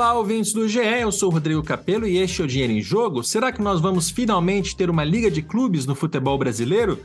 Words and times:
Olá, 0.00 0.14
ouvintes 0.14 0.54
do 0.54 0.66
GE, 0.66 0.78
eu 0.78 1.12
sou 1.12 1.28
Rodrigo 1.28 1.62
Capello 1.62 2.06
e 2.06 2.16
este 2.16 2.40
é 2.40 2.44
o 2.46 2.48
Dinheiro 2.48 2.72
em 2.72 2.80
Jogo. 2.80 3.22
Será 3.22 3.52
que 3.52 3.60
nós 3.60 3.82
vamos 3.82 4.08
finalmente 4.08 4.74
ter 4.74 4.88
uma 4.88 5.04
liga 5.04 5.30
de 5.30 5.42
clubes 5.42 5.84
no 5.84 5.94
futebol 5.94 6.38
brasileiro? 6.38 6.98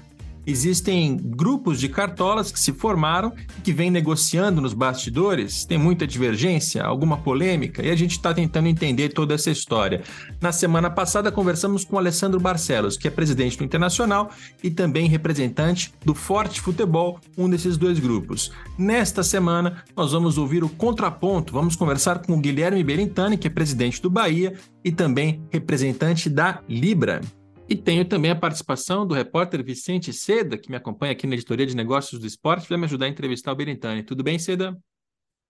Existem 0.45 1.17
grupos 1.17 1.79
de 1.79 1.89
cartolas 1.89 2.51
que 2.51 2.59
se 2.59 2.71
formaram 2.71 3.33
e 3.57 3.61
que 3.61 3.73
vêm 3.73 3.89
negociando 3.89 4.61
nos 4.61 4.73
bastidores. 4.73 5.65
Tem 5.65 5.77
muita 5.77 6.05
divergência, 6.05 6.83
alguma 6.83 7.17
polêmica, 7.17 7.85
e 7.85 7.89
a 7.89 7.95
gente 7.95 8.11
está 8.11 8.33
tentando 8.33 8.67
entender 8.67 9.09
toda 9.09 9.33
essa 9.33 9.49
história. 9.49 10.03
Na 10.39 10.51
semana 10.51 10.89
passada, 10.89 11.31
conversamos 11.31 11.83
com 11.83 11.97
Alessandro 11.97 12.39
Barcelos, 12.39 12.97
que 12.97 13.07
é 13.07 13.11
presidente 13.11 13.57
do 13.57 13.63
Internacional 13.63 14.29
e 14.63 14.69
também 14.69 15.07
representante 15.07 15.93
do 16.03 16.13
Forte 16.13 16.61
Futebol, 16.61 17.19
um 17.37 17.49
desses 17.49 17.77
dois 17.77 17.99
grupos. 17.99 18.51
Nesta 18.77 19.23
semana, 19.23 19.83
nós 19.95 20.11
vamos 20.11 20.37
ouvir 20.37 20.63
o 20.63 20.69
contraponto. 20.69 21.53
Vamos 21.53 21.75
conversar 21.75 22.19
com 22.19 22.33
o 22.33 22.39
Guilherme 22.39 22.83
Berintani, 22.83 23.37
que 23.37 23.47
é 23.47 23.49
presidente 23.49 24.01
do 24.01 24.09
Bahia 24.09 24.53
e 24.83 24.91
também 24.91 25.41
representante 25.51 26.29
da 26.29 26.61
Libra. 26.69 27.21
E 27.67 27.75
tenho 27.75 28.05
também 28.05 28.29
a 28.29 28.35
participação 28.35 29.07
do 29.07 29.15
repórter 29.15 29.63
Vicente 29.63 30.13
Seda, 30.13 30.55
que 30.55 30.69
me 30.69 30.77
acompanha 30.77 31.13
aqui 31.13 31.25
na 31.25 31.33
editoria 31.33 31.65
de 31.65 31.75
negócios 31.75 32.21
do 32.21 32.27
esporte, 32.27 32.69
vai 32.69 32.77
me 32.77 32.85
ajudar 32.85 33.07
a 33.07 33.09
entrevistar 33.09 33.51
o 33.51 33.55
Berintani. 33.55 34.03
Tudo 34.03 34.23
bem, 34.23 34.37
Seda? 34.37 34.77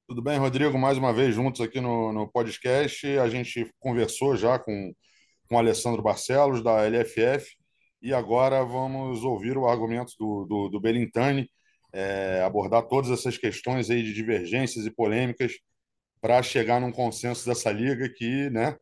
Tudo 0.07 0.21
bem, 0.21 0.37
Rodrigo? 0.37 0.77
Mais 0.77 0.97
uma 0.97 1.11
vez 1.11 1.35
juntos 1.35 1.59
aqui 1.59 1.81
no, 1.81 2.13
no 2.13 2.31
podcast. 2.31 3.05
A 3.17 3.27
gente 3.27 3.69
conversou 3.79 4.37
já 4.37 4.57
com, 4.57 4.93
com 5.49 5.55
o 5.55 5.57
Alessandro 5.57 6.01
Barcelos, 6.01 6.63
da 6.63 6.87
LFF, 6.87 7.53
e 8.01 8.13
agora 8.13 8.63
vamos 8.63 9.25
ouvir 9.25 9.57
o 9.57 9.67
argumento 9.67 10.13
do, 10.17 10.45
do, 10.45 10.69
do 10.69 10.79
Berintani, 10.79 11.51
é, 11.91 12.41
abordar 12.43 12.83
todas 12.87 13.11
essas 13.11 13.37
questões 13.37 13.89
aí 13.89 14.01
de 14.01 14.13
divergências 14.13 14.85
e 14.85 14.91
polêmicas 14.91 15.53
para 16.21 16.41
chegar 16.41 16.79
num 16.79 16.93
consenso 16.93 17.45
dessa 17.45 17.73
liga 17.73 18.07
que 18.07 18.49
né, 18.51 18.77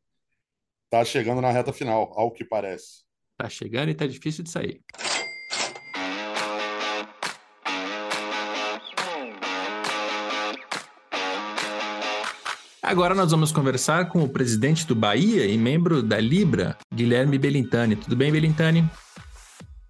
está 0.85 1.03
chegando 1.03 1.41
na 1.41 1.49
reta 1.49 1.73
final, 1.73 2.13
ao 2.15 2.31
que 2.31 2.45
parece. 2.45 3.02
Tá 3.37 3.49
chegando 3.49 3.89
e 3.89 3.95
tá 3.95 4.05
difícil 4.05 4.43
de 4.43 4.49
sair. 4.49 4.81
Agora 12.81 13.15
nós 13.15 13.31
vamos 13.31 13.51
conversar 13.51 14.09
com 14.09 14.21
o 14.21 14.29
presidente 14.29 14.85
do 14.85 14.93
Bahia 14.93 15.47
e 15.47 15.57
membro 15.57 16.03
da 16.03 16.19
Libra, 16.19 16.77
Guilherme 16.93 17.39
Belintani. 17.39 17.95
Tudo 17.95 18.15
bem, 18.15 18.31
Belintani? 18.31 18.87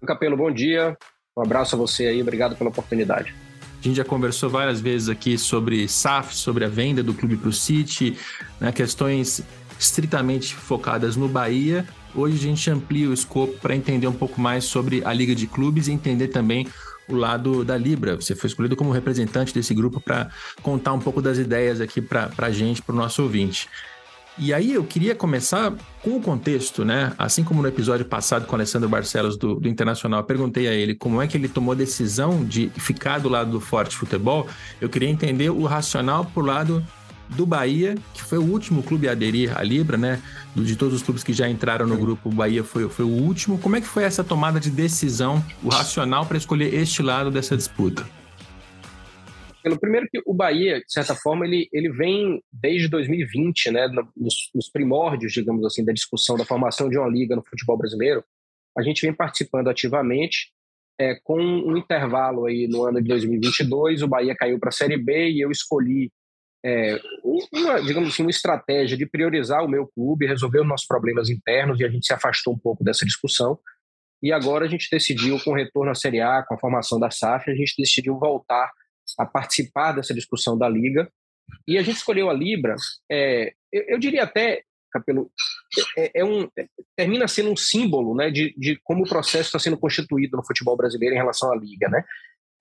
Capelo, 0.06 0.36
bom 0.36 0.50
dia. 0.50 0.96
Um 1.36 1.42
abraço 1.42 1.74
a 1.74 1.78
você 1.78 2.06
aí, 2.06 2.22
obrigado 2.22 2.56
pela 2.56 2.70
oportunidade. 2.70 3.34
A 3.78 3.82
gente 3.82 3.96
já 3.96 4.04
conversou 4.04 4.48
várias 4.48 4.80
vezes 4.80 5.08
aqui 5.08 5.36
sobre 5.36 5.86
SAF, 5.86 6.34
sobre 6.34 6.64
a 6.64 6.68
venda 6.68 7.02
do 7.02 7.12
clube 7.12 7.36
para 7.36 7.48
o 7.48 7.52
City, 7.52 8.16
né, 8.58 8.72
questões 8.72 9.42
estritamente 9.78 10.54
focadas 10.54 11.16
no 11.16 11.28
Bahia. 11.28 11.84
Hoje 12.14 12.36
a 12.36 12.40
gente 12.40 12.70
amplia 12.70 13.08
o 13.08 13.12
escopo 13.12 13.54
para 13.60 13.74
entender 13.74 14.06
um 14.06 14.12
pouco 14.12 14.40
mais 14.40 14.64
sobre 14.64 15.02
a 15.04 15.12
Liga 15.12 15.34
de 15.34 15.46
Clubes 15.46 15.88
e 15.88 15.92
entender 15.92 16.28
também 16.28 16.66
o 17.08 17.14
lado 17.14 17.64
da 17.64 17.76
Libra. 17.76 18.16
Você 18.16 18.34
foi 18.34 18.48
escolhido 18.48 18.76
como 18.76 18.92
representante 18.92 19.52
desse 19.52 19.74
grupo 19.74 20.00
para 20.00 20.30
contar 20.62 20.92
um 20.92 21.00
pouco 21.00 21.20
das 21.20 21.38
ideias 21.38 21.80
aqui 21.80 22.00
para 22.00 22.30
a 22.38 22.50
gente, 22.50 22.80
para 22.80 22.94
o 22.94 22.96
nosso 22.96 23.22
ouvinte. 23.22 23.68
E 24.36 24.52
aí 24.52 24.72
eu 24.72 24.82
queria 24.82 25.14
começar 25.14 25.72
com 26.02 26.16
o 26.16 26.20
contexto, 26.20 26.84
né? 26.84 27.12
Assim 27.16 27.44
como 27.44 27.62
no 27.62 27.68
episódio 27.68 28.04
passado 28.04 28.46
com 28.46 28.52
o 28.52 28.56
Alessandro 28.56 28.88
Barcelos 28.88 29.36
do, 29.36 29.54
do, 29.54 29.68
Internacional, 29.68 30.20
eu 30.20 30.24
perguntei 30.24 30.66
a 30.66 30.72
ele 30.72 30.94
como 30.94 31.22
é 31.22 31.28
que 31.28 31.36
ele 31.36 31.48
tomou 31.48 31.70
a 31.70 31.76
decisão 31.76 32.44
de 32.44 32.68
ficar 32.70 33.20
do 33.20 33.28
lado 33.28 33.52
do 33.52 33.60
Forte 33.60 33.96
Futebol. 33.96 34.48
Eu 34.80 34.88
queria 34.88 35.08
entender 35.08 35.50
o 35.50 35.64
racional 35.66 36.24
por 36.24 36.44
lado 36.44 36.84
do 37.28 37.46
Bahia, 37.46 37.94
que 38.12 38.22
foi 38.22 38.38
o 38.38 38.44
último 38.44 38.82
clube 38.82 39.08
a 39.08 39.12
aderir 39.12 39.56
à 39.56 39.62
Libra, 39.62 39.96
né? 39.96 40.22
De 40.54 40.76
todos 40.76 40.94
os 40.94 41.02
clubes 41.02 41.24
que 41.24 41.32
já 41.32 41.48
entraram 41.48 41.86
no 41.86 41.96
grupo, 41.96 42.28
o 42.28 42.32
Bahia 42.32 42.62
foi, 42.62 42.88
foi 42.88 43.04
o 43.04 43.08
último. 43.08 43.58
Como 43.58 43.76
é 43.76 43.80
que 43.80 43.86
foi 43.86 44.04
essa 44.04 44.22
tomada 44.22 44.60
de 44.60 44.70
decisão, 44.70 45.44
o 45.62 45.68
racional 45.68 46.26
para 46.26 46.36
escolher 46.36 46.72
este 46.74 47.02
lado 47.02 47.30
dessa 47.30 47.56
disputa? 47.56 48.06
Pelo 49.62 49.80
primeiro 49.80 50.06
que 50.10 50.20
o 50.26 50.34
Bahia, 50.34 50.78
de 50.78 50.92
certa 50.92 51.14
forma, 51.14 51.46
ele, 51.46 51.68
ele 51.72 51.90
vem 51.90 52.42
desde 52.52 52.86
2020, 52.88 53.70
né, 53.70 53.88
nos, 54.14 54.50
nos 54.54 54.68
primórdios, 54.68 55.32
digamos 55.32 55.64
assim, 55.64 55.82
da 55.82 55.92
discussão 55.92 56.36
da 56.36 56.44
formação 56.44 56.90
de 56.90 56.98
uma 56.98 57.08
liga 57.08 57.34
no 57.34 57.42
futebol 57.42 57.78
brasileiro. 57.78 58.22
A 58.76 58.82
gente 58.82 59.00
vem 59.00 59.14
participando 59.14 59.68
ativamente. 59.68 60.52
É, 61.00 61.18
com 61.24 61.40
um 61.40 61.76
intervalo 61.76 62.46
aí 62.46 62.68
no 62.68 62.84
ano 62.84 63.02
de 63.02 63.08
2022, 63.08 64.02
o 64.02 64.06
Bahia 64.06 64.32
caiu 64.36 64.60
para 64.60 64.68
a 64.68 64.72
Série 64.72 64.96
B 64.96 65.30
e 65.30 65.40
eu 65.40 65.50
escolhi 65.50 66.12
é, 66.64 66.98
uma, 67.52 67.82
digamos 67.82 68.08
assim, 68.08 68.22
uma 68.22 68.30
estratégia 68.30 68.96
de 68.96 69.04
priorizar 69.04 69.62
o 69.62 69.68
meu 69.68 69.86
clube, 69.86 70.26
resolver 70.26 70.60
os 70.60 70.66
nossos 70.66 70.86
problemas 70.86 71.28
internos 71.28 71.78
e 71.78 71.84
a 71.84 71.88
gente 71.90 72.06
se 72.06 72.14
afastou 72.14 72.54
um 72.54 72.58
pouco 72.58 72.82
dessa 72.82 73.04
discussão. 73.04 73.58
E 74.22 74.32
agora 74.32 74.64
a 74.64 74.68
gente 74.68 74.88
decidiu, 74.90 75.38
com 75.40 75.50
o 75.50 75.54
retorno 75.54 75.90
à 75.90 75.94
Série 75.94 76.22
A, 76.22 76.42
com 76.42 76.54
a 76.54 76.58
formação 76.58 76.98
da 76.98 77.10
SAF, 77.10 77.50
a 77.50 77.54
gente 77.54 77.74
decidiu 77.76 78.18
voltar 78.18 78.72
a 79.18 79.26
participar 79.26 79.92
dessa 79.92 80.14
discussão 80.14 80.56
da 80.56 80.66
Liga. 80.66 81.12
E 81.68 81.76
a 81.76 81.82
gente 81.82 81.96
escolheu 81.96 82.30
a 82.30 82.32
Libra, 82.32 82.74
é, 83.12 83.52
eu, 83.70 83.82
eu, 83.88 83.98
diria 83.98 84.22
até, 84.22 84.62
Capelo, 84.90 85.30
é, 85.98 86.20
é 86.20 86.24
um, 86.24 86.48
termina 86.96 87.28
sendo 87.28 87.50
um 87.50 87.56
símbolo 87.56 88.14
né, 88.14 88.30
de, 88.30 88.54
de 88.56 88.80
como 88.82 89.04
o 89.04 89.08
processo 89.08 89.48
está 89.48 89.58
sendo 89.58 89.76
constituído 89.76 90.38
no 90.38 90.46
futebol 90.46 90.74
brasileiro 90.74 91.14
em 91.14 91.18
relação 91.18 91.52
à 91.52 91.56
Liga. 91.56 91.90
Né? 91.90 92.02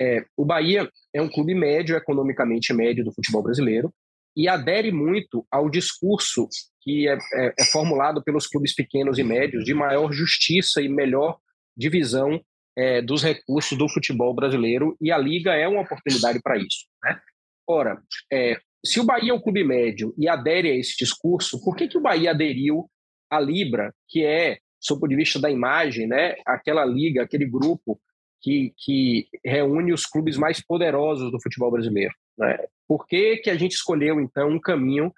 É, 0.03 0.25
o 0.35 0.43
Bahia 0.43 0.89
é 1.13 1.21
um 1.21 1.29
clube 1.29 1.55
médio, 1.55 1.95
economicamente 1.95 2.73
médio 2.73 3.05
do 3.05 3.13
futebol 3.13 3.41
brasileiro, 3.41 3.93
e 4.35 4.49
adere 4.49 4.91
muito 4.91 5.45
ao 5.49 5.69
discurso 5.69 6.49
que 6.81 7.07
é, 7.07 7.13
é, 7.13 7.53
é, 7.57 7.65
formulado 7.65 8.21
pelos 8.21 8.45
clubes 8.45 8.75
pequenos 8.75 9.17
e 9.17 9.23
médios 9.23 9.63
de 9.63 9.73
maior 9.73 10.11
justiça 10.11 10.81
e 10.81 10.89
melhor 10.89 11.37
divisão 11.77 12.41
é, 12.75 13.01
dos 13.01 13.23
recursos 13.23 13.77
do 13.77 13.87
futebol 13.87 14.33
brasileiro, 14.33 14.97
e 14.99 15.09
a 15.09 15.17
Liga 15.17 15.53
é 15.53 15.67
uma 15.67 15.81
oportunidade 15.81 16.41
para 16.41 16.57
isso. 16.57 16.85
Né? 17.01 17.17
Ora, 17.65 18.01
é, 18.31 18.59
se 18.85 18.99
o 18.99 19.05
Bahia 19.05 19.31
é 19.31 19.33
um 19.33 19.41
clube 19.41 19.63
médio 19.63 20.13
e 20.17 20.27
adere 20.27 20.69
a 20.69 20.75
esse 20.75 20.97
discurso, 20.97 21.63
por 21.63 21.77
que, 21.77 21.87
que 21.87 21.97
o 21.97 22.01
Bahia 22.01 22.31
aderiu 22.31 22.89
à 23.29 23.39
Libra, 23.39 23.93
que 24.09 24.25
é, 24.25 24.57
sob 24.81 24.97
o 24.97 25.01
ponto 25.01 25.11
de 25.11 25.15
vista 25.15 25.39
da 25.39 25.49
imagem, 25.49 26.07
né, 26.07 26.35
aquela 26.45 26.83
liga, 26.83 27.23
aquele 27.23 27.45
grupo 27.45 28.01
que, 28.43 28.73
que 28.77 29.27
reúne 29.43 29.93
os 29.93 30.05
clubes 30.05 30.37
mais 30.37 30.61
poderosos 30.61 31.31
do 31.31 31.41
futebol 31.41 31.71
brasileiro. 31.71 32.13
Né? 32.37 32.57
Por 32.85 33.07
que, 33.07 33.37
que 33.37 33.49
a 33.49 33.55
gente 33.55 33.71
escolheu, 33.71 34.19
então, 34.19 34.49
um 34.49 34.59
caminho 34.59 35.11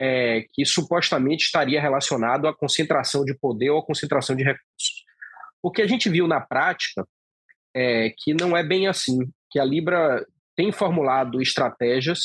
é, 0.00 0.44
que 0.52 0.64
supostamente 0.64 1.44
estaria 1.44 1.80
relacionado 1.80 2.46
à 2.46 2.54
concentração 2.54 3.24
de 3.24 3.34
poder 3.34 3.70
ou 3.70 3.80
à 3.80 3.84
concentração 3.84 4.36
de 4.36 4.44
recursos? 4.44 5.04
Porque 5.60 5.82
a 5.82 5.86
gente 5.88 6.08
viu 6.08 6.28
na 6.28 6.40
prática 6.40 7.04
é, 7.74 8.14
que 8.16 8.32
não 8.32 8.56
é 8.56 8.62
bem 8.62 8.86
assim, 8.86 9.18
que 9.50 9.58
a 9.58 9.64
Libra 9.64 10.24
tem 10.54 10.70
formulado 10.70 11.42
estratégias 11.42 12.20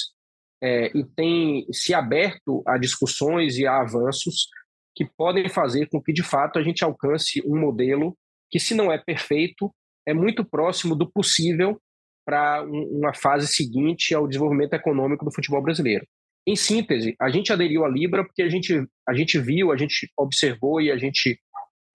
é, 0.61 0.95
e 0.95 1.03
tem 1.03 1.65
se 1.71 1.95
aberto 1.95 2.61
a 2.67 2.77
discussões 2.77 3.57
e 3.57 3.65
a 3.65 3.79
avanços 3.79 4.47
que 4.95 5.05
podem 5.17 5.49
fazer 5.49 5.87
com 5.89 5.99
que, 5.99 6.13
de 6.13 6.21
fato, 6.21 6.59
a 6.59 6.63
gente 6.63 6.83
alcance 6.83 7.41
um 7.43 7.59
modelo 7.59 8.15
que, 8.51 8.59
se 8.59 8.75
não 8.75 8.91
é 8.91 8.99
perfeito, 8.99 9.73
é 10.07 10.13
muito 10.13 10.43
próximo 10.43 10.95
do 10.95 11.09
possível 11.09 11.79
para 12.25 12.63
uma 12.63 13.13
fase 13.13 13.47
seguinte 13.47 14.13
ao 14.13 14.27
desenvolvimento 14.27 14.73
econômico 14.73 15.25
do 15.25 15.33
futebol 15.33 15.61
brasileiro. 15.61 16.05
Em 16.47 16.55
síntese, 16.55 17.15
a 17.19 17.29
gente 17.29 17.51
aderiu 17.51 17.85
à 17.85 17.89
Libra 17.89 18.23
porque 18.23 18.41
a 18.41 18.49
gente, 18.49 18.85
a 19.07 19.13
gente 19.13 19.39
viu, 19.39 19.71
a 19.71 19.77
gente 19.77 20.09
observou 20.17 20.81
e 20.81 20.91
a 20.91 20.97
gente 20.97 21.39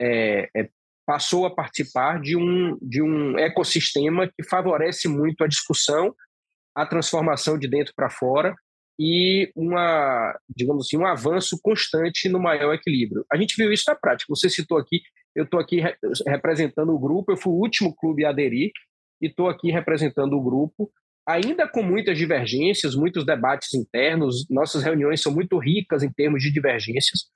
é, 0.01 0.49
é, 0.57 0.69
passou 1.07 1.47
a 1.47 1.55
participar 1.55 2.21
de 2.21 2.37
um, 2.37 2.79
de 2.81 3.03
um 3.03 3.39
ecossistema 3.39 4.27
que 4.27 4.43
favorece 4.49 5.09
muito 5.09 5.45
a 5.45 5.49
discussão, 5.49 6.15
a 6.75 6.87
transformação 6.87 7.59
de 7.59 7.69
dentro 7.69 7.93
para 7.95 8.11
fora 8.11 8.55
e 8.99 9.53
uma, 9.55 10.37
digamos 10.49 10.87
assim, 10.87 10.97
um 10.97 11.07
avanço 11.07 11.59
constante 11.63 12.29
no 12.29 12.41
maior 12.41 12.75
equilíbrio. 12.75 13.25
A 13.31 13.37
gente 13.37 13.55
viu 13.57 13.73
isso 13.73 13.85
na 13.87 13.95
prática. 13.95 14.35
Você 14.35 14.51
citou 14.51 14.77
aqui 14.77 15.01
eu 15.39 15.45
estou 15.45 15.61
aqui 15.61 15.81
re 15.81 15.95
representando 16.27 16.93
o 16.93 16.99
grupo, 16.99 17.31
eu 17.31 17.37
fui 17.37 17.53
o 17.53 17.57
último 17.57 17.95
clube 17.95 18.25
a 18.25 18.31
aderir 18.31 18.73
e 19.23 19.27
estou 19.29 19.49
aqui 19.49 19.71
representando 19.71 20.33
o 20.35 20.43
grupo, 20.43 20.91
ainda 21.27 21.69
com 21.69 21.81
muitas 21.81 22.19
divergências, 22.19 22.97
muitos 22.97 23.25
debates 23.25 23.73
internos, 23.73 24.47
nossas 24.51 24.83
reuniões 24.83 25.21
são 25.21 25.33
muito 25.33 25.57
ricas 25.59 26.03
em 26.03 26.11
termos 26.11 26.43
de 26.43 26.53
divergências, 26.53 27.31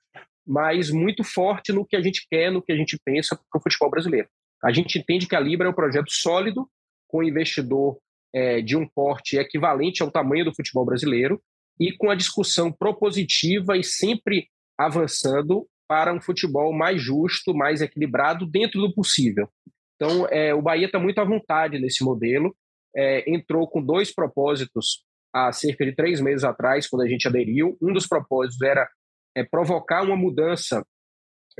mas 0.45 0.89
muito 0.89 1.23
forte 1.23 1.71
no 1.71 1.85
que 1.85 1.95
a 1.95 2.01
gente 2.01 2.27
quer, 2.29 2.51
no 2.51 2.61
que 2.61 2.73
a 2.73 2.75
gente 2.75 2.99
pensa 3.05 3.37
para 3.37 3.59
o 3.59 3.61
futebol 3.61 3.89
brasileiro. 3.89 4.27
A 4.61 4.73
gente 4.73 4.99
entende 4.99 5.27
que 5.27 5.35
a 5.35 5.39
Libra 5.39 5.67
é 5.67 5.71
um 5.71 5.75
projeto 5.75 6.11
sólido, 6.11 6.67
com 7.07 7.23
investidor 7.23 7.97
é, 8.33 8.61
de 8.61 8.75
um 8.75 8.85
porte 8.87 9.37
equivalente 9.37 10.03
ao 10.03 10.11
tamanho 10.11 10.43
do 10.43 10.55
futebol 10.55 10.85
brasileiro 10.85 11.41
e 11.79 11.91
com 11.91 12.09
a 12.09 12.15
discussão 12.15 12.71
propositiva 12.71 13.77
e 13.77 13.83
sempre 13.83 14.47
avançando 14.77 15.67
para 15.87 16.13
um 16.13 16.21
futebol 16.21 16.73
mais 16.73 17.01
justo, 17.01 17.53
mais 17.53 17.81
equilibrado, 17.81 18.45
dentro 18.45 18.79
do 18.81 18.93
possível. 18.93 19.49
Então, 19.95 20.27
é, 20.27 20.53
o 20.53 20.61
Bahia 20.61 20.87
está 20.87 20.99
muito 20.99 21.19
à 21.19 21.23
vontade 21.23 21.79
nesse 21.79 22.03
modelo, 22.03 22.55
é, 22.95 23.29
entrou 23.31 23.67
com 23.67 23.81
dois 23.81 24.13
propósitos 24.13 25.03
há 25.33 25.51
cerca 25.51 25.85
de 25.85 25.95
três 25.95 26.19
meses 26.19 26.43
atrás, 26.43 26.87
quando 26.87 27.03
a 27.03 27.07
gente 27.07 27.27
aderiu. 27.27 27.77
Um 27.81 27.91
dos 27.91 28.07
propósitos 28.07 28.61
era 28.61 28.87
é, 29.35 29.43
provocar 29.43 30.03
uma 30.03 30.15
mudança 30.15 30.85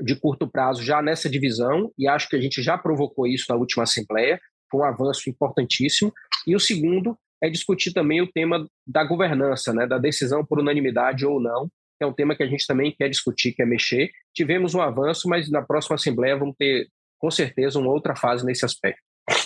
de 0.02 0.16
curto 0.16 0.48
prazo 0.48 0.84
já 0.84 1.02
nessa 1.02 1.30
divisão, 1.30 1.92
e 1.98 2.08
acho 2.08 2.28
que 2.28 2.36
a 2.36 2.42
gente 2.42 2.62
já 2.62 2.78
provocou 2.78 3.28
isso 3.28 3.46
na 3.50 3.56
última 3.56 3.84
Assembleia, 3.84 4.40
foi 4.70 4.82
um 4.82 4.86
avanço 4.86 5.30
importantíssimo. 5.30 6.12
E 6.48 6.56
o 6.56 6.60
segundo 6.60 7.18
é 7.44 7.50
discutir 7.50 7.92
também 7.92 8.22
o 8.22 8.32
tema 8.32 8.66
da 8.88 9.04
governança, 9.04 9.74
né, 9.74 9.86
da 9.86 9.98
decisão 9.98 10.46
por 10.46 10.60
unanimidade 10.60 11.26
ou 11.26 11.42
não, 11.42 11.68
que 11.98 12.04
é 12.04 12.08
um 12.08 12.14
tema 12.14 12.36
que 12.36 12.42
a 12.42 12.48
gente 12.48 12.66
também 12.66 12.96
quer 12.98 13.10
discutir, 13.10 13.52
quer 13.52 13.68
mexer. 13.68 14.10
Tivemos 14.34 14.74
um 14.74 14.82
avanço, 14.82 15.28
mas 15.28 15.52
na 15.52 15.62
próxima 15.62 15.96
Assembleia 15.96 16.38
vamos 16.38 16.56
ter, 16.58 16.88
com 17.20 17.30
certeza, 17.30 17.78
uma 17.78 17.92
outra 17.92 18.16
fase 18.16 18.46
nesse 18.46 18.64
aspecto. 18.64 19.02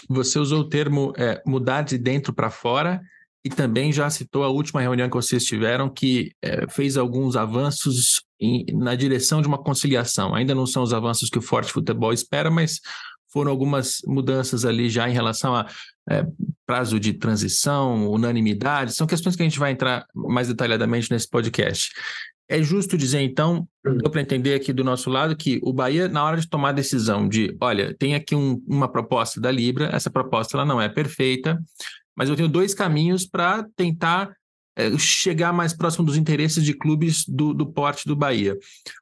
Você 0.07 0.37
usou 0.37 0.59
o 0.61 0.69
termo 0.69 1.11
é, 1.17 1.41
mudar 1.43 1.81
de 1.81 1.97
dentro 1.97 2.31
para 2.31 2.51
fora 2.51 3.01
e 3.43 3.49
também 3.49 3.91
já 3.91 4.07
citou 4.11 4.43
a 4.43 4.49
última 4.49 4.79
reunião 4.79 5.09
que 5.09 5.15
vocês 5.15 5.43
tiveram, 5.43 5.89
que 5.89 6.31
é, 6.41 6.69
fez 6.69 6.97
alguns 6.97 7.35
avanços 7.35 8.21
em, 8.39 8.63
na 8.73 8.93
direção 8.93 9.41
de 9.41 9.47
uma 9.47 9.57
conciliação. 9.57 10.35
Ainda 10.35 10.53
não 10.53 10.67
são 10.67 10.83
os 10.83 10.93
avanços 10.93 11.29
que 11.29 11.39
o 11.39 11.41
Forte 11.41 11.71
Futebol 11.71 12.13
espera, 12.13 12.51
mas 12.51 12.79
foram 13.37 13.51
algumas 13.51 13.99
mudanças 14.07 14.65
ali 14.65 14.89
já 14.89 15.07
em 15.07 15.13
relação 15.13 15.55
a 15.55 15.67
é, 16.09 16.25
prazo 16.65 16.99
de 16.99 17.13
transição, 17.13 18.09
unanimidade, 18.09 18.95
são 18.95 19.05
questões 19.05 19.35
que 19.35 19.43
a 19.43 19.45
gente 19.45 19.59
vai 19.59 19.71
entrar 19.71 20.07
mais 20.11 20.47
detalhadamente 20.47 21.11
nesse 21.11 21.29
podcast. 21.29 21.91
É 22.49 22.63
justo 22.63 22.97
dizer, 22.97 23.21
então, 23.21 23.67
deu 23.83 24.09
para 24.09 24.21
entender 24.21 24.55
aqui 24.55 24.73
do 24.73 24.83
nosso 24.83 25.07
lado 25.11 25.35
que 25.35 25.59
o 25.61 25.71
Bahia, 25.71 26.07
na 26.07 26.23
hora 26.23 26.37
de 26.41 26.49
tomar 26.49 26.69
a 26.69 26.71
decisão 26.71 27.29
de, 27.29 27.55
olha, 27.61 27.95
tem 27.99 28.15
aqui 28.15 28.33
um, 28.33 28.59
uma 28.67 28.87
proposta 28.87 29.39
da 29.39 29.51
Libra, 29.51 29.91
essa 29.93 30.09
proposta 30.09 30.57
ela 30.57 30.65
não 30.65 30.81
é 30.81 30.89
perfeita, 30.89 31.61
mas 32.15 32.29
eu 32.29 32.35
tenho 32.35 32.49
dois 32.49 32.73
caminhos 32.73 33.23
para 33.23 33.67
tentar 33.75 34.33
chegar 34.97 35.51
mais 35.51 35.73
próximo 35.73 36.05
dos 36.05 36.17
interesses 36.17 36.63
de 36.63 36.73
clubes 36.73 37.25
do, 37.27 37.53
do 37.53 37.65
porte 37.65 38.07
do 38.07 38.15
Bahia. 38.15 38.57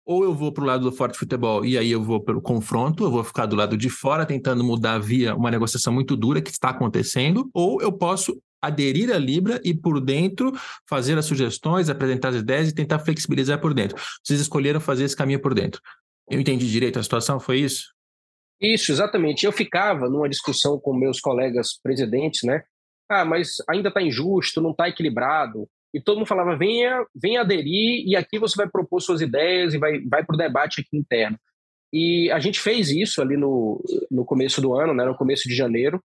Ou 0.06 0.24
eu 0.24 0.34
vou 0.34 0.52
para 0.52 0.64
o 0.64 0.68
lado 0.68 0.90
do 0.90 0.96
Forte 0.96 1.18
Futebol 1.18 1.66
e 1.66 1.78
aí 1.78 1.92
eu 1.92 2.04
vou 2.04 2.22
pelo 2.22 2.42
confronto, 2.42 3.04
eu 3.04 3.12
vou 3.12 3.24
ficar 3.24 3.46
do 3.46 3.56
lado 3.56 3.76
de 3.76 3.90
fora 3.90 4.26
tentando 4.26 4.64
mudar 4.64 5.00
via 5.00 5.36
uma 5.36 5.52
negociação 5.52 5.92
muito 5.92 6.16
dura 6.16 6.42
que 6.42 6.52
está 6.52 6.70
acontecendo, 6.70 7.50
ou 7.54 7.82
eu 7.82 7.92
posso 7.92 8.40
aderir 8.62 9.14
à 9.14 9.18
Libra 9.18 9.62
e 9.64 9.74
por 9.74 10.02
dentro 10.02 10.52
fazer 10.90 11.18
as 11.18 11.26
sugestões, 11.26 11.90
apresentar 11.90 12.30
as 12.30 12.38
ideias 12.38 12.70
e 12.70 12.74
tentar 12.74 13.00
flexibilizar 13.00 13.60
por 13.60 13.74
dentro. 13.74 13.98
Vocês 14.24 14.40
escolheram 14.40 14.80
fazer 14.80 15.04
esse 15.04 15.16
caminho 15.16 15.42
por 15.42 15.54
dentro. 15.54 15.82
Eu 16.30 16.40
entendi 16.40 16.70
direito 16.70 16.98
a 16.98 17.04
situação, 17.04 17.40
foi 17.40 17.60
isso? 17.60 17.94
Isso, 18.60 18.92
exatamente. 18.92 19.46
Eu 19.46 19.52
ficava 19.52 20.10
numa 20.10 20.30
discussão 20.30 20.80
com 20.80 20.94
meus 20.94 21.20
colegas 21.20 21.80
presidentes, 21.82 22.42
né? 22.44 22.64
Ah, 23.10 23.26
mas 23.26 23.58
ainda 23.70 23.90
está 23.90 24.02
injusto, 24.02 24.62
não 24.62 24.72
está 24.72 24.90
equilibrado. 24.90 25.68
E 25.94 26.02
todo 26.02 26.18
mundo 26.18 26.28
falava, 26.28 26.58
venha, 26.58 27.06
venha 27.16 27.42
aderir 27.42 28.06
e 28.06 28.16
aqui 28.16 28.38
você 28.38 28.56
vai 28.58 28.68
propor 28.68 29.00
suas 29.00 29.22
ideias 29.22 29.74
e 29.74 29.78
vai, 29.78 30.02
vai 30.02 30.26
para 30.26 30.34
o 30.34 30.38
debate 30.38 30.82
aqui 30.82 30.98
interno. 30.98 31.40
E 31.94 32.30
a 32.32 32.40
gente 32.40 32.60
fez 32.60 32.90
isso 32.90 33.22
ali 33.22 33.38
no, 33.38 33.82
no 34.12 34.26
começo 34.26 34.60
do 34.60 34.74
ano, 34.74 34.94
né, 34.94 35.06
no 35.06 35.16
começo 35.16 35.48
de 35.48 35.56
janeiro, 35.56 36.04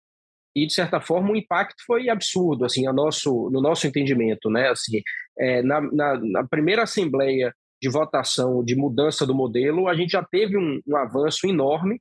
e 0.54 0.66
de 0.66 0.72
certa 0.72 1.00
forma 1.00 1.32
o 1.32 1.36
impacto 1.36 1.82
foi 1.84 2.08
absurdo, 2.08 2.64
assim, 2.64 2.86
a 2.86 2.92
nosso, 2.92 3.50
no 3.50 3.60
nosso 3.60 3.86
entendimento, 3.86 4.48
né, 4.48 4.68
assim, 4.68 5.00
é, 5.38 5.62
na, 5.62 5.80
na, 5.80 6.20
na, 6.20 6.46
primeira 6.46 6.84
assembleia 6.84 7.52
de 7.82 7.88
votação 7.88 8.62
de 8.62 8.76
mudança 8.76 9.26
do 9.26 9.34
modelo, 9.34 9.88
a 9.88 9.94
gente 9.94 10.10
já 10.10 10.22
teve 10.22 10.56
um, 10.56 10.80
um 10.86 10.96
avanço 10.96 11.46
enorme 11.46 12.00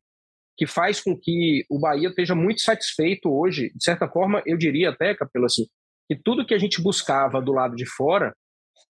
que 0.59 0.67
faz 0.67 0.99
com 0.99 1.17
que 1.17 1.65
o 1.69 1.79
Bahia 1.79 2.09
esteja 2.09 2.35
muito 2.35 2.59
satisfeito 2.59 3.31
hoje. 3.31 3.71
De 3.73 3.81
certa 3.81 4.09
forma, 4.09 4.43
eu 4.45 4.57
diria 4.57 4.89
até, 4.89 5.15
Capelo, 5.15 5.45
assim, 5.45 5.65
que 6.05 6.17
tudo 6.21 6.45
que 6.45 6.53
a 6.53 6.57
gente 6.57 6.81
buscava 6.81 7.41
do 7.41 7.53
lado 7.53 7.77
de 7.77 7.85
fora, 7.85 8.35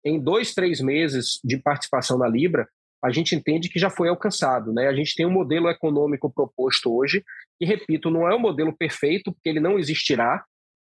em 0.02 0.18
dois, 0.18 0.54
três 0.54 0.80
meses 0.80 1.38
de 1.44 1.58
participação 1.58 2.16
na 2.16 2.26
Libra, 2.26 2.66
a 3.04 3.10
gente 3.10 3.34
entende 3.34 3.68
que 3.68 3.78
já 3.78 3.90
foi 3.90 4.08
alcançado. 4.08 4.72
Né? 4.72 4.88
A 4.88 4.94
gente 4.94 5.14
tem 5.14 5.26
um 5.26 5.30
modelo 5.30 5.68
econômico 5.68 6.32
proposto 6.32 6.90
hoje, 6.90 7.22
que, 7.58 7.66
repito, 7.66 8.10
não 8.10 8.26
é 8.26 8.34
um 8.34 8.40
modelo 8.40 8.74
perfeito, 8.74 9.30
porque 9.30 9.50
ele 9.50 9.60
não 9.60 9.78
existirá, 9.78 10.42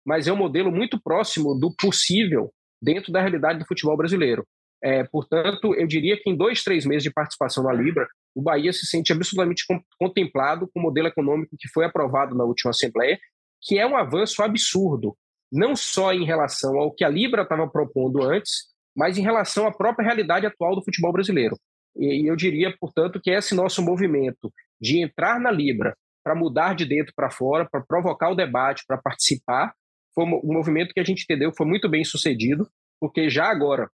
mas 0.06 0.28
é 0.28 0.32
um 0.32 0.36
modelo 0.36 0.70
muito 0.70 1.02
próximo 1.02 1.58
do 1.58 1.74
possível 1.74 2.52
dentro 2.80 3.10
da 3.10 3.20
realidade 3.20 3.58
do 3.58 3.66
futebol 3.66 3.96
brasileiro. 3.96 4.46
É, 4.80 5.02
portanto, 5.02 5.74
eu 5.74 5.86
diria 5.88 6.16
que 6.16 6.30
em 6.30 6.36
dois, 6.36 6.62
três 6.62 6.86
meses 6.86 7.02
de 7.02 7.12
participação 7.12 7.64
na 7.64 7.72
Libra, 7.72 8.06
o 8.34 8.42
Bahia 8.42 8.72
se 8.72 8.86
sente 8.86 9.12
absolutamente 9.12 9.64
contemplado 9.98 10.68
com 10.72 10.80
o 10.80 10.82
modelo 10.82 11.08
econômico 11.08 11.56
que 11.58 11.68
foi 11.68 11.84
aprovado 11.84 12.34
na 12.34 12.44
última 12.44 12.70
Assembleia, 12.70 13.18
que 13.60 13.78
é 13.78 13.86
um 13.86 13.96
avanço 13.96 14.42
absurdo, 14.42 15.16
não 15.52 15.74
só 15.74 16.12
em 16.12 16.24
relação 16.24 16.78
ao 16.78 16.92
que 16.92 17.04
a 17.04 17.08
Libra 17.08 17.42
estava 17.42 17.68
propondo 17.68 18.22
antes, 18.22 18.68
mas 18.96 19.18
em 19.18 19.22
relação 19.22 19.66
à 19.66 19.72
própria 19.72 20.04
realidade 20.04 20.46
atual 20.46 20.74
do 20.74 20.82
futebol 20.82 21.12
brasileiro. 21.12 21.56
E 21.96 22.30
eu 22.30 22.36
diria, 22.36 22.74
portanto, 22.78 23.20
que 23.20 23.30
esse 23.30 23.54
nosso 23.54 23.82
movimento 23.82 24.52
de 24.80 25.02
entrar 25.02 25.40
na 25.40 25.50
Libra 25.50 25.96
para 26.22 26.34
mudar 26.34 26.74
de 26.74 26.84
dentro 26.84 27.12
para 27.14 27.30
fora, 27.30 27.68
para 27.68 27.80
provocar 27.80 28.30
o 28.30 28.34
debate, 28.34 28.84
para 28.86 28.98
participar, 28.98 29.74
foi 30.14 30.24
um 30.24 30.52
movimento 30.52 30.92
que 30.92 31.00
a 31.00 31.04
gente 31.04 31.22
entendeu 31.24 31.52
foi 31.56 31.66
muito 31.66 31.88
bem 31.88 32.04
sucedido, 32.04 32.68
porque 33.00 33.30
já 33.30 33.46
agora, 33.46 33.88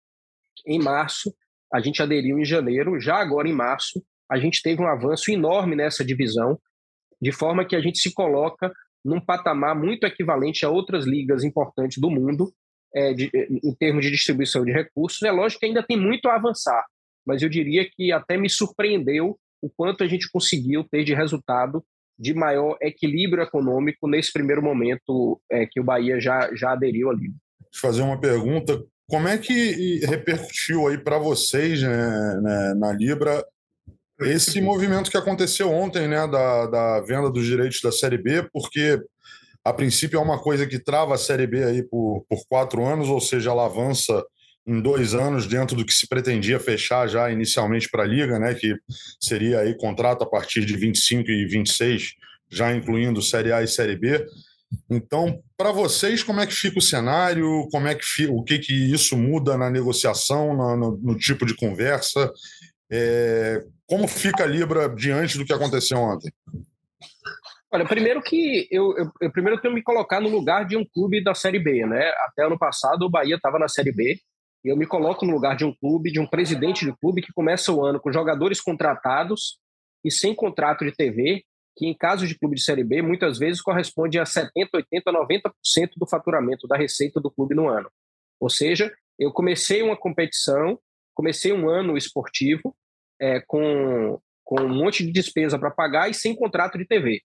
em 0.65 0.79
março, 0.79 1.33
a 1.71 1.79
gente 1.79 2.01
aderiu 2.01 2.39
em 2.39 2.45
janeiro, 2.45 2.99
já 2.99 3.15
agora 3.15 3.47
em 3.47 3.53
março, 3.53 4.03
a 4.33 4.39
gente 4.39 4.63
teve 4.63 4.81
um 4.81 4.87
avanço 4.87 5.29
enorme 5.31 5.75
nessa 5.75 6.03
divisão, 6.03 6.59
de 7.21 7.31
forma 7.31 7.63
que 7.63 7.75
a 7.75 7.79
gente 7.79 7.99
se 7.99 8.11
coloca 8.11 8.73
num 9.05 9.21
patamar 9.21 9.75
muito 9.75 10.07
equivalente 10.07 10.65
a 10.65 10.69
outras 10.69 11.05
ligas 11.05 11.43
importantes 11.43 11.99
do 11.99 12.09
mundo, 12.09 12.51
é, 12.95 13.13
de, 13.13 13.29
em 13.63 13.75
termos 13.75 14.03
de 14.03 14.11
distribuição 14.11 14.65
de 14.65 14.71
recursos. 14.71 15.21
É 15.21 15.31
lógico 15.31 15.59
que 15.59 15.67
ainda 15.67 15.83
tem 15.83 15.97
muito 15.97 16.27
a 16.27 16.35
avançar, 16.35 16.83
mas 17.23 17.43
eu 17.43 17.49
diria 17.49 17.87
que 17.87 18.11
até 18.11 18.35
me 18.35 18.49
surpreendeu 18.49 19.37
o 19.61 19.69
quanto 19.69 20.03
a 20.03 20.07
gente 20.07 20.29
conseguiu 20.31 20.83
ter 20.83 21.03
de 21.03 21.13
resultado 21.13 21.83
de 22.17 22.33
maior 22.33 22.75
equilíbrio 22.81 23.43
econômico 23.43 24.07
nesse 24.07 24.33
primeiro 24.33 24.63
momento 24.63 25.39
é, 25.51 25.67
que 25.67 25.79
o 25.79 25.83
Bahia 25.83 26.19
já, 26.19 26.49
já 26.55 26.71
aderiu 26.71 27.11
ali. 27.11 27.29
Deixa 27.29 27.75
eu 27.75 27.81
fazer 27.81 28.01
uma 28.01 28.19
pergunta. 28.19 28.83
Como 29.07 29.27
é 29.27 29.37
que 29.37 29.99
repercutiu 30.05 30.87
aí 30.87 30.97
para 30.97 31.19
vocês 31.19 31.83
né, 31.83 32.41
né, 32.41 32.73
na 32.75 32.93
Libra 32.93 33.45
esse 34.21 34.61
movimento 34.61 35.09
que 35.09 35.17
aconteceu 35.17 35.71
ontem, 35.71 36.07
né, 36.07 36.27
da, 36.27 36.67
da 36.67 37.01
venda 37.01 37.29
dos 37.29 37.45
direitos 37.45 37.81
da 37.81 37.91
Série 37.91 38.17
B, 38.17 38.47
porque 38.51 38.99
a 39.63 39.73
princípio 39.73 40.17
é 40.17 40.21
uma 40.21 40.39
coisa 40.39 40.67
que 40.67 40.77
trava 40.77 41.15
a 41.15 41.17
Série 41.17 41.47
B 41.47 41.63
aí 41.63 41.83
por, 41.83 42.25
por 42.29 42.45
quatro 42.47 42.85
anos, 42.85 43.09
ou 43.09 43.19
seja, 43.19 43.49
ela 43.49 43.65
avança 43.65 44.23
em 44.65 44.81
dois 44.81 45.13
anos 45.13 45.45
dentro 45.47 45.75
do 45.75 45.85
que 45.85 45.93
se 45.93 46.07
pretendia 46.07 46.59
fechar 46.59 47.07
já 47.07 47.29
inicialmente 47.31 47.89
para 47.89 48.03
a 48.03 48.07
Liga, 48.07 48.39
né, 48.39 48.53
que 48.53 48.75
seria 49.19 49.59
aí 49.59 49.75
contrato 49.75 50.23
a 50.23 50.29
partir 50.29 50.65
de 50.65 50.75
25 50.77 51.29
e 51.29 51.45
26, 51.45 52.13
já 52.49 52.73
incluindo 52.73 53.21
Série 53.21 53.51
A 53.51 53.63
e 53.63 53.67
Série 53.67 53.95
B. 53.95 54.25
Então, 54.89 55.41
para 55.57 55.71
vocês, 55.71 56.23
como 56.23 56.39
é 56.39 56.47
que 56.47 56.53
fica 56.53 56.79
o 56.79 56.81
cenário? 56.81 57.67
Como 57.71 57.87
é 57.87 57.95
que 57.95 58.05
fica, 58.05 58.31
o 58.31 58.43
que, 58.43 58.59
que 58.59 58.73
isso 58.73 59.17
muda 59.17 59.57
na 59.57 59.69
negociação, 59.69 60.55
no, 60.55 60.75
no, 60.75 60.97
no 60.97 61.17
tipo 61.17 61.45
de 61.45 61.55
conversa? 61.55 62.31
É, 62.91 63.63
como 63.87 64.07
fica 64.07 64.43
a 64.43 64.47
Libra 64.47 64.87
diante 64.89 65.37
do 65.37 65.45
que 65.45 65.53
aconteceu 65.53 65.97
ontem? 65.97 66.31
Olha, 67.71 67.85
primeiro 67.85 68.21
que 68.21 68.67
eu, 68.69 68.95
eu, 68.97 69.11
eu, 69.19 69.31
primeiro 69.31 69.59
tenho 69.59 69.73
que 69.73 69.79
me 69.79 69.83
colocar 69.83 70.21
no 70.21 70.29
lugar 70.29 70.65
de 70.65 70.77
um 70.77 70.85
clube 70.85 71.23
da 71.23 71.33
Série 71.33 71.57
B, 71.57 71.85
né? 71.87 72.11
Até 72.27 72.45
ano 72.45 72.57
passado 72.57 73.03
o 73.03 73.09
Bahia 73.09 73.35
estava 73.35 73.57
na 73.57 73.67
Série 73.67 73.91
B 73.91 74.19
e 74.63 74.69
eu 74.69 74.77
me 74.77 74.85
coloco 74.85 75.25
no 75.25 75.33
lugar 75.33 75.55
de 75.55 75.65
um 75.65 75.73
clube, 75.73 76.11
de 76.11 76.19
um 76.19 76.27
presidente 76.27 76.85
de 76.85 76.95
clube 76.97 77.21
que 77.21 77.33
começa 77.33 77.71
o 77.71 77.83
ano 77.83 77.99
com 77.99 78.11
jogadores 78.11 78.61
contratados 78.61 79.57
e 80.05 80.11
sem 80.11 80.35
contrato 80.35 80.85
de 80.85 80.91
TV, 80.91 81.43
que 81.75 81.87
em 81.87 81.97
caso 81.97 82.27
de 82.27 82.37
clube 82.37 82.55
de 82.55 82.61
Série 82.61 82.83
B 82.83 83.01
muitas 83.01 83.39
vezes 83.39 83.59
corresponde 83.59 84.19
a 84.19 84.25
70, 84.25 84.69
80, 84.77 85.11
90% 85.11 85.51
do 85.97 86.07
faturamento 86.07 86.67
da 86.67 86.77
receita 86.77 87.19
do 87.19 87.31
clube 87.31 87.55
no 87.55 87.67
ano. 87.67 87.89
Ou 88.39 88.49
seja, 88.49 88.93
eu 89.17 89.31
comecei 89.31 89.81
uma 89.81 89.97
competição, 89.97 90.77
comecei 91.13 91.53
um 91.53 91.69
ano 91.69 91.97
esportivo 91.97 92.75
é, 93.19 93.39
com, 93.41 94.19
com 94.43 94.61
um 94.61 94.69
monte 94.69 95.05
de 95.05 95.11
despesa 95.11 95.57
para 95.57 95.71
pagar 95.71 96.09
e 96.09 96.13
sem 96.13 96.35
contrato 96.35 96.77
de 96.77 96.85
TV. 96.85 97.21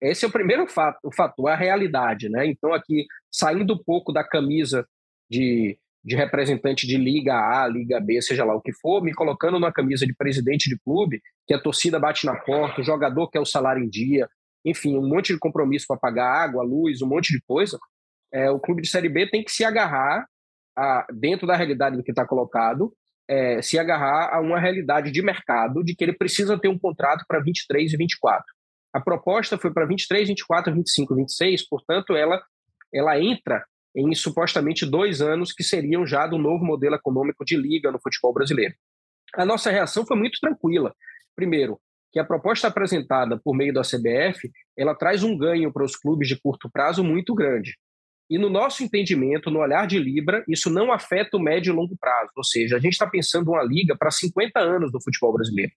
Esse 0.00 0.24
é 0.24 0.28
o 0.28 0.32
primeiro 0.32 0.66
fato, 0.66 0.98
o 1.04 1.12
fato, 1.12 1.46
a 1.46 1.54
realidade, 1.54 2.28
né? 2.28 2.44
Então 2.46 2.72
aqui 2.72 3.06
saindo 3.30 3.74
um 3.74 3.82
pouco 3.82 4.12
da 4.12 4.24
camisa 4.24 4.84
de, 5.30 5.78
de 6.04 6.16
representante 6.16 6.86
de 6.86 6.96
Liga 6.96 7.34
A, 7.34 7.68
Liga 7.68 8.00
B, 8.00 8.20
seja 8.20 8.44
lá 8.44 8.54
o 8.54 8.60
que 8.60 8.72
for, 8.72 9.02
me 9.02 9.14
colocando 9.14 9.60
na 9.60 9.72
camisa 9.72 10.04
de 10.04 10.14
presidente 10.14 10.68
de 10.68 10.76
clube, 10.80 11.22
que 11.46 11.54
a 11.54 11.60
torcida 11.60 12.00
bate 12.00 12.26
na 12.26 12.34
porta, 12.34 12.80
o 12.80 12.84
jogador 12.84 13.30
quer 13.30 13.40
o 13.40 13.46
salário 13.46 13.82
em 13.82 13.88
dia, 13.88 14.28
enfim, 14.64 14.96
um 14.96 15.08
monte 15.08 15.32
de 15.32 15.38
compromisso 15.38 15.86
para 15.86 15.96
pagar 15.96 16.32
água, 16.32 16.64
luz, 16.64 17.00
um 17.00 17.08
monte 17.08 17.32
de 17.32 17.40
coisa. 17.42 17.78
É, 18.32 18.50
o 18.50 18.58
clube 18.58 18.82
de 18.82 18.88
Série 18.88 19.08
B 19.08 19.28
tem 19.28 19.44
que 19.44 19.52
se 19.52 19.64
agarrar 19.64 20.26
a, 20.76 21.06
dentro 21.12 21.46
da 21.46 21.56
realidade 21.56 21.96
do 21.96 22.02
que 22.02 22.10
está 22.10 22.26
colocado 22.26 22.92
é, 23.32 23.62
se 23.62 23.78
agarrar 23.78 24.34
a 24.34 24.40
uma 24.40 24.60
realidade 24.60 25.10
de 25.10 25.22
mercado 25.22 25.82
de 25.82 25.94
que 25.94 26.04
ele 26.04 26.12
precisa 26.12 26.58
ter 26.58 26.68
um 26.68 26.78
contrato 26.78 27.24
para 27.26 27.40
23 27.40 27.94
e 27.94 27.96
24. 27.96 28.44
A 28.92 29.00
proposta 29.00 29.56
foi 29.56 29.72
para 29.72 29.86
23, 29.86 30.28
24, 30.28 30.74
25, 30.74 31.14
26, 31.14 31.66
portanto, 31.66 32.14
ela, 32.14 32.42
ela 32.92 33.18
entra 33.18 33.64
em 33.96 34.14
supostamente 34.14 34.84
dois 34.84 35.22
anos, 35.22 35.52
que 35.52 35.62
seriam 35.62 36.06
já 36.06 36.26
do 36.26 36.36
novo 36.36 36.62
modelo 36.62 36.94
econômico 36.94 37.42
de 37.42 37.56
liga 37.56 37.90
no 37.90 38.00
futebol 38.00 38.34
brasileiro. 38.34 38.74
A 39.34 39.46
nossa 39.46 39.70
reação 39.70 40.04
foi 40.04 40.16
muito 40.16 40.38
tranquila. 40.38 40.94
Primeiro, 41.34 41.80
que 42.12 42.18
a 42.18 42.24
proposta 42.24 42.68
apresentada 42.68 43.40
por 43.42 43.56
meio 43.56 43.72
da 43.72 43.80
CBF, 43.80 44.50
ela 44.76 44.94
traz 44.94 45.22
um 45.22 45.36
ganho 45.36 45.72
para 45.72 45.84
os 45.84 45.96
clubes 45.96 46.28
de 46.28 46.38
curto 46.38 46.70
prazo 46.70 47.02
muito 47.02 47.34
grande. 47.34 47.78
E 48.30 48.38
no 48.38 48.48
nosso 48.48 48.82
entendimento, 48.82 49.50
no 49.50 49.60
olhar 49.60 49.86
de 49.86 49.98
Libra, 49.98 50.42
isso 50.48 50.70
não 50.70 50.90
afeta 50.92 51.36
o 51.36 51.40
médio 51.40 51.72
e 51.72 51.76
longo 51.76 51.94
prazo. 51.98 52.30
Ou 52.36 52.44
seja, 52.44 52.76
a 52.76 52.80
gente 52.80 52.92
está 52.92 53.06
pensando 53.06 53.50
uma 53.50 53.62
liga 53.62 53.94
para 53.96 54.10
50 54.10 54.58
anos 54.58 54.90
do 54.90 55.02
futebol 55.02 55.34
brasileiro. 55.34 55.72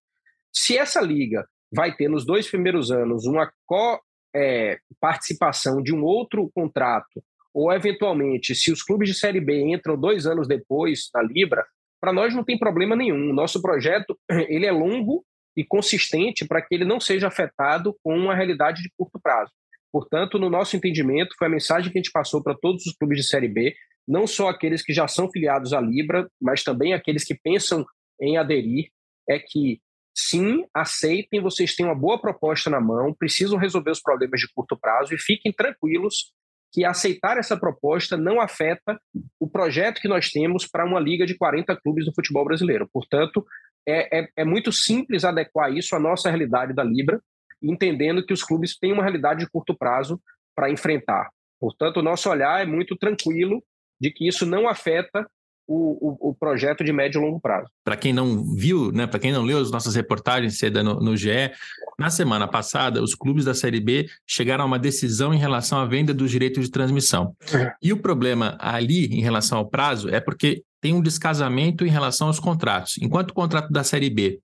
Se 0.54 0.78
essa 0.78 1.02
liga 1.02 1.46
vai 1.72 1.94
ter 1.94 2.10
nos 2.10 2.26
dois 2.26 2.50
primeiros 2.50 2.90
anos 2.92 3.26
uma 3.26 3.52
co-participação 3.66 5.80
é, 5.80 5.84
de 5.84 5.94
um 5.94 6.04
outro 6.04 6.50
contrato, 6.54 7.22
ou 7.54 7.72
eventualmente, 7.72 8.56
se 8.56 8.72
os 8.72 8.82
clubes 8.84 9.10
de 9.10 9.16
Série 9.16 9.42
B 9.42 9.74
entram 9.74 9.98
dois 9.98 10.26
anos 10.26 10.48
depois 10.48 11.10
na 11.14 11.22
Libra, 11.22 11.66
para 12.02 12.12
nós 12.14 12.36
não 12.36 12.44
tem 12.44 12.58
problema 12.58 12.96
nenhum. 12.96 13.34
Nosso 13.34 13.62
projeto 13.62 14.18
ele 14.48 14.66
é 14.66 14.72
longo 14.72 15.24
e 15.58 15.64
consistente 15.64 16.46
para 16.46 16.62
que 16.62 16.76
ele 16.76 16.86
não 16.86 17.00
seja 17.00 17.28
afetado 17.28 17.96
com 18.04 18.18
uma 18.18 18.36
realidade 18.36 18.82
de 18.82 18.92
curto 18.98 19.20
prazo. 19.20 19.52
Portanto, 19.96 20.38
no 20.38 20.50
nosso 20.50 20.76
entendimento, 20.76 21.34
foi 21.40 21.48
a 21.48 21.50
mensagem 21.50 21.90
que 21.90 21.98
a 21.98 22.02
gente 22.02 22.12
passou 22.12 22.44
para 22.44 22.54
todos 22.54 22.86
os 22.86 22.94
clubes 22.98 23.18
de 23.18 23.30
Série 23.30 23.48
B, 23.48 23.74
não 24.06 24.28
só 24.28 24.50
aqueles 24.50 24.84
que 24.84 24.92
já 24.92 25.08
são 25.08 25.32
filiados 25.32 25.72
à 25.72 25.80
Libra, 25.80 26.30
mas 26.42 26.66
também 26.66 26.94
aqueles 26.94 27.24
que 27.24 27.34
pensam 27.34 27.86
em 28.22 28.38
aderir, 28.38 28.90
é 29.30 29.40
que 29.40 29.80
sim, 30.14 30.66
aceitem, 30.74 31.40
vocês 31.40 31.74
têm 31.78 31.86
uma 31.86 31.96
boa 31.96 32.20
proposta 32.20 32.70
na 32.70 32.82
mão, 32.82 33.16
precisam 33.18 33.58
resolver 33.58 33.92
os 33.92 34.02
problemas 34.02 34.42
de 34.42 34.52
curto 34.54 34.78
prazo 34.78 35.16
e 35.16 35.18
fiquem 35.18 35.54
tranquilos 35.54 36.34
que 36.74 36.84
aceitar 36.84 37.38
essa 37.38 37.56
proposta 37.56 38.18
não 38.18 38.42
afeta 38.42 39.00
o 39.40 39.50
projeto 39.50 40.02
que 40.02 40.10
nós 40.10 40.30
temos 40.30 40.68
para 40.68 40.86
uma 40.86 41.00
liga 41.00 41.26
de 41.26 41.38
40 41.38 41.74
clubes 41.78 42.04
do 42.04 42.14
futebol 42.14 42.44
brasileiro. 42.44 42.86
Portanto, 42.92 43.46
é, 43.88 44.20
é, 44.20 44.28
é 44.40 44.44
muito 44.44 44.74
simples 44.74 45.24
adequar 45.24 45.72
isso 45.72 45.96
à 45.96 46.00
nossa 46.02 46.30
realidade 46.30 46.74
da 46.74 46.84
Libra 46.84 47.22
entendendo 47.62 48.26
que 48.26 48.34
os 48.34 48.44
clubes 48.44 48.78
têm 48.78 48.94
uma 48.94 49.04
realidade 49.04 49.40
de 49.40 49.50
curto 49.50 49.76
prazo 49.76 50.20
para 50.56 50.70
enfrentar. 50.70 51.30
Portanto, 51.60 51.98
o 51.98 52.04
nosso 52.04 52.30
olhar 52.30 52.62
é 52.62 52.66
muito 52.66 52.96
tranquilo 52.96 53.64
de 54.00 54.12
que 54.12 54.28
isso 54.28 54.46
não 54.46 54.68
afeta 54.68 55.26
o, 55.68 56.28
o, 56.28 56.30
o, 56.30 56.36
projeto 56.36 56.84
de 56.84 56.94
médio 56.94 57.20
e 57.20 57.26
longo 57.26 57.40
prazo. 57.40 57.68
Para 57.84 57.98
quem 57.98 58.14
não 58.14 58.54
viu, 58.54 58.92
né, 58.92 59.08
para 59.08 59.20
quem 59.20 59.32
não 59.32 59.44
leu 59.44 59.58
as 59.58 59.72
nossas 59.72 59.96
reportagens 59.96 60.60
cedo 60.60 60.84
no, 60.84 61.00
no 61.00 61.18
GE, 61.18 61.52
na 61.98 62.10
semana 62.10 62.48
passada, 62.48 63.02
os 63.02 63.16
clubes 63.16 63.46
da 63.46 63.54
Série 63.54 63.80
B 63.80 64.08
chegaram 64.28 64.64
a 64.64 64.68
uma 64.68 64.78
decisão 64.78 65.34
em 65.34 65.40
relação 65.40 65.80
à 65.80 65.86
venda 65.86 66.14
dos 66.14 66.30
direitos 66.30 66.66
de 66.66 66.72
transmissão. 66.72 67.36
Uhum. 67.52 67.72
E 67.82 67.94
o 67.94 67.98
problema 67.98 68.56
ali, 68.60 69.06
em 69.08 69.22
relação 69.22 69.58
ao 69.58 69.68
prazo, 69.68 70.10
é 70.10 70.20
porque 70.20 70.64
tem 70.80 70.94
um 70.94 71.02
descasamento 71.02 71.84
em 71.84 71.90
relação 71.90 72.28
aos 72.28 72.40
contratos. 72.40 72.98
Enquanto 73.02 73.32
o 73.32 73.34
contrato 73.34 73.72
da 73.72 73.84
Série 73.84 74.10
B 74.10 74.40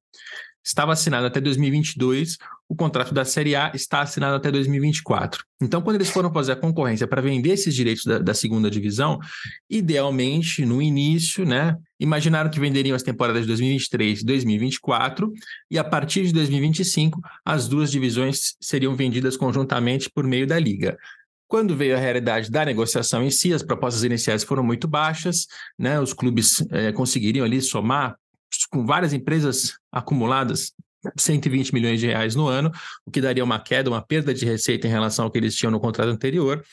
estava 0.64 0.94
assinado 0.94 1.26
até 1.26 1.42
2022, 1.42 2.38
o 2.70 2.76
contrato 2.76 3.14
da 3.14 3.26
Série 3.26 3.56
A 3.56 3.72
está 3.74 4.02
assinado 4.02 4.36
até 4.36 4.52
2024. 4.52 5.44
Então, 5.62 5.82
quando 5.82 5.98
eles 5.98 6.10
foram 6.10 6.32
fazer 6.32 6.54
a 6.54 6.56
concorrência 6.56 7.06
para 7.06 7.22
vender 7.22 7.52
esses 7.52 7.76
direitos 7.76 8.06
da, 8.06 8.20
da, 8.20 8.34
segunda 8.34 8.70
divisão, 8.70 9.20
idealmente, 9.70 10.66
no 10.66 10.82
início, 10.82 11.46
né, 11.46 11.76
imaginaram 12.00 12.50
que 12.50 12.60
venderiam 12.60 12.96
as 12.96 13.04
temporadas 13.04 13.42
de 13.42 13.48
2023 13.48 14.22
e 14.22 14.26
2024, 14.26 15.34
e 15.70 15.78
a 15.78 15.84
partir 15.84 16.26
de 16.26 16.34
2025, 16.34 17.20
as 17.44 17.68
duas 17.68 17.92
divisões 17.92 18.56
seriam 18.62 18.96
vendidas 18.96 19.36
conjuntamente 19.36 20.10
por 20.10 20.26
meio 20.26 20.48
da 20.48 20.58
Liga. 20.58 20.98
Quando 21.48 21.76
veio 21.76 21.98
a 21.98 22.00
realidade 22.00 22.50
da 22.50 22.64
negociação 22.64 23.22
em 23.22 23.30
si, 23.30 23.54
as 23.54 23.62
propostas 23.62 24.06
iniciais 24.06 24.42
foram 24.42 24.64
muito 24.64 24.88
baixas, 24.88 25.48
né? 25.78 26.00
Os 26.00 26.14
clubes 26.14 26.66
eh, 26.72 26.94
conseguiriam 26.94 27.46
ali 27.46 27.62
somar 27.62 28.16
com 28.70 28.86
várias 28.86 29.14
empresas 29.14 29.78
acumuladas 29.92 30.74
120 31.18 31.74
milhões 31.74 32.00
de 32.00 32.08
reais 32.08 32.36
no 32.36 32.48
ano, 32.48 32.72
o 33.06 33.12
que 33.12 33.22
daria 33.22 33.44
uma 33.44 33.60
queda, 33.60 33.90
uma 33.90 34.02
perda 34.02 34.34
de 34.34 34.46
receita 34.46 34.88
em 34.88 34.92
relação 34.92 35.26
ao 35.26 35.32
que 35.32 35.40
eles 35.40 35.56
tinham 35.56 35.72
no 35.72 35.80
contrato 35.80 36.10
anterior. 36.10 36.64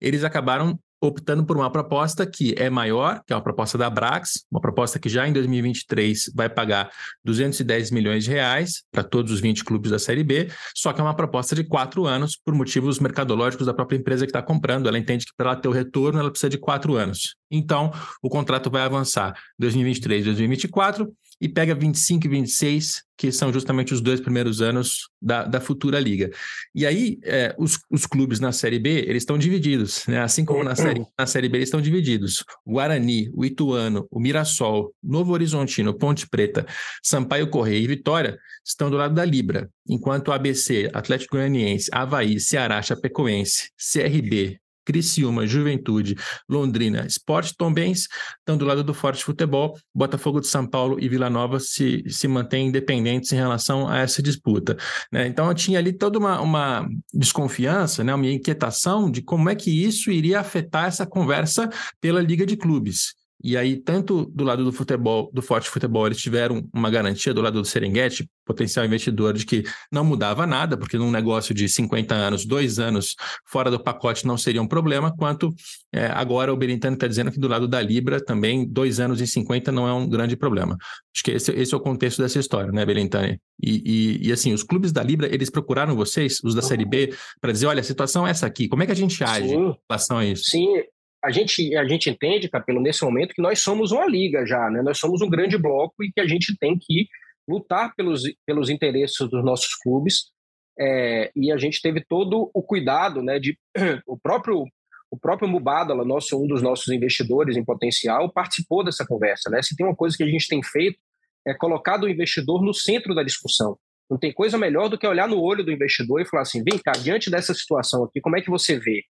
Eles 0.00 0.24
acabaram 0.24 0.78
optando 1.00 1.44
por 1.44 1.56
uma 1.56 1.70
proposta 1.70 2.26
que 2.26 2.54
é 2.58 2.68
maior, 2.68 3.22
que 3.26 3.32
é 3.32 3.36
uma 3.36 3.42
proposta 3.42 3.78
da 3.78 3.88
Brax, 3.88 4.44
uma 4.50 4.60
proposta 4.60 4.98
que 4.98 5.08
já 5.08 5.26
em 5.26 5.32
2023 5.32 6.30
vai 6.34 6.48
pagar 6.48 6.90
210 7.24 7.90
milhões 7.90 8.24
de 8.24 8.30
reais 8.30 8.82
para 8.92 9.02
todos 9.02 9.32
os 9.32 9.40
20 9.40 9.64
clubes 9.64 9.90
da 9.90 9.98
Série 9.98 10.22
B, 10.22 10.48
só 10.74 10.92
que 10.92 11.00
é 11.00 11.04
uma 11.04 11.14
proposta 11.14 11.54
de 11.54 11.64
quatro 11.64 12.06
anos 12.06 12.36
por 12.36 12.54
motivos 12.54 12.98
mercadológicos 12.98 13.66
da 13.66 13.72
própria 13.72 13.96
empresa 13.96 14.26
que 14.26 14.30
está 14.30 14.42
comprando. 14.42 14.88
Ela 14.88 14.98
entende 14.98 15.24
que 15.24 15.32
para 15.36 15.50
ela 15.50 15.60
ter 15.60 15.68
o 15.68 15.72
retorno, 15.72 16.20
ela 16.20 16.30
precisa 16.30 16.50
de 16.50 16.58
quatro 16.58 16.96
anos. 16.96 17.36
Então, 17.50 17.90
o 18.22 18.28
contrato 18.28 18.70
vai 18.70 18.82
avançar 18.82 19.34
2023 19.58 20.24
2024 20.24 21.12
e 21.40 21.48
pega 21.48 21.74
25 21.74 22.26
e 22.26 22.28
26, 22.28 23.02
que 23.16 23.32
são 23.32 23.52
justamente 23.52 23.94
os 23.94 24.00
dois 24.00 24.20
primeiros 24.20 24.60
anos 24.60 25.08
da, 25.20 25.44
da 25.44 25.60
futura 25.60 25.98
liga. 25.98 26.30
E 26.74 26.86
aí, 26.86 27.18
é, 27.22 27.54
os, 27.58 27.78
os 27.90 28.06
clubes 28.06 28.40
na 28.40 28.52
Série 28.52 28.78
B, 28.78 29.04
eles 29.06 29.22
estão 29.22 29.38
divididos, 29.38 30.06
né? 30.06 30.20
assim 30.20 30.44
como 30.44 30.62
na 30.62 30.74
série, 30.74 31.04
na 31.18 31.26
série 31.26 31.48
B, 31.48 31.58
eles 31.58 31.68
estão 31.68 31.80
divididos. 31.80 32.44
Guarani, 32.66 33.30
o 33.34 33.44
Ituano, 33.44 34.06
o 34.10 34.20
Mirassol, 34.20 34.94
Novo 35.02 35.32
Horizontino, 35.32 35.94
Ponte 35.94 36.28
Preta, 36.28 36.66
Sampaio 37.02 37.48
Correia 37.48 37.78
e 37.78 37.86
Vitória 37.86 38.38
estão 38.64 38.90
do 38.90 38.96
lado 38.96 39.14
da 39.14 39.24
Libra, 39.24 39.70
enquanto 39.88 40.28
o 40.28 40.32
ABC, 40.32 40.90
Atlético 40.92 41.36
Goianiense, 41.36 41.88
Havaí, 41.92 42.38
Ceará, 42.38 42.80
Chapecoense, 42.82 43.70
CRB, 43.76 44.60
Criciúma, 44.84 45.46
Juventude, 45.46 46.16
Londrina, 46.48 47.06
Sport 47.06 47.52
Tombense 47.56 48.08
estão 48.38 48.56
do 48.56 48.64
lado 48.64 48.82
do 48.82 48.94
Forte 48.94 49.24
Futebol, 49.24 49.78
Botafogo 49.94 50.40
de 50.40 50.46
São 50.46 50.66
Paulo 50.66 50.98
e 51.00 51.08
Vila 51.08 51.30
Nova 51.30 51.60
se, 51.60 52.04
se 52.08 52.26
mantêm 52.26 52.68
independentes 52.68 53.32
em 53.32 53.36
relação 53.36 53.88
a 53.88 53.98
essa 53.98 54.22
disputa. 54.22 54.76
Né? 55.12 55.26
Então 55.26 55.52
tinha 55.54 55.78
ali 55.78 55.92
toda 55.92 56.18
uma, 56.18 56.40
uma 56.40 56.88
desconfiança, 57.12 58.02
né? 58.02 58.14
uma 58.14 58.26
inquietação 58.26 59.10
de 59.10 59.22
como 59.22 59.48
é 59.48 59.54
que 59.54 59.70
isso 59.70 60.10
iria 60.10 60.40
afetar 60.40 60.86
essa 60.86 61.06
conversa 61.06 61.68
pela 62.00 62.20
Liga 62.20 62.46
de 62.46 62.56
Clubes. 62.56 63.19
E 63.42 63.56
aí, 63.56 63.76
tanto 63.76 64.26
do 64.26 64.44
lado 64.44 64.64
do 64.64 64.72
futebol, 64.72 65.30
do 65.32 65.40
forte 65.40 65.68
futebol, 65.68 66.06
eles 66.06 66.18
tiveram 66.18 66.68
uma 66.72 66.90
garantia 66.90 67.32
do 67.32 67.40
lado 67.40 67.60
do 67.60 67.64
Serengeti, 67.64 68.28
potencial 68.44 68.84
investidor, 68.84 69.32
de 69.32 69.46
que 69.46 69.64
não 69.90 70.04
mudava 70.04 70.46
nada, 70.46 70.76
porque 70.76 70.98
num 70.98 71.10
negócio 71.10 71.54
de 71.54 71.68
50 71.68 72.14
anos, 72.14 72.44
dois 72.44 72.78
anos 72.78 73.14
fora 73.46 73.70
do 73.70 73.82
pacote 73.82 74.26
não 74.26 74.36
seria 74.36 74.60
um 74.60 74.66
problema, 74.66 75.14
quanto 75.16 75.54
é, 75.92 76.06
agora 76.06 76.52
o 76.52 76.56
Berintani 76.56 76.94
está 76.94 77.06
dizendo 77.06 77.32
que 77.32 77.40
do 77.40 77.48
lado 77.48 77.66
da 77.66 77.80
Libra 77.80 78.22
também, 78.22 78.66
dois 78.66 79.00
anos 79.00 79.20
e 79.20 79.26
50 79.26 79.72
não 79.72 79.88
é 79.88 79.92
um 79.92 80.08
grande 80.08 80.36
problema. 80.36 80.76
Acho 81.14 81.24
que 81.24 81.30
esse, 81.30 81.52
esse 81.52 81.72
é 81.72 81.76
o 81.76 81.80
contexto 81.80 82.20
dessa 82.20 82.38
história, 82.38 82.70
né, 82.70 82.84
Berintani? 82.84 83.40
E, 83.62 83.82
e, 84.22 84.28
e, 84.28 84.32
assim, 84.32 84.52
os 84.52 84.62
clubes 84.62 84.92
da 84.92 85.02
Libra, 85.02 85.32
eles 85.32 85.50
procuraram 85.50 85.96
vocês, 85.96 86.40
os 86.44 86.54
da 86.54 86.62
Série 86.62 86.84
B, 86.84 87.14
para 87.40 87.52
dizer, 87.52 87.66
olha, 87.66 87.80
a 87.80 87.84
situação 87.84 88.26
é 88.26 88.30
essa 88.30 88.46
aqui, 88.46 88.68
como 88.68 88.82
é 88.82 88.86
que 88.86 88.92
a 88.92 88.96
gente 88.96 89.22
age 89.24 89.48
Sim. 89.48 89.54
em 89.54 89.76
relação 89.88 90.18
a 90.18 90.24
isso? 90.24 90.44
Sim, 90.44 90.82
a 91.22 91.30
gente, 91.30 91.76
a 91.76 91.86
gente 91.86 92.08
entende, 92.08 92.48
Capelo, 92.48 92.80
nesse 92.80 93.04
momento, 93.04 93.34
que 93.34 93.42
nós 93.42 93.60
somos 93.60 93.92
uma 93.92 94.06
liga 94.06 94.46
já, 94.46 94.70
né? 94.70 94.82
Nós 94.82 94.98
somos 94.98 95.20
um 95.20 95.28
grande 95.28 95.58
bloco 95.58 96.02
e 96.02 96.10
que 96.10 96.20
a 96.20 96.26
gente 96.26 96.56
tem 96.58 96.78
que 96.78 97.08
lutar 97.48 97.94
pelos, 97.94 98.22
pelos 98.46 98.70
interesses 98.70 99.18
dos 99.28 99.44
nossos 99.44 99.74
clubes. 99.74 100.30
É, 100.78 101.30
e 101.36 101.52
a 101.52 101.58
gente 101.58 101.82
teve 101.82 102.02
todo 102.08 102.50
o 102.54 102.62
cuidado, 102.62 103.22
né? 103.22 103.38
De 103.38 103.58
o 104.06 104.18
próprio 104.18 104.64
o 105.12 105.18
próprio 105.18 105.48
Mubadala, 105.48 106.04
nosso 106.04 106.40
um 106.40 106.46
dos 106.46 106.62
nossos 106.62 106.86
investidores 106.88 107.56
em 107.56 107.64
potencial, 107.64 108.32
participou 108.32 108.84
dessa 108.84 109.04
conversa, 109.04 109.50
né? 109.50 109.60
Se 109.60 109.74
tem 109.74 109.84
uma 109.84 109.96
coisa 109.96 110.16
que 110.16 110.22
a 110.22 110.28
gente 110.28 110.46
tem 110.46 110.62
feito 110.62 110.98
é 111.46 111.54
colocado 111.54 112.04
o 112.04 112.08
investidor 112.08 112.62
no 112.62 112.72
centro 112.72 113.14
da 113.14 113.22
discussão. 113.22 113.76
Não 114.08 114.18
tem 114.18 114.32
coisa 114.32 114.58
melhor 114.58 114.88
do 114.88 114.98
que 114.98 115.06
olhar 115.06 115.28
no 115.28 115.40
olho 115.40 115.64
do 115.64 115.72
investidor 115.72 116.20
e 116.20 116.26
falar 116.26 116.42
assim: 116.42 116.62
vem 116.62 116.78
cá, 116.78 116.92
diante 116.92 117.30
dessa 117.30 117.54
situação 117.54 118.04
aqui, 118.04 118.20
como 118.20 118.36
é 118.36 118.40
que 118.40 118.50
você 118.50 118.78
vê? 118.78 119.02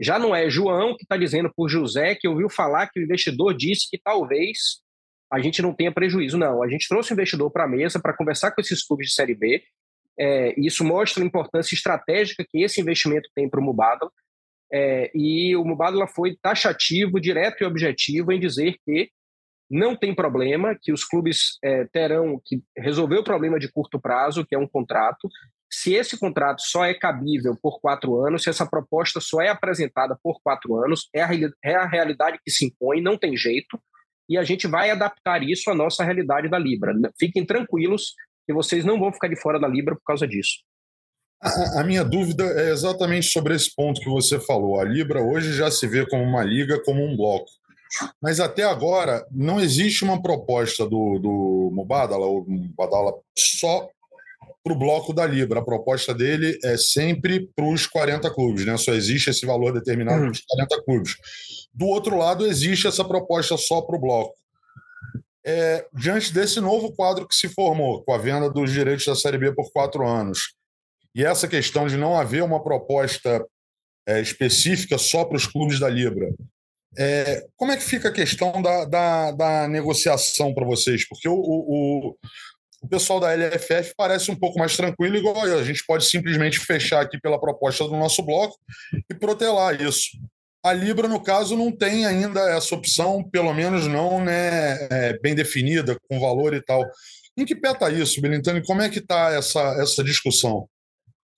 Já 0.00 0.18
não 0.18 0.34
é 0.34 0.48
João 0.48 0.96
que 0.96 1.02
está 1.02 1.16
dizendo 1.16 1.52
por 1.54 1.68
José 1.68 2.14
que 2.14 2.28
ouviu 2.28 2.48
falar 2.48 2.88
que 2.88 3.00
o 3.00 3.02
investidor 3.02 3.56
disse 3.56 3.88
que 3.90 3.98
talvez 3.98 4.80
a 5.30 5.40
gente 5.40 5.60
não 5.60 5.74
tenha 5.74 5.92
prejuízo. 5.92 6.38
Não, 6.38 6.62
a 6.62 6.68
gente 6.68 6.88
trouxe 6.88 7.12
o 7.12 7.14
investidor 7.14 7.50
para 7.50 7.64
a 7.64 7.68
mesa 7.68 8.00
para 8.00 8.16
conversar 8.16 8.52
com 8.52 8.60
esses 8.60 8.84
clubes 8.86 9.08
de 9.08 9.14
Série 9.14 9.34
B. 9.34 9.62
É, 10.18 10.54
isso 10.58 10.84
mostra 10.84 11.22
a 11.22 11.26
importância 11.26 11.74
estratégica 11.74 12.44
que 12.48 12.62
esse 12.62 12.80
investimento 12.80 13.28
tem 13.34 13.48
para 13.48 13.60
o 13.60 13.62
Mubadala. 13.62 14.10
É, 14.72 15.10
e 15.14 15.56
o 15.56 15.64
Mubadala 15.64 16.06
foi 16.06 16.36
taxativo, 16.40 17.20
direto 17.20 17.62
e 17.62 17.66
objetivo 17.66 18.32
em 18.32 18.40
dizer 18.40 18.76
que 18.84 19.10
não 19.70 19.94
tem 19.94 20.14
problema, 20.14 20.76
que 20.80 20.92
os 20.92 21.04
clubes 21.04 21.58
é, 21.62 21.84
terão 21.86 22.40
que 22.44 22.62
resolver 22.76 23.18
o 23.18 23.24
problema 23.24 23.58
de 23.58 23.70
curto 23.70 24.00
prazo, 24.00 24.44
que 24.46 24.54
é 24.54 24.58
um 24.58 24.66
contrato, 24.66 25.28
se 25.70 25.94
esse 25.94 26.18
contrato 26.18 26.62
só 26.62 26.84
é 26.84 26.94
cabível 26.94 27.56
por 27.60 27.80
quatro 27.80 28.24
anos, 28.24 28.42
se 28.42 28.50
essa 28.50 28.66
proposta 28.66 29.20
só 29.20 29.40
é 29.40 29.48
apresentada 29.48 30.18
por 30.22 30.40
quatro 30.42 30.76
anos, 30.82 31.08
é 31.14 31.22
a, 31.22 31.28
é 31.62 31.74
a 31.74 31.86
realidade 31.86 32.38
que 32.44 32.50
se 32.50 32.66
impõe, 32.66 33.02
não 33.02 33.18
tem 33.18 33.36
jeito, 33.36 33.78
e 34.28 34.36
a 34.36 34.44
gente 34.44 34.66
vai 34.66 34.90
adaptar 34.90 35.42
isso 35.42 35.70
à 35.70 35.74
nossa 35.74 36.04
realidade 36.04 36.48
da 36.48 36.58
Libra. 36.58 36.94
Fiquem 37.18 37.44
tranquilos 37.44 38.14
que 38.46 38.52
vocês 38.52 38.84
não 38.84 38.98
vão 38.98 39.12
ficar 39.12 39.28
de 39.28 39.40
fora 39.40 39.58
da 39.58 39.68
Libra 39.68 39.94
por 39.94 40.04
causa 40.04 40.26
disso. 40.26 40.58
A, 41.40 41.80
a, 41.80 41.84
minha 41.84 42.04
dúvida 42.04 42.44
é 42.44 42.70
exatamente 42.70 43.28
sobre 43.28 43.54
esse 43.54 43.72
ponto 43.74 44.00
que 44.00 44.08
você 44.08 44.40
falou. 44.40 44.80
A 44.80 44.84
Libra 44.84 45.22
hoje 45.22 45.52
já 45.52 45.70
se 45.70 45.86
vê 45.86 46.06
como 46.08 46.22
uma 46.22 46.42
liga, 46.42 46.82
como 46.82 47.04
um 47.04 47.16
bloco. 47.16 47.48
Mas 48.20 48.40
até 48.40 48.64
agora 48.64 49.26
não 49.30 49.60
existe 49.60 50.04
uma 50.04 50.20
proposta 50.20 50.84
do, 50.84 51.18
do 51.18 51.70
Mubadala, 51.72 52.26
o 52.26 52.44
Mubadala 52.46 53.14
só 53.36 53.88
para 54.68 54.74
o 54.74 54.78
bloco 54.78 55.12
da 55.14 55.26
Libra. 55.26 55.60
A 55.60 55.64
proposta 55.64 56.12
dele 56.14 56.58
é 56.62 56.76
sempre 56.76 57.48
para 57.56 57.64
os 57.64 57.86
40 57.86 58.30
clubes, 58.34 58.66
né? 58.66 58.76
Só 58.76 58.92
existe 58.92 59.30
esse 59.30 59.46
valor 59.46 59.72
determinado 59.72 60.20
para 60.20 60.30
os 60.30 60.40
40 60.40 60.84
clubes. 60.84 61.16
Do 61.72 61.86
outro 61.86 62.16
lado, 62.16 62.46
existe 62.46 62.86
essa 62.86 63.04
proposta 63.04 63.56
só 63.56 63.80
para 63.80 63.96
o 63.96 64.00
bloco. 64.00 64.34
É, 65.44 65.86
diante 65.94 66.32
desse 66.32 66.60
novo 66.60 66.92
quadro 66.92 67.26
que 67.26 67.34
se 67.34 67.48
formou, 67.48 68.02
com 68.02 68.12
a 68.12 68.18
venda 68.18 68.50
dos 68.50 68.70
direitos 68.70 69.06
da 69.06 69.16
Série 69.16 69.38
B 69.38 69.54
por 69.54 69.72
quatro 69.72 70.06
anos, 70.06 70.54
e 71.14 71.24
essa 71.24 71.48
questão 71.48 71.86
de 71.86 71.96
não 71.96 72.18
haver 72.18 72.42
uma 72.42 72.62
proposta 72.62 73.44
é, 74.06 74.20
específica 74.20 74.98
só 74.98 75.24
para 75.24 75.36
os 75.36 75.46
clubes 75.46 75.80
da 75.80 75.88
Libra, 75.88 76.28
é, 76.98 77.46
como 77.56 77.72
é 77.72 77.76
que 77.76 77.82
fica 77.82 78.08
a 78.08 78.12
questão 78.12 78.60
da, 78.60 78.84
da, 78.84 79.30
da 79.30 79.68
negociação 79.68 80.52
para 80.52 80.66
vocês? 80.66 81.06
Porque 81.08 81.28
o, 81.28 81.34
o, 81.34 82.16
o, 82.82 82.88
pessoal 82.88 83.20
da 83.20 83.34
LFF 83.34 83.94
parece 83.96 84.30
um 84.30 84.36
pouco 84.36 84.58
mais 84.58 84.76
tranquilo, 84.76 85.16
igual. 85.16 85.40
A 85.42 85.62
gente 85.62 85.84
pode 85.86 86.04
simplesmente 86.04 86.58
fechar 86.58 87.00
aqui 87.00 87.20
pela 87.20 87.40
proposta 87.40 87.84
do 87.84 87.96
nosso 87.96 88.22
bloco 88.22 88.56
e 89.10 89.14
protelar 89.14 89.80
isso. 89.80 90.18
A 90.64 90.72
Libra, 90.72 91.06
no 91.06 91.22
caso, 91.22 91.56
não 91.56 91.70
tem 91.70 92.04
ainda 92.04 92.40
essa 92.50 92.74
opção, 92.74 93.22
pelo 93.30 93.54
menos 93.54 93.86
não 93.86 94.22
né, 94.22 94.88
é, 94.90 95.18
bem 95.20 95.34
definida, 95.34 95.96
com 96.08 96.20
valor 96.20 96.52
e 96.54 96.60
tal. 96.60 96.84
Em 97.36 97.44
que 97.44 97.54
pé 97.54 97.70
está 97.70 97.88
isso, 97.88 98.20
Belintani? 98.20 98.64
Como 98.66 98.82
é 98.82 98.88
que 98.88 98.98
está 98.98 99.30
essa, 99.30 99.60
essa 99.80 100.02
discussão? 100.02 100.68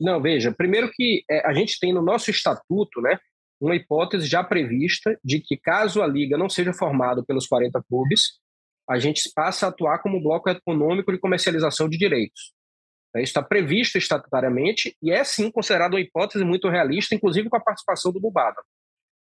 Não, 0.00 0.20
veja, 0.20 0.50
primeiro 0.50 0.90
que 0.90 1.22
é, 1.30 1.46
a 1.46 1.52
gente 1.52 1.78
tem 1.78 1.92
no 1.92 2.00
nosso 2.00 2.30
estatuto, 2.30 3.02
né, 3.02 3.18
uma 3.60 3.76
hipótese 3.76 4.26
já 4.26 4.42
prevista 4.42 5.18
de 5.22 5.40
que, 5.40 5.58
caso 5.58 6.00
a 6.00 6.06
liga 6.06 6.38
não 6.38 6.48
seja 6.48 6.72
formada 6.72 7.22
pelos 7.22 7.46
40 7.46 7.82
clubes, 7.86 8.39
a 8.90 8.98
gente 8.98 9.30
passa 9.32 9.66
a 9.66 9.68
atuar 9.68 10.00
como 10.00 10.20
bloco 10.20 10.50
econômico 10.50 11.12
de 11.12 11.18
comercialização 11.20 11.88
de 11.88 11.96
direitos. 11.96 12.52
Isso 13.16 13.24
está 13.24 13.42
previsto 13.42 13.98
estatutariamente 13.98 14.96
e 15.00 15.12
é 15.12 15.22
sim 15.22 15.50
considerado 15.50 15.94
uma 15.94 16.00
hipótese 16.00 16.44
muito 16.44 16.68
realista, 16.68 17.14
inclusive 17.14 17.48
com 17.48 17.56
a 17.56 17.60
participação 17.60 18.12
do 18.12 18.20
Bubada. 18.20 18.60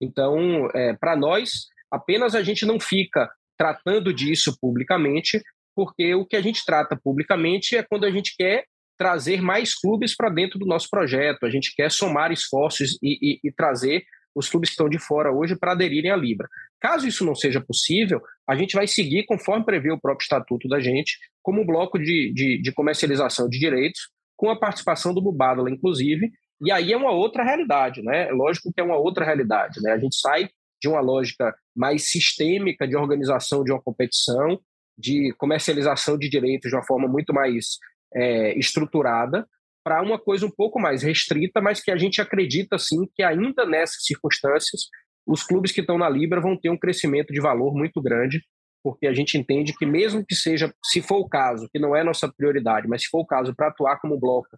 Então, 0.01 0.69
é, 0.75 0.95
para 0.95 1.17
nós, 1.17 1.67
apenas 1.91 2.37
a 2.37 2.43
gente 2.43 2.65
não 2.65 2.79
fica 2.79 3.29
tratando 3.57 4.15
disso 4.15 4.57
publicamente, 4.61 5.43
porque 5.75 6.15
o 6.15 6.25
que 6.25 6.37
a 6.37 6.41
gente 6.41 6.65
trata 6.65 6.97
publicamente 6.97 7.77
é 7.77 7.83
quando 7.83 8.05
a 8.05 8.11
gente 8.11 8.37
quer 8.37 8.65
trazer 8.97 9.41
mais 9.41 9.75
clubes 9.75 10.15
para 10.15 10.29
dentro 10.29 10.59
do 10.59 10.67
nosso 10.67 10.89
projeto, 10.89 11.45
a 11.45 11.51
gente 11.51 11.73
quer 11.75 11.91
somar 11.91 12.31
esforços 12.31 12.97
e, 13.03 13.19
e, 13.23 13.41
e 13.45 13.53
trazer 13.53 14.05
os 14.35 14.49
clubes 14.49 14.71
que 14.71 14.75
estão 14.75 14.89
de 14.89 14.99
fora 14.99 15.33
hoje 15.33 15.57
para 15.57 15.73
aderirem 15.73 16.11
à 16.11 16.17
Libra. 16.17 16.49
Caso 16.81 17.07
isso 17.07 17.25
não 17.25 17.35
seja 17.35 17.61
possível, 17.61 18.21
a 18.49 18.55
gente 18.57 18.75
vai 18.75 18.87
seguir 18.87 19.25
conforme 19.25 19.65
prevê 19.65 19.91
o 19.91 20.01
próprio 20.01 20.25
estatuto 20.25 20.69
da 20.69 20.81
gente, 20.81 21.19
como 21.43 21.63
um 21.63 21.67
bloco 21.67 21.99
de, 21.99 22.33
de, 22.33 22.63
de 22.63 22.73
comercialização 22.73 23.49
de 23.49 23.59
direitos, 23.59 24.01
com 24.37 24.51
a 24.51 24.59
participação 24.59 25.13
do 25.13 25.21
Bubádala, 25.21 25.71
inclusive, 25.71 26.31
e 26.61 26.71
aí 26.71 26.93
é 26.93 26.97
uma 26.97 27.13
outra 27.13 27.45
realidade, 27.45 28.03
né? 28.03 28.31
Lógico 28.31 28.73
que 28.73 28.81
é 28.81 28.85
uma 28.85 28.97
outra 28.97 29.25
realidade, 29.25 29.81
né? 29.81 29.93
A 29.93 29.99
gente 29.99 30.17
sai 30.17 30.49
de 30.81 30.89
uma 30.89 31.01
lógica 31.01 31.55
mais 31.75 32.11
sistêmica 32.11 32.87
de 32.87 32.97
organização 32.97 33.65
de 33.65 33.73
uma 33.73 33.83
competição, 33.83 34.61
de 34.97 35.33
comercialização 35.39 36.19
de 36.19 36.29
direitos 36.29 36.71
de 36.71 36.77
uma 36.77 36.85
forma 36.85 37.09
muito 37.09 37.33
mais 37.33 37.79
é, 38.15 38.57
estruturada, 38.59 39.47
para 39.89 40.03
uma 40.03 40.19
coisa 40.19 40.45
um 40.45 40.51
pouco 40.51 40.79
mais 40.79 41.03
restrita, 41.03 41.63
mas 41.63 41.81
que 41.81 41.91
a 41.91 41.97
gente 41.97 42.21
acredita 42.21 42.79
sim 42.79 43.09
que 43.15 43.23
ainda 43.23 43.65
nessas 43.65 44.05
circunstâncias 44.05 44.83
os 45.27 45.43
clubes 45.43 45.73
que 45.73 45.81
estão 45.81 45.97
na 45.97 46.11
Libra 46.11 46.43
vão 46.43 46.59
ter 46.59 46.69
um 46.69 46.77
crescimento 46.77 47.33
de 47.33 47.41
valor 47.41 47.75
muito 47.75 47.99
grande, 48.03 48.43
porque 48.85 49.07
a 49.07 49.15
gente 49.15 49.39
entende 49.39 49.73
que 49.73 49.87
mesmo 49.87 50.23
que 50.27 50.35
seja, 50.35 50.71
se 50.85 51.01
for 51.01 51.17
o 51.17 51.29
caso, 51.29 51.71
que 51.73 51.79
não 51.79 51.97
é 51.97 52.05
nossa 52.05 52.31
prioridade, 52.31 52.87
mas 52.87 53.05
se 53.05 53.09
for 53.09 53.21
o 53.21 53.27
caso 53.27 53.55
para 53.57 53.69
atuar 53.69 53.99
como 53.99 54.21
bloco 54.21 54.49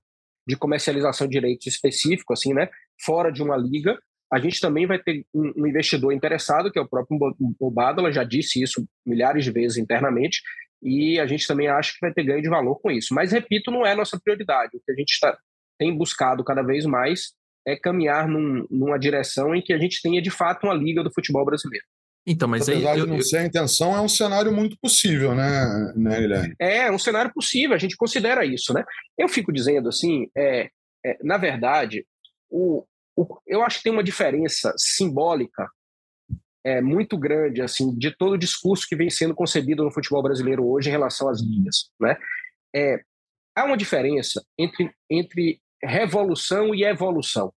de 0.48 0.56
comercialização 0.56 1.28
de 1.28 1.34
direitos 1.34 1.68
específico, 1.68 2.32
assim, 2.32 2.52
né, 2.52 2.68
fora 3.00 3.30
de 3.30 3.40
uma 3.40 3.56
liga, 3.56 3.96
a 4.32 4.40
gente 4.40 4.60
também 4.60 4.84
vai 4.84 4.98
ter 4.98 5.24
um, 5.32 5.64
investidor 5.64 6.12
interessado, 6.12 6.72
que 6.72 6.78
é 6.78 6.82
o 6.82 6.88
próprio 6.88 7.18
Obadala, 7.60 8.10
já 8.10 8.24
disse 8.24 8.60
isso 8.60 8.84
milhares 9.06 9.44
de 9.44 9.52
vezes 9.52 9.78
internamente, 9.78 10.40
e 10.82 11.20
a 11.20 11.26
gente 11.26 11.46
também 11.46 11.68
acha 11.68 11.92
que 11.92 12.00
vai 12.00 12.12
ter 12.12 12.24
ganho 12.24 12.42
de 12.42 12.48
valor 12.48 12.76
com 12.80 12.90
isso. 12.90 13.14
Mas, 13.14 13.32
repito, 13.32 13.70
não 13.70 13.84
é 13.84 13.94
nossa 13.94 14.18
prioridade. 14.18 14.76
O 14.76 14.80
que 14.84 14.92
a 14.92 14.94
gente 14.94 15.18
tá, 15.20 15.36
tem 15.78 15.96
buscado 15.96 16.42
cada 16.44 16.62
vez 16.62 16.84
mais 16.86 17.32
é 17.66 17.76
caminhar 17.76 18.26
num, 18.26 18.66
numa 18.70 18.98
direção 18.98 19.54
em 19.54 19.60
que 19.60 19.72
a 19.72 19.78
gente 19.78 20.00
tenha, 20.02 20.22
de 20.22 20.30
fato, 20.30 20.64
uma 20.64 20.74
liga 20.74 21.02
do 21.02 21.12
futebol 21.12 21.44
brasileiro. 21.44 21.84
Então, 22.26 22.48
mas 22.48 22.68
Apesar 22.68 22.92
aí, 22.92 23.00
de 23.00 23.06
não 23.06 23.16
eu... 23.16 23.22
ser 23.22 23.38
a 23.38 23.46
intenção, 23.46 23.96
é 23.96 24.00
um 24.00 24.08
cenário 24.08 24.52
muito 24.52 24.76
possível, 24.80 25.34
né, 25.34 25.92
né 25.96 26.20
Guilherme? 26.20 26.54
É, 26.58 26.90
um 26.90 26.98
cenário 26.98 27.32
possível, 27.32 27.74
a 27.74 27.78
gente 27.78 27.96
considera 27.96 28.44
isso, 28.44 28.72
né? 28.72 28.84
Eu 29.18 29.28
fico 29.28 29.52
dizendo 29.52 29.88
assim, 29.88 30.28
é, 30.36 30.68
é 31.04 31.18
na 31.22 31.38
verdade, 31.38 32.06
o, 32.50 32.84
o, 33.16 33.26
eu 33.46 33.62
acho 33.62 33.78
que 33.78 33.84
tem 33.84 33.92
uma 33.92 34.04
diferença 34.04 34.72
simbólica 34.76 35.68
é, 36.64 36.80
muito 36.80 37.16
grande 37.16 37.62
assim 37.62 37.96
de 37.96 38.10
todo 38.10 38.32
o 38.32 38.38
discurso 38.38 38.86
que 38.86 38.96
vem 38.96 39.10
sendo 39.10 39.34
concebido 39.34 39.84
no 39.84 39.92
futebol 39.92 40.22
brasileiro 40.22 40.66
hoje 40.66 40.88
em 40.88 40.92
relação 40.92 41.28
às 41.28 41.40
linhas. 41.40 41.90
Né? 42.00 42.16
É, 42.74 43.00
há 43.54 43.64
uma 43.64 43.76
diferença 43.76 44.44
entre, 44.58 44.92
entre 45.08 45.60
revolução 45.82 46.74
e 46.74 46.84
evolução. 46.84 47.52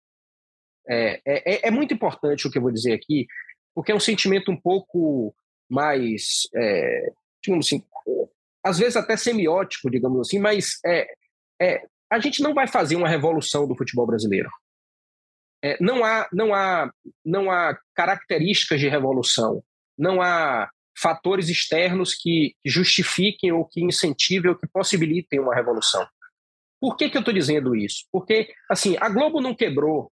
É, 0.87 1.21
é, 1.25 1.53
é, 1.53 1.67
é, 1.67 1.71
muito 1.71 1.93
importante 1.93 2.47
o 2.47 2.51
que 2.51 2.57
eu 2.57 2.61
vou 2.61 2.71
dizer 2.71 2.93
aqui, 2.93 3.25
porque 3.73 3.91
é 3.91 3.95
um 3.95 3.99
sentimento 3.99 4.51
um 4.51 4.59
pouco 4.59 5.33
mais, 5.69 6.41
é, 6.55 7.11
digamos 7.43 7.67
assim, 7.67 7.83
às 8.63 8.79
vezes 8.79 8.95
até 8.95 9.15
semiótico, 9.15 9.89
digamos 9.89 10.27
assim, 10.27 10.39
mas 10.39 10.79
é, 10.85 11.07
é, 11.61 11.85
a 12.09 12.19
gente 12.19 12.41
não 12.41 12.53
vai 12.53 12.67
fazer 12.67 12.95
uma 12.95 13.07
revolução 13.07 13.67
do 13.67 13.75
futebol 13.75 14.05
brasileiro 14.05 14.49
é, 15.63 15.77
não, 15.79 16.03
há, 16.03 16.27
não, 16.33 16.53
há, 16.53 16.91
não 17.23 17.49
há 17.49 17.77
características 17.95 18.79
de 18.79 18.89
revolução, 18.89 19.63
não 19.97 20.21
há 20.21 20.69
fatores 20.97 21.47
externos 21.47 22.13
que 22.13 22.53
justifiquem 22.65 23.51
ou 23.51 23.65
que 23.65 23.81
incentivem 23.81 24.51
ou 24.51 24.57
que 24.57 24.67
possibilitem 24.67 25.39
uma 25.39 25.55
revolução. 25.55 26.05
Por 26.81 26.97
que, 26.97 27.09
que 27.09 27.15
eu 27.15 27.21
estou 27.21 27.33
dizendo 27.33 27.75
isso? 27.75 28.05
Porque, 28.11 28.53
assim, 28.69 28.97
a 28.99 29.07
Globo 29.07 29.39
não 29.39 29.55
quebrou, 29.55 30.11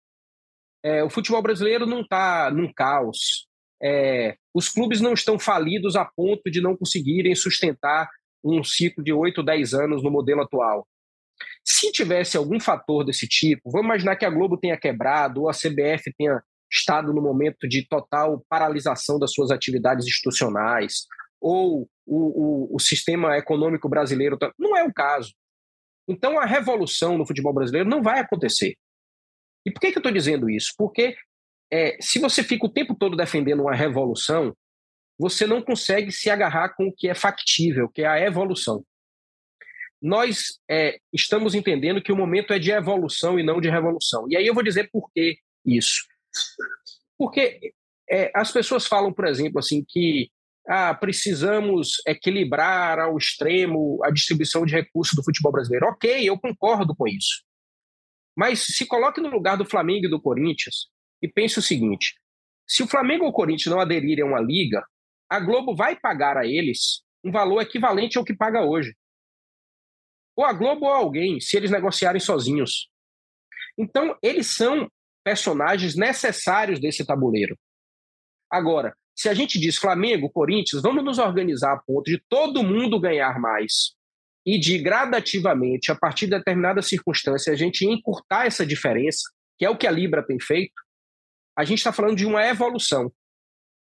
é, 0.83 1.03
o 1.03 1.09
futebol 1.09 1.41
brasileiro 1.41 1.85
não 1.85 2.01
está 2.01 2.49
num 2.49 2.71
caos, 2.71 3.45
é, 3.83 4.37
os 4.53 4.69
clubes 4.69 5.01
não 5.01 5.13
estão 5.13 5.37
falidos 5.37 5.97
a 5.97 6.05
ponto 6.05 6.49
de 6.49 6.61
não 6.61 6.77
conseguirem 6.77 7.35
sustentar 7.35 8.09
um 8.43 8.63
ciclo 8.63 9.03
de 9.03 9.11
8, 9.11 9.43
10 9.43 9.73
anos 9.73 10.03
no 10.03 10.09
modelo 10.09 10.41
atual. 10.41 10.87
Se 11.63 11.91
tivesse 11.91 12.37
algum 12.37 12.59
fator 12.59 13.05
desse 13.05 13.27
tipo, 13.27 13.69
vamos 13.69 13.85
imaginar 13.85 14.15
que 14.15 14.25
a 14.25 14.29
Globo 14.29 14.57
tenha 14.57 14.77
quebrado 14.77 15.41
ou 15.41 15.49
a 15.49 15.53
CBF 15.53 16.11
tenha 16.17 16.41
estado 16.71 17.13
no 17.13 17.21
momento 17.21 17.67
de 17.67 17.85
total 17.87 18.43
paralisação 18.49 19.19
das 19.19 19.33
suas 19.33 19.51
atividades 19.51 20.05
institucionais, 20.07 21.05
ou 21.39 21.89
o, 22.05 22.69
o, 22.71 22.75
o 22.75 22.79
sistema 22.79 23.37
econômico 23.37 23.89
brasileiro. 23.89 24.37
Tá, 24.37 24.51
não 24.57 24.75
é 24.75 24.83
o 24.83 24.93
caso. 24.93 25.33
Então, 26.07 26.39
a 26.39 26.45
revolução 26.45 27.17
no 27.17 27.27
futebol 27.27 27.53
brasileiro 27.53 27.87
não 27.87 28.01
vai 28.01 28.19
acontecer. 28.19 28.75
E 29.65 29.71
por 29.71 29.79
que, 29.79 29.91
que 29.91 29.97
eu 29.97 30.01
estou 30.01 30.11
dizendo 30.11 30.49
isso? 30.49 30.73
Porque 30.77 31.15
é, 31.71 31.97
se 32.01 32.19
você 32.19 32.43
fica 32.43 32.65
o 32.65 32.71
tempo 32.71 32.95
todo 32.95 33.15
defendendo 33.15 33.61
uma 33.61 33.75
revolução, 33.75 34.55
você 35.19 35.45
não 35.45 35.61
consegue 35.61 36.11
se 36.11 36.29
agarrar 36.29 36.69
com 36.69 36.87
o 36.87 36.93
que 36.93 37.07
é 37.07 37.13
factível, 37.13 37.87
que 37.87 38.01
é 38.01 38.07
a 38.07 38.19
evolução 38.19 38.83
nós 40.01 40.59
é, 40.69 40.99
estamos 41.13 41.53
entendendo 41.53 42.01
que 42.01 42.11
o 42.11 42.15
momento 42.15 42.51
é 42.53 42.59
de 42.59 42.71
evolução 42.71 43.37
e 43.39 43.43
não 43.43 43.61
de 43.61 43.69
revolução. 43.69 44.25
E 44.29 44.35
aí 44.35 44.47
eu 44.47 44.53
vou 44.53 44.63
dizer 44.63 44.89
por 44.91 45.11
que 45.13 45.37
isso. 45.65 46.03
Porque 47.17 47.73
é, 48.09 48.31
as 48.33 48.51
pessoas 48.51 48.87
falam, 48.87 49.13
por 49.13 49.27
exemplo, 49.27 49.59
assim 49.59 49.85
que 49.87 50.31
ah, 50.67 50.93
precisamos 50.93 52.01
equilibrar 52.07 52.99
ao 52.99 53.17
extremo 53.17 53.99
a 54.03 54.09
distribuição 54.09 54.65
de 54.65 54.73
recursos 54.73 55.15
do 55.15 55.23
futebol 55.23 55.51
brasileiro. 55.51 55.87
Ok, 55.87 56.27
eu 56.27 56.39
concordo 56.39 56.95
com 56.95 57.07
isso. 57.07 57.43
Mas 58.35 58.59
se 58.59 58.85
coloque 58.85 59.21
no 59.21 59.29
lugar 59.29 59.57
do 59.57 59.65
Flamengo 59.65 60.07
e 60.07 60.09
do 60.09 60.21
Corinthians 60.21 60.87
e 61.21 61.27
pense 61.27 61.59
o 61.59 61.61
seguinte: 61.61 62.15
se 62.67 62.81
o 62.81 62.87
Flamengo 62.87 63.25
ou 63.25 63.29
o 63.29 63.33
Corinthians 63.33 63.71
não 63.71 63.79
aderirem 63.79 64.23
a 64.23 64.27
uma 64.27 64.39
liga, 64.39 64.83
a 65.29 65.39
Globo 65.39 65.75
vai 65.75 65.95
pagar 65.95 66.37
a 66.37 66.47
eles 66.47 67.03
um 67.23 67.31
valor 67.31 67.61
equivalente 67.61 68.17
ao 68.17 68.25
que 68.25 68.33
paga 68.33 68.63
hoje 68.65 68.95
ou 70.41 70.45
a 70.45 70.53
Globo 70.53 70.85
ou 70.85 70.91
alguém, 70.91 71.39
se 71.39 71.55
eles 71.57 71.71
negociarem 71.71 72.19
sozinhos. 72.19 72.89
Então, 73.77 74.17
eles 74.21 74.47
são 74.47 74.89
personagens 75.23 75.95
necessários 75.95 76.79
desse 76.79 77.05
tabuleiro. 77.05 77.57
Agora, 78.49 78.95
se 79.15 79.29
a 79.29 79.33
gente 79.33 79.59
diz 79.59 79.77
Flamengo, 79.77 80.29
Corinthians, 80.29 80.81
vamos 80.81 81.03
nos 81.03 81.19
organizar 81.19 81.73
a 81.73 81.77
ponto 81.77 82.09
de 82.09 82.21
todo 82.27 82.63
mundo 82.63 82.99
ganhar 82.99 83.39
mais. 83.39 83.95
e 84.43 84.57
de 84.57 84.79
gradativamente, 84.79 85.91
a 85.91 85.95
partir 85.95 86.25
de 86.25 86.31
determinada 86.31 86.81
circunstância, 86.81 87.53
a 87.53 87.55
gente 87.55 87.85
encurtar 87.85 88.47
essa 88.47 88.65
diferença, 88.65 89.21
que 89.57 89.63
é 89.63 89.69
o 89.69 89.77
que 89.77 89.85
a 89.85 89.91
Libra 89.91 90.25
tem 90.25 90.39
feito, 90.39 90.73
a 91.55 91.63
gente 91.63 91.77
está 91.77 91.93
falando 91.93 92.17
de 92.17 92.25
uma 92.25 92.43
evolução. 92.43 93.11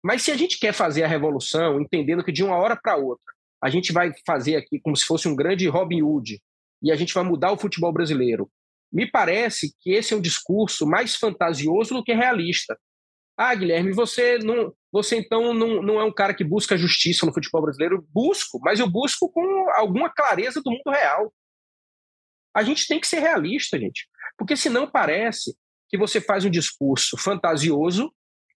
Mas 0.03 0.23
se 0.23 0.31
a 0.31 0.35
gente 0.35 0.57
quer 0.57 0.73
fazer 0.73 1.03
a 1.03 1.07
revolução, 1.07 1.79
entendendo 1.79 2.23
que 2.23 2.31
de 2.31 2.43
uma 2.43 2.57
hora 2.57 2.75
para 2.75 2.95
outra 2.95 3.31
a 3.61 3.69
gente 3.69 3.91
vai 3.91 4.11
fazer 4.25 4.55
aqui 4.55 4.79
como 4.79 4.95
se 4.95 5.05
fosse 5.05 5.27
um 5.27 5.35
grande 5.35 5.67
Robin 5.67 6.01
Hood 6.01 6.41
e 6.81 6.91
a 6.91 6.95
gente 6.95 7.13
vai 7.13 7.23
mudar 7.23 7.51
o 7.51 7.57
futebol 7.57 7.91
brasileiro, 7.91 8.49
me 8.91 9.09
parece 9.09 9.75
que 9.81 9.91
esse 9.91 10.13
é 10.13 10.17
um 10.17 10.21
discurso 10.21 10.87
mais 10.87 11.15
fantasioso 11.15 11.93
do 11.93 12.03
que 12.03 12.13
realista. 12.13 12.77
Ah, 13.37 13.53
Guilherme, 13.53 13.91
você 13.91 14.37
não, 14.39 14.73
você 14.91 15.17
então 15.17 15.53
não, 15.53 15.81
não 15.81 15.99
é 15.99 16.03
um 16.03 16.11
cara 16.11 16.33
que 16.33 16.43
busca 16.43 16.77
justiça 16.77 17.25
no 17.25 17.33
futebol 17.33 17.61
brasileiro? 17.61 18.05
Busco, 18.11 18.59
mas 18.61 18.79
eu 18.79 18.89
busco 18.89 19.31
com 19.31 19.69
alguma 19.75 20.09
clareza 20.09 20.61
do 20.61 20.71
mundo 20.71 20.89
real. 20.89 21.33
A 22.53 22.63
gente 22.63 22.87
tem 22.87 22.99
que 22.99 23.07
ser 23.07 23.19
realista, 23.19 23.79
gente, 23.79 24.07
porque 24.37 24.57
senão 24.57 24.89
parece 24.89 25.55
que 25.87 25.97
você 25.97 26.19
faz 26.19 26.43
um 26.43 26.49
discurso 26.49 27.17
fantasioso 27.17 28.11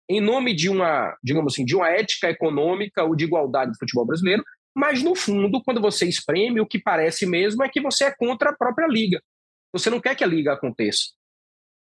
em 0.10 0.20
nome 0.20 0.54
de 0.54 0.70
uma, 0.70 1.16
digamos 1.24 1.54
assim, 1.54 1.64
de 1.64 1.76
uma 1.76 1.90
ética 1.90 2.30
econômica 2.30 3.04
ou 3.04 3.16
de 3.16 3.26
igualdade 3.26 3.72
do 3.72 3.78
futebol 3.78 4.06
brasileiro, 4.06 4.44
mas 4.76 5.04
no 5.04 5.16
fundo, 5.16 5.62
quando 5.64 5.82
você 5.82 6.08
espreme, 6.08 6.62
o 6.62 6.66
que 6.66 6.80
parece 6.80 7.26
mesmo 7.26 7.64
é 7.64 7.70
que 7.70 7.82
você 7.82 8.06
é 8.06 8.16
contra 8.16 8.52
a 8.52 8.56
própria 8.56 8.88
liga. 8.88 9.22
Você 9.74 9.90
não 9.90 10.00
quer 10.00 10.16
que 10.16 10.24
a 10.24 10.28
liga 10.28 10.54
aconteça. 10.54 11.12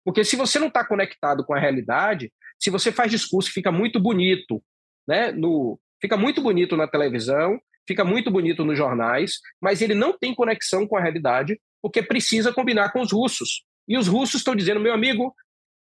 Porque 0.04 0.24
se 0.24 0.36
você 0.36 0.58
não 0.58 0.68
está 0.68 0.84
conectado 0.84 1.44
com 1.44 1.54
a 1.54 1.58
realidade, 1.58 2.32
se 2.58 2.70
você 2.70 2.90
faz 2.90 3.10
discurso 3.10 3.48
que 3.48 3.54
fica 3.54 3.70
muito 3.70 4.00
bonito, 4.00 4.62
né, 5.06 5.30
no, 5.32 5.78
fica 6.00 6.16
muito 6.16 6.40
bonito 6.40 6.76
na 6.76 6.88
televisão, 6.88 7.60
fica 7.86 8.04
muito 8.04 8.30
bonito 8.30 8.64
nos 8.64 8.78
jornais, 8.78 9.40
mas 9.60 9.82
ele 9.82 9.94
não 9.94 10.16
tem 10.16 10.34
conexão 10.34 10.86
com 10.86 10.96
a 10.96 11.00
realidade, 11.00 11.60
porque 11.82 12.02
precisa 12.02 12.52
combinar 12.52 12.92
com 12.92 13.00
os 13.00 13.12
russos. 13.12 13.64
E 13.88 13.98
os 13.98 14.06
russos 14.06 14.40
estão 14.40 14.54
dizendo, 14.54 14.80
meu 14.80 14.94
amigo, 14.94 15.34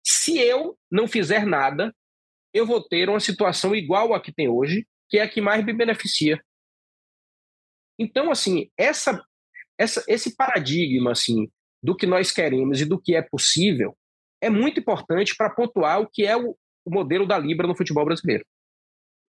se 0.04 0.38
eu 0.38 0.76
não 0.90 1.06
fizer 1.06 1.46
nada, 1.46 1.94
eu 2.52 2.66
vou 2.66 2.82
ter 2.82 3.08
uma 3.08 3.20
situação 3.20 3.74
igual 3.74 4.12
a 4.14 4.20
que 4.20 4.32
tem 4.32 4.48
hoje, 4.48 4.86
que 5.08 5.18
é 5.18 5.22
a 5.22 5.28
que 5.28 5.40
mais 5.40 5.64
me 5.64 5.72
beneficia. 5.72 6.42
Então, 8.00 8.30
assim, 8.30 8.70
essa, 8.78 9.22
essa, 9.78 10.02
esse 10.08 10.34
paradigma 10.34 11.12
assim 11.12 11.46
do 11.82 11.94
que 11.94 12.06
nós 12.06 12.32
queremos 12.32 12.80
e 12.80 12.86
do 12.86 12.98
que 12.98 13.14
é 13.14 13.20
possível 13.20 13.94
é 14.40 14.48
muito 14.48 14.80
importante 14.80 15.36
para 15.36 15.50
pontuar 15.50 16.00
o 16.00 16.08
que 16.08 16.24
é 16.24 16.34
o, 16.34 16.56
o 16.82 16.90
modelo 16.90 17.26
da 17.26 17.38
Libra 17.38 17.66
no 17.66 17.76
futebol 17.76 18.06
brasileiro. 18.06 18.42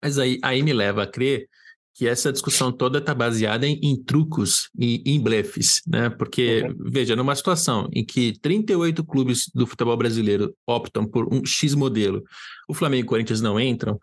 Mas 0.03 0.19
aí, 0.19 0.37
aí 0.43 0.61
me 0.61 0.73
leva 0.73 1.03
a 1.03 1.07
crer 1.07 1.47
que 1.95 2.07
essa 2.07 2.31
discussão 2.31 2.71
toda 2.71 2.99
está 2.99 3.15
baseada 3.15 3.65
em, 3.65 3.79
em, 3.81 4.03
trucos 4.03 4.69
e 4.77 5.01
em 5.03 5.19
blefes, 5.19 5.81
né? 5.87 6.09
Porque, 6.09 6.61
uhum. 6.61 6.91
veja, 6.91 7.15
numa 7.15 7.35
situação 7.35 7.89
em 7.91 8.05
que 8.05 8.37
38 8.39 9.03
clubes 9.03 9.49
do 9.55 9.65
futebol 9.65 9.97
brasileiro 9.97 10.53
optam 10.67 11.07
por 11.07 11.33
um 11.33 11.43
X 11.43 11.73
modelo, 11.73 12.23
o 12.67 12.73
Flamengo 12.73 13.03
e 13.03 13.05
o 13.05 13.09
Corinthians 13.09 13.41
não 13.41 13.59
entram, 13.59 13.99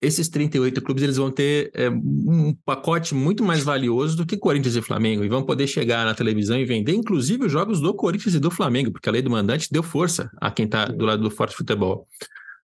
esses 0.00 0.28
38 0.28 0.80
clubes 0.80 1.02
eles 1.02 1.16
vão 1.16 1.30
ter 1.30 1.70
é, 1.74 1.90
um 1.90 2.54
pacote 2.64 3.14
muito 3.14 3.42
mais 3.42 3.64
valioso 3.64 4.16
do 4.16 4.24
que 4.24 4.36
Corinthians 4.36 4.76
e 4.76 4.82
Flamengo, 4.82 5.24
e 5.24 5.28
vão 5.28 5.42
poder 5.42 5.66
chegar 5.66 6.04
na 6.04 6.14
televisão 6.14 6.58
e 6.58 6.64
vender, 6.64 6.94
inclusive, 6.94 7.46
os 7.46 7.52
jogos 7.52 7.80
do 7.80 7.92
Corinthians 7.92 8.34
e 8.34 8.40
do 8.40 8.50
Flamengo, 8.50 8.92
porque 8.92 9.08
a 9.08 9.12
lei 9.12 9.22
do 9.22 9.30
mandante 9.30 9.68
deu 9.70 9.82
força 9.82 10.30
a 10.40 10.50
quem 10.50 10.66
está 10.66 10.84
do 10.86 11.04
lado 11.04 11.22
do 11.22 11.30
forte 11.30 11.56
futebol. 11.56 12.06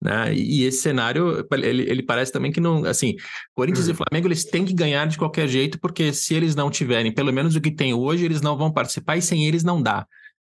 Né? 0.02 0.34
E 0.34 0.64
esse 0.64 0.82
cenário, 0.82 1.46
ele, 1.52 1.90
ele 1.90 2.02
parece 2.02 2.30
também 2.30 2.52
que 2.52 2.60
não, 2.60 2.84
assim, 2.84 3.16
Corinthians 3.54 3.88
e 3.88 3.94
Flamengo, 3.94 4.28
eles 4.28 4.44
têm 4.44 4.66
que 4.66 4.74
ganhar 4.74 5.06
de 5.06 5.16
qualquer 5.16 5.48
jeito, 5.48 5.80
porque 5.80 6.12
se 6.12 6.34
eles 6.34 6.54
não 6.54 6.70
tiverem 6.70 7.10
pelo 7.10 7.32
menos 7.32 7.56
o 7.56 7.60
que 7.60 7.70
tem 7.70 7.94
hoje, 7.94 8.24
eles 8.24 8.42
não 8.42 8.56
vão 8.56 8.70
participar 8.70 9.16
e 9.16 9.22
sem 9.22 9.46
eles 9.46 9.64
não 9.64 9.80
dá. 9.80 10.06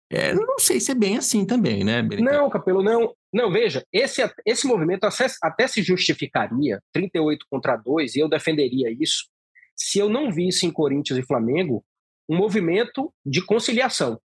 É, 0.10 0.34
não 0.34 0.57
sei 0.57 0.79
se 0.79 0.91
é 0.91 0.95
bem 0.95 1.17
assim 1.17 1.45
também, 1.45 1.84
né? 1.84 2.01
Não, 2.01 2.49
Capelo, 2.49 2.81
não. 2.81 3.13
Não, 3.33 3.49
veja, 3.49 3.85
esse, 3.93 4.21
esse 4.45 4.67
movimento 4.67 5.07
até, 5.41 5.67
se 5.67 5.81
justificaria, 5.81 6.81
38 6.91 7.45
contra 7.49 7.77
2, 7.77 8.15
e 8.15 8.19
eu 8.19 8.27
defenderia 8.27 8.91
isso, 8.91 9.29
se 9.75 9.99
eu 9.99 10.09
não 10.09 10.31
visse 10.31 10.65
em 10.65 10.71
Corinthians 10.71 11.17
e 11.17 11.25
Flamengo 11.25 11.83
um 12.27 12.35
movimento 12.35 13.13
de 13.25 13.43
conciliação. 13.43 14.19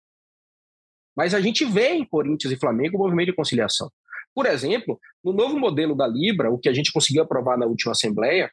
Mas 1.14 1.34
a 1.34 1.40
gente 1.40 1.64
vê 1.64 1.90
em 1.90 2.04
Corinthians 2.04 2.52
e 2.52 2.58
Flamengo 2.58 2.96
um 2.96 3.00
movimento 3.00 3.26
de 3.26 3.36
conciliação. 3.36 3.90
Por 4.34 4.46
exemplo, 4.46 4.98
no 5.22 5.32
novo 5.32 5.58
modelo 5.58 5.94
da 5.94 6.08
Libra, 6.08 6.50
o 6.50 6.58
que 6.58 6.68
a 6.68 6.72
gente 6.72 6.92
conseguiu 6.92 7.22
aprovar 7.22 7.56
na 7.56 7.66
última 7.66 7.92
Assembleia, 7.92 8.50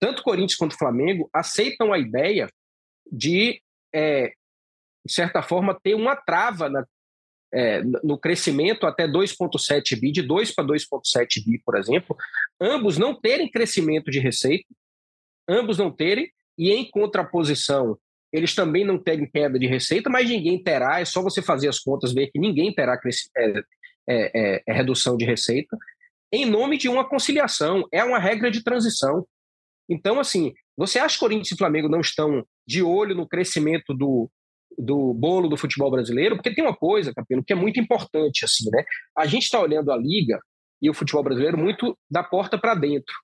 tanto 0.00 0.22
Corinthians 0.22 0.56
quanto 0.56 0.78
Flamengo 0.78 1.28
aceitam 1.32 1.92
a 1.92 1.98
ideia 1.98 2.48
de, 3.10 3.60
é, 3.94 4.32
de 5.04 5.12
certa 5.12 5.42
forma, 5.42 5.78
ter 5.80 5.94
uma 5.94 6.16
trava 6.16 6.68
na, 6.68 6.84
é, 7.52 7.82
no 7.82 8.18
crescimento 8.18 8.86
até 8.86 9.06
2,7 9.06 9.98
bi, 9.98 10.12
de 10.12 10.22
2 10.22 10.54
para 10.54 10.66
2,7 10.66 11.44
bi, 11.44 11.60
por 11.64 11.76
exemplo, 11.76 12.16
ambos 12.60 12.98
não 12.98 13.18
terem 13.18 13.50
crescimento 13.50 14.10
de 14.10 14.18
receita, 14.18 14.66
ambos 15.48 15.78
não 15.78 15.90
terem, 15.90 16.30
e 16.56 16.70
em 16.72 16.90
contraposição, 16.90 17.96
eles 18.32 18.54
também 18.54 18.84
não 18.84 18.98
terem 18.98 19.28
queda 19.30 19.58
de 19.58 19.66
receita, 19.66 20.10
mas 20.10 20.28
ninguém 20.28 20.62
terá, 20.62 21.00
é 21.00 21.04
só 21.04 21.22
você 21.22 21.40
fazer 21.40 21.68
as 21.68 21.78
contas, 21.78 22.12
ver 22.12 22.30
que 22.30 22.38
ninguém 22.38 22.74
terá 22.74 23.00
é, 23.36 23.48
é, 23.48 23.62
é, 24.08 24.62
é 24.66 24.72
redução 24.72 25.16
de 25.16 25.24
receita, 25.24 25.76
em 26.32 26.44
nome 26.44 26.76
de 26.76 26.88
uma 26.88 27.08
conciliação. 27.08 27.86
É 27.92 28.04
uma 28.04 28.18
regra 28.18 28.50
de 28.50 28.62
transição. 28.62 29.26
Então, 29.88 30.20
assim, 30.20 30.52
você 30.76 30.98
acha 30.98 31.14
que 31.14 31.20
Corinthians 31.20 31.52
e 31.52 31.56
Flamengo 31.56 31.88
não 31.88 32.00
estão 32.00 32.46
de 32.66 32.82
olho 32.82 33.14
no 33.14 33.26
crescimento 33.26 33.94
do, 33.94 34.30
do 34.78 35.12
bolo 35.12 35.48
do 35.48 35.56
futebol 35.56 35.90
brasileiro? 35.90 36.36
Porque 36.36 36.54
tem 36.54 36.64
uma 36.64 36.76
coisa, 36.76 37.12
Capelo, 37.12 37.44
que 37.44 37.52
é 37.52 37.56
muito 37.56 37.80
importante, 37.80 38.44
assim, 38.44 38.70
né? 38.70 38.84
A 39.16 39.26
gente 39.26 39.44
está 39.44 39.60
olhando 39.60 39.90
a 39.90 39.96
liga 39.96 40.40
e 40.80 40.88
o 40.88 40.94
futebol 40.94 41.22
brasileiro 41.22 41.58
muito 41.58 41.98
da 42.10 42.22
porta 42.22 42.56
para 42.56 42.74
dentro. 42.74 43.14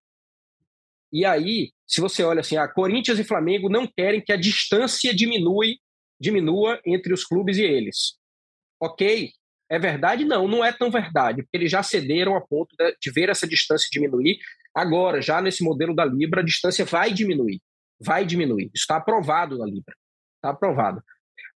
E 1.12 1.25
aí, 1.25 1.71
se 1.87 2.01
você 2.01 2.25
olha 2.25 2.40
assim, 2.40 2.57
a 2.57 2.67
Corinthians 2.67 3.21
e 3.21 3.25
Flamengo 3.25 3.69
não 3.69 3.87
querem 3.87 4.21
que 4.21 4.33
a 4.33 4.37
distância 4.37 5.14
diminui, 5.14 5.77
diminua 6.21 6.81
entre 6.85 7.14
os 7.14 7.25
clubes 7.25 7.57
e 7.57 7.62
eles. 7.62 8.17
Ok, 8.81 9.31
é 9.71 9.79
verdade? 9.79 10.25
Não, 10.25 10.49
não 10.49 10.64
é 10.64 10.73
tão 10.73 10.90
verdade, 10.90 11.43
porque 11.43 11.57
eles 11.57 11.71
já 11.71 11.83
cederam 11.83 12.37
a 12.37 12.40
ponto 12.40 12.75
de, 12.77 13.12
ver 13.12 13.29
essa 13.29 13.47
distância 13.47 13.88
diminuir. 13.93 14.38
Agora, 14.75 15.23
já 15.23 15.40
nesse 15.40 15.62
modelo 15.62 15.95
da 15.95 16.05
Libra, 16.05 16.40
a 16.40 16.45
distância 16.45 16.85
vai 16.85 17.12
diminuir. 17.12 17.61
Vai 18.01 18.27
diminuir. 18.27 18.71
Está 18.75 18.97
aprovado 18.97 19.57
na 19.59 19.67
Libra. 19.67 19.95
Está 20.37 20.51
aprovado. 20.51 21.01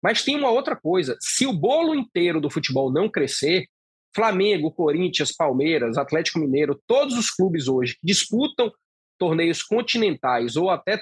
Mas 0.03 0.23
tem 0.25 0.37
uma 0.37 0.51
outra 0.51 0.77
coisa: 0.77 1.17
se 1.21 1.47
o 1.47 1.53
bolo 1.53 1.95
inteiro 1.95 2.41
do 2.41 2.51
futebol 2.51 2.93
não 2.93 3.09
crescer, 3.09 3.67
Flamengo, 4.15 4.73
Corinthians, 4.73 5.33
Palmeiras, 5.33 5.97
Atlético 5.97 6.39
Mineiro, 6.39 6.81
todos 6.87 7.17
os 7.17 7.31
clubes 7.31 7.69
hoje 7.69 7.95
que 7.95 8.07
disputam 8.07 8.73
torneios 9.19 9.63
continentais 9.63 10.57
ou 10.57 10.71
até 10.71 11.01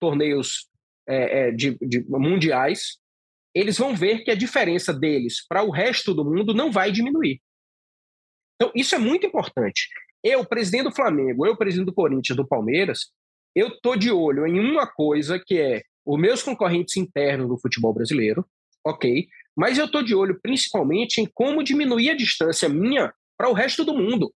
torneios 0.00 0.68
é, 1.08 1.48
é, 1.48 1.50
de, 1.50 1.76
de 1.80 2.04
mundiais, 2.08 2.98
eles 3.54 3.78
vão 3.78 3.94
ver 3.94 4.22
que 4.22 4.30
a 4.30 4.36
diferença 4.36 4.92
deles 4.92 5.44
para 5.46 5.62
o 5.62 5.70
resto 5.70 6.14
do 6.14 6.24
mundo 6.24 6.54
não 6.54 6.70
vai 6.70 6.92
diminuir. 6.92 7.40
Então, 8.54 8.72
isso 8.74 8.94
é 8.94 8.98
muito 8.98 9.26
importante. 9.26 9.88
Eu, 10.22 10.44
presidente 10.44 10.84
do 10.84 10.94
Flamengo, 10.94 11.46
eu, 11.46 11.56
presidente 11.56 11.86
do 11.86 11.94
Corinthians, 11.94 12.36
do 12.36 12.46
Palmeiras, 12.46 13.12
eu 13.54 13.68
estou 13.68 13.96
de 13.96 14.10
olho 14.10 14.46
em 14.46 14.58
uma 14.58 14.86
coisa 14.86 15.38
que 15.44 15.58
é 15.58 15.82
os 16.08 16.18
meus 16.18 16.42
concorrentes 16.42 16.96
internos 16.96 17.48
do 17.48 17.58
futebol 17.58 17.92
brasileiro, 17.92 18.42
ok? 18.82 19.28
Mas 19.54 19.76
eu 19.76 19.84
estou 19.84 20.02
de 20.02 20.14
olho 20.14 20.40
principalmente 20.40 21.20
em 21.20 21.26
como 21.26 21.62
diminuir 21.62 22.08
a 22.10 22.16
distância 22.16 22.66
minha 22.66 23.12
para 23.36 23.50
o 23.50 23.52
resto 23.52 23.84
do 23.84 23.92
mundo. 23.92 24.32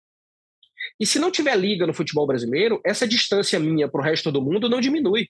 E 0.99 1.05
se 1.05 1.17
não 1.17 1.31
tiver 1.31 1.55
liga 1.55 1.87
no 1.87 1.93
futebol 1.93 2.27
brasileiro, 2.27 2.81
essa 2.85 3.07
distância 3.07 3.57
minha 3.57 3.87
para 3.87 4.01
o 4.01 4.03
resto 4.03 4.33
do 4.33 4.41
mundo 4.41 4.67
não 4.67 4.81
diminui. 4.81 5.29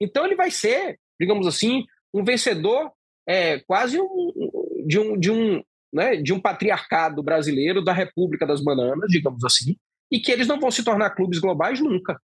Então 0.00 0.24
ele 0.24 0.36
vai 0.36 0.52
ser, 0.52 1.00
digamos 1.18 1.48
assim, 1.48 1.84
um 2.14 2.22
vencedor 2.22 2.92
é, 3.28 3.58
quase 3.58 4.00
um, 4.00 4.86
de, 4.86 5.00
um, 5.00 5.18
de, 5.18 5.32
um, 5.32 5.60
né, 5.92 6.14
de 6.14 6.32
um 6.32 6.40
patriarcado 6.40 7.24
brasileiro 7.24 7.82
da 7.82 7.92
República 7.92 8.46
das 8.46 8.62
Bananas, 8.62 9.10
digamos 9.10 9.42
assim, 9.44 9.76
e 10.12 10.20
que 10.20 10.30
eles 10.30 10.46
não 10.46 10.60
vão 10.60 10.70
se 10.70 10.84
tornar 10.84 11.10
clubes 11.10 11.40
globais 11.40 11.80
nunca. 11.80 12.20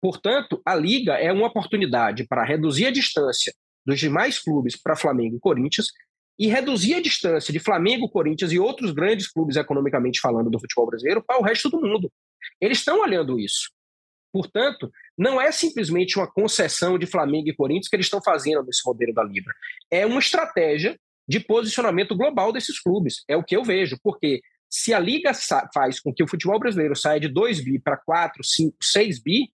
Portanto, 0.00 0.60
a 0.64 0.74
Liga 0.74 1.14
é 1.14 1.32
uma 1.32 1.46
oportunidade 1.46 2.26
para 2.26 2.44
reduzir 2.44 2.86
a 2.86 2.90
distância 2.90 3.52
dos 3.84 3.98
demais 3.98 4.38
clubes 4.38 4.76
para 4.76 4.96
Flamengo 4.96 5.36
e 5.36 5.40
Corinthians 5.40 5.86
e 6.38 6.48
reduzir 6.48 6.94
a 6.94 7.00
distância 7.00 7.52
de 7.52 7.58
Flamengo, 7.58 8.10
Corinthians 8.10 8.52
e 8.52 8.58
outros 8.58 8.92
grandes 8.92 9.30
clubes 9.30 9.56
economicamente 9.56 10.20
falando 10.20 10.50
do 10.50 10.60
futebol 10.60 10.86
brasileiro 10.86 11.24
para 11.24 11.40
o 11.40 11.42
resto 11.42 11.70
do 11.70 11.80
mundo. 11.80 12.12
Eles 12.60 12.78
estão 12.78 13.00
olhando 13.00 13.38
isso. 13.40 13.70
Portanto, 14.32 14.90
não 15.16 15.40
é 15.40 15.50
simplesmente 15.50 16.18
uma 16.18 16.30
concessão 16.30 16.98
de 16.98 17.06
Flamengo 17.06 17.48
e 17.48 17.56
Corinthians 17.56 17.88
que 17.88 17.96
eles 17.96 18.06
estão 18.06 18.20
fazendo 18.22 18.62
nesse 18.64 18.82
modelo 18.84 19.14
da 19.14 19.24
Libra. 19.24 19.54
É 19.90 20.04
uma 20.04 20.18
estratégia 20.20 20.98
de 21.26 21.40
posicionamento 21.40 22.14
global 22.14 22.52
desses 22.52 22.78
clubes. 22.78 23.24
É 23.26 23.36
o 23.36 23.42
que 23.42 23.56
eu 23.56 23.64
vejo, 23.64 23.98
porque 24.02 24.42
se 24.68 24.92
a 24.92 24.98
Liga 24.98 25.32
faz 25.72 26.00
com 26.00 26.12
que 26.12 26.22
o 26.22 26.28
futebol 26.28 26.58
brasileiro 26.58 26.94
saia 26.94 27.18
de 27.18 27.28
2 27.28 27.64
bi 27.64 27.78
para 27.78 27.96
4, 27.96 28.44
5, 28.44 28.76
6 28.82 29.22
bi, 29.22 29.50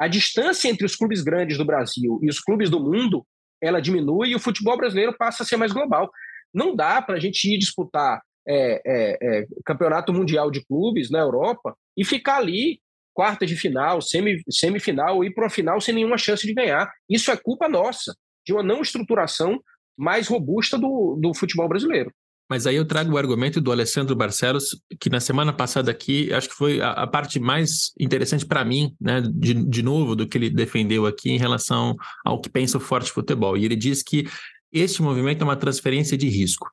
a 0.00 0.08
distância 0.08 0.70
entre 0.70 0.86
os 0.86 0.96
clubes 0.96 1.22
grandes 1.22 1.58
do 1.58 1.64
Brasil 1.64 2.18
e 2.22 2.30
os 2.30 2.40
clubes 2.40 2.70
do 2.70 2.80
mundo 2.80 3.26
ela 3.62 3.82
diminui 3.82 4.30
e 4.30 4.34
o 4.34 4.40
futebol 4.40 4.74
brasileiro 4.74 5.14
passa 5.18 5.42
a 5.42 5.46
ser 5.46 5.58
mais 5.58 5.72
global. 5.72 6.10
Não 6.54 6.74
dá 6.74 7.02
para 7.02 7.16
a 7.16 7.20
gente 7.20 7.44
ir 7.44 7.58
disputar 7.58 8.22
é, 8.48 8.80
é, 8.86 9.18
é, 9.22 9.46
campeonato 9.66 10.10
mundial 10.10 10.50
de 10.50 10.64
clubes 10.64 11.10
na 11.10 11.18
Europa 11.18 11.76
e 11.94 12.02
ficar 12.02 12.38
ali 12.38 12.80
quarta 13.12 13.44
de 13.44 13.54
final, 13.54 14.00
semi, 14.00 14.42
semifinal, 14.48 15.22
ir 15.22 15.34
para 15.34 15.48
a 15.48 15.50
final 15.50 15.78
sem 15.78 15.94
nenhuma 15.94 16.16
chance 16.16 16.46
de 16.46 16.54
ganhar. 16.54 16.90
Isso 17.06 17.30
é 17.30 17.36
culpa 17.36 17.68
nossa, 17.68 18.16
de 18.46 18.54
uma 18.54 18.62
não 18.62 18.80
estruturação 18.80 19.60
mais 19.98 20.28
robusta 20.28 20.78
do, 20.78 21.18
do 21.20 21.34
futebol 21.34 21.68
brasileiro. 21.68 22.10
Mas 22.50 22.66
aí 22.66 22.74
eu 22.74 22.84
trago 22.84 23.12
o 23.12 23.16
argumento 23.16 23.60
do 23.60 23.70
Alessandro 23.70 24.16
Barcelos, 24.16 24.76
que 24.98 25.08
na 25.08 25.20
semana 25.20 25.52
passada 25.52 25.88
aqui, 25.88 26.32
acho 26.32 26.48
que 26.48 26.54
foi 26.56 26.80
a, 26.80 26.90
a 26.90 27.06
parte 27.06 27.38
mais 27.38 27.92
interessante 27.98 28.44
para 28.44 28.64
mim, 28.64 28.92
né, 29.00 29.20
de, 29.20 29.54
de 29.54 29.82
novo, 29.84 30.16
do 30.16 30.26
que 30.26 30.36
ele 30.36 30.50
defendeu 30.50 31.06
aqui 31.06 31.30
em 31.30 31.38
relação 31.38 31.94
ao 32.24 32.40
que 32.40 32.50
pensa 32.50 32.76
o 32.76 32.80
Forte 32.80 33.12
Futebol. 33.12 33.56
E 33.56 33.64
ele 33.64 33.76
diz 33.76 34.02
que 34.02 34.26
este 34.72 35.00
movimento 35.00 35.42
é 35.42 35.44
uma 35.44 35.54
transferência 35.54 36.18
de 36.18 36.28
risco. 36.28 36.68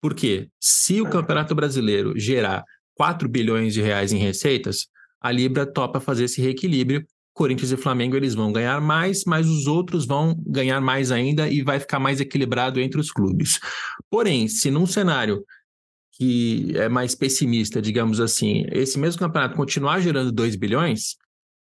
Por 0.00 0.14
quê? 0.14 0.48
Se 0.58 1.02
o 1.02 1.08
Campeonato 1.08 1.54
Brasileiro 1.54 2.18
gerar 2.18 2.64
4 2.94 3.28
bilhões 3.28 3.74
de 3.74 3.82
reais 3.82 4.12
em 4.12 4.18
receitas, 4.18 4.86
a 5.20 5.30
Libra 5.30 5.66
topa 5.66 6.00
fazer 6.00 6.24
esse 6.24 6.40
reequilíbrio 6.40 7.04
Corinthians 7.38 7.70
e 7.70 7.76
Flamengo 7.76 8.16
eles 8.16 8.34
vão 8.34 8.52
ganhar 8.52 8.80
mais, 8.80 9.22
mas 9.24 9.46
os 9.46 9.68
outros 9.68 10.04
vão 10.04 10.34
ganhar 10.44 10.80
mais 10.80 11.12
ainda 11.12 11.48
e 11.48 11.62
vai 11.62 11.78
ficar 11.78 12.00
mais 12.00 12.20
equilibrado 12.20 12.80
entre 12.80 13.00
os 13.00 13.12
clubes. 13.12 13.60
Porém, 14.10 14.48
se 14.48 14.72
num 14.72 14.86
cenário 14.86 15.44
que 16.14 16.72
é 16.74 16.88
mais 16.88 17.14
pessimista, 17.14 17.80
digamos 17.80 18.18
assim, 18.18 18.66
esse 18.72 18.98
mesmo 18.98 19.20
campeonato 19.20 19.54
continuar 19.54 20.00
gerando 20.00 20.32
2 20.32 20.56
bilhões, 20.56 21.14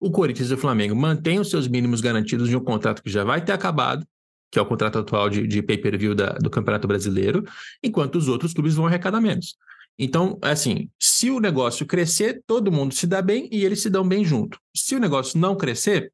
o 0.02 0.12
Corinthians 0.12 0.52
e 0.52 0.54
o 0.54 0.58
Flamengo 0.58 0.98
mantêm 0.98 1.40
os 1.40 1.50
seus 1.50 1.66
mínimos 1.66 2.02
garantidos 2.02 2.50
de 2.50 2.58
um 2.58 2.62
contrato 2.62 3.02
que 3.02 3.10
já 3.10 3.24
vai 3.24 3.42
ter 3.42 3.54
acabado, 3.54 4.06
que 4.52 4.60
é 4.60 4.62
o 4.62 4.66
contrato 4.66 5.00
atual 5.00 5.30
de, 5.30 5.48
de 5.48 5.64
pay-per-view 5.64 6.14
do 6.14 6.50
Campeonato 6.50 6.90
Brasileiro, 6.90 7.42
enquanto 7.82 8.18
os 8.18 8.28
outros 8.28 8.54
clubes 8.54 8.76
vão 8.76 8.86
arrecadar 8.86 9.22
menos. 9.22 9.56
Então, 9.98 10.40
assim, 10.42 10.90
se 11.00 11.30
o 11.30 11.40
negócio 11.40 11.86
crescer, 11.86 12.42
todo 12.48 12.72
mundo 12.72 12.94
se 12.94 13.06
dá 13.06 13.22
bem 13.22 13.48
e 13.52 13.64
eles 13.64 13.82
se 13.82 13.90
dão 13.90 14.08
bem 14.08 14.26
junto. 14.26 14.60
Se 14.76 14.96
o 14.96 15.00
negócio 15.00 15.40
não 15.40 15.56
crescer, 15.56 16.12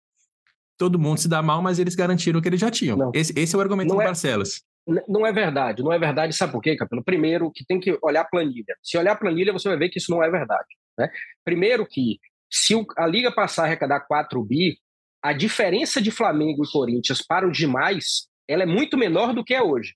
todo 0.78 1.00
mundo 1.00 1.20
se 1.20 1.28
dá 1.28 1.42
mal, 1.42 1.62
mas 1.62 1.80
eles 1.80 1.96
garantiram 1.96 2.40
o 2.40 2.42
que 2.42 2.50
eles 2.50 2.60
já 2.60 2.70
tinham. 2.70 3.12
Esse, 3.14 3.34
esse, 3.38 3.56
é 3.56 3.58
o 3.58 3.62
argumento 3.62 3.90
não 3.90 3.98
do 3.98 4.02
é, 4.02 4.06
Barcelos. 4.06 4.64
Não 5.08 5.26
é 5.26 5.32
verdade, 5.32 5.84
não 5.84 5.94
é 5.94 6.00
verdade, 6.00 6.36
sabe 6.36 6.52
por 6.52 6.62
quê, 6.62 6.76
Capelo? 6.76 7.04
Primeiro, 7.04 7.52
que 7.54 7.66
tem 7.66 7.80
que 7.80 7.98
olhar 8.02 8.22
a 8.22 8.26
planilha. 8.26 8.76
Se 8.82 8.98
olhar 8.98 9.14
a 9.14 9.18
planilha, 9.18 9.54
você 9.54 9.70
vai 9.70 9.78
ver 9.78 9.90
que 9.90 10.00
isso 10.00 10.12
não 10.12 10.24
é 10.24 10.30
verdade. 10.30 10.68
Né? 10.98 11.10
Primeiro 11.46 11.86
que, 11.86 12.20
se 12.52 12.74
a 12.98 13.06
Liga 13.06 13.32
passar 13.32 13.64
a 13.64 13.66
arrecadar 13.66 14.02
4 14.02 14.44
bi, 14.44 14.78
a 15.22 15.34
diferença 15.34 16.02
de 16.02 16.12
Flamengo 16.12 16.64
e 16.64 16.72
Corinthians 16.72 17.22
para 17.22 17.48
os 17.48 17.58
demais, 17.58 18.28
ela 18.48 18.64
é 18.64 18.66
muito 18.66 18.98
menor 18.98 19.34
do 19.34 19.44
que 19.44 19.54
é 19.54 19.62
hoje. 19.62 19.94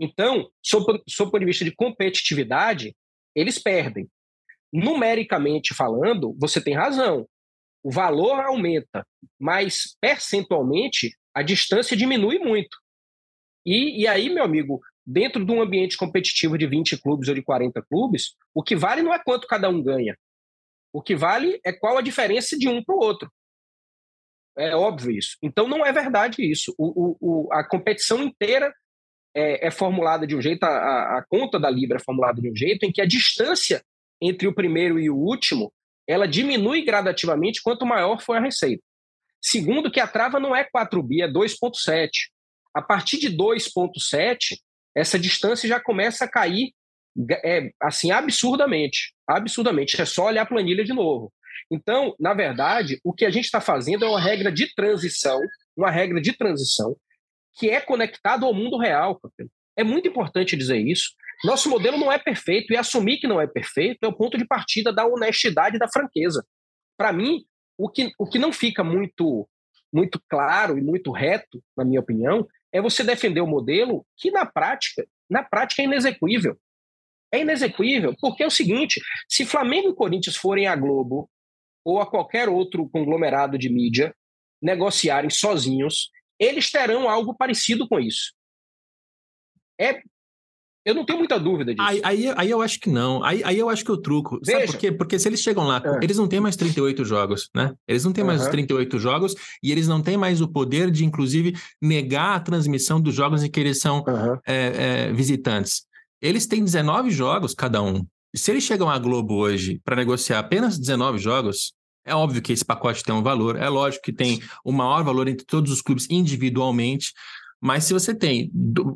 Então, 0.00 0.50
sob, 0.64 1.02
sob 1.06 1.28
o 1.28 1.30
ponto 1.30 1.40
de 1.40 1.46
vista 1.46 1.64
de 1.64 1.74
competitividade, 1.74 2.96
eles 3.34 3.58
perdem. 3.58 4.08
Numericamente 4.72 5.74
falando, 5.74 6.34
você 6.40 6.58
tem 6.60 6.74
razão. 6.74 7.28
O 7.82 7.90
valor 7.90 8.40
aumenta, 8.40 9.06
mas 9.38 9.96
percentualmente 10.00 11.14
a 11.34 11.42
distância 11.42 11.96
diminui 11.96 12.38
muito. 12.38 12.76
E, 13.66 14.02
e 14.02 14.06
aí, 14.08 14.30
meu 14.30 14.42
amigo, 14.42 14.80
dentro 15.06 15.44
de 15.44 15.52
um 15.52 15.60
ambiente 15.60 15.98
competitivo 15.98 16.56
de 16.56 16.66
20 16.66 16.98
clubes 16.98 17.28
ou 17.28 17.34
de 17.34 17.42
40 17.42 17.82
clubes, 17.82 18.34
o 18.54 18.62
que 18.62 18.74
vale 18.74 19.02
não 19.02 19.12
é 19.12 19.22
quanto 19.22 19.46
cada 19.46 19.68
um 19.68 19.82
ganha. 19.82 20.16
O 20.92 21.02
que 21.02 21.14
vale 21.14 21.60
é 21.64 21.72
qual 21.72 21.98
a 21.98 22.02
diferença 22.02 22.56
de 22.56 22.68
um 22.68 22.82
para 22.82 22.94
o 22.94 22.98
outro. 22.98 23.30
É 24.56 24.74
óbvio 24.74 25.12
isso. 25.12 25.36
Então 25.42 25.68
não 25.68 25.84
é 25.84 25.92
verdade 25.92 26.42
isso. 26.42 26.74
O, 26.76 27.16
o, 27.20 27.52
a 27.52 27.66
competição 27.66 28.22
inteira 28.22 28.74
é, 29.34 29.68
é 29.68 29.70
formulada 29.70 30.26
de 30.26 30.36
um 30.36 30.42
jeito, 30.42 30.64
a, 30.64 31.18
a, 31.18 31.24
conta 31.28 31.58
da 31.58 31.70
Libra 31.70 31.98
é 31.98 32.04
formulada 32.04 32.40
de 32.40 32.50
um 32.50 32.56
jeito 32.56 32.84
em 32.84 32.92
que 32.92 33.00
a 33.00 33.06
distância 33.06 33.82
entre 34.20 34.46
o 34.46 34.54
primeiro 34.54 34.98
e 34.98 35.08
o 35.08 35.16
último 35.16 35.72
ela 36.06 36.26
diminui 36.26 36.82
gradativamente 36.82 37.62
quanto 37.62 37.86
maior 37.86 38.20
for 38.20 38.36
a 38.36 38.40
receita. 38.40 38.82
Segundo, 39.40 39.90
que 39.90 40.00
a 40.00 40.06
trava 40.06 40.40
não 40.40 40.54
é 40.54 40.64
4 40.64 41.02
bi, 41.02 41.22
é 41.22 41.28
2,7. 41.28 42.10
A 42.74 42.82
partir 42.82 43.18
de 43.18 43.30
2,7, 43.30 44.58
essa 44.94 45.18
distância 45.18 45.68
já 45.68 45.80
começa 45.80 46.24
a 46.24 46.28
cair 46.28 46.72
é, 47.44 47.70
assim 47.80 48.10
absurdamente. 48.10 49.14
Absurdamente. 49.26 50.00
É 50.00 50.04
só 50.04 50.26
olhar 50.26 50.42
a 50.42 50.46
planilha 50.46 50.84
de 50.84 50.92
novo. 50.92 51.32
Então, 51.70 52.14
na 52.18 52.34
verdade, 52.34 53.00
o 53.04 53.12
que 53.12 53.24
a 53.24 53.30
gente 53.30 53.44
está 53.44 53.60
fazendo 53.60 54.04
é 54.04 54.08
uma 54.08 54.20
regra 54.20 54.50
de 54.50 54.74
transição, 54.74 55.40
uma 55.76 55.90
regra 55.90 56.20
de 56.20 56.32
transição 56.32 56.96
que 57.60 57.68
é 57.68 57.78
conectado 57.78 58.46
ao 58.46 58.54
mundo 58.54 58.78
real. 58.78 59.20
É 59.76 59.84
muito 59.84 60.08
importante 60.08 60.56
dizer 60.56 60.78
isso. 60.78 61.10
Nosso 61.44 61.68
modelo 61.68 61.98
não 61.98 62.10
é 62.10 62.18
perfeito 62.18 62.72
e 62.72 62.76
assumir 62.76 63.18
que 63.18 63.26
não 63.26 63.38
é 63.38 63.46
perfeito 63.46 63.98
é 64.02 64.08
o 64.08 64.14
ponto 64.14 64.38
de 64.38 64.46
partida 64.46 64.90
da 64.90 65.06
honestidade 65.06 65.76
e 65.76 65.78
da 65.78 65.86
franqueza. 65.86 66.42
Para 66.96 67.12
mim, 67.12 67.44
o 67.76 67.90
que, 67.90 68.12
o 68.18 68.26
que 68.26 68.38
não 68.38 68.50
fica 68.50 68.82
muito, 68.82 69.46
muito 69.92 70.18
claro 70.26 70.78
e 70.78 70.80
muito 70.80 71.12
reto, 71.12 71.62
na 71.76 71.84
minha 71.84 72.00
opinião, 72.00 72.48
é 72.72 72.80
você 72.80 73.04
defender 73.04 73.42
o 73.42 73.46
modelo 73.46 74.06
que 74.16 74.30
na 74.30 74.46
prática, 74.46 75.06
na 75.28 75.42
prática 75.42 75.82
é 75.82 75.84
inexequível. 75.84 76.58
É 77.30 77.40
inexequível, 77.40 78.14
porque 78.20 78.42
é 78.42 78.46
o 78.46 78.50
seguinte: 78.50 79.02
se 79.28 79.44
Flamengo 79.44 79.90
e 79.90 79.94
Corinthians 79.94 80.36
forem 80.36 80.66
à 80.66 80.74
Globo 80.74 81.30
ou 81.84 82.00
a 82.00 82.06
qualquer 82.06 82.48
outro 82.48 82.88
conglomerado 82.88 83.58
de 83.58 83.68
mídia 83.68 84.14
negociarem 84.62 85.28
sozinhos 85.30 86.10
eles 86.40 86.72
terão 86.72 87.08
algo 87.08 87.34
parecido 87.34 87.86
com 87.86 88.00
isso. 88.00 88.32
É, 89.78 90.02
eu 90.84 90.94
não 90.94 91.04
tenho 91.04 91.18
muita 91.18 91.38
dúvida 91.38 91.74
disso. 91.74 91.86
Aí, 91.86 92.00
aí, 92.02 92.32
aí 92.36 92.50
eu 92.50 92.62
acho 92.62 92.80
que 92.80 92.88
não. 92.88 93.22
Aí, 93.22 93.42
aí 93.44 93.58
eu 93.58 93.68
acho 93.68 93.84
que 93.84 93.90
eu 93.90 93.98
truco. 93.98 94.40
Veja. 94.42 94.60
Sabe 94.60 94.72
por 94.72 94.78
quê? 94.78 94.92
Porque 94.92 95.18
se 95.18 95.28
eles 95.28 95.40
chegam 95.40 95.64
lá, 95.64 95.82
é. 95.84 96.02
eles 96.02 96.16
não 96.16 96.26
têm 96.26 96.40
mais 96.40 96.56
38 96.56 97.04
jogos, 97.04 97.50
né? 97.54 97.74
Eles 97.86 98.02
não 98.02 98.12
têm 98.12 98.24
mais 98.24 98.40
uhum. 98.40 98.46
os 98.46 98.50
38 98.50 98.98
jogos 98.98 99.34
e 99.62 99.70
eles 99.70 99.86
não 99.86 100.00
têm 100.00 100.16
mais 100.16 100.40
o 100.40 100.48
poder 100.48 100.90
de, 100.90 101.04
inclusive, 101.04 101.54
negar 101.80 102.36
a 102.36 102.40
transmissão 102.40 102.98
dos 102.98 103.14
jogos 103.14 103.42
em 103.42 103.50
que 103.50 103.60
eles 103.60 103.78
são 103.78 104.02
uhum. 104.08 104.38
é, 104.46 105.08
é, 105.08 105.12
visitantes. 105.12 105.84
Eles 106.22 106.46
têm 106.46 106.64
19 106.64 107.10
jogos 107.10 107.54
cada 107.54 107.82
um. 107.82 108.06
Se 108.34 108.50
eles 108.50 108.64
chegam 108.64 108.88
à 108.88 108.98
Globo 108.98 109.34
hoje 109.34 109.80
para 109.84 109.96
negociar 109.96 110.38
apenas 110.38 110.78
19 110.78 111.18
jogos, 111.18 111.74
é 112.04 112.14
óbvio 112.14 112.42
que 112.42 112.52
esse 112.52 112.64
pacote 112.64 113.02
tem 113.02 113.14
um 113.14 113.22
valor, 113.22 113.56
é 113.56 113.68
lógico 113.68 114.04
que 114.04 114.12
tem 114.12 114.40
o 114.64 114.72
maior 114.72 115.04
valor 115.04 115.28
entre 115.28 115.44
todos 115.44 115.70
os 115.70 115.82
clubes 115.82 116.06
individualmente, 116.10 117.12
mas 117.60 117.84
se 117.84 117.92
você 117.92 118.14
tem 118.14 118.50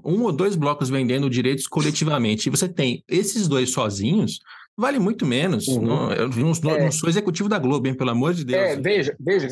um 0.04 0.22
ou 0.22 0.32
dois 0.32 0.56
blocos 0.56 0.88
vendendo 0.88 1.28
direitos 1.28 1.66
coletivamente 1.66 2.46
e 2.46 2.50
você 2.50 2.66
tem 2.66 3.04
esses 3.06 3.46
dois 3.46 3.70
sozinhos, 3.70 4.38
vale 4.76 4.98
muito 4.98 5.26
menos. 5.26 5.68
Uhum. 5.68 5.82
Não, 5.82 6.12
eu 6.12 6.28
não, 6.28 6.74
é. 6.74 6.84
não, 6.84 6.92
sou 6.92 7.08
executivo 7.08 7.48
da 7.48 7.58
Globo, 7.58 7.86
hein, 7.86 7.94
pelo 7.94 8.10
amor 8.10 8.32
de 8.32 8.44
Deus. 8.44 8.62
É, 8.62 8.76
veja, 8.76 9.14
veja, 9.20 9.48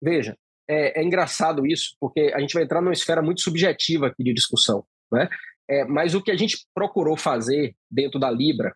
veja. 0.00 0.36
É, 0.70 1.00
é, 1.00 1.04
engraçado 1.04 1.66
isso, 1.66 1.96
porque 2.00 2.32
a 2.34 2.40
gente 2.40 2.54
vai 2.54 2.62
entrar 2.62 2.80
numa 2.80 2.92
esfera 2.92 3.20
muito 3.20 3.42
subjetiva 3.42 4.06
aqui 4.06 4.22
de 4.22 4.32
discussão. 4.32 4.84
Né? 5.12 5.28
É, 5.68 5.84
mas 5.84 6.14
o 6.14 6.22
que 6.22 6.30
a 6.30 6.36
gente 6.36 6.64
procurou 6.72 7.16
fazer 7.16 7.74
dentro 7.90 8.20
da 8.20 8.30
Libra 8.30 8.74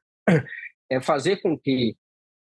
é 0.91 1.01
fazer 1.01 1.41
com 1.41 1.57
que 1.57 1.97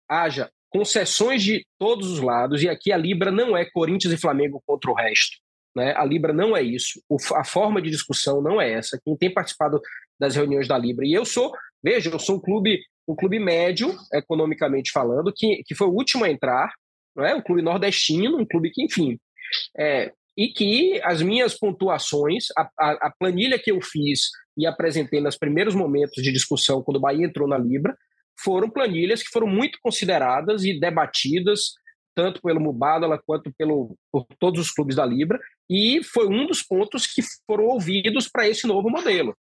haja 0.07 0.51
concessões 0.73 1.43
de 1.43 1.65
todos 1.77 2.09
os 2.09 2.19
lados, 2.19 2.63
e 2.63 2.67
aqui 2.67 2.91
a 2.91 2.97
Libra 2.97 3.31
não 3.31 3.55
é 3.55 3.63
Corinthians 3.63 4.11
e 4.11 4.17
Flamengo 4.17 4.61
contra 4.65 4.89
o 4.89 4.95
resto. 4.95 5.37
Né? 5.75 5.93
A 5.95 6.03
Libra 6.03 6.33
não 6.33 6.57
é 6.57 6.63
isso. 6.63 6.99
O, 7.07 7.17
a 7.35 7.43
forma 7.43 7.79
de 7.79 7.91
discussão 7.91 8.41
não 8.41 8.59
é 8.59 8.71
essa. 8.71 8.99
Quem 9.05 9.15
tem 9.15 9.31
participado 9.31 9.79
das 10.19 10.35
reuniões 10.35 10.67
da 10.67 10.77
Libra, 10.77 11.05
e 11.05 11.13
eu 11.13 11.25
sou, 11.25 11.51
veja, 11.83 12.09
eu 12.09 12.17
sou 12.17 12.37
um 12.37 12.41
clube, 12.41 12.79
um 13.07 13.15
clube 13.15 13.39
médio, 13.39 13.95
economicamente 14.11 14.91
falando, 14.91 15.31
que, 15.35 15.61
que 15.65 15.75
foi 15.75 15.87
o 15.87 15.93
último 15.93 16.25
a 16.25 16.29
entrar, 16.29 16.73
não 17.15 17.23
é? 17.23 17.35
um 17.35 17.41
clube 17.41 17.61
nordestino, 17.61 18.37
um 18.37 18.45
clube 18.45 18.71
que, 18.71 18.83
enfim, 18.83 19.19
é, 19.77 20.11
e 20.35 20.47
que 20.47 20.99
as 21.03 21.21
minhas 21.21 21.57
pontuações, 21.57 22.45
a, 22.57 22.69
a, 22.79 22.91
a 23.07 23.13
planilha 23.19 23.59
que 23.59 23.71
eu 23.71 23.79
fiz 23.79 24.29
e 24.57 24.65
apresentei 24.65 25.21
nos 25.21 25.37
primeiros 25.37 25.75
momentos 25.75 26.23
de 26.23 26.31
discussão, 26.31 26.81
quando 26.81 26.97
o 26.97 27.01
Bahia 27.01 27.25
entrou 27.27 27.47
na 27.47 27.57
Libra, 27.57 27.95
foram 28.39 28.69
planilhas 28.69 29.21
que 29.21 29.29
foram 29.29 29.47
muito 29.47 29.79
consideradas 29.81 30.63
e 30.63 30.79
debatidas 30.79 31.73
tanto 32.15 32.41
pelo 32.41 32.59
Mubadala 32.59 33.21
quanto 33.25 33.51
pelo, 33.57 33.97
por 34.11 34.25
todos 34.39 34.61
os 34.61 34.71
clubes 34.71 34.95
da 34.95 35.05
Libra, 35.05 35.39
e 35.69 36.03
foi 36.03 36.27
um 36.27 36.45
dos 36.45 36.61
pontos 36.61 37.07
que 37.07 37.21
foram 37.45 37.65
ouvidos 37.65 38.27
para 38.27 38.47
esse 38.47 38.67
novo 38.67 38.89
modelo. 38.89 39.35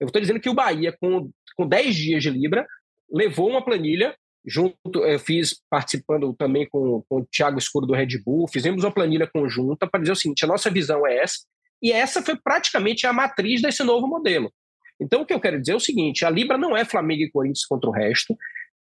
Eu 0.00 0.06
estou 0.06 0.20
dizendo 0.20 0.40
que 0.40 0.48
o 0.48 0.54
Bahia, 0.54 0.96
com, 1.00 1.30
com 1.56 1.66
10 1.66 1.94
dias 1.94 2.22
de 2.22 2.30
Libra, 2.30 2.66
levou 3.10 3.48
uma 3.48 3.64
planilha, 3.64 4.16
junto, 4.44 5.04
eu 5.04 5.18
fiz 5.18 5.60
participando 5.70 6.32
também 6.34 6.68
com, 6.68 7.02
com 7.08 7.20
o 7.20 7.26
Thiago 7.26 7.58
Escuro 7.58 7.86
do 7.86 7.94
Red 7.94 8.18
Bull, 8.24 8.48
fizemos 8.48 8.84
uma 8.84 8.92
planilha 8.92 9.26
conjunta 9.26 9.86
para 9.86 10.00
dizer 10.00 10.12
o 10.12 10.16
seguinte: 10.16 10.44
a 10.44 10.48
nossa 10.48 10.70
visão 10.70 11.06
é 11.06 11.18
essa, 11.18 11.38
e 11.82 11.92
essa 11.92 12.22
foi 12.22 12.36
praticamente 12.36 13.06
a 13.06 13.12
matriz 13.12 13.62
desse 13.62 13.82
novo 13.82 14.06
modelo. 14.06 14.52
Então, 15.00 15.22
o 15.22 15.26
que 15.26 15.32
eu 15.32 15.40
quero 15.40 15.60
dizer 15.60 15.72
é 15.72 15.76
o 15.76 15.80
seguinte: 15.80 16.24
a 16.24 16.30
Libra 16.30 16.58
não 16.58 16.76
é 16.76 16.84
Flamengo 16.84 17.22
e 17.22 17.30
Corinthians 17.30 17.64
contra 17.66 17.88
o 17.88 17.92
resto, 17.92 18.36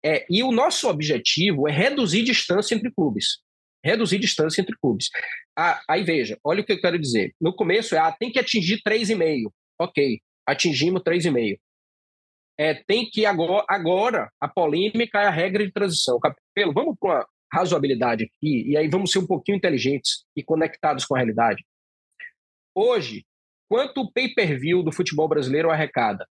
é, 0.05 0.27
e 0.31 0.43
o 0.43 0.53
nosso 0.53 0.89
objetivo 0.89 1.69
é 1.69 1.73
reduzir 1.73 2.23
distância 2.23 2.75
entre 2.75 2.91
clubes. 2.91 3.39
reduzir 3.85 4.19
distância 4.19 4.61
entre 4.61 4.77
clubes. 4.81 5.09
Ah, 5.57 5.81
aí 5.89 6.03
veja, 6.03 6.39
olha 6.45 6.61
o 6.61 6.65
que 6.65 6.73
eu 6.73 6.81
quero 6.81 6.99
dizer. 6.99 7.33
No 7.41 7.55
começo 7.55 7.95
é, 7.95 7.99
ah, 7.99 8.11
tem 8.13 8.33
que 8.33 8.39
atingir 8.39 8.83
3,5. 8.83 9.51
Ok, 9.81 10.21
atingimos 10.47 11.03
3,5. 11.03 11.57
É, 12.59 12.75
tem 12.75 13.09
que 13.09 13.27
agora, 13.27 13.65
agora, 13.69 14.31
a 14.41 14.49
polêmica 14.49 15.21
é 15.21 15.27
a 15.27 15.31
regra 15.31 15.65
de 15.65 15.73
transição. 15.73 16.19
Capelo, 16.19 16.73
vamos 16.73 16.97
para 16.99 17.11
uma 17.11 17.27
razoabilidade 17.53 18.25
aqui, 18.25 18.69
e 18.69 18.77
aí 18.77 18.89
vamos 18.89 19.13
ser 19.13 19.19
um 19.21 19.27
pouquinho 19.27 19.57
inteligentes 19.57 20.25
e 20.35 20.43
conectados 20.43 21.05
com 21.05 21.15
a 21.15 21.19
realidade. 21.19 21.65
Hoje, 22.75 23.25
quanto 23.69 24.03
o 24.03 24.13
pay-per-view 24.13 24.83
do 24.83 24.93
futebol 24.93 25.29
brasileiro 25.29 25.71
arrecada? 25.71 26.27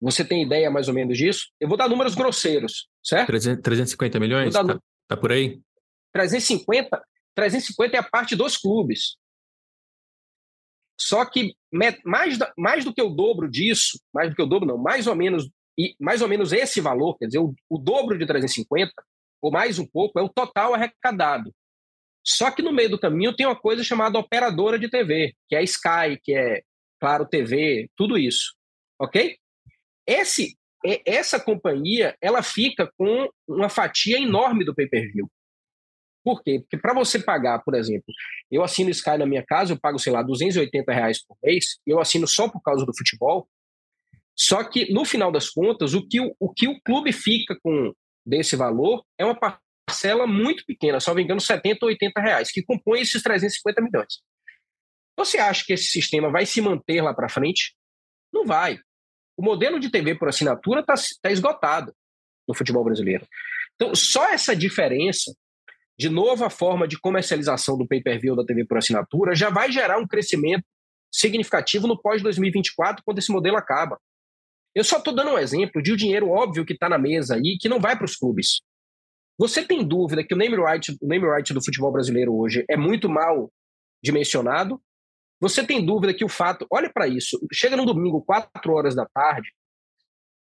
Você 0.00 0.24
tem 0.24 0.44
ideia 0.44 0.70
mais 0.70 0.88
ou 0.88 0.94
menos 0.94 1.18
disso? 1.18 1.48
Eu 1.60 1.68
vou 1.68 1.76
dar 1.76 1.88
números 1.88 2.14
grosseiros, 2.14 2.88
certo? 3.02 3.26
350 3.26 4.20
milhões? 4.20 4.54
Tá, 4.54 4.62
tá 5.08 5.16
por 5.16 5.32
aí? 5.32 5.60
350, 6.12 7.02
350 7.34 7.96
é 7.96 8.00
a 8.00 8.02
parte 8.02 8.36
dos 8.36 8.56
clubes. 8.56 9.16
Só 11.00 11.24
que 11.24 11.54
mais, 12.04 12.38
mais 12.56 12.84
do 12.84 12.92
que 12.92 13.02
o 13.02 13.08
dobro 13.08 13.48
disso, 13.48 14.00
mais 14.12 14.30
do 14.30 14.36
que 14.36 14.42
o 14.42 14.46
dobro, 14.46 14.66
não, 14.66 14.78
mais 14.78 15.06
ou 15.06 15.14
menos, 15.14 15.48
e 15.78 15.94
mais 16.00 16.22
ou 16.22 16.28
menos 16.28 16.52
esse 16.52 16.80
valor, 16.80 17.16
quer 17.16 17.26
dizer, 17.26 17.38
o, 17.38 17.54
o 17.68 17.78
dobro 17.78 18.18
de 18.18 18.26
350, 18.26 18.92
ou 19.40 19.52
mais 19.52 19.78
um 19.78 19.86
pouco, 19.86 20.18
é 20.18 20.22
o 20.22 20.28
total 20.28 20.74
arrecadado. 20.74 21.54
Só 22.24 22.50
que 22.50 22.62
no 22.62 22.72
meio 22.72 22.90
do 22.90 22.98
caminho 22.98 23.34
tem 23.34 23.46
uma 23.46 23.56
coisa 23.56 23.82
chamada 23.82 24.18
operadora 24.18 24.78
de 24.78 24.88
TV, 24.88 25.34
que 25.48 25.54
é 25.54 25.58
a 25.58 25.62
Sky, 25.62 26.20
que 26.22 26.34
é 26.34 26.62
Claro 27.00 27.26
TV, 27.26 27.88
tudo 27.96 28.18
isso. 28.18 28.54
Ok? 29.00 29.36
Esse, 30.06 30.56
essa 31.06 31.38
companhia 31.38 32.16
ela 32.20 32.42
fica 32.42 32.90
com 32.96 33.28
uma 33.46 33.68
fatia 33.68 34.18
enorme 34.18 34.64
do 34.64 34.74
pay-per-view. 34.74 35.30
Por 36.24 36.42
quê? 36.42 36.60
Porque 36.60 36.76
para 36.76 36.92
você 36.92 37.18
pagar, 37.18 37.60
por 37.60 37.74
exemplo, 37.74 38.12
eu 38.50 38.62
assino 38.62 38.90
Sky 38.90 39.16
na 39.16 39.26
minha 39.26 39.42
casa, 39.42 39.72
eu 39.72 39.80
pago, 39.80 39.98
sei 39.98 40.12
lá, 40.12 40.22
280 40.22 40.92
reais 40.92 41.24
por 41.24 41.36
mês, 41.42 41.78
eu 41.86 42.00
assino 42.00 42.26
só 42.26 42.48
por 42.48 42.60
causa 42.60 42.84
do 42.84 42.96
futebol. 42.96 43.48
Só 44.36 44.62
que, 44.62 44.92
no 44.92 45.04
final 45.04 45.32
das 45.32 45.48
contas, 45.48 45.94
o 45.94 46.06
que 46.06 46.20
o, 46.20 46.34
o, 46.38 46.52
que 46.52 46.68
o 46.68 46.80
clube 46.82 47.12
fica 47.12 47.58
com 47.62 47.92
desse 48.26 48.56
valor 48.56 49.04
é 49.18 49.24
uma 49.24 49.34
parcela 49.88 50.26
muito 50.26 50.64
pequena, 50.66 51.00
só 51.00 51.14
me 51.14 51.22
engano, 51.22 51.40
70 51.40 51.78
ou 51.82 51.88
80 51.88 52.20
reais, 52.20 52.52
que 52.52 52.62
compõe 52.62 53.00
esses 53.00 53.22
350 53.22 53.80
milhões. 53.80 54.20
Você 55.16 55.38
acha 55.38 55.64
que 55.64 55.72
esse 55.72 55.86
sistema 55.86 56.30
vai 56.30 56.44
se 56.44 56.60
manter 56.60 57.00
lá 57.00 57.14
para 57.14 57.28
frente? 57.28 57.74
Não 58.32 58.44
vai. 58.44 58.78
O 59.36 59.42
modelo 59.42 59.80
de 59.80 59.90
TV 59.90 60.14
por 60.14 60.28
assinatura 60.28 60.80
está 60.80 60.94
tá 61.22 61.30
esgotado 61.30 61.94
no 62.46 62.54
futebol 62.54 62.84
brasileiro. 62.84 63.26
Então, 63.74 63.94
só 63.94 64.28
essa 64.28 64.54
diferença 64.54 65.32
de 65.98 66.08
novo, 66.08 66.44
a 66.44 66.50
forma 66.50 66.86
de 66.86 66.96
comercialização 66.96 67.76
do 67.76 67.86
pay-per-view 67.86 68.36
da 68.36 68.44
TV 68.44 68.64
por 68.64 68.78
assinatura 68.78 69.34
já 69.34 69.50
vai 69.50 69.72
gerar 69.72 69.98
um 69.98 70.06
crescimento 70.06 70.62
significativo 71.12 71.88
no 71.88 72.00
pós-2024, 72.00 72.98
quando 73.04 73.18
esse 73.18 73.32
modelo 73.32 73.56
acaba. 73.56 73.98
Eu 74.76 74.84
só 74.84 74.98
estou 74.98 75.12
dando 75.12 75.32
um 75.32 75.38
exemplo 75.38 75.82
de 75.82 75.90
o 75.90 75.94
um 75.94 75.96
dinheiro 75.96 76.28
óbvio 76.28 76.64
que 76.64 76.74
está 76.74 76.88
na 76.88 76.98
mesa 76.98 77.34
aí, 77.34 77.58
que 77.60 77.68
não 77.68 77.80
vai 77.80 77.96
para 77.96 78.04
os 78.04 78.14
clubes. 78.14 78.60
Você 79.38 79.64
tem 79.64 79.86
dúvida 79.86 80.24
que 80.24 80.34
o 80.34 80.36
name, 80.36 80.56
right, 80.56 80.98
o 81.00 81.06
name 81.06 81.24
right 81.24 81.54
do 81.54 81.64
futebol 81.64 81.92
brasileiro 81.92 82.34
hoje 82.34 82.64
é 82.68 82.76
muito 82.76 83.08
mal 83.08 83.52
dimensionado? 84.02 84.82
Você 85.40 85.64
tem 85.64 85.84
dúvida 85.84 86.12
que 86.12 86.24
o 86.24 86.28
fato. 86.28 86.66
Olha 86.68 86.92
para 86.92 87.06
isso. 87.06 87.38
Chega 87.52 87.76
no 87.76 87.86
domingo, 87.86 88.20
4 88.22 88.72
horas 88.72 88.96
da 88.96 89.06
tarde, 89.06 89.52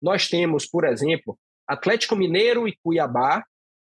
nós 0.03 0.29
temos, 0.29 0.67
por 0.67 0.85
exemplo, 0.85 1.39
Atlético 1.69 2.17
Mineiro 2.17 2.67
e 2.67 2.77
Cuiabá, 2.83 3.45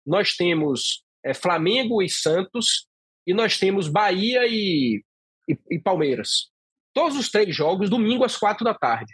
nós 0.06 0.34
temos 0.34 1.04
é, 1.22 1.34
Flamengo 1.34 2.00
e 2.00 2.08
Santos, 2.08 2.86
e 3.26 3.34
nós 3.34 3.58
temos 3.58 3.88
Bahia 3.88 4.46
e, 4.46 5.04
e, 5.48 5.58
e 5.72 5.78
Palmeiras. 5.78 6.50
Todos 6.94 7.18
os 7.18 7.28
três 7.28 7.54
jogos, 7.54 7.90
domingo 7.90 8.24
às 8.24 8.36
quatro 8.36 8.64
da 8.64 8.72
tarde. 8.72 9.12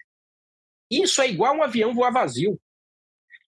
Isso 0.88 1.20
é 1.20 1.28
igual 1.28 1.56
um 1.56 1.62
avião 1.62 1.94
voar 1.94 2.12
vazio. 2.12 2.60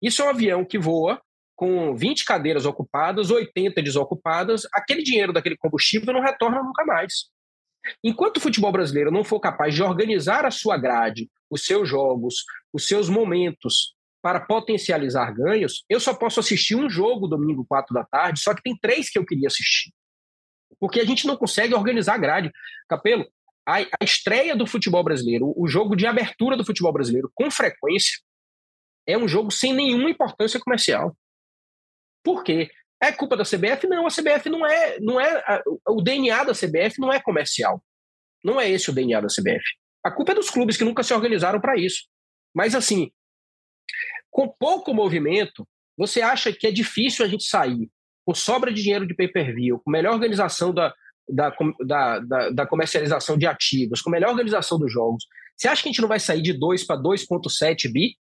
Isso 0.03 0.23
é 0.23 0.25
um 0.25 0.31
avião 0.31 0.65
que 0.65 0.79
voa 0.79 1.23
com 1.57 1.95
20 1.95 2.25
cadeiras 2.25 2.67
ocupadas, 2.67 3.31
80 3.31 3.83
desocupadas, 3.83 4.67
aquele 4.73 5.03
dinheiro 5.03 5.33
daquele 5.33 5.57
combustível 5.57 6.13
não 6.13 6.21
retorna 6.21 6.63
nunca 6.63 6.85
mais. 6.85 7.27
Enquanto 8.03 8.39
o 8.39 8.41
futebol 8.41 8.73
brasileiro 8.73 9.11
não 9.11 9.25
for 9.25 9.39
capaz 9.41 9.75
de 9.75 9.83
organizar 9.83 10.45
a 10.45 10.51
sua 10.51 10.77
grade, 10.77 11.29
os 11.51 11.65
seus 11.67 11.89
jogos, 11.89 12.37
os 12.73 12.87
seus 12.87 13.09
momentos, 13.09 13.95
para 14.23 14.41
potencializar 14.41 15.33
ganhos, 15.33 15.85
eu 15.87 16.01
só 16.01 16.15
posso 16.15 16.41
assistir 16.41 16.75
um 16.75 16.89
jogo 16.89 17.29
domingo, 17.29 17.67
quatro 17.69 17.93
da 17.95 18.05
tarde, 18.05 18.41
só 18.41 18.55
que 18.55 18.63
tem 18.63 18.75
três 18.75 19.11
que 19.11 19.19
eu 19.19 19.27
queria 19.27 19.49
assistir. 19.49 19.93
Porque 20.81 20.99
a 20.99 21.05
gente 21.05 21.27
não 21.27 21.37
consegue 21.37 21.75
organizar 21.75 22.15
a 22.15 22.19
grade. 22.19 22.51
Capelo, 22.89 23.27
a, 23.69 23.81
a 23.81 24.03
estreia 24.03 24.57
do 24.57 24.67
futebol 24.67 25.05
brasileiro, 25.05 25.53
o 25.55 25.69
jogo 25.69 25.95
de 25.95 26.07
abertura 26.07 26.57
do 26.57 26.65
futebol 26.65 26.91
brasileiro, 26.91 27.31
com 27.35 27.51
frequência, 27.51 28.19
é 29.07 29.17
um 29.19 29.29
jogo 29.29 29.51
sem 29.51 29.75
nenhuma 29.75 30.09
importância 30.09 30.59
comercial. 30.59 31.15
Por 32.25 32.43
quê? 32.43 32.71
É 33.01 33.13
culpa 33.13 33.37
da 33.37 33.45
CBF? 33.45 33.87
Não, 33.87 34.07
a 34.07 34.11
CBF 34.11 34.49
não 34.49 34.67
é, 34.67 34.99
não 34.99 35.21
é 35.21 35.63
o 35.87 36.01
DNA 36.01 36.45
da 36.45 36.53
CBF 36.53 36.99
não 36.99 37.13
é 37.13 37.21
comercial. 37.21 37.85
Não 38.43 38.61
é 38.61 38.69
esse 38.69 38.91
o 38.91 38.95
DNA 38.95 39.21
da 39.21 39.29
CBF. 39.29 39.65
A 40.03 40.11
culpa 40.11 40.33
é 40.33 40.35
dos 40.35 40.51
clubes 40.51 40.77
que 40.77 40.85
nunca 40.85 41.03
se 41.03 41.13
organizaram 41.15 41.61
para 41.61 41.79
isso. 41.79 42.07
Mas 42.55 42.75
assim, 42.75 43.11
com 44.31 44.49
pouco 44.49 44.95
movimento, 44.95 45.69
você 45.97 46.23
acha 46.23 46.53
que 46.53 46.67
é 46.67 46.73
difícil 46.73 47.25
a 47.25 47.29
gente 47.29 47.45
sair 47.45 47.91
com 48.27 48.35
sobra 48.35 48.73
de 48.73 48.83
dinheiro 48.83 49.07
de 49.07 49.15
pay-per-view, 49.15 49.81
com 49.81 49.91
melhor 49.91 50.15
organização 50.15 50.73
da, 50.73 50.95
da, 51.29 51.55
da, 51.87 52.19
da, 52.21 52.51
da 52.51 52.67
comercialização 52.67 53.37
de 53.37 53.47
ativos, 53.47 54.01
com 54.01 54.11
melhor 54.11 54.31
organização 54.31 54.79
dos 54.79 54.91
jogos. 54.91 55.27
Você 55.57 55.69
acha 55.69 55.83
que 55.83 55.89
a 55.89 55.93
gente 55.93 56.01
não 56.01 56.09
vai 56.09 56.19
sair 56.19 56.43
de 56.43 56.53
2 56.53 56.85
para 56.87 57.01
2,7 57.01 57.93
bi 57.93 58.17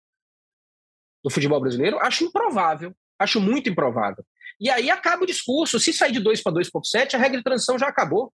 do 1.24 1.30
futebol 1.30 1.60
brasileiro? 1.60 2.00
Acho 2.00 2.26
improvável. 2.26 2.94
Acho 3.24 3.40
muito 3.40 3.70
improvável. 3.70 4.24
E 4.60 4.70
aí 4.70 4.90
acaba 4.90 5.24
o 5.24 5.28
discurso. 5.28 5.80
Se 5.80 5.94
sair 5.94 6.12
de 6.12 6.20
2 6.20 6.42
para 6.42 6.54
2,7, 6.54 7.16
a 7.16 7.18
regra 7.18 7.38
de 7.38 7.44
transição 7.44 7.78
já 7.78 7.88
acabou. 7.88 8.32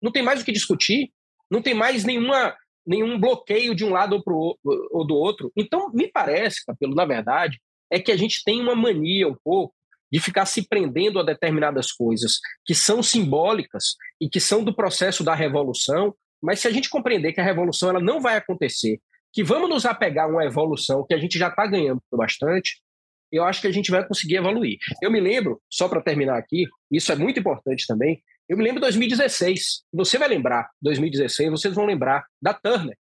Não 0.00 0.12
tem 0.12 0.22
mais 0.22 0.40
o 0.40 0.44
que 0.44 0.52
discutir. 0.52 1.12
Não 1.50 1.62
tem 1.62 1.74
mais 1.74 2.04
nenhuma 2.04 2.54
nenhum 2.86 3.18
bloqueio 3.18 3.74
de 3.74 3.84
um 3.84 3.90
lado 3.90 4.14
ou, 4.14 4.22
pro, 4.22 4.56
ou 4.92 5.04
do 5.04 5.16
outro. 5.16 5.50
Então, 5.56 5.90
me 5.92 6.06
parece, 6.06 6.64
Capelo, 6.64 6.94
na 6.94 7.04
verdade, 7.04 7.60
é 7.90 7.98
que 7.98 8.12
a 8.12 8.16
gente 8.16 8.44
tem 8.44 8.60
uma 8.60 8.76
mania 8.76 9.26
um 9.26 9.34
pouco 9.42 9.74
de 10.10 10.20
ficar 10.20 10.46
se 10.46 10.68
prendendo 10.68 11.18
a 11.18 11.24
determinadas 11.24 11.90
coisas 11.90 12.38
que 12.64 12.74
são 12.74 13.02
simbólicas 13.02 13.96
e 14.20 14.28
que 14.28 14.38
são 14.38 14.62
do 14.62 14.74
processo 14.74 15.24
da 15.24 15.34
revolução, 15.34 16.14
mas 16.40 16.60
se 16.60 16.68
a 16.68 16.70
gente 16.70 16.88
compreender 16.88 17.32
que 17.32 17.40
a 17.40 17.44
revolução 17.44 17.90
ela 17.90 18.00
não 18.00 18.20
vai 18.20 18.36
acontecer, 18.36 19.00
que 19.32 19.42
vamos 19.42 19.68
nos 19.68 19.84
apegar 19.84 20.26
a 20.26 20.28
uma 20.28 20.44
evolução 20.44 21.04
que 21.04 21.12
a 21.12 21.18
gente 21.18 21.38
já 21.38 21.48
está 21.48 21.66
ganhando 21.66 22.00
bastante, 22.12 22.80
eu 23.30 23.44
acho 23.44 23.60
que 23.60 23.66
a 23.66 23.72
gente 23.72 23.90
vai 23.90 24.06
conseguir 24.06 24.36
evoluir. 24.36 24.78
Eu 25.02 25.10
me 25.10 25.20
lembro, 25.20 25.60
só 25.70 25.88
para 25.88 26.02
terminar 26.02 26.38
aqui, 26.38 26.66
isso 26.90 27.12
é 27.12 27.16
muito 27.16 27.40
importante 27.40 27.86
também, 27.86 28.22
eu 28.48 28.56
me 28.56 28.62
lembro 28.62 28.80
de 28.80 28.86
2016. 28.86 29.84
Você 29.92 30.18
vai 30.18 30.28
lembrar, 30.28 30.70
2016, 30.80 31.50
vocês 31.50 31.74
vão 31.74 31.84
lembrar 31.84 32.24
da 32.40 32.54
Turner. 32.54 32.96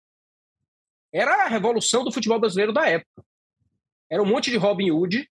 Era 1.14 1.46
a 1.46 1.48
revolução 1.48 2.04
do 2.04 2.12
futebol 2.12 2.40
brasileiro 2.40 2.72
da 2.72 2.88
época. 2.88 3.24
Era 4.10 4.24
um 4.24 4.26
monte 4.26 4.50
de 4.50 4.58
Robin 4.58 4.92
Hood 4.92 5.28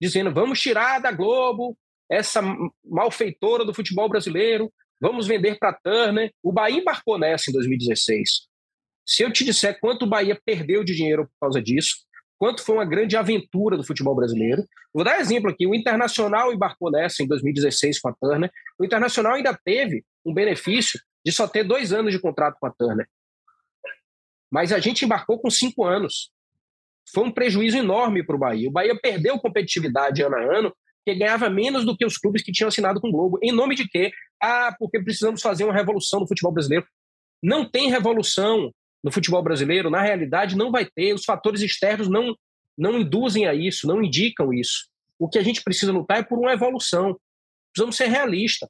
dizendo: 0.00 0.32
vamos 0.32 0.60
tirar 0.60 1.00
da 1.00 1.10
Globo 1.10 1.76
essa 2.10 2.42
malfeitora 2.84 3.64
do 3.64 3.74
futebol 3.74 4.08
brasileiro, 4.08 4.72
vamos 5.00 5.26
vender 5.26 5.58
para 5.58 5.70
a 5.70 5.74
Turner. 5.74 6.32
O 6.42 6.52
Bahia 6.52 6.80
embarcou 6.80 7.18
nessa 7.18 7.50
em 7.50 7.52
2016. 7.52 8.48
Se 9.06 9.22
eu 9.22 9.32
te 9.32 9.44
disser 9.44 9.78
quanto 9.80 10.04
o 10.04 10.08
Bahia 10.08 10.40
perdeu 10.44 10.84
de 10.84 10.94
dinheiro 10.94 11.24
por 11.26 11.32
causa 11.40 11.62
disso, 11.62 11.96
quanto 12.40 12.64
foi 12.64 12.76
uma 12.76 12.86
grande 12.86 13.18
aventura 13.18 13.76
do 13.76 13.84
futebol 13.84 14.16
brasileiro. 14.16 14.64
Vou 14.94 15.04
dar 15.04 15.20
exemplo 15.20 15.50
aqui: 15.50 15.66
o 15.66 15.74
Internacional 15.74 16.52
embarcou 16.52 16.90
nessa 16.90 17.22
em 17.22 17.28
2016 17.28 18.00
com 18.00 18.08
a 18.08 18.14
Turner. 18.14 18.50
O 18.78 18.84
Internacional 18.84 19.34
ainda 19.34 19.56
teve 19.62 20.02
um 20.24 20.32
benefício 20.32 20.98
de 21.24 21.30
só 21.30 21.46
ter 21.46 21.62
dois 21.62 21.92
anos 21.92 22.12
de 22.12 22.18
contrato 22.18 22.56
com 22.58 22.66
a 22.66 22.70
Turner. 22.70 23.06
Mas 24.50 24.72
a 24.72 24.80
gente 24.80 25.04
embarcou 25.04 25.38
com 25.38 25.50
cinco 25.50 25.84
anos. 25.84 26.32
Foi 27.12 27.24
um 27.24 27.30
prejuízo 27.30 27.76
enorme 27.76 28.24
para 28.24 28.34
o 28.34 28.38
Bahia. 28.38 28.68
O 28.68 28.72
Bahia 28.72 28.98
perdeu 28.98 29.38
competitividade 29.38 30.22
ano 30.22 30.36
a 30.36 30.58
ano, 30.58 30.74
que 31.04 31.14
ganhava 31.14 31.50
menos 31.50 31.84
do 31.84 31.96
que 31.96 32.06
os 32.06 32.16
clubes 32.16 32.42
que 32.42 32.52
tinham 32.52 32.68
assinado 32.68 33.00
com 33.00 33.08
o 33.08 33.12
Globo. 33.12 33.38
Em 33.42 33.52
nome 33.52 33.74
de 33.74 33.86
quê? 33.86 34.10
Ah, 34.42 34.74
porque 34.78 35.00
precisamos 35.00 35.42
fazer 35.42 35.64
uma 35.64 35.74
revolução 35.74 36.20
no 36.20 36.26
futebol 36.26 36.52
brasileiro. 36.52 36.86
Não 37.42 37.68
tem 37.68 37.90
revolução 37.90 38.72
no 39.02 39.10
futebol 39.10 39.42
brasileiro, 39.42 39.90
na 39.90 40.02
realidade, 40.02 40.56
não 40.56 40.70
vai 40.70 40.84
ter. 40.84 41.14
Os 41.14 41.24
fatores 41.24 41.60
externos 41.62 42.08
não, 42.08 42.34
não 42.76 42.98
induzem 42.98 43.46
a 43.46 43.54
isso, 43.54 43.86
não 43.86 44.02
indicam 44.02 44.52
isso. 44.52 44.88
O 45.18 45.28
que 45.28 45.38
a 45.38 45.42
gente 45.42 45.62
precisa 45.62 45.92
lutar 45.92 46.18
é 46.18 46.22
por 46.22 46.38
uma 46.38 46.52
evolução. 46.52 47.18
Precisamos 47.72 47.96
ser 47.96 48.06
realistas, 48.06 48.68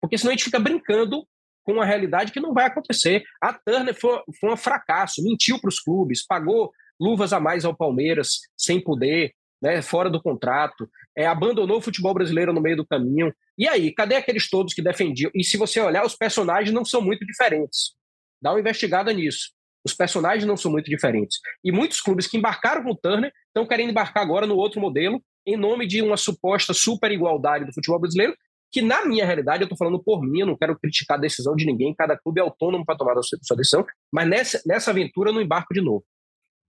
porque 0.00 0.18
senão 0.18 0.32
a 0.32 0.34
gente 0.34 0.44
fica 0.44 0.60
brincando 0.60 1.26
com 1.64 1.72
uma 1.72 1.86
realidade 1.86 2.30
que 2.30 2.40
não 2.40 2.52
vai 2.52 2.66
acontecer. 2.66 3.24
A 3.40 3.52
Turner 3.52 3.94
foi, 3.94 4.20
foi 4.38 4.52
um 4.52 4.56
fracasso, 4.56 5.22
mentiu 5.22 5.58
para 5.58 5.68
os 5.68 5.80
clubes, 5.80 6.24
pagou 6.24 6.70
luvas 7.00 7.32
a 7.32 7.40
mais 7.40 7.64
ao 7.64 7.74
Palmeiras 7.74 8.40
sem 8.56 8.80
poder, 8.80 9.34
né, 9.60 9.80
fora 9.80 10.10
do 10.10 10.22
contrato, 10.22 10.88
é, 11.16 11.26
abandonou 11.26 11.78
o 11.78 11.80
futebol 11.80 12.12
brasileiro 12.12 12.52
no 12.52 12.60
meio 12.60 12.76
do 12.76 12.86
caminho. 12.86 13.34
E 13.56 13.66
aí, 13.66 13.92
cadê 13.94 14.16
aqueles 14.16 14.50
todos 14.50 14.74
que 14.74 14.82
defendiam? 14.82 15.30
E 15.34 15.42
se 15.42 15.56
você 15.56 15.80
olhar, 15.80 16.04
os 16.04 16.14
personagens 16.14 16.74
não 16.74 16.84
são 16.84 17.00
muito 17.00 17.24
diferentes. 17.24 17.94
Dá 18.42 18.50
uma 18.52 18.60
investigada 18.60 19.12
nisso. 19.12 19.52
Os 19.84 19.94
personagens 19.94 20.46
não 20.46 20.56
são 20.56 20.70
muito 20.70 20.86
diferentes. 20.86 21.38
E 21.62 21.70
muitos 21.70 22.00
clubes 22.00 22.26
que 22.26 22.36
embarcaram 22.36 22.82
com 22.82 22.90
o 22.90 22.96
Turner 22.96 23.32
estão 23.48 23.66
querendo 23.66 23.90
embarcar 23.90 24.22
agora 24.22 24.46
no 24.46 24.56
outro 24.56 24.80
modelo, 24.80 25.22
em 25.46 25.56
nome 25.56 25.86
de 25.86 26.00
uma 26.00 26.16
suposta 26.16 26.72
super 26.72 27.12
igualdade 27.12 27.66
do 27.66 27.72
futebol 27.72 28.00
brasileiro, 28.00 28.34
que 28.72 28.82
na 28.82 29.04
minha 29.04 29.24
realidade, 29.24 29.62
eu 29.62 29.66
estou 29.66 29.78
falando 29.78 30.02
por 30.02 30.20
mim, 30.22 30.40
eu 30.40 30.46
não 30.46 30.56
quero 30.56 30.76
criticar 30.76 31.16
a 31.16 31.20
decisão 31.20 31.54
de 31.54 31.64
ninguém, 31.64 31.94
cada 31.94 32.18
clube 32.18 32.40
é 32.40 32.42
autônomo 32.42 32.84
para 32.84 32.96
tomar 32.96 33.16
a 33.16 33.22
sua 33.22 33.56
decisão, 33.56 33.86
mas 34.12 34.28
nessa, 34.28 34.60
nessa 34.66 34.90
aventura 34.90 35.30
eu 35.30 35.34
não 35.34 35.40
embarco 35.40 35.72
de 35.72 35.80
novo. 35.80 36.04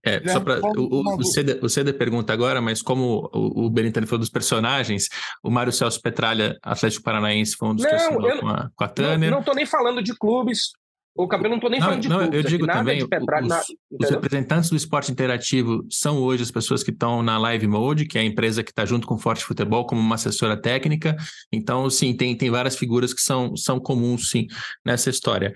É, 0.04 0.22
só 0.28 0.38
para 0.38 0.60
o, 0.78 1.02
o, 1.02 1.16
o 1.62 1.68
Ceder 1.68 1.98
pergunta 1.98 2.32
agora, 2.32 2.60
mas 2.60 2.80
como 2.80 3.28
o, 3.34 3.66
o 3.66 3.70
Benitani 3.70 4.06
falou 4.06 4.20
dos 4.20 4.30
personagens, 4.30 5.08
o 5.42 5.50
Mário 5.50 5.72
Celso 5.72 6.00
Petralha, 6.00 6.56
Atlético 6.62 7.02
Paranaense, 7.02 7.56
foi 7.56 7.70
um 7.70 7.74
dos 7.74 7.82
não, 7.82 7.90
que 7.90 7.96
assinou 7.96 8.38
com 8.38 8.48
a, 8.48 8.70
com 8.72 8.84
a 8.84 8.88
Tanner. 8.88 9.28
Não 9.28 9.40
estou 9.40 9.54
nem 9.54 9.66
falando 9.66 10.00
de 10.00 10.16
clubes, 10.16 10.70
o 11.16 11.26
cabelo 11.26 11.50
não 11.50 11.56
estou 11.56 11.70
nem 11.70 11.80
não, 11.80 11.86
falando 11.86 12.02
de 12.02 12.08
não, 12.08 12.18
clubes. 12.18 12.36
Eu 12.36 12.42
digo 12.42 12.66
também, 12.66 13.02
os, 13.02 13.08
na, 13.48 13.62
os, 13.90 14.10
representantes 14.10 14.70
do 14.70 14.76
esporte 14.76 15.10
interativo 15.10 15.84
são 15.90 16.18
hoje 16.18 16.42
as 16.42 16.50
pessoas 16.50 16.82
que 16.82 16.90
estão 16.90 17.22
na 17.22 17.38
Live 17.38 17.66
Mode, 17.66 18.06
que 18.06 18.18
é 18.18 18.20
a 18.20 18.24
empresa 18.24 18.62
que 18.62 18.70
está 18.70 18.84
junto 18.84 19.06
com 19.06 19.14
o 19.14 19.18
Forte 19.18 19.44
Futebol 19.44 19.86
como 19.86 20.00
uma 20.00 20.14
assessora 20.16 20.56
técnica. 20.56 21.16
Então, 21.52 21.88
sim, 21.88 22.14
tem, 22.14 22.36
tem 22.36 22.50
várias 22.50 22.76
figuras 22.76 23.14
que 23.14 23.20
são, 23.20 23.56
são 23.56 23.80
comuns, 23.80 24.30
sim, 24.30 24.46
nessa 24.84 25.08
história. 25.08 25.54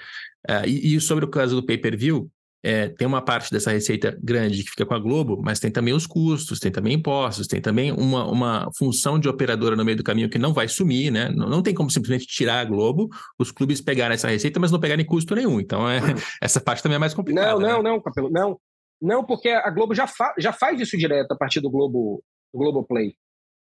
Uh, 0.49 0.67
e, 0.67 0.95
e, 0.95 1.01
sobre 1.01 1.25
o 1.25 1.29
caso 1.29 1.57
do 1.57 1.67
pay-per-view, 1.67 2.31
é, 2.63 2.89
tem 2.89 3.07
uma 3.07 3.23
parte 3.23 3.51
dessa 3.51 3.71
receita 3.71 4.19
grande 4.23 4.63
que 4.63 4.71
fica 4.71 4.85
com 4.85 4.95
a 4.95 4.99
Globo, 4.99 5.41
mas 5.43 5.59
tem 5.59 5.71
também 5.71 5.95
os 5.95 6.07
custos, 6.07 6.59
tem 6.59 6.71
também 6.71 6.95
impostos, 6.95 7.47
tem 7.47 7.61
também 7.61 7.91
uma, 7.93 8.27
uma 8.27 8.69
função 8.77 9.19
de 9.19 9.29
operadora 9.29 9.75
no 9.75 9.85
meio 9.85 9.97
do 9.97 10.05
caminho 10.05 10.29
que 10.29 10.39
não 10.39 10.53
vai 10.53 10.69
sumir, 10.69 11.11
né? 11.11 11.31
Não, 11.31 11.49
não 11.49 11.63
tem 11.63 11.75
como 11.75 11.91
simplesmente 11.91 12.27
tirar 12.27 12.61
a 12.61 12.65
Globo, 12.65 13.09
os 13.39 13.51
clubes 13.51 13.81
pegarem 13.81 14.15
essa 14.15 14.29
receita, 14.29 14.61
mas 14.61 14.71
não 14.71 14.81
pegarem 14.81 15.05
custo 15.05 15.35
nenhum. 15.35 15.59
Então, 15.59 15.89
é, 15.89 16.01
essa 16.43 16.61
parte 16.61 16.83
também 16.83 16.97
é 16.97 16.99
mais 16.99 17.15
complicada. 17.15 17.53
Não, 17.53 17.61
não, 17.61 17.83
né? 17.83 17.91
não, 17.91 18.01
Capelo, 18.01 18.31
não. 18.31 18.61
Não, 19.01 19.25
porque 19.25 19.49
a 19.49 19.71
Globo 19.71 19.95
já, 19.95 20.07
fa 20.07 20.35
já 20.39 20.53
faz 20.53 20.79
isso 20.79 20.97
direto 20.99 21.33
a 21.33 21.37
partir 21.37 21.61
do 21.61 21.71
Globo, 21.71 22.23
do 22.53 22.59
Globo 22.59 22.85
Play. 22.85 23.15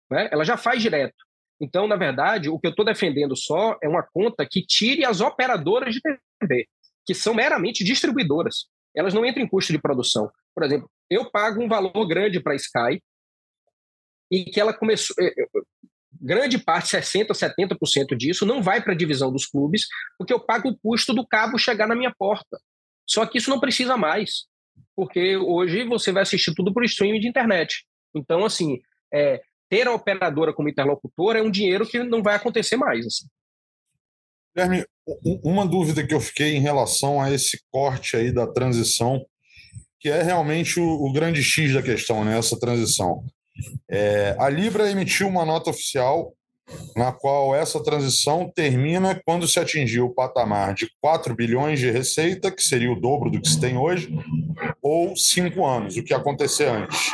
Né? 0.10 0.28
Ela 0.32 0.44
já 0.44 0.58
faz 0.58 0.82
direto. 0.82 1.16
Então, 1.62 1.88
na 1.88 1.96
verdade, 1.96 2.50
o 2.50 2.60
que 2.60 2.66
eu 2.66 2.72
estou 2.72 2.84
defendendo 2.84 3.38
só 3.38 3.78
é 3.84 3.88
uma 3.88 4.02
conta 4.02 4.48
que 4.50 4.66
tire 4.66 5.06
as 5.06 5.22
operadoras 5.22 5.94
de 5.94 6.02
TV 6.02 6.68
que 7.06 7.14
são 7.14 7.34
meramente 7.34 7.84
distribuidoras. 7.84 8.68
Elas 8.96 9.14
não 9.14 9.26
entram 9.26 9.44
em 9.44 9.48
custo 9.48 9.72
de 9.72 9.82
produção. 9.82 10.30
Por 10.54 10.64
exemplo, 10.64 10.90
eu 11.10 11.30
pago 11.30 11.62
um 11.62 11.68
valor 11.68 12.06
grande 12.08 12.40
para 12.40 12.54
a 12.54 12.56
Sky 12.56 13.02
e 14.30 14.46
que 14.46 14.60
ela 14.60 14.74
começou. 14.74 15.16
Eh, 15.20 15.34
eh, 15.38 15.62
grande 16.22 16.58
parte, 16.60 16.96
60%, 16.96 17.34
70% 17.34 18.16
disso, 18.16 18.46
não 18.46 18.62
vai 18.62 18.82
para 18.82 18.94
a 18.94 18.98
divisão 18.98 19.32
dos 19.32 19.48
clubes, 19.48 19.88
porque 20.18 20.32
eu 20.32 20.40
pago 20.40 20.70
o 20.70 20.78
custo 20.78 21.14
do 21.14 21.26
cabo 21.26 21.58
chegar 21.58 21.88
na 21.88 21.96
minha 21.96 22.14
porta. 22.16 22.60
Só 23.08 23.26
que 23.26 23.40
isso 23.40 23.50
não 23.50 23.60
precisa 23.60 23.98
mais, 23.98 24.46
porque 24.96 25.36
hoje 25.38 25.84
você 25.84 26.12
vai 26.12 26.24
assistir 26.24 26.54
tudo 26.54 26.74
por 26.74 26.84
streaming 26.84 27.20
de 27.20 27.28
internet. 27.28 27.86
Então, 28.14 28.46
assim, 28.46 28.80
é, 29.12 29.42
ter 29.68 29.88
a 29.88 29.94
operadora 29.94 30.54
como 30.54 30.70
interlocutor 30.70 31.36
é 31.36 31.42
um 31.42 31.50
dinheiro 31.50 31.88
que 31.88 32.04
não 32.04 32.22
vai 32.22 32.36
acontecer 32.36 32.78
mais. 32.78 33.06
Assim. 33.06 33.26
Guilherme, 34.56 34.86
uma 35.44 35.66
dúvida 35.66 36.06
que 36.06 36.14
eu 36.14 36.20
fiquei 36.20 36.56
em 36.56 36.62
relação 36.62 37.22
a 37.22 37.32
esse 37.32 37.62
corte 37.72 38.16
aí 38.18 38.32
da 38.32 38.46
transição, 38.46 39.26
que 40.00 40.10
é 40.10 40.22
realmente 40.22 40.80
o, 40.80 41.06
o 41.06 41.12
grande 41.14 41.44
X 41.44 41.74
da 41.74 41.82
questão, 41.82 42.26
né? 42.26 42.38
Essa 42.38 42.60
transição. 42.60 43.24
É, 43.90 44.36
a 44.40 44.50
Libra 44.50 44.90
emitiu 44.90 45.28
uma 45.28 45.46
nota 45.46 45.70
oficial 45.70 46.34
na 46.96 47.12
qual 47.12 47.54
essa 47.54 47.84
transição 47.84 48.50
termina 48.54 49.22
quando 49.26 49.48
se 49.48 49.60
atingir 49.60 50.00
o 50.02 50.14
patamar 50.14 50.74
de 50.74 50.90
4 51.02 51.36
bilhões 51.36 51.80
de 51.80 51.92
receita, 51.92 52.52
que 52.52 52.64
seria 52.64 52.92
o 52.92 53.00
dobro 53.00 53.30
do 53.30 53.42
que 53.42 53.50
se 53.50 53.60
tem 53.60 53.78
hoje, 53.78 54.10
ou 54.82 55.16
5 55.16 55.66
anos, 55.66 55.98
o 55.98 56.04
que 56.04 56.14
acontecer 56.14 56.68
antes. 56.68 57.12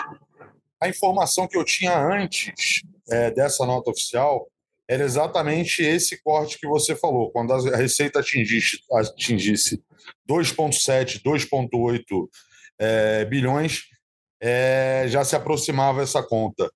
A 0.81 0.87
informação 0.87 1.47
que 1.47 1.57
eu 1.57 1.65
tinha 1.65 1.97
antes 1.97 2.83
é, 3.09 3.31
dessa 3.31 3.65
nota 3.65 3.89
oficial 3.89 4.47
era 4.87 5.03
exatamente 5.03 5.81
esse 5.81 6.21
corte 6.23 6.57
que 6.57 6.67
você 6.67 6.95
falou. 6.95 7.29
Quando 7.31 7.53
a 7.53 7.75
receita 7.75 8.19
atingisse, 8.19 8.79
atingisse 8.93 9.83
2,7, 10.29 11.21
2,8 11.21 12.27
é, 12.79 13.25
bilhões, 13.25 13.83
é, 14.41 15.05
já 15.07 15.23
se 15.25 15.35
aproximava 15.35 16.01
essa 16.01 16.23
conta. 16.23 16.71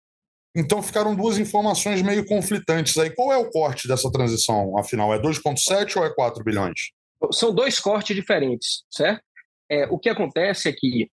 Então 0.55 0.83
ficaram 0.83 1.15
duas 1.15 1.37
informações 1.37 2.01
meio 2.01 2.25
conflitantes 2.25 2.97
aí. 2.97 3.09
Qual 3.09 3.31
é 3.31 3.37
o 3.37 3.49
corte 3.49 3.87
dessa 3.87 4.11
transição, 4.11 4.77
afinal? 4.77 5.13
É 5.13 5.19
2,7 5.19 5.97
ou 5.97 6.05
é 6.05 6.13
4 6.13 6.43
bilhões? 6.43 6.91
São 7.31 7.53
dois 7.53 7.79
cortes 7.79 8.15
diferentes, 8.15 8.83
certo? 8.89 9.23
É, 9.69 9.85
o 9.85 9.97
que 9.97 10.09
acontece 10.09 10.67
é 10.67 10.73
que 10.73 11.09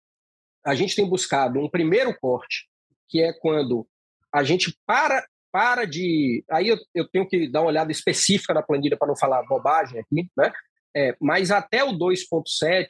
a 0.64 0.74
gente 0.74 0.96
tem 0.96 1.08
buscado 1.08 1.60
um 1.60 1.70
primeiro 1.70 2.16
corte, 2.18 2.66
que 3.08 3.22
é 3.22 3.32
quando 3.32 3.86
a 4.32 4.42
gente 4.42 4.76
para 4.84 5.24
para 5.58 5.84
de. 5.84 6.44
Aí 6.48 6.68
eu, 6.68 6.78
eu 6.94 7.08
tenho 7.08 7.26
que 7.26 7.50
dar 7.50 7.62
uma 7.62 7.70
olhada 7.70 7.90
específica 7.90 8.54
na 8.54 8.62
planilha 8.62 8.96
para 8.96 9.08
não 9.08 9.16
falar 9.16 9.42
bobagem 9.42 9.98
aqui, 9.98 10.30
né? 10.36 10.52
É, 10.96 11.16
mas 11.20 11.50
até 11.50 11.82
o 11.82 11.98
2,7, 11.98 12.86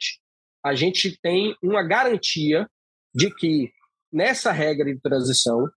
a 0.63 0.75
gente 0.75 1.19
tem 1.19 1.55
uma 1.63 1.81
garantia 1.81 2.69
de 3.11 3.33
que 3.33 3.71
nessa 4.13 4.51
regra 4.51 4.85
de 4.85 5.01
transição 5.01 5.67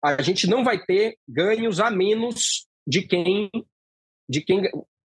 a 0.00 0.22
gente 0.22 0.46
não 0.46 0.62
vai 0.62 0.80
ter 0.80 1.16
ganhos 1.28 1.80
a 1.80 1.90
menos 1.90 2.68
de 2.86 3.02
quem, 3.02 3.50
de 4.28 4.40
quem 4.40 4.70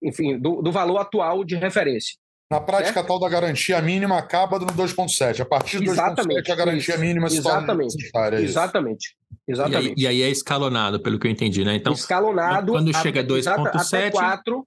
enfim, 0.03 0.39
do, 0.39 0.63
do 0.63 0.73
valor 0.73 0.97
atual 0.97 1.45
de 1.45 1.57
referência. 1.57 2.17
Na 2.51 2.61
prática, 2.61 2.95
certo? 2.95 3.05
a 3.05 3.09
tal 3.09 3.21
da 3.21 3.29
garantia 3.29 3.81
mínima 3.81 4.19
acaba 4.19 4.59
no 4.59 4.67
2,7. 4.67 5.41
A 5.41 5.45
partir 5.45 5.79
do 5.79 5.93
2,7, 5.93 6.51
a 6.51 6.55
garantia 6.57 6.95
isso. 6.95 7.01
mínima 7.01 7.29
se 7.29 7.39
Exatamente. 7.39 7.67
torna 7.67 7.85
necessária. 7.85 8.37
É 8.39 8.43
Exatamente. 8.43 9.17
Exatamente. 9.47 9.87
E 9.87 9.89
aí, 9.89 9.95
e 9.97 10.07
aí, 10.07 10.23
é 10.23 10.29
escalonado, 10.31 11.01
pelo 11.01 11.17
que 11.19 11.29
eu 11.29 11.31
entendi, 11.31 11.65
né? 11.65 11.77
Então, 11.77 11.93
escalonado. 11.93 12.73
Quando 12.73 12.93
chega 12.93 13.21
a 13.21 13.25
2,7. 13.25 14.65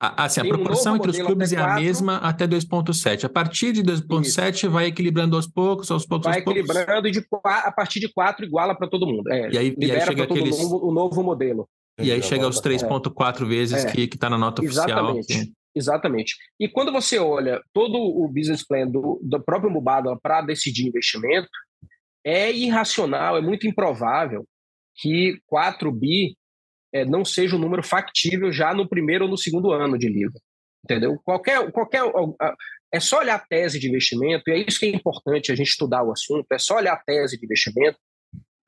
Assim, 0.00 0.40
a 0.40 0.44
proporção 0.44 0.94
um 0.94 0.96
entre 0.96 1.10
os 1.12 1.18
clubes 1.18 1.52
é 1.52 1.58
a 1.58 1.74
mesma 1.76 2.16
até 2.16 2.44
2,7. 2.44 3.24
A 3.24 3.28
partir 3.28 3.70
de 3.70 3.84
2,7 3.84 4.68
vai 4.68 4.86
equilibrando 4.86 5.36
aos 5.36 5.46
poucos, 5.46 5.92
aos 5.92 6.04
poucos, 6.04 6.24
vai 6.24 6.38
aos 6.38 6.44
poucos. 6.44 6.66
Vai 6.66 6.82
equilibrando 6.82 7.06
e 7.06 7.12
de, 7.12 7.24
a 7.44 7.70
partir 7.70 8.00
de 8.00 8.12
4 8.12 8.44
iguala 8.44 8.74
para 8.74 8.88
todo 8.88 9.06
mundo. 9.06 9.30
É, 9.30 9.48
e 9.52 9.58
aí, 9.58 9.76
e 9.78 9.92
aí 9.92 10.00
chega 10.00 10.24
aqueles... 10.24 10.58
o 10.58 10.90
novo 10.90 11.22
modelo. 11.22 11.68
E 12.00 12.10
aí 12.10 12.20
chega 12.20 12.46
aos 12.46 12.60
3,4 12.60 13.46
vezes 13.46 13.84
é. 13.84 13.92
que 13.92 14.02
está 14.02 14.28
na 14.28 14.36
nota 14.36 14.64
Exatamente. 14.64 15.20
oficial. 15.20 15.44
Que... 15.44 15.61
Exatamente. 15.74 16.36
E 16.60 16.68
quando 16.68 16.92
você 16.92 17.18
olha 17.18 17.60
todo 17.72 17.96
o 17.96 18.28
business 18.28 18.66
plan 18.66 18.86
do, 18.86 19.18
do 19.22 19.42
próprio 19.42 19.70
Mubado 19.70 20.18
para 20.22 20.42
decidir 20.42 20.86
investimento, 20.86 21.48
é 22.24 22.52
irracional, 22.52 23.36
é 23.36 23.40
muito 23.40 23.66
improvável 23.66 24.46
que 24.96 25.40
4 25.46 25.90
bi 25.90 26.36
é, 26.92 27.04
não 27.04 27.24
seja 27.24 27.56
um 27.56 27.58
número 27.58 27.82
factível 27.82 28.52
já 28.52 28.74
no 28.74 28.88
primeiro 28.88 29.24
ou 29.24 29.30
no 29.30 29.38
segundo 29.38 29.72
ano 29.72 29.98
de 29.98 30.08
liga. 30.08 30.38
Entendeu? 30.84 31.18
Qualquer, 31.24 31.70
qualquer, 31.72 32.02
é 32.92 33.00
só 33.00 33.20
olhar 33.20 33.36
a 33.36 33.46
tese 33.46 33.78
de 33.78 33.88
investimento, 33.88 34.42
e 34.48 34.52
é 34.52 34.58
isso 34.58 34.78
que 34.78 34.86
é 34.86 34.90
importante 34.90 35.50
a 35.50 35.54
gente 35.54 35.68
estudar 35.68 36.02
o 36.02 36.12
assunto, 36.12 36.46
é 36.52 36.58
só 36.58 36.76
olhar 36.76 36.92
a 36.94 37.02
tese 37.02 37.38
de 37.38 37.44
investimento, 37.46 37.96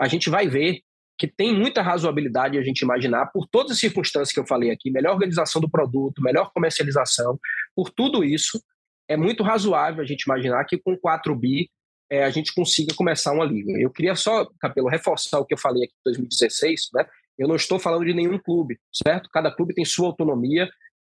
a 0.00 0.08
gente 0.08 0.30
vai 0.30 0.48
ver 0.48 0.80
que 1.18 1.28
tem 1.28 1.54
muita 1.54 1.80
razoabilidade 1.80 2.58
a 2.58 2.62
gente 2.62 2.80
imaginar, 2.80 3.26
por 3.26 3.46
todas 3.46 3.72
as 3.72 3.78
circunstâncias 3.78 4.32
que 4.32 4.40
eu 4.40 4.46
falei 4.46 4.70
aqui, 4.70 4.90
melhor 4.90 5.14
organização 5.14 5.60
do 5.60 5.70
produto, 5.70 6.22
melhor 6.22 6.50
comercialização, 6.52 7.38
por 7.74 7.90
tudo 7.90 8.24
isso, 8.24 8.60
é 9.08 9.16
muito 9.16 9.42
razoável 9.42 10.02
a 10.02 10.06
gente 10.06 10.22
imaginar 10.22 10.64
que 10.64 10.78
com 10.78 10.96
4 10.96 11.34
bi 11.36 11.70
é, 12.10 12.24
a 12.24 12.30
gente 12.30 12.54
consiga 12.54 12.94
começar 12.94 13.32
uma 13.32 13.44
liga. 13.44 13.72
Eu 13.78 13.90
queria 13.90 14.14
só, 14.14 14.48
Capelo, 14.60 14.88
reforçar 14.88 15.38
o 15.38 15.44
que 15.44 15.54
eu 15.54 15.58
falei 15.58 15.84
aqui 15.84 15.92
em 15.92 16.04
2016, 16.04 16.90
né? 16.94 17.06
Eu 17.38 17.48
não 17.48 17.56
estou 17.56 17.78
falando 17.78 18.04
de 18.04 18.14
nenhum 18.14 18.38
clube, 18.38 18.78
certo? 18.92 19.28
Cada 19.30 19.50
clube 19.50 19.74
tem 19.74 19.84
sua 19.84 20.06
autonomia 20.06 20.68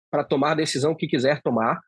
para 0.10 0.24
tomar 0.24 0.52
a 0.52 0.56
decisão 0.56 0.96
que 0.96 1.08
quiser 1.08 1.42
tomar. 1.42 1.80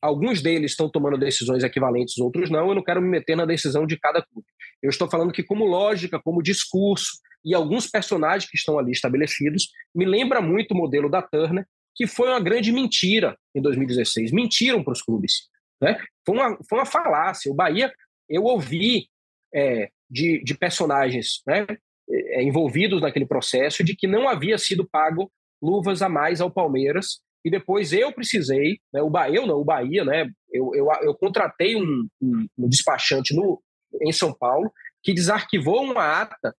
Alguns 0.00 0.42
deles 0.42 0.72
estão 0.72 0.88
tomando 0.88 1.18
decisões 1.18 1.62
equivalentes, 1.62 2.18
outros 2.18 2.50
não. 2.50 2.68
Eu 2.68 2.74
não 2.74 2.82
quero 2.82 3.00
me 3.00 3.08
meter 3.08 3.36
na 3.36 3.44
decisão 3.44 3.86
de 3.86 3.98
cada 3.98 4.22
clube. 4.22 4.46
Eu 4.82 4.90
estou 4.90 5.08
falando 5.08 5.32
que, 5.32 5.42
como 5.42 5.64
lógica, 5.64 6.20
como 6.22 6.42
discurso 6.42 7.12
e 7.44 7.54
alguns 7.54 7.86
personagens 7.86 8.48
que 8.48 8.56
estão 8.56 8.78
ali 8.78 8.92
estabelecidos, 8.92 9.70
me 9.94 10.04
lembra 10.04 10.40
muito 10.40 10.72
o 10.72 10.76
modelo 10.76 11.10
da 11.10 11.20
Turner, 11.20 11.66
que 11.94 12.06
foi 12.06 12.28
uma 12.28 12.40
grande 12.40 12.72
mentira 12.72 13.36
em 13.54 13.60
2016. 13.60 14.32
Mentiram 14.32 14.82
para 14.82 14.92
os 14.92 15.02
clubes. 15.02 15.48
Né? 15.80 15.98
Foi, 16.24 16.36
uma, 16.36 16.58
foi 16.68 16.78
uma 16.78 16.86
falácia. 16.86 17.50
O 17.50 17.54
Bahia 17.54 17.92
eu 18.28 18.44
ouvi 18.44 19.08
é, 19.54 19.90
de, 20.10 20.42
de, 20.42 20.56
personagens 20.56 21.42
né, 21.46 21.66
é, 22.08 22.42
envolvidos 22.42 23.00
naquele 23.00 23.26
processo 23.26 23.84
de 23.84 23.94
que 23.94 24.06
não 24.06 24.28
havia 24.28 24.58
sido 24.58 24.88
pago 24.88 25.30
luvas 25.62 26.02
a 26.02 26.08
mais 26.08 26.40
ao 26.40 26.50
Palmeiras 26.50 27.20
e 27.44 27.50
depois 27.50 27.92
eu 27.92 28.10
precisei, 28.12 28.78
né, 28.92 29.02
o 29.02 29.10
Bahia, 29.10 29.36
eu 29.36 29.46
não, 29.46 29.56
o 29.56 29.64
Bahia, 29.64 30.04
né, 30.04 30.28
eu, 30.50 30.74
eu, 30.74 30.88
eu 31.02 31.14
contratei 31.14 31.76
um, 31.76 32.08
um, 32.20 32.46
um, 32.58 32.68
despachante 32.68 33.34
no, 33.34 33.62
em 34.02 34.12
São 34.12 34.32
Paulo 34.32 34.72
que 35.02 35.12
desarquivou 35.12 35.82
uma 35.82 36.22
ata 36.22 36.54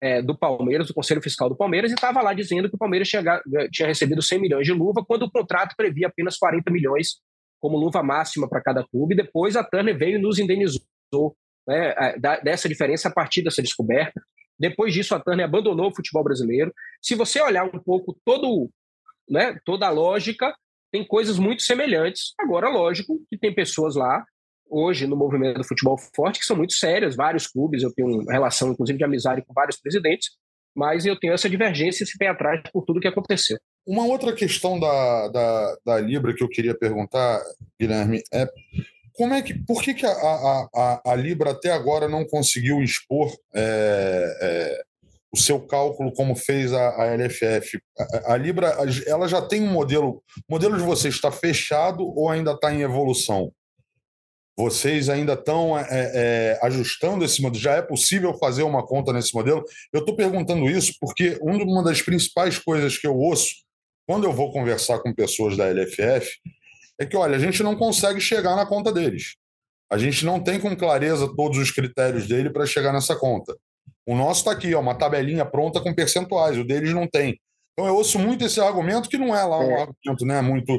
é, 0.00 0.22
do 0.22 0.36
Palmeiras, 0.36 0.86
do 0.86 0.94
Conselho 0.94 1.22
Fiscal 1.22 1.48
do 1.48 1.56
Palmeiras, 1.56 1.90
e 1.90 1.94
estava 1.94 2.22
lá 2.22 2.32
dizendo 2.32 2.68
que 2.68 2.76
o 2.76 2.78
Palmeiras 2.78 3.08
tinha, 3.08 3.22
tinha 3.70 3.88
recebido 3.88 4.22
100 4.22 4.40
milhões 4.40 4.66
de 4.66 4.72
luva, 4.72 5.04
quando 5.04 5.22
o 5.22 5.30
contrato 5.30 5.74
previa 5.76 6.06
apenas 6.06 6.36
40 6.36 6.70
milhões 6.70 7.20
como 7.60 7.76
luva 7.76 8.02
máxima 8.02 8.48
para 8.48 8.62
cada 8.62 8.86
clube. 8.86 9.16
Depois 9.16 9.56
a 9.56 9.64
Turner 9.64 9.96
veio 9.96 10.16
e 10.16 10.22
nos 10.22 10.38
indenizou 10.38 10.80
né, 11.66 11.94
dessa 12.42 12.68
diferença 12.68 13.08
a 13.08 13.12
partir 13.12 13.42
dessa 13.42 13.60
descoberta. 13.60 14.20
Depois 14.58 14.92
disso, 14.92 15.14
a 15.14 15.20
Turner 15.20 15.44
abandonou 15.44 15.90
o 15.90 15.94
futebol 15.94 16.24
brasileiro. 16.24 16.72
Se 17.00 17.14
você 17.14 17.40
olhar 17.40 17.64
um 17.64 17.78
pouco 17.78 18.18
todo, 18.24 18.70
né, 19.28 19.58
toda 19.64 19.86
a 19.86 19.90
lógica, 19.90 20.54
tem 20.90 21.06
coisas 21.06 21.38
muito 21.38 21.62
semelhantes. 21.62 22.32
Agora, 22.40 22.68
lógico 22.68 23.20
que 23.30 23.38
tem 23.38 23.54
pessoas 23.54 23.94
lá, 23.94 24.24
hoje, 24.70 25.06
no 25.06 25.16
movimento 25.16 25.58
do 25.58 25.64
futebol 25.64 25.98
forte, 26.14 26.40
que 26.40 26.46
são 26.46 26.56
muito 26.56 26.74
sérias, 26.74 27.16
vários 27.16 27.46
clubes, 27.46 27.82
eu 27.82 27.92
tenho 27.92 28.24
relação, 28.24 28.70
inclusive, 28.70 28.98
de 28.98 29.04
amizade 29.04 29.42
com 29.46 29.52
vários 29.52 29.80
presidentes, 29.80 30.30
mas 30.74 31.04
eu 31.04 31.18
tenho 31.18 31.32
essa 31.32 31.48
divergência, 31.48 32.04
esse 32.04 32.16
pé 32.16 32.28
atrás 32.28 32.62
por 32.72 32.84
tudo 32.84 33.00
que 33.00 33.08
aconteceu. 33.08 33.58
Uma 33.86 34.04
outra 34.04 34.32
questão 34.32 34.78
da, 34.78 35.28
da, 35.28 35.76
da 35.84 36.00
Libra 36.00 36.34
que 36.34 36.42
eu 36.42 36.48
queria 36.48 36.76
perguntar, 36.76 37.42
Guilherme, 37.80 38.22
é 38.32 38.46
como 39.18 39.34
é 39.34 39.42
que, 39.42 39.52
por 39.52 39.82
que, 39.82 39.94
que 39.94 40.06
a, 40.06 40.12
a, 40.12 41.00
a, 41.04 41.14
Libra 41.16 41.50
até 41.50 41.72
agora 41.72 42.08
não 42.08 42.24
conseguiu 42.24 42.80
expor 42.80 43.28
é, 43.52 44.38
é, 44.40 44.82
o 45.32 45.36
seu 45.36 45.58
cálculo 45.58 46.12
como 46.12 46.36
fez 46.36 46.72
a, 46.72 47.02
a 47.02 47.16
LFF? 47.16 47.80
A, 47.98 48.34
a, 48.34 48.36
Libra 48.36 48.76
ela 49.08 49.26
já 49.26 49.42
tem 49.42 49.60
um 49.60 49.72
modelo. 49.72 50.22
O 50.48 50.52
modelo 50.52 50.76
de 50.76 50.84
vocês 50.84 51.14
está 51.14 51.32
fechado 51.32 52.06
ou 52.06 52.30
ainda 52.30 52.52
está 52.52 52.72
em 52.72 52.82
evolução? 52.82 53.52
Vocês 54.58 55.08
ainda 55.08 55.34
estão 55.34 55.78
é, 55.78 55.86
é, 55.88 56.58
ajustando 56.62 57.24
esse 57.24 57.40
modelo? 57.40 57.62
Já 57.62 57.74
é 57.74 57.82
possível 57.82 58.36
fazer 58.38 58.64
uma 58.64 58.84
conta 58.84 59.12
nesse 59.12 59.32
modelo? 59.32 59.64
Eu 59.92 60.00
estou 60.00 60.16
perguntando 60.16 60.68
isso 60.68 60.94
porque 61.00 61.38
uma 61.40 61.84
das 61.84 62.02
principais 62.02 62.58
coisas 62.58 62.98
que 62.98 63.06
eu 63.06 63.16
ouço 63.16 63.54
quando 64.04 64.24
eu 64.24 64.32
vou 64.32 64.50
conversar 64.50 64.98
com 64.98 65.14
pessoas 65.14 65.56
da 65.56 65.70
LFF 65.70 66.28
é 66.98 67.06
que, 67.06 67.16
olha, 67.16 67.36
a 67.36 67.38
gente 67.38 67.62
não 67.62 67.76
consegue 67.76 68.20
chegar 68.20 68.56
na 68.56 68.66
conta 68.66 68.90
deles. 68.92 69.36
A 69.92 69.96
gente 69.96 70.24
não 70.24 70.42
tem 70.42 70.58
com 70.58 70.74
clareza 70.76 71.32
todos 71.36 71.56
os 71.56 71.70
critérios 71.70 72.26
dele 72.26 72.50
para 72.50 72.66
chegar 72.66 72.92
nessa 72.92 73.14
conta. 73.14 73.56
O 74.04 74.16
nosso 74.16 74.40
está 74.40 74.50
aqui, 74.50 74.74
ó, 74.74 74.80
uma 74.80 74.96
tabelinha 74.96 75.44
pronta 75.44 75.80
com 75.80 75.94
percentuais, 75.94 76.58
o 76.58 76.64
deles 76.64 76.92
não 76.92 77.06
tem. 77.06 77.38
Então 77.74 77.86
eu 77.86 77.94
ouço 77.94 78.18
muito 78.18 78.44
esse 78.44 78.60
argumento, 78.60 79.08
que 79.08 79.16
não 79.16 79.36
é 79.36 79.44
lá 79.44 79.60
um 79.60 79.70
é. 79.70 79.82
argumento 79.82 80.26
né, 80.26 80.40
muito. 80.40 80.76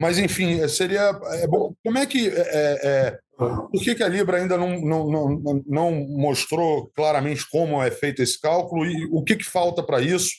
Mas, 0.00 0.18
enfim, 0.18 0.66
seria. 0.68 1.10
É 1.42 1.46
bom, 1.46 1.74
como 1.84 1.98
é 1.98 2.06
que. 2.06 2.28
É, 2.28 2.32
é, 2.32 2.78
é, 2.84 3.18
por 3.36 3.82
que, 3.82 3.94
que 3.94 4.02
a 4.02 4.08
Libra 4.08 4.38
ainda 4.38 4.56
não, 4.56 4.80
não, 4.80 5.06
não, 5.10 5.62
não 5.66 5.92
mostrou 5.92 6.90
claramente 6.94 7.48
como 7.50 7.82
é 7.82 7.90
feito 7.90 8.22
esse 8.22 8.40
cálculo 8.40 8.86
e 8.86 9.06
o 9.10 9.22
que, 9.22 9.36
que 9.36 9.44
falta 9.44 9.82
para 9.82 10.00
isso? 10.00 10.30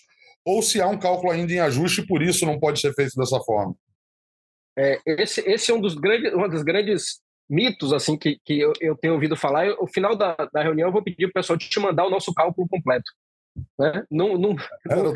Ou 0.46 0.62
se 0.62 0.82
há 0.82 0.88
um 0.88 0.98
cálculo 0.98 1.32
ainda 1.32 1.54
em 1.54 1.60
ajuste 1.60 2.02
e 2.02 2.08
por 2.08 2.22
isso 2.22 2.46
não 2.46 2.60
pode 2.60 2.80
ser 2.80 2.94
feito 2.94 3.16
dessa 3.16 3.40
forma? 3.42 3.76
É, 4.78 5.00
esse, 5.06 5.42
esse 5.42 5.72
é 5.72 5.74
um 5.74 5.82
dos 5.82 5.96
grandes, 5.96 6.34
uma 6.34 6.48
das 6.48 6.64
grandes 6.64 7.20
mitos 7.50 7.94
assim 7.94 8.18
que, 8.18 8.40
que 8.46 8.60
eu, 8.60 8.74
eu 8.80 8.96
tenho 8.96 9.14
ouvido 9.14 9.36
falar. 9.36 9.66
Eu, 9.66 9.78
no 9.78 9.88
final 9.88 10.16
da, 10.16 10.36
da 10.54 10.62
reunião, 10.62 10.90
eu 10.90 10.94
vou 10.94 11.04
pedir 11.04 11.32
para 11.32 11.40
o 11.40 11.44
pessoal 11.44 11.58
te 11.58 11.80
mandar 11.80 12.06
o 12.06 12.10
nosso 12.10 12.34
cálculo 12.34 12.68
completo. 12.68 13.12
Né? 13.80 14.04
Não, 14.10 14.38
não, 14.38 14.56
não, 14.86 15.14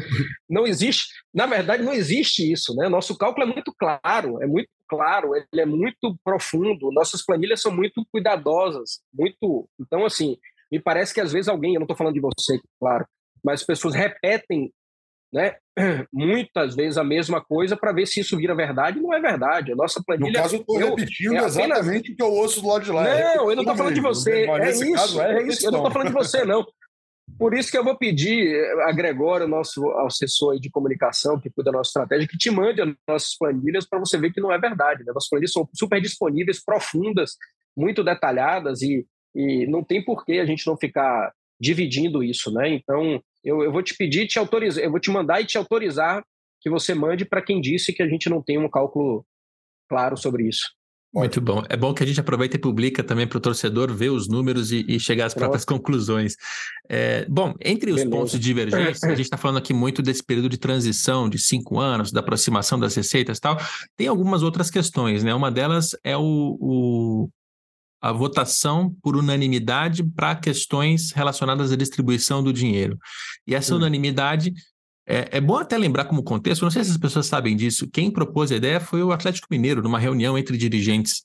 não, 0.49 0.67
existe, 0.67 1.07
na 1.33 1.45
verdade, 1.45 1.83
não 1.83 1.93
existe 1.93 2.51
isso. 2.51 2.75
Né? 2.75 2.87
Nosso 2.89 3.17
cálculo 3.17 3.47
é 3.47 3.53
muito 3.53 3.73
claro, 3.77 4.41
é 4.41 4.47
muito 4.47 4.69
claro, 4.87 5.35
ele 5.35 5.61
é 5.61 5.65
muito 5.65 6.15
profundo. 6.23 6.91
Nossas 6.91 7.25
planilhas 7.25 7.61
são 7.61 7.71
muito 7.71 8.05
cuidadosas, 8.11 8.99
muito. 9.13 9.67
Então, 9.79 10.05
assim, 10.05 10.37
me 10.71 10.79
parece 10.79 11.13
que 11.13 11.21
às 11.21 11.31
vezes 11.31 11.47
alguém, 11.47 11.73
eu 11.73 11.79
não 11.79 11.85
estou 11.85 11.97
falando 11.97 12.13
de 12.13 12.21
você, 12.21 12.59
claro, 12.79 13.05
mas 13.43 13.63
pessoas 13.63 13.95
repetem 13.95 14.71
né, 15.33 15.55
muitas 16.11 16.75
vezes 16.75 16.97
a 16.97 17.03
mesma 17.03 17.41
coisa 17.41 17.77
para 17.77 17.93
ver 17.93 18.05
se 18.05 18.19
isso 18.19 18.37
vira 18.37 18.53
verdade. 18.53 18.99
Não 18.99 19.13
é 19.13 19.19
verdade. 19.19 19.71
A 19.71 19.75
nossa 19.75 20.03
planilha. 20.05 20.31
No 20.31 20.43
caso, 20.43 20.55
eu 20.55 20.59
estou 20.59 20.77
repetindo 20.77 21.35
é 21.35 21.45
exatamente 21.45 22.11
o 22.11 22.15
que 22.15 22.23
eu 22.23 22.31
ouço 22.33 22.61
do 22.61 22.67
lado 22.67 22.83
de 22.83 22.91
lá. 22.91 23.07
É 23.07 23.35
não, 23.35 23.49
eu 23.49 23.55
não 23.55 23.63
estou 23.63 23.77
falando 23.77 23.93
de 23.93 24.01
você. 24.01 24.45
É 24.45 24.69
isso, 24.69 24.93
caso, 24.93 25.21
é, 25.21 25.41
é 25.41 25.47
isso. 25.47 25.65
Eu 25.65 25.71
não 25.71 25.79
estou 25.79 25.91
falando 25.91 26.07
de 26.09 26.13
você, 26.13 26.43
não. 26.43 26.65
Por 27.41 27.55
isso 27.55 27.71
que 27.71 27.77
eu 27.77 27.83
vou 27.83 27.97
pedir 27.97 28.53
eh, 28.53 28.83
a 28.83 28.91
Gregório, 28.91 29.47
nosso 29.47 29.83
assessor 30.05 30.59
de 30.59 30.69
comunicação, 30.69 31.39
que 31.39 31.49
cuida 31.49 31.71
da 31.71 31.79
nossa 31.79 31.89
estratégia, 31.89 32.27
que 32.27 32.37
te 32.37 32.51
mande 32.51 32.79
as 32.83 32.93
nossas 33.07 33.35
planilhas 33.35 33.83
para 33.89 33.97
você 33.97 34.15
ver 34.15 34.31
que 34.31 34.39
não 34.39 34.51
é 34.51 34.59
verdade. 34.59 35.03
Né? 35.03 35.11
Nossas 35.11 35.27
planilhas 35.27 35.51
são 35.51 35.67
super 35.73 35.99
disponíveis, 35.99 36.63
profundas, 36.63 37.31
muito 37.75 38.03
detalhadas 38.03 38.83
e, 38.83 39.07
e 39.33 39.65
não 39.65 39.83
tem 39.83 40.05
por 40.05 40.23
que 40.23 40.33
a 40.33 40.45
gente 40.45 40.67
não 40.67 40.77
ficar 40.77 41.33
dividindo 41.59 42.23
isso, 42.23 42.51
né? 42.53 42.69
Então, 42.69 43.19
eu, 43.43 43.63
eu 43.63 43.71
vou 43.71 43.81
te 43.81 43.97
pedir, 43.97 44.27
te 44.27 44.37
autorizar, 44.37 44.83
eu 44.83 44.91
vou 44.91 44.99
te 44.99 45.09
mandar 45.09 45.41
e 45.41 45.45
te 45.47 45.57
autorizar 45.57 46.23
que 46.61 46.69
você 46.69 46.93
mande 46.93 47.25
para 47.25 47.41
quem 47.41 47.59
disse 47.59 47.91
que 47.91 48.03
a 48.03 48.07
gente 48.07 48.29
não 48.29 48.39
tem 48.39 48.59
um 48.59 48.69
cálculo 48.69 49.25
claro 49.89 50.15
sobre 50.15 50.47
isso. 50.47 50.69
Muito 51.14 51.41
bom. 51.41 51.62
É 51.68 51.76
bom 51.76 51.93
que 51.93 52.03
a 52.03 52.07
gente 52.07 52.20
aproveita 52.22 52.55
e 52.55 52.59
publica 52.59 53.03
também 53.03 53.28
para 53.28 53.38
o 53.38 53.41
torcedor 53.41 53.93
ver 53.93 54.09
os 54.09 54.30
números 54.30 54.72
e, 54.72 54.86
e 54.88 54.97
chegar 54.97 55.26
às 55.26 55.34
próprias 55.34 55.66
Nossa. 55.66 55.78
conclusões. 55.78 56.38
É, 56.88 57.26
bom, 57.28 57.53
entre 57.59 57.91
os 57.91 57.97
Beleza. 57.97 58.16
pontos 58.16 58.32
de 58.32 58.39
divergência, 58.39 59.09
a 59.09 59.16
gente 59.16 59.26
está 59.26 59.36
falando 59.36 59.57
aqui 59.57 59.74
muito 59.74 60.01
desse 60.01 60.24
período 60.24 60.47
de 60.47 60.57
transição 60.57 61.28
de 61.28 61.38
cinco 61.38 61.80
anos, 61.80 62.14
da 62.14 62.22
aproximação 62.22 62.80
das 62.80 62.95
receitas 62.95 63.39
e 63.39 63.41
tal. 63.41 63.57
Tem 63.97 64.07
algumas 64.07 64.41
outras 64.41 64.72
questões, 64.72 65.22
né? 65.22 65.36
Uma 65.36 65.51
delas 65.51 65.89
é 66.01 66.16
o, 66.16 66.57
o 66.59 67.30
a 68.01 68.12
votação 68.12 68.95
por 69.03 69.16
unanimidade 69.16 70.03
para 70.03 70.34
questões 70.36 71.12
relacionadas 71.12 71.72
à 71.72 71.76
distribuição 71.76 72.41
do 72.43 72.51
dinheiro. 72.51 72.97
E 73.45 73.53
essa 73.53 73.76
hum. 73.76 73.78
unanimidade 73.78 74.51
é, 75.12 75.38
é, 75.38 75.41
bom 75.41 75.57
até 75.57 75.78
lembrar 75.78 76.05
como 76.05 76.24
contexto, 76.24 76.62
não 76.62 76.72
sei 76.72 76.84
se 76.86 76.91
as 76.91 76.97
pessoas 76.97 77.26
sabem 77.26 77.53
disso, 77.55 77.86
quem 77.91 78.09
propôs 78.09 78.49
a 78.51 78.55
ideia 78.55 78.80
foi 78.80 79.03
o 79.03 79.12
Atlético 79.12 79.47
Mineiro, 79.51 79.82
numa 79.82 79.99
reunião 79.99 80.38
entre 80.38 80.55
dirigentes. 80.57 81.24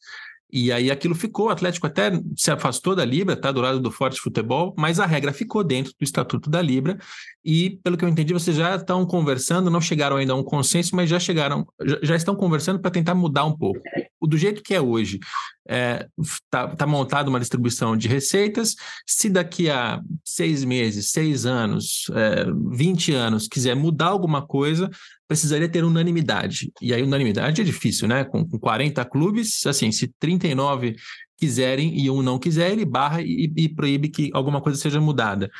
E 0.58 0.72
aí 0.72 0.90
aquilo 0.90 1.14
ficou, 1.14 1.48
o 1.48 1.50
Atlético 1.50 1.86
até 1.86 2.10
se 2.34 2.50
afastou 2.50 2.96
da 2.96 3.04
Libra, 3.04 3.34
está 3.34 3.52
do 3.52 3.60
lado 3.60 3.78
do 3.78 3.90
Forte 3.90 4.18
Futebol, 4.18 4.74
mas 4.78 4.98
a 4.98 5.04
regra 5.04 5.30
ficou 5.30 5.62
dentro 5.62 5.92
do 5.92 6.02
Estatuto 6.02 6.48
da 6.48 6.62
Libra, 6.62 6.96
e 7.44 7.78
pelo 7.84 7.94
que 7.94 8.02
eu 8.06 8.08
entendi, 8.08 8.32
vocês 8.32 8.56
já 8.56 8.74
estão 8.74 9.04
conversando, 9.04 9.70
não 9.70 9.82
chegaram 9.82 10.16
ainda 10.16 10.32
a 10.32 10.36
um 10.36 10.42
consenso, 10.42 10.96
mas 10.96 11.10
já 11.10 11.20
chegaram, 11.20 11.66
já, 11.84 11.98
já 12.02 12.16
estão 12.16 12.34
conversando 12.34 12.80
para 12.80 12.90
tentar 12.90 13.14
mudar 13.14 13.44
um 13.44 13.54
pouco. 13.54 13.82
Do 14.22 14.38
jeito 14.38 14.62
que 14.62 14.74
é 14.74 14.80
hoje, 14.80 15.20
está 15.66 15.68
é, 15.68 16.08
tá, 16.50 16.68
tá 16.68 16.86
montada 16.86 17.28
uma 17.28 17.38
distribuição 17.38 17.94
de 17.94 18.08
receitas, 18.08 18.76
se 19.06 19.28
daqui 19.28 19.68
a 19.68 20.00
seis 20.24 20.64
meses, 20.64 21.10
seis 21.10 21.44
anos, 21.44 22.06
é, 22.14 22.46
20 22.70 23.12
anos 23.12 23.46
quiser 23.46 23.76
mudar 23.76 24.06
alguma 24.06 24.40
coisa, 24.44 24.90
precisaria 25.28 25.68
ter 25.68 25.84
unanimidade. 25.84 26.72
E 26.80 26.94
aí, 26.94 27.02
unanimidade 27.02 27.60
é 27.60 27.64
difícil, 27.64 28.06
né? 28.06 28.24
Com, 28.24 28.46
com 28.48 28.58
40 28.58 29.04
clubes, 29.04 29.64
assim, 29.66 29.90
se 29.90 30.08
39 30.18 30.96
quiserem 31.36 31.98
e 31.98 32.10
um 32.10 32.22
não 32.22 32.38
quiser, 32.38 32.70
ele 32.70 32.84
barra 32.84 33.20
e, 33.20 33.52
e 33.56 33.68
proíbe 33.68 34.08
que 34.08 34.30
alguma 34.32 34.60
coisa 34.60 34.78
seja 34.78 35.00
mudada. 35.00 35.50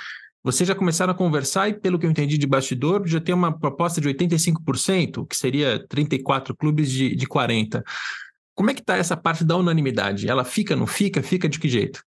Vocês 0.42 0.66
já 0.68 0.74
começaram 0.74 1.12
a 1.12 1.16
conversar 1.16 1.68
e, 1.68 1.74
pelo 1.74 1.98
que 1.98 2.06
eu 2.06 2.10
entendi 2.10 2.38
de 2.38 2.46
bastidor, 2.46 3.06
já 3.06 3.20
tem 3.20 3.34
uma 3.34 3.58
proposta 3.58 4.00
de 4.00 4.08
85%, 4.08 5.26
que 5.26 5.36
seria 5.36 5.84
34 5.88 6.56
clubes 6.56 6.90
de, 6.90 7.16
de 7.16 7.26
40. 7.26 7.82
Como 8.54 8.70
é 8.70 8.74
que 8.74 8.80
está 8.80 8.96
essa 8.96 9.16
parte 9.16 9.44
da 9.44 9.56
unanimidade? 9.56 10.28
Ela 10.28 10.44
fica, 10.44 10.76
não 10.76 10.86
fica? 10.86 11.22
Fica 11.22 11.48
de 11.48 11.58
que 11.58 11.68
jeito? 11.68 12.02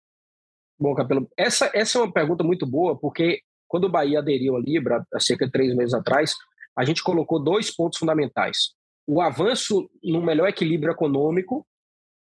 Bom, 0.79 0.95
Capelo, 0.95 1.29
essa, 1.37 1.69
essa 1.73 1.97
é 1.97 2.01
uma 2.01 2.13
pergunta 2.13 2.41
muito 2.41 2.65
boa, 2.65 2.97
porque 2.97 3.41
quando 3.67 3.83
o 3.83 3.89
Bahia 3.89 4.19
aderiu 4.19 4.55
à 4.55 4.59
Libra, 4.59 5.05
há 5.13 5.19
cerca 5.19 5.45
de 5.45 5.51
três 5.51 5.75
meses 5.75 5.93
atrás, 5.93 6.33
a 6.79 6.85
gente 6.85 7.03
colocou 7.03 7.43
dois 7.43 7.75
pontos 7.75 7.99
fundamentais. 7.99 8.69
O 9.05 9.21
avanço 9.21 9.89
no 10.01 10.21
melhor 10.23 10.47
equilíbrio 10.47 10.93
econômico, 10.93 11.67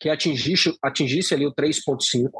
que 0.01 0.09
atingisse, 0.09 0.75
atingisse 0.83 1.35
ali 1.35 1.47
o 1.47 1.55
3,5, 1.55 2.31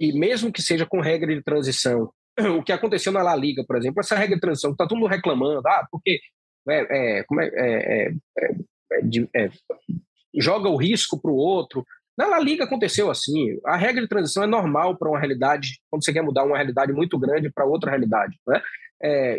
e 0.00 0.18
mesmo 0.18 0.50
que 0.50 0.62
seja 0.62 0.86
com 0.86 1.02
regra 1.02 1.34
de 1.34 1.42
transição, 1.42 2.10
o 2.58 2.62
que 2.62 2.72
aconteceu 2.72 3.12
na 3.12 3.22
La 3.22 3.36
Liga, 3.36 3.62
por 3.66 3.76
exemplo, 3.76 4.00
essa 4.00 4.16
regra 4.16 4.36
de 4.36 4.40
transição, 4.40 4.70
está 4.70 4.86
todo 4.86 4.98
mundo 4.98 5.10
reclamando, 5.10 5.68
ah, 5.68 5.86
porque 5.90 6.18
é, 6.66 7.18
é, 7.18 7.24
como 7.24 7.42
é, 7.42 7.50
é, 7.54 8.14
é, 8.38 9.44
é 9.44 9.50
joga 10.38 10.70
o 10.70 10.76
risco 10.76 11.20
para 11.20 11.30
o 11.30 11.36
outro. 11.36 11.84
Na 12.16 12.26
La 12.26 12.38
Liga 12.38 12.64
aconteceu 12.64 13.10
assim. 13.10 13.58
A 13.66 13.76
regra 13.76 14.00
de 14.00 14.08
transição 14.08 14.44
é 14.44 14.46
normal 14.46 14.96
para 14.96 15.10
uma 15.10 15.18
realidade, 15.18 15.78
quando 15.90 16.02
você 16.02 16.12
quer 16.12 16.22
mudar 16.22 16.44
uma 16.44 16.56
realidade 16.56 16.90
muito 16.90 17.18
grande 17.18 17.52
para 17.52 17.66
outra 17.66 17.90
realidade. 17.90 18.38
Né? 18.46 18.62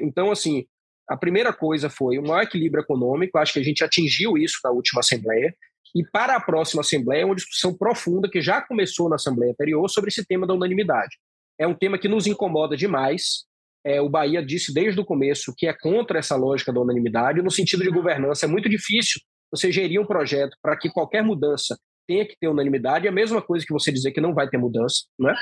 então, 0.01 0.30
assim, 0.30 0.68
a 1.08 1.16
primeira 1.16 1.53
coisa 1.53 1.89
foi 1.89 2.18
o 2.18 2.24
maior 2.24 2.43
equilíbrio 2.43 2.82
econômico, 2.82 3.38
acho 3.38 3.53
que 3.53 3.60
a 3.60 3.64
gente 3.64 3.84
atingiu 3.84 4.38
isso 4.38 4.60
na 4.64 4.72
última 4.72 4.99
Assembleia, 4.99 5.56
e 5.95 6.03
para 6.03 6.36
a 6.36 6.41
próxima 6.41 6.82
Assembleia, 6.82 7.26
uma 7.26 7.36
discussão 7.36 7.74
profunda 7.74 8.30
que 8.30 8.41
já 8.41 8.62
começou 8.62 9.08
na 9.08 9.16
Assembleia 9.16 9.51
anterior 9.51 9.88
sobre 9.89 10.10
esse 10.10 10.26
tema 10.26 10.45
da 10.45 10.53
unanimidade. 10.53 11.16
É 11.58 11.66
um 11.66 11.74
tema 11.74 11.97
que 11.97 12.10
nos 12.10 12.28
incomoda 12.28 12.76
demais. 12.76 13.45
É, 13.86 14.01
o 14.01 14.10
Bahia 14.10 14.45
disse 14.45 14.74
desde 14.74 14.99
o 14.99 15.06
começo 15.06 15.53
que 15.56 15.68
é 15.68 15.74
contra 15.74 16.20
essa 16.20 16.36
lógica 16.36 16.74
da 16.74 16.82
unanimidade, 16.82 17.41
no 17.41 17.49
sentido 17.51 17.84
de 17.84 17.89
governança. 17.89 18.45
É 18.45 18.49
muito 18.49 18.68
difícil 18.68 19.22
você 19.49 19.72
gerir 19.72 20.01
um 20.01 20.06
projeto 20.06 20.58
para 20.62 20.76
que 20.76 20.89
qualquer 20.89 21.24
mudança 21.24 21.78
tenha 22.06 22.28
que 22.28 22.36
ter 22.38 22.49
unanimidade. 22.49 23.06
É 23.06 23.10
a 23.10 23.14
mesma 23.14 23.41
coisa 23.41 23.66
que 23.66 23.72
você 23.72 23.91
dizer 23.91 24.12
que 24.12 24.20
não 24.20 24.34
vai 24.34 24.49
ter 24.49 24.58
mudança. 24.58 25.06
Né? 25.18 25.34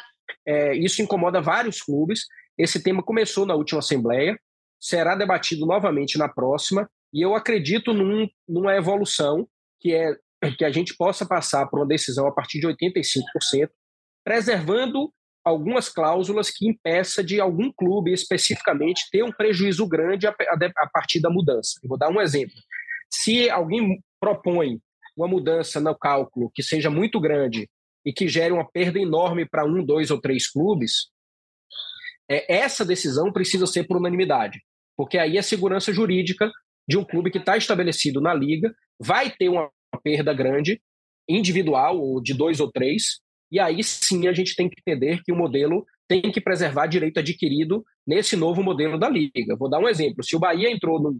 É, 0.45 0.75
isso 0.75 1.01
incomoda 1.01 1.41
vários 1.41 1.81
clubes. 1.81 2.25
Esse 2.57 2.83
tema 2.83 3.01
começou 3.01 3.45
na 3.45 3.55
última 3.55 3.79
Assembleia, 3.79 4.37
será 4.83 5.15
debatido 5.15 5.65
novamente 5.65 6.17
na 6.17 6.27
próxima, 6.27 6.89
e 7.13 7.21
eu 7.21 7.35
acredito 7.35 7.93
num, 7.93 8.27
numa 8.45 8.75
evolução 8.75 9.47
que 9.79 9.93
é 9.93 10.17
que 10.57 10.65
a 10.65 10.69
gente 10.69 10.93
possa 10.97 11.25
passar 11.25 11.67
por 11.67 11.79
uma 11.79 11.87
decisão 11.87 12.27
a 12.27 12.31
partir 12.33 12.59
de 12.59 12.67
85%, 12.67 13.69
preservando 14.25 15.09
algumas 15.41 15.87
cláusulas 15.87 16.49
que 16.49 16.67
impeça 16.67 17.23
de 17.23 17.39
algum 17.39 17.71
clube 17.71 18.11
especificamente 18.11 19.07
ter 19.09 19.23
um 19.23 19.31
prejuízo 19.31 19.87
grande 19.87 20.27
a, 20.27 20.31
a, 20.31 20.57
a 20.79 20.89
partir 20.89 21.21
da 21.21 21.29
mudança. 21.29 21.79
Eu 21.81 21.87
vou 21.87 21.97
dar 21.97 22.09
um 22.09 22.19
exemplo. 22.19 22.55
Se 23.09 23.49
alguém 23.49 24.03
propõe 24.19 24.81
uma 25.15 25.29
mudança 25.29 25.79
no 25.79 25.97
cálculo 25.97 26.51
que 26.53 26.61
seja 26.61 26.89
muito 26.89 27.21
grande 27.21 27.69
e 28.05 28.11
que 28.11 28.27
gere 28.27 28.53
uma 28.53 28.69
perda 28.69 28.99
enorme 28.99 29.47
para 29.47 29.63
um, 29.63 29.81
dois 29.81 30.11
ou 30.11 30.19
três 30.19 30.49
clubes, 30.49 31.13
é, 32.29 32.53
essa 32.53 32.83
decisão 32.83 33.31
precisa 33.31 33.65
ser 33.65 33.85
por 33.85 33.97
unanimidade, 33.97 34.61
porque 34.95 35.17
aí 35.17 35.37
a 35.37 35.43
segurança 35.43 35.93
jurídica 35.93 36.51
de 36.87 36.97
um 36.97 37.03
clube 37.03 37.31
que 37.31 37.37
está 37.37 37.57
estabelecido 37.57 38.21
na 38.21 38.33
liga 38.33 38.73
vai 38.99 39.31
ter 39.31 39.49
uma 39.49 39.69
perda 40.03 40.33
grande, 40.33 40.81
individual, 41.27 41.99
ou 41.99 42.21
de 42.21 42.33
dois 42.33 42.59
ou 42.59 42.71
três, 42.71 43.19
e 43.51 43.59
aí 43.59 43.83
sim 43.83 44.27
a 44.27 44.33
gente 44.33 44.55
tem 44.55 44.69
que 44.69 44.79
entender 44.79 45.21
que 45.23 45.31
o 45.31 45.35
modelo 45.35 45.85
tem 46.07 46.21
que 46.31 46.41
preservar 46.41 46.87
direito 46.87 47.19
adquirido 47.19 47.83
nesse 48.05 48.35
novo 48.35 48.61
modelo 48.61 48.99
da 48.99 49.09
liga. 49.09 49.55
Vou 49.57 49.69
dar 49.69 49.79
um 49.79 49.87
exemplo: 49.87 50.23
se 50.23 50.35
o 50.35 50.39
Bahia 50.39 50.69
entrou 50.69 51.01
num, 51.01 51.19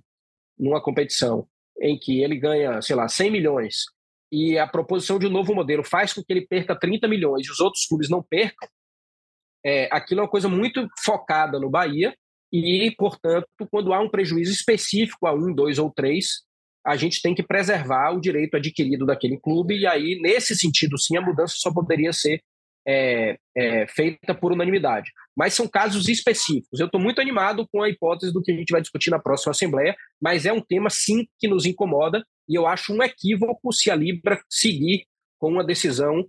numa 0.58 0.82
competição 0.82 1.48
em 1.80 1.98
que 1.98 2.22
ele 2.22 2.38
ganha, 2.38 2.82
sei 2.82 2.96
lá, 2.96 3.08
100 3.08 3.32
milhões 3.32 3.86
e 4.32 4.58
a 4.58 4.68
proposição 4.68 5.20
de 5.20 5.28
um 5.28 5.30
novo 5.30 5.54
modelo 5.54 5.84
faz 5.84 6.14
com 6.14 6.24
que 6.24 6.34
ele 6.34 6.46
perca 6.48 6.76
30 6.76 7.08
milhões 7.08 7.48
e 7.48 7.52
os 7.52 7.60
outros 7.60 7.86
clubes 7.86 8.10
não 8.10 8.22
percam, 8.22 8.68
é, 9.66 9.88
aquilo 9.92 10.22
é 10.22 10.24
uma 10.24 10.30
coisa 10.30 10.50
muito 10.50 10.88
focada 11.04 11.60
no 11.60 11.70
Bahia 11.70 12.16
e, 12.54 12.92
portanto, 12.96 13.48
quando 13.72 13.92
há 13.92 14.00
um 14.00 14.10
prejuízo 14.10 14.52
específico 14.52 15.26
a 15.26 15.34
um, 15.34 15.52
dois 15.52 15.80
ou 15.80 15.92
três, 15.92 16.44
a 16.86 16.96
gente 16.96 17.22
tem 17.22 17.34
que 17.34 17.42
preservar 17.42 18.12
o 18.12 18.22
direito 18.22 18.56
adquirido 18.56 19.06
daquele 19.06 19.40
clube, 19.40 19.76
e 19.76 19.88
aí, 19.88 20.20
nesse 20.22 20.56
sentido, 20.56 21.00
sim, 21.00 21.18
a 21.18 21.22
mudança 21.22 21.56
só 21.58 21.74
poderia 21.74 22.14
ser 22.14 22.42
é, 22.88 23.38
é, 23.56 23.88
feita 23.88 24.36
por 24.36 24.52
unanimidade. 24.52 25.10
Mas 25.36 25.54
são 25.54 25.68
casos 25.68 26.08
específicos. 26.10 26.80
Eu 26.80 26.86
estou 26.86 27.02
muito 27.02 27.20
animado 27.20 27.68
com 27.72 27.82
a 27.82 27.90
hipótese 27.90 28.32
do 28.32 28.44
que 28.44 28.52
a 28.52 28.56
gente 28.56 28.72
vai 28.72 28.82
discutir 28.82 29.10
na 29.10 29.18
próxima 29.18 29.52
Assembleia, 29.52 29.96
mas 30.22 30.46
é 30.46 30.54
um 30.54 30.62
tema, 30.62 30.90
sim, 30.90 31.26
que 31.40 31.48
nos 31.48 31.66
incomoda, 31.66 32.24
e 32.48 32.56
eu 32.56 32.68
acho 32.68 32.94
um 32.94 33.02
equívoco 33.02 33.74
se 33.74 33.90
a 33.90 33.96
Libra 33.96 34.40
seguir 34.48 35.06
com 35.40 35.50
uma 35.50 35.64
decisão 35.64 36.24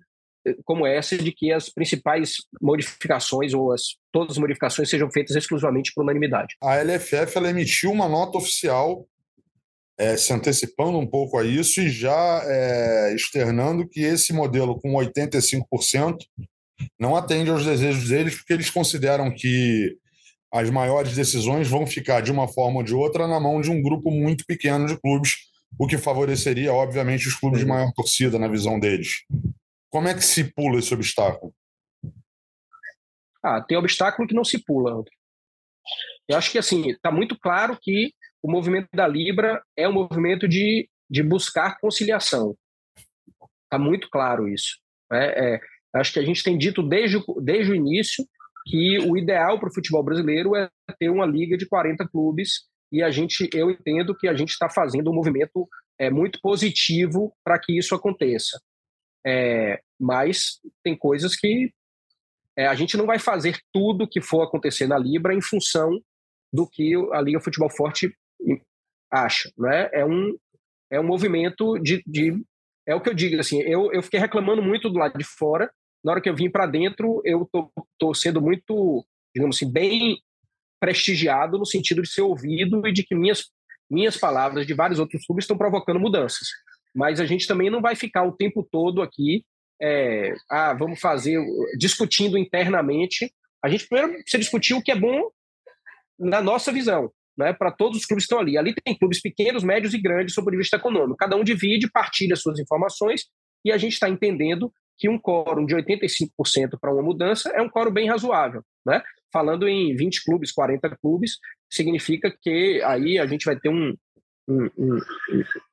como 0.65 0.87
essa 0.87 1.17
de 1.17 1.33
que 1.33 1.53
as 1.53 1.69
principais 1.69 2.37
modificações 2.61 3.55
ou 3.55 3.73
as, 3.73 3.83
todas 4.13 4.33
as 4.33 4.39
modificações 4.39 4.89
sejam 4.89 5.11
feitas 5.11 5.37
exclusivamente 5.37 5.93
por 5.95 6.03
unanimidade. 6.03 6.55
A 6.63 6.77
LFF 6.77 7.37
ela 7.37 7.51
emitiu 7.51 7.91
uma 7.91 8.09
nota 8.09 8.39
oficial 8.39 9.07
é, 9.99 10.17
se 10.17 10.33
antecipando 10.33 10.99
um 10.99 11.07
pouco 11.07 11.39
a 11.39 11.45
isso 11.45 11.81
e 11.81 11.89
já 11.89 12.43
é, 12.45 13.15
externando 13.15 13.89
que 13.89 14.01
esse 14.01 14.33
modelo 14.33 14.79
com 14.81 14.93
85% 14.93 16.17
não 16.99 17.17
atende 17.17 17.51
aos 17.51 17.65
desejos 17.65 18.09
deles, 18.09 18.35
porque 18.35 18.53
eles 18.53 18.71
consideram 18.71 19.33
que 19.33 19.97
as 20.53 20.71
maiores 20.71 21.15
decisões 21.15 21.69
vão 21.69 21.87
ficar, 21.87 22.21
de 22.21 22.31
uma 22.31 22.47
forma 22.47 22.79
ou 22.79 22.83
de 22.83 22.95
outra, 22.95 23.27
na 23.27 23.41
mão 23.41 23.61
de 23.61 23.71
um 23.71 23.83
grupo 23.83 24.11
muito 24.11 24.45
pequeno 24.47 24.87
de 24.87 24.97
clubes, 24.97 25.37
o 25.79 25.87
que 25.87 25.99
favoreceria, 25.99 26.73
obviamente, 26.73 27.27
os 27.27 27.35
clubes 27.35 27.61
de 27.61 27.67
maior 27.67 27.93
torcida, 27.93 28.39
na 28.39 28.49
visão 28.49 28.79
deles. 28.79 29.25
Como 29.95 30.09
é 30.09 30.15
que 30.15 30.23
se 30.23 30.53
pula 30.53 30.81
esse 30.81 30.93
obstáculo? 30.93 31.55
Ah, 33.41 33.63
tem 33.63 33.79
obstáculo 33.79 34.27
que 34.27 34.35
não 34.35 34.43
se 34.43 34.59
pula. 34.65 35.05
Eu 36.27 36.37
acho 36.37 36.51
que 36.51 36.59
assim 36.59 36.91
está 36.91 37.13
muito 37.13 37.39
claro 37.39 37.79
que 37.81 38.13
o 38.43 38.51
movimento 38.51 38.89
da 38.93 39.07
Libra 39.07 39.63
é 39.77 39.89
um 39.89 39.93
movimento 39.93 40.49
de, 40.49 40.91
de 41.09 41.23
buscar 41.23 41.79
conciliação. 41.79 42.57
Está 43.67 43.79
muito 43.79 44.11
claro 44.11 44.49
isso. 44.49 44.81
É, 45.13 45.55
é, 45.55 45.61
acho 45.95 46.13
que 46.13 46.19
a 46.19 46.25
gente 46.25 46.43
tem 46.43 46.59
dito 46.59 46.83
desde, 46.83 47.23
desde 47.41 47.71
o 47.71 47.77
início 47.77 48.27
que 48.67 48.99
o 48.99 49.17
ideal 49.17 49.61
para 49.61 49.69
o 49.69 49.73
futebol 49.73 50.03
brasileiro 50.03 50.57
é 50.57 50.69
ter 50.99 51.09
uma 51.09 51.25
liga 51.25 51.57
de 51.57 51.69
40 51.69 52.09
clubes 52.09 52.65
e 52.91 53.01
a 53.01 53.13
gente, 53.13 53.49
eu 53.55 53.71
entendo 53.71 54.13
que 54.17 54.27
a 54.27 54.35
gente 54.35 54.51
está 54.51 54.69
fazendo 54.69 55.13
um 55.13 55.15
movimento 55.15 55.69
é, 56.01 56.11
muito 56.11 56.41
positivo 56.43 57.33
para 57.45 57.61
que 57.61 57.79
isso 57.79 57.95
aconteça. 57.95 58.59
É, 59.27 59.81
mas 59.99 60.61
tem 60.83 60.97
coisas 60.97 61.35
que 61.37 61.73
é, 62.57 62.67
a 62.67 62.75
gente 62.75 62.97
não 62.97 63.07
vai 63.07 63.19
fazer 63.19 63.59
tudo 63.73 64.09
que 64.09 64.21
for 64.21 64.43
acontecer 64.43 64.87
na 64.87 64.99
Libra 64.99 65.35
em 65.35 65.41
função 65.41 66.01
do 66.53 66.69
que 66.69 66.95
a 67.13 67.21
Liga 67.21 67.41
Futebol 67.41 67.71
Forte 67.71 68.15
acha, 69.11 69.51
né? 69.59 69.89
É 69.93 70.05
um 70.05 70.37
é 70.91 71.01
um 71.01 71.05
movimento 71.05 71.79
de, 71.79 72.03
de 72.07 72.41
é 72.87 72.95
o 72.95 73.01
que 73.01 73.09
eu 73.09 73.15
digo 73.15 73.41
assim. 73.41 73.61
Eu, 73.63 73.91
eu 73.93 74.03
fiquei 74.03 74.21
reclamando 74.21 74.63
muito 74.63 74.89
do 74.89 74.99
lado 74.99 75.19
de 75.19 75.25
fora. 75.25 75.71
Na 76.05 76.13
hora 76.13 76.21
que 76.21 76.29
eu 76.29 76.37
vim 76.37 76.51
para 76.51 76.67
dentro, 76.67 77.21
eu 77.25 77.49
tô, 77.51 77.73
tô 77.99 78.15
sendo 78.15 78.41
muito, 78.41 79.05
digamos 79.35 79.57
assim, 79.57 79.71
bem 79.71 80.19
prestigiado 80.79 81.59
no 81.59 81.65
sentido 81.65 82.03
de 82.03 82.13
ser 82.13 82.21
ouvido 82.21 82.87
e 82.87 82.93
de 82.93 83.03
que 83.03 83.15
minhas 83.15 83.45
minhas 83.91 84.17
palavras 84.17 84.67
de 84.67 84.75
vários 84.75 84.99
outros 84.99 85.25
clubes 85.27 85.45
estão 85.45 85.59
provocando 85.59 86.01
mudanças. 86.01 86.49
Mas 86.95 87.21
a 87.21 87.27
gente 87.27 87.47
também 87.47 87.71
não 87.71 87.81
vai 87.81 87.97
ficar 87.97 88.25
o 88.25 88.33
tempo 88.33 88.67
todo 88.71 89.03
aqui, 89.03 89.45
é, 89.81 90.35
ah, 90.51 90.73
vamos 90.75 91.01
fazer 91.01 91.43
discutindo 91.77 92.39
internamente. 92.39 93.33
A 93.63 93.69
gente 93.69 93.89
primeiro 93.89 94.13
precisa 94.13 94.39
discutir 94.39 94.75
o 94.75 94.83
que 94.83 94.93
é 94.93 94.97
bom 94.97 95.31
na 96.19 96.41
nossa 96.41 96.73
visão 96.73 97.11
né, 97.37 97.53
para 97.53 97.73
todos 97.73 97.99
os 97.99 98.07
clubes 98.07 98.25
que 98.25 98.33
estão 98.33 98.39
ali. 98.39 98.57
Ali 98.57 98.75
tem 98.75 98.97
clubes 98.97 99.21
pequenos, 99.21 99.63
médios 99.63 99.95
e 99.95 99.99
grandes 100.01 100.35
sob 100.35 100.55
o 100.55 100.59
vista 100.59 100.77
econômico. 100.77 101.17
Cada 101.17 101.37
um 101.37 101.45
divide, 101.45 101.91
partilha 101.91 102.37
suas 102.37 102.59
informações 102.59 103.27
e 103.65 103.73
a 103.73 103.79
gente 103.79 103.95
está 103.95 104.09
entendendo 104.09 104.73
que 104.97 105.09
um 105.09 105.19
quórum 105.19 105.67
de 105.67 105.75
85% 105.75 106.79
para 106.81 106.93
uma 106.93 107.03
mudança 107.03 107.51
é 107.51 107.61
um 107.61 107.69
quórum 107.69 107.93
bem 107.93 108.09
razoável. 108.09 108.63
Né? 108.87 109.03
Falando 109.33 109.69
em 109.69 109.95
20 109.97 110.25
clubes, 110.25 110.53
40 110.53 110.97
clubes, 110.97 111.39
significa 111.69 112.33
que 112.41 112.81
aí 112.83 113.19
a 113.19 113.27
gente 113.27 113.45
vai 113.45 113.59
ter 113.59 113.69
um, 113.69 113.95
um, 114.49 114.71
um, 114.79 114.99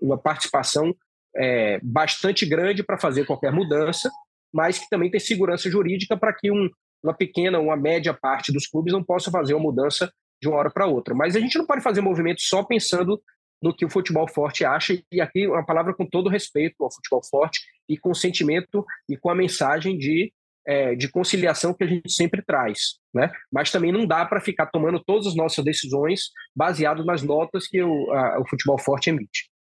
uma 0.02 0.18
participação 0.18 0.96
é, 1.36 1.80
bastante 1.82 2.46
grande 2.46 2.84
para 2.84 2.98
fazer 2.98 3.26
qualquer 3.26 3.52
mudança, 3.52 4.10
mas 4.54 4.78
que 4.78 4.90
também 4.90 5.10
tem 5.10 5.20
segurança 5.20 5.70
jurídica 5.70 6.18
para 6.18 6.34
que 6.34 6.52
um, 6.52 6.70
uma 7.04 7.14
pequena, 7.14 7.60
uma 7.60 7.76
média 7.76 8.14
parte 8.14 8.52
dos 8.52 8.68
clubes 8.68 8.94
não 8.94 9.04
possa 9.04 9.32
fazer 9.32 9.54
uma 9.54 9.64
mudança 9.64 10.12
de 10.42 10.48
uma 10.48 10.58
hora 10.58 10.72
para 10.72 10.88
outra. 10.88 11.14
Mas 11.14 11.36
a 11.36 11.40
gente 11.40 11.58
não 11.58 11.66
pode 11.66 11.82
fazer 11.82 12.02
movimento 12.02 12.42
só 12.42 12.64
pensando 12.64 13.22
no 13.62 13.76
que 13.76 13.86
o 13.86 13.90
futebol 13.90 14.28
forte 14.28 14.66
acha, 14.66 15.00
e 15.12 15.22
aqui 15.22 15.48
uma 15.48 15.64
palavra 15.64 15.94
com 15.94 16.06
todo 16.06 16.30
respeito 16.30 16.84
ao 16.84 16.92
futebol 16.92 17.22
forte 17.24 17.62
e 17.88 17.96
com 17.96 18.14
sentimento 18.14 18.84
e 19.08 19.16
com 19.16 19.30
a 19.30 19.36
mensagem 19.36 19.98
de, 20.00 20.34
é, 20.66 20.96
de 20.96 21.08
conciliação 21.08 21.74
que 21.74 21.84
a 21.84 21.88
gente 21.88 22.12
sempre 22.12 22.42
traz. 22.42 22.96
Né? 23.14 23.32
Mas 23.52 23.72
também 23.72 23.92
não 23.92 24.08
dá 24.08 24.26
para 24.26 24.42
ficar 24.42 24.66
tomando 24.66 25.00
todas 25.00 25.28
as 25.28 25.36
nossas 25.36 25.64
decisões 25.64 26.32
baseado 26.56 27.06
nas 27.06 27.22
notas 27.22 27.68
que 27.68 27.84
o, 27.84 28.12
a, 28.12 28.42
o 28.42 28.50
futebol 28.50 28.80
forte 28.80 29.12
emite. 29.12 29.51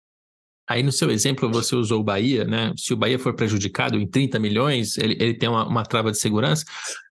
Aí 0.72 0.82
no 0.82 0.92
seu 0.92 1.12
exemplo 1.12 1.52
você 1.52 1.76
usou 1.76 2.00
o 2.00 2.04
Bahia, 2.04 2.46
né? 2.46 2.72
Se 2.78 2.94
o 2.94 2.98
Bahia 2.98 3.20
for 3.20 3.34
prejudicado 3.34 3.98
em 4.00 4.08
30 4.08 4.40
milhões, 4.40 4.98
ele, 4.98 5.18
ele 5.20 5.34
tem 5.34 5.50
uma, 5.50 5.68
uma 5.68 5.84
trava 5.84 6.12
de 6.12 6.18
segurança. 6.18 6.64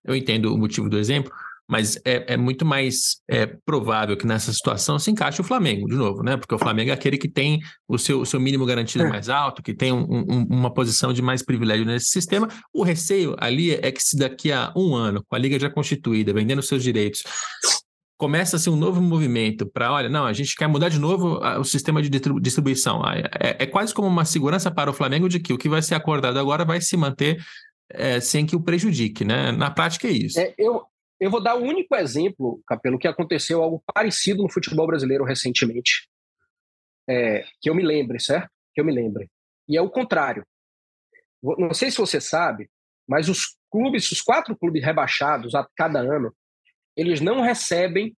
Eu 0.03 0.15
entendo 0.15 0.51
o 0.51 0.57
motivo 0.57 0.89
do 0.89 0.97
exemplo, 0.97 1.31
mas 1.69 1.95
é, 2.03 2.33
é 2.33 2.37
muito 2.37 2.65
mais 2.65 3.21
é, 3.29 3.45
provável 3.45 4.17
que 4.17 4.25
nessa 4.25 4.51
situação 4.51 4.97
se 4.97 5.11
encaixe 5.11 5.41
o 5.41 5.43
Flamengo, 5.43 5.87
de 5.87 5.95
novo, 5.95 6.23
né? 6.23 6.37
Porque 6.37 6.55
o 6.55 6.57
Flamengo 6.57 6.89
é 6.89 6.93
aquele 6.93 7.19
que 7.19 7.29
tem 7.29 7.59
o 7.87 7.99
seu, 7.99 8.21
o 8.21 8.25
seu 8.25 8.39
mínimo 8.39 8.65
garantido 8.65 9.03
é. 9.03 9.07
mais 9.07 9.29
alto, 9.29 9.61
que 9.61 9.75
tem 9.75 9.93
um, 9.93 10.07
um, 10.09 10.47
uma 10.49 10.73
posição 10.73 11.13
de 11.13 11.21
mais 11.21 11.43
privilégio 11.43 11.85
nesse 11.85 12.09
sistema. 12.09 12.47
O 12.73 12.81
receio 12.81 13.35
ali 13.37 13.75
é 13.75 13.91
que 13.91 14.01
se 14.01 14.17
daqui 14.17 14.51
a 14.51 14.73
um 14.75 14.95
ano, 14.95 15.23
com 15.29 15.35
a 15.35 15.39
liga 15.39 15.59
já 15.59 15.69
constituída, 15.69 16.33
vendendo 16.33 16.63
seus 16.63 16.81
direitos, 16.81 17.21
começa-se 18.21 18.69
um 18.69 18.75
novo 18.75 19.01
movimento 19.01 19.65
para, 19.65 19.91
olha, 19.91 20.07
não, 20.07 20.27
a 20.27 20.31
gente 20.31 20.55
quer 20.55 20.67
mudar 20.67 20.89
de 20.89 20.99
novo 20.99 21.39
o 21.57 21.63
sistema 21.63 22.03
de 22.03 22.07
distribuição. 22.39 23.01
É, 23.03 23.63
é, 23.63 23.65
quase 23.65 23.95
como 23.95 24.07
uma 24.07 24.25
segurança 24.25 24.69
para 24.69 24.91
o 24.91 24.93
Flamengo 24.93 25.27
de 25.27 25.39
que 25.39 25.51
o 25.51 25.57
que 25.57 25.67
vai 25.67 25.81
ser 25.81 25.95
acordado 25.95 26.37
agora 26.37 26.63
vai 26.63 26.79
se 26.79 26.95
manter 26.95 27.43
é, 27.89 28.19
sem 28.19 28.45
que 28.45 28.55
o 28.55 28.61
prejudique, 28.61 29.25
né? 29.25 29.51
Na 29.51 29.71
prática 29.71 30.07
é 30.07 30.11
isso. 30.11 30.39
É, 30.39 30.53
eu, 30.55 30.83
eu 31.19 31.31
vou 31.31 31.41
dar 31.41 31.55
o 31.55 31.63
um 31.63 31.67
único 31.67 31.95
exemplo, 31.95 32.61
Capelo, 32.67 32.99
que 32.99 33.07
aconteceu 33.07 33.63
algo 33.63 33.83
parecido 33.91 34.43
no 34.43 34.51
futebol 34.51 34.85
brasileiro 34.85 35.23
recentemente, 35.23 36.07
é, 37.09 37.43
que 37.59 37.71
eu 37.71 37.73
me 37.73 37.81
lembre, 37.81 38.19
certo? 38.19 38.51
Que 38.75 38.81
eu 38.81 38.85
me 38.85 38.93
lembre. 38.93 39.31
E 39.67 39.75
é 39.75 39.81
o 39.81 39.89
contrário. 39.89 40.45
Não 41.41 41.73
sei 41.73 41.89
se 41.89 41.97
você 41.97 42.21
sabe, 42.21 42.69
mas 43.09 43.27
os 43.27 43.57
clubes, 43.71 44.11
os 44.11 44.21
quatro 44.21 44.55
clubes 44.55 44.83
rebaixados 44.83 45.55
a 45.55 45.67
cada 45.75 45.99
ano, 46.01 46.31
eles 46.95 47.21
não 47.21 47.41
recebem, 47.41 48.15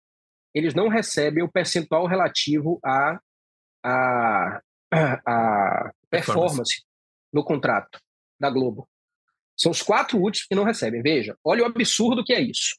eles 0.53 0.73
não 0.73 0.87
recebem 0.87 1.43
o 1.43 1.51
percentual 1.51 2.05
relativo 2.05 2.79
à 2.83 3.19
a, 3.83 4.61
a, 4.91 5.21
a, 5.25 5.91
performance 6.09 6.83
no 7.33 7.43
contrato 7.43 7.99
da 8.39 8.49
Globo. 8.49 8.87
São 9.57 9.71
os 9.71 9.81
quatro 9.81 10.17
últimos 10.17 10.47
que 10.47 10.55
não 10.55 10.63
recebem. 10.63 11.01
Veja, 11.01 11.37
olha 11.43 11.63
o 11.63 11.65
absurdo 11.65 12.23
que 12.23 12.33
é 12.33 12.41
isso. 12.41 12.77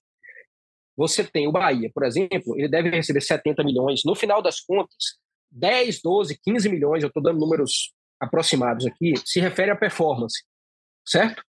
Você 0.97 1.25
tem 1.25 1.49
o 1.49 1.53
Bahia, 1.53 1.91
por 1.95 2.05
exemplo, 2.05 2.59
ele 2.59 2.69
deve 2.69 2.91
receber 2.91 3.21
70 3.21 3.65
milhões. 3.65 4.03
No 4.05 4.15
final 4.15 4.43
das 4.43 4.61
contas, 4.61 5.17
10, 5.51 6.03
12, 6.03 6.39
15 6.43 6.69
milhões, 6.69 7.03
eu 7.03 7.09
estou 7.09 7.23
dando 7.23 7.41
números 7.41 7.93
aproximados 8.21 8.87
aqui, 8.87 9.15
se 9.25 9.41
refere 9.41 9.71
à 9.71 9.77
performance, 9.77 10.45
certo? 11.05 11.43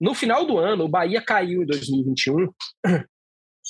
No 0.00 0.14
final 0.14 0.46
do 0.46 0.58
ano, 0.58 0.84
o 0.84 0.88
Bahia 0.88 1.20
caiu 1.20 1.62
em 1.62 1.66
2021. 1.66 2.48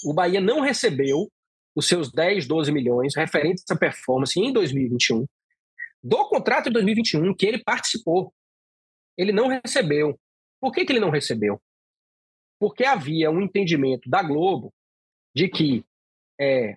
O 0.05 0.13
Bahia 0.13 0.41
não 0.41 0.61
recebeu 0.61 1.31
os 1.75 1.87
seus 1.87 2.11
10, 2.11 2.47
12 2.47 2.73
milhões 2.73 3.15
referentes 3.17 3.65
à 3.71 3.77
performance 3.77 4.39
em 4.39 4.53
2021 4.53 5.27
do 6.03 6.29
contrato 6.29 6.65
de 6.65 6.73
2021 6.73 7.35
que 7.35 7.47
ele 7.47 7.63
participou. 7.63 8.33
Ele 9.17 9.33
não 9.33 9.49
recebeu. 9.49 10.19
Por 10.61 10.73
que, 10.73 10.85
que 10.85 10.93
ele 10.93 11.01
não 11.01 11.11
recebeu? 11.11 11.61
Porque 12.59 12.85
havia 12.85 13.31
um 13.31 13.41
entendimento 13.41 14.09
da 14.09 14.23
Globo 14.23 14.73
de 15.35 15.49
que 15.49 15.85
é, 16.41 16.77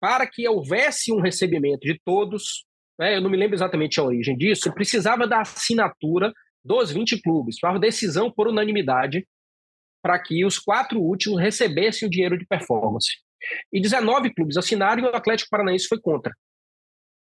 para 0.00 0.26
que 0.26 0.46
houvesse 0.46 1.12
um 1.12 1.20
recebimento 1.20 1.80
de 1.80 1.98
todos, 2.04 2.66
né, 2.98 3.16
eu 3.16 3.22
não 3.22 3.30
me 3.30 3.36
lembro 3.36 3.56
exatamente 3.56 3.98
a 3.98 4.04
origem 4.04 4.36
disso, 4.36 4.72
precisava 4.74 5.26
da 5.26 5.40
assinatura 5.40 6.32
dos 6.62 6.90
20 6.92 7.20
clubes, 7.22 7.58
para 7.58 7.78
decisão 7.78 8.30
por 8.30 8.48
unanimidade, 8.48 9.26
para 10.04 10.18
que 10.18 10.44
os 10.44 10.58
quatro 10.58 11.00
últimos 11.00 11.40
recebessem 11.40 12.06
o 12.06 12.10
dinheiro 12.10 12.36
de 12.36 12.44
performance. 12.44 13.08
E 13.72 13.80
19 13.80 14.34
clubes 14.34 14.58
assinaram 14.58 15.02
e 15.02 15.06
o 15.06 15.16
Atlético 15.16 15.48
Paranaense 15.48 15.88
foi 15.88 15.98
contra. 15.98 16.30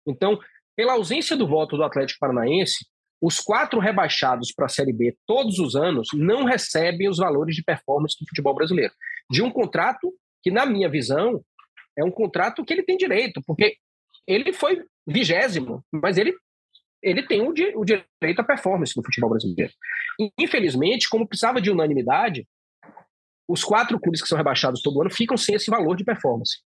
Então, 0.05 0.37
pela 0.77 0.95
ausência 0.95 1.37
do 1.37 1.47
voto 1.47 1.77
do 1.77 1.85
Atlético 1.85 2.19
Paranaense, 2.19 2.85
os 3.23 3.39
quatro 3.39 3.79
rebaixados 3.79 4.53
para 4.53 4.67
a 4.67 4.69
Série 4.69 4.93
B 4.93 5.17
todos 5.25 5.61
os 5.61 5.77
anos 5.77 6.09
não 6.13 6.43
recebem 6.43 7.09
os 7.09 7.19
valores 7.19 7.55
de 7.55 7.63
performance 7.63 8.17
do 8.21 8.27
futebol 8.29 8.57
brasileiro. 8.57 8.93
De 9.31 9.41
um 9.41 9.53
contrato 9.53 10.13
que, 10.43 10.51
na 10.51 10.67
minha 10.67 10.89
visão, 10.89 11.45
é 11.97 12.03
um 12.03 12.11
contrato 12.11 12.65
que 12.65 12.73
ele 12.73 12.83
tem 12.83 12.97
direito, 12.97 13.41
porque 13.47 13.77
ele 14.27 14.53
foi 14.53 14.85
vigésimo, 15.07 15.81
mas 15.93 16.19
ele 16.19 16.35
ele 17.01 17.23
tem 17.23 17.43
o, 17.43 17.51
o 17.51 17.85
direito 17.85 18.41
à 18.41 18.43
performance 18.43 18.97
no 18.97 19.05
futebol 19.05 19.29
brasileiro. 19.29 19.71
Infelizmente, 20.39 21.07
como 21.07 21.29
precisava 21.29 21.61
de 21.61 21.71
unanimidade, 21.71 22.47
os 23.49 23.63
quatro 23.63 23.99
clubes 24.01 24.23
que 24.23 24.29
são 24.29 24.39
rebaixados 24.39 24.83
todo 24.83 25.01
ano 25.01 25.11
ficam 25.11 25.37
sem 25.37 25.55
esse 25.55 25.71
valor 25.71 25.97
de 25.97 26.05
performance. 26.05 26.59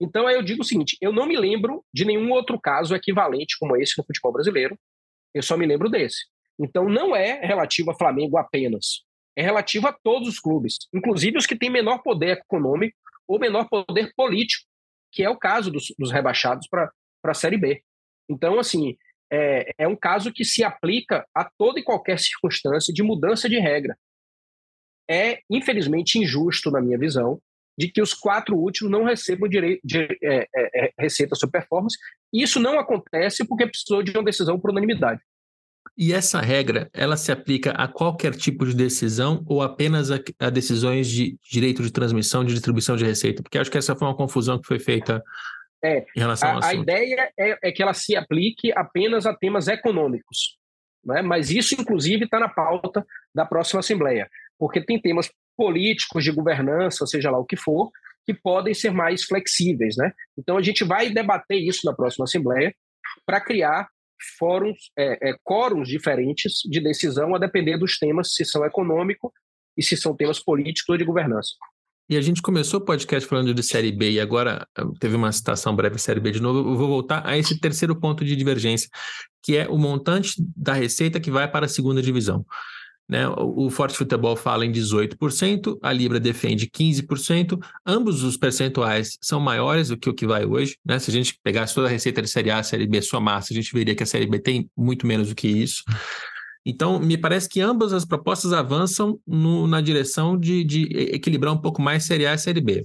Então, 0.00 0.26
aí 0.26 0.34
eu 0.34 0.42
digo 0.42 0.62
o 0.62 0.64
seguinte: 0.64 0.96
eu 1.00 1.12
não 1.12 1.26
me 1.26 1.36
lembro 1.36 1.84
de 1.92 2.04
nenhum 2.04 2.30
outro 2.32 2.60
caso 2.60 2.94
equivalente 2.94 3.56
como 3.58 3.76
esse 3.76 3.94
no 3.96 4.04
futebol 4.04 4.32
brasileiro. 4.32 4.78
Eu 5.34 5.42
só 5.42 5.56
me 5.56 5.66
lembro 5.66 5.88
desse. 5.88 6.24
Então, 6.58 6.88
não 6.88 7.14
é 7.14 7.40
relativo 7.44 7.90
a 7.90 7.94
Flamengo 7.94 8.38
apenas. 8.38 9.04
É 9.36 9.42
relativo 9.42 9.86
a 9.86 9.92
todos 9.92 10.28
os 10.28 10.40
clubes, 10.40 10.76
inclusive 10.94 11.36
os 11.36 11.46
que 11.46 11.56
têm 11.56 11.68
menor 11.68 11.98
poder 11.98 12.38
econômico 12.38 12.96
ou 13.28 13.38
menor 13.38 13.68
poder 13.68 14.12
político, 14.16 14.64
que 15.12 15.22
é 15.22 15.28
o 15.28 15.36
caso 15.36 15.70
dos, 15.70 15.92
dos 15.98 16.10
rebaixados 16.10 16.66
para 16.68 16.90
a 17.24 17.34
Série 17.34 17.58
B. 17.58 17.82
Então, 18.30 18.58
assim, 18.58 18.96
é, 19.30 19.72
é 19.78 19.88
um 19.88 19.96
caso 19.96 20.32
que 20.32 20.44
se 20.44 20.64
aplica 20.64 21.26
a 21.34 21.44
toda 21.58 21.78
e 21.78 21.82
qualquer 21.82 22.18
circunstância 22.18 22.94
de 22.94 23.02
mudança 23.02 23.48
de 23.48 23.58
regra. 23.58 23.96
É, 25.08 25.40
infelizmente, 25.50 26.18
injusto, 26.18 26.70
na 26.70 26.80
minha 26.80 26.98
visão, 26.98 27.40
de 27.78 27.88
que 27.88 28.00
os 28.00 28.14
quatro 28.14 28.56
últimos 28.56 28.90
não 28.90 29.04
recebam 29.04 29.48
direito 29.48 29.80
de, 29.84 30.18
é, 30.22 30.48
é, 30.54 30.86
é, 30.86 30.92
receita 30.98 31.34
sobre 31.34 31.58
performance. 31.60 31.96
Isso 32.32 32.58
não 32.58 32.78
acontece 32.78 33.46
porque 33.46 33.66
precisou 33.66 34.02
de 34.02 34.12
uma 34.12 34.24
decisão 34.24 34.58
por 34.58 34.70
unanimidade. 34.70 35.20
E 35.96 36.12
essa 36.12 36.40
regra, 36.40 36.90
ela 36.92 37.16
se 37.16 37.32
aplica 37.32 37.70
a 37.70 37.88
qualquer 37.88 38.34
tipo 38.34 38.66
de 38.66 38.74
decisão 38.74 39.42
ou 39.46 39.62
apenas 39.62 40.10
a, 40.10 40.18
a, 40.38 40.50
decisões 40.50 41.08
de 41.08 41.38
direito 41.50 41.82
de 41.82 41.90
transmissão, 41.90 42.44
de 42.44 42.52
distribuição 42.52 42.96
de 42.96 43.04
receita? 43.04 43.42
Porque 43.42 43.58
acho 43.58 43.70
que 43.70 43.78
essa 43.78 43.96
foi 43.96 44.06
uma 44.06 44.16
confusão 44.16 44.58
que 44.60 44.66
foi 44.66 44.78
feita 44.78 45.22
é, 45.82 46.04
em 46.14 46.20
relação 46.20 46.58
a, 46.58 46.66
a 46.66 46.74
ideia 46.74 47.30
é, 47.38 47.68
é, 47.68 47.72
que 47.72 47.82
ela 47.82 47.94
se 47.94 48.16
aplique 48.16 48.72
apenas 48.72 49.24
a 49.24 49.34
temas 49.34 49.68
econômicos. 49.68 50.58
Né? 51.04 51.22
Mas 51.22 51.50
isso, 51.50 51.74
inclusive, 51.80 52.24
está 52.24 52.38
na 52.40 52.48
pauta 52.48 53.06
da 53.34 53.46
próxima 53.46 53.80
Assembleia, 53.80 54.28
porque 54.58 54.84
tem 54.84 55.00
temas 55.00 55.30
políticos, 55.56 56.24
de 56.24 56.30
governança, 56.30 57.06
seja 57.06 57.30
lá 57.30 57.38
o 57.38 57.44
que 57.44 57.56
for, 57.56 57.90
que 58.26 58.34
podem 58.34 58.74
ser 58.74 58.90
mais 58.90 59.24
flexíveis. 59.24 59.96
Né? 59.96 60.12
Então, 60.36 60.58
a 60.58 60.62
gente 60.62 60.84
vai 60.84 61.10
debater 61.10 61.58
isso 61.58 61.86
na 61.86 61.94
próxima 61.94 62.24
Assembleia 62.24 62.74
para 63.24 63.40
criar 63.40 63.88
fóruns, 64.38 64.90
é, 64.98 65.30
é, 65.30 65.84
diferentes 65.84 66.60
de 66.64 66.80
decisão 66.80 67.34
a 67.34 67.38
depender 67.38 67.78
dos 67.78 67.98
temas, 67.98 68.34
se 68.34 68.44
são 68.44 68.64
econômico 68.64 69.32
e 69.76 69.82
se 69.82 69.96
são 69.96 70.16
temas 70.16 70.42
políticos 70.42 70.88
ou 70.88 70.96
de 70.96 71.04
governança. 71.04 71.52
E 72.08 72.16
a 72.16 72.20
gente 72.20 72.40
começou 72.40 72.78
o 72.78 72.84
podcast 72.84 73.28
falando 73.28 73.52
de 73.52 73.62
Série 73.64 73.90
B 73.90 74.12
e 74.12 74.20
agora 74.20 74.66
ah, 74.76 74.84
teve 75.00 75.16
uma 75.16 75.32
citação 75.32 75.74
breve 75.74 75.98
Série 75.98 76.20
B 76.20 76.30
de 76.30 76.40
novo. 76.40 76.60
Eu 76.60 76.76
vou 76.76 76.86
voltar 76.86 77.26
a 77.26 77.36
esse 77.36 77.58
terceiro 77.58 77.98
ponto 77.98 78.24
de 78.24 78.36
divergência, 78.36 78.88
que 79.42 79.56
é 79.56 79.68
o 79.68 79.76
montante 79.76 80.34
da 80.56 80.72
receita 80.72 81.18
que 81.18 81.32
vai 81.32 81.50
para 81.50 81.66
a 81.66 81.68
segunda 81.68 82.00
divisão. 82.00 82.46
Né? 83.08 83.28
O 83.28 83.70
Forte 83.70 83.96
Futebol 83.96 84.34
fala 84.34 84.66
em 84.66 84.72
18%, 84.72 85.78
a 85.80 85.92
Libra 85.92 86.18
defende 86.18 86.66
15%, 86.66 87.58
ambos 87.86 88.24
os 88.24 88.36
percentuais 88.36 89.16
são 89.20 89.38
maiores 89.38 89.88
do 89.88 89.96
que 89.96 90.10
o 90.10 90.14
que 90.14 90.26
vai 90.26 90.44
hoje. 90.44 90.76
Né? 90.84 90.98
Se 90.98 91.10
a 91.10 91.14
gente 91.14 91.38
pegasse 91.42 91.74
toda 91.74 91.86
a 91.86 91.90
receita 91.90 92.20
de 92.20 92.28
Série 92.28 92.50
A, 92.50 92.62
Série 92.62 92.86
B, 92.86 93.00
somasse, 93.00 93.52
a 93.52 93.56
gente 93.56 93.72
veria 93.72 93.94
que 93.94 94.02
a 94.02 94.06
Série 94.06 94.26
B 94.26 94.40
tem 94.40 94.68
muito 94.76 95.06
menos 95.06 95.28
do 95.28 95.34
que 95.36 95.46
isso. 95.46 95.84
Então, 96.64 96.98
me 96.98 97.16
parece 97.16 97.48
que 97.48 97.60
ambas 97.60 97.92
as 97.92 98.04
propostas 98.04 98.52
avançam 98.52 99.20
no, 99.24 99.68
na 99.68 99.80
direção 99.80 100.36
de, 100.36 100.64
de, 100.64 100.82
equilibrar 101.14 101.54
um 101.54 101.60
pouco 101.60 101.80
mais 101.80 102.02
Série 102.04 102.26
A 102.26 102.34
e 102.34 102.38
Série 102.38 102.60
B. 102.60 102.84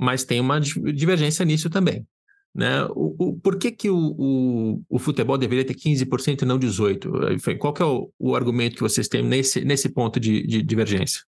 Mas 0.00 0.24
tem 0.24 0.40
uma 0.40 0.58
divergência 0.58 1.44
nisso 1.44 1.68
também. 1.68 2.06
Né? 2.54 2.84
O, 2.90 3.14
o, 3.18 3.40
por 3.40 3.58
que, 3.58 3.72
que 3.72 3.88
o, 3.88 3.96
o, 3.96 4.82
o 4.88 4.98
futebol 4.98 5.38
deveria 5.38 5.64
ter 5.64 5.74
15% 5.74 6.42
e 6.42 6.44
não 6.44 6.58
18%? 6.58 7.58
Qual 7.58 7.72
que 7.72 7.82
é 7.82 7.86
o, 7.86 8.12
o 8.18 8.36
argumento 8.36 8.76
que 8.76 8.82
vocês 8.82 9.08
têm 9.08 9.22
nesse, 9.22 9.64
nesse 9.64 9.88
ponto 9.88 10.20
de, 10.20 10.46
de 10.46 10.62
divergência? 10.62 11.22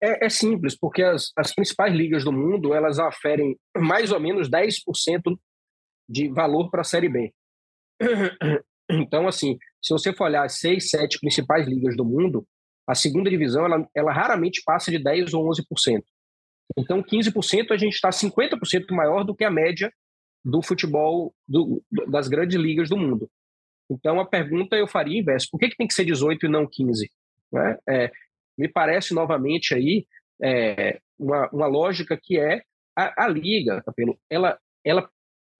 É, 0.00 0.26
é, 0.26 0.28
simples, 0.28 0.76
porque 0.78 1.02
as, 1.02 1.32
as 1.36 1.54
principais 1.54 1.94
ligas 1.94 2.24
do 2.24 2.32
mundo 2.32 2.74
elas 2.74 2.98
aferem 2.98 3.58
mais 3.76 4.12
ou 4.12 4.20
menos 4.20 4.48
10% 4.48 4.80
de 6.08 6.28
valor 6.28 6.70
para 6.70 6.82
a 6.82 6.84
Série 6.84 7.08
B. 7.08 7.32
Então, 8.90 9.26
assim, 9.26 9.56
se 9.80 9.90
você 9.94 10.12
for 10.12 10.24
olhar 10.24 10.44
as 10.44 10.58
seis, 10.58 10.90
sete 10.90 11.18
principais 11.18 11.66
ligas 11.66 11.96
do 11.96 12.04
mundo, 12.04 12.46
a 12.86 12.94
segunda 12.94 13.30
divisão 13.30 13.64
ela, 13.64 13.88
ela 13.94 14.12
raramente 14.12 14.60
passa 14.66 14.90
de 14.90 14.98
10% 14.98 15.32
ou 15.32 15.48
11%. 15.48 16.02
Então, 16.76 17.02
15% 17.02 17.70
a 17.70 17.76
gente 17.76 17.94
está 17.94 18.10
50% 18.10 18.90
maior 18.90 19.24
do 19.24 19.34
que 19.34 19.44
a 19.44 19.50
média 19.50 19.92
do 20.44 20.62
futebol 20.62 21.34
do, 21.46 21.82
das 22.08 22.28
grandes 22.28 22.56
ligas 22.56 22.88
do 22.88 22.96
mundo. 22.96 23.30
Então, 23.90 24.18
a 24.18 24.26
pergunta 24.26 24.76
eu 24.76 24.88
faria 24.88 25.20
inverso: 25.20 25.48
por 25.50 25.58
que, 25.58 25.70
que 25.70 25.76
tem 25.76 25.86
que 25.86 25.94
ser 25.94 26.04
18 26.04 26.46
e 26.46 26.48
não 26.48 26.66
15? 26.66 27.10
Né? 27.52 27.78
É, 27.88 28.12
me 28.56 28.68
parece 28.68 29.14
novamente 29.14 29.74
aí 29.74 30.06
é, 30.42 31.00
uma, 31.18 31.48
uma 31.52 31.66
lógica 31.66 32.18
que 32.20 32.38
é 32.38 32.62
a, 32.96 33.24
a 33.24 33.28
liga, 33.28 33.82
ela, 34.28 34.58
ela, 34.84 35.10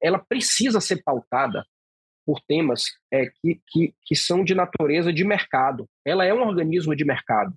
ela 0.03 0.19
precisa 0.19 0.81
ser 0.81 1.03
pautada 1.03 1.65
por 2.27 2.41
temas 2.41 2.85
é, 3.13 3.27
que, 3.27 3.61
que, 3.67 3.95
que 4.03 4.15
são 4.15 4.45
de 4.45 4.55
natureza 4.55 5.13
de 5.13 5.25
mercado. 5.25 5.89
Ela 6.05 6.25
é 6.25 6.33
um 6.33 6.43
organismo 6.43 6.95
de 6.95 7.05
mercado. 7.05 7.55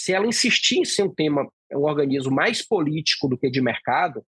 Se 0.00 0.12
ela 0.12 0.26
insistir 0.26 0.78
em 0.78 0.84
ser 0.84 1.02
um 1.02 1.14
tema, 1.14 1.46
um 1.72 1.82
organismo 1.82 2.34
mais 2.34 2.66
político 2.66 3.28
do 3.28 3.38
que 3.38 3.50
de 3.50 3.60
mercado, 3.60 4.24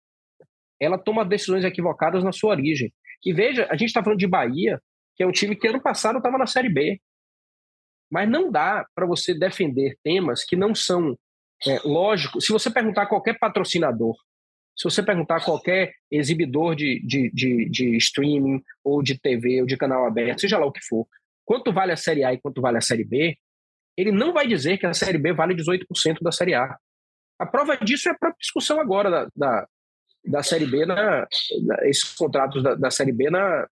ela 0.81 0.99
toma 0.99 1.25
decisões 1.25 1.64
equivocadas 1.64 2.23
na 2.23 2.33
sua 2.33 2.51
origem. 2.51 2.93
E 3.25 3.33
veja, 3.33 3.67
a 3.71 3.77
gente 3.77 3.89
está 3.89 4.03
falando 4.03 4.19
de 4.19 4.27
Bahia, 4.27 4.81
que 5.17 5.23
é 5.23 5.27
um 5.27 5.33
time 5.33 5.57
que 5.57 5.67
ano 5.67 5.83
passado 5.83 6.19
estava 6.19 6.39
na 6.39 6.47
Série 6.47 6.69
B. 6.69 7.01
Mas 8.11 8.29
não 8.29 8.51
dá 8.51 8.87
para 8.95 9.07
você 9.07 9.35
defender 9.35 9.99
temas 10.05 10.45
que 10.45 10.55
não 10.55 10.75
são 10.75 11.19
é, 11.67 11.81
lógicos. 11.85 12.45
Se 12.45 12.53
você 12.53 12.71
perguntar 12.71 13.03
a 13.03 13.09
qualquer 13.09 13.39
patrocinador 13.39 14.14
se 14.77 14.85
você 14.85 15.03
perguntar 15.03 15.37
a 15.37 15.45
qualquer 15.45 15.95
exibidor 16.11 16.77
de, 16.77 17.01
de, 17.01 17.31
de, 17.33 17.69
de, 17.71 17.97
streaming, 17.97 18.62
ou 18.85 19.03
de 19.03 19.19
TV, 19.19 19.62
ou 19.62 19.67
de 19.67 19.77
canal 19.77 20.05
aberto, 20.05 20.43
seja 20.43 20.59
lá 20.59 20.67
o 20.67 20.73
que 20.73 20.85
for, 20.85 21.07
quanto 21.47 21.73
vale 21.73 21.93
a 21.93 21.97
Série 21.97 22.23
A 22.23 22.35
e 22.35 22.39
quanto 22.39 22.61
vale 22.61 22.77
a 22.77 22.83
Série 22.83 23.05
B, 23.05 23.39
ele 23.97 24.12
não 24.12 24.32
vai 24.32 24.47
dizer 24.47 24.78
que 24.78 24.86
a 24.86 24.94
Série 24.94 25.18
B 25.18 25.32
vale 25.32 25.55
18% 25.55 26.18
da 26.20 26.32
Série 26.32 26.55
A. 26.55 26.76
A 27.38 27.47
prova 27.47 27.76
disso 27.76 28.09
é 28.09 28.12
a 28.12 28.18
própria 28.18 28.38
discussão 28.40 28.80
agora 28.80 29.11
da, 29.11 29.28
da, 29.36 29.68
da 30.24 30.42
Série 30.42 30.66
B, 30.66 30.86
na, 30.86 31.26
na, 31.62 31.88
esses 31.88 32.05
contratos 32.14 32.62
da, 32.62 32.74
da 32.74 32.90
Série 32.90 33.12
B 33.12 33.30
na, 33.30 33.68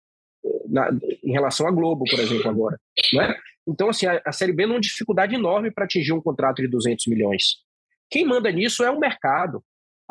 na, 0.69 0.91
em 1.23 1.33
relação 1.33 1.67
à 1.67 1.71
Globo, 1.71 2.05
por 2.09 2.19
exemplo, 2.19 2.49
agora. 2.51 2.79
Né? 3.13 3.35
Então, 3.67 3.89
assim, 3.89 4.07
a, 4.07 4.21
a 4.25 4.33
Série 4.33 4.53
B 4.53 4.65
é 4.65 4.67
uma 4.67 4.81
dificuldade 4.81 5.35
enorme 5.35 5.71
para 5.71 5.85
atingir 5.85 6.13
um 6.13 6.21
contrato 6.21 6.63
de 6.63 6.69
200 6.69 7.07
milhões. 7.07 7.57
Quem 8.11 8.27
manda 8.27 8.51
nisso 8.51 8.85
é 8.85 8.91
o 8.91 8.99
mercado 8.99 9.63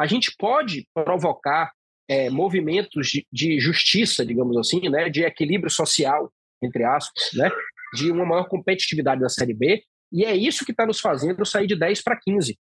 a 0.02 0.08
gente 0.08 0.36
pode 0.36 0.88
provocar 0.94 1.72
é, 2.10 2.28
movimentos 2.30 3.08
de, 3.08 3.28
de, 3.32 3.60
justiça, 3.60 4.26
digamos 4.26 4.58
assim, 4.58 4.90
né, 4.90 5.10
de 5.10 5.24
equilíbrio 5.24 5.70
social, 5.70 6.32
entre 6.62 6.84
aspas, 6.84 7.30
né, 7.34 7.52
de 7.94 8.12
uma 8.12 8.26
maior 8.26 8.46
competitividade 8.46 9.22
da 9.22 9.30
Série 9.30 9.54
B, 9.54 9.84
e 10.12 10.26
é 10.26 10.36
isso 10.36 10.66
que 10.66 10.72
está 10.72 10.86
nos 10.86 11.00
fazendo 11.00 11.46
sair 11.46 11.68
de 11.68 11.76
10 11.76 12.02
para 12.02 12.20
15. 12.20 12.60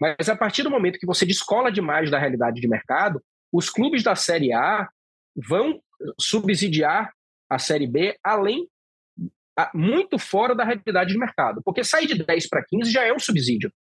Mas 0.00 0.28
a 0.28 0.36
partir 0.36 0.62
do 0.62 0.70
momento 0.70 0.98
que 0.98 1.06
você 1.06 1.24
descola 1.24 1.70
demais 1.70 2.10
da 2.10 2.18
realidade 2.18 2.60
de 2.60 2.66
mercado, 2.66 3.22
os 3.52 3.70
clubes 3.70 4.02
da 4.02 4.16
Série 4.16 4.52
A 4.52 4.88
vão 5.36 5.80
subsidiar 6.18 7.12
a 7.48 7.58
Série 7.58 7.86
B 7.86 8.18
além 8.24 8.68
muito 9.74 10.18
fora 10.18 10.54
da 10.54 10.64
realidade 10.64 11.12
de 11.12 11.18
mercado. 11.18 11.62
Porque 11.64 11.84
sair 11.84 12.06
de 12.06 12.24
10 12.24 12.48
para 12.48 12.64
15 12.64 12.90
já 12.90 13.04
é 13.04 13.12
um 13.12 13.18
subsídio. 13.18 13.72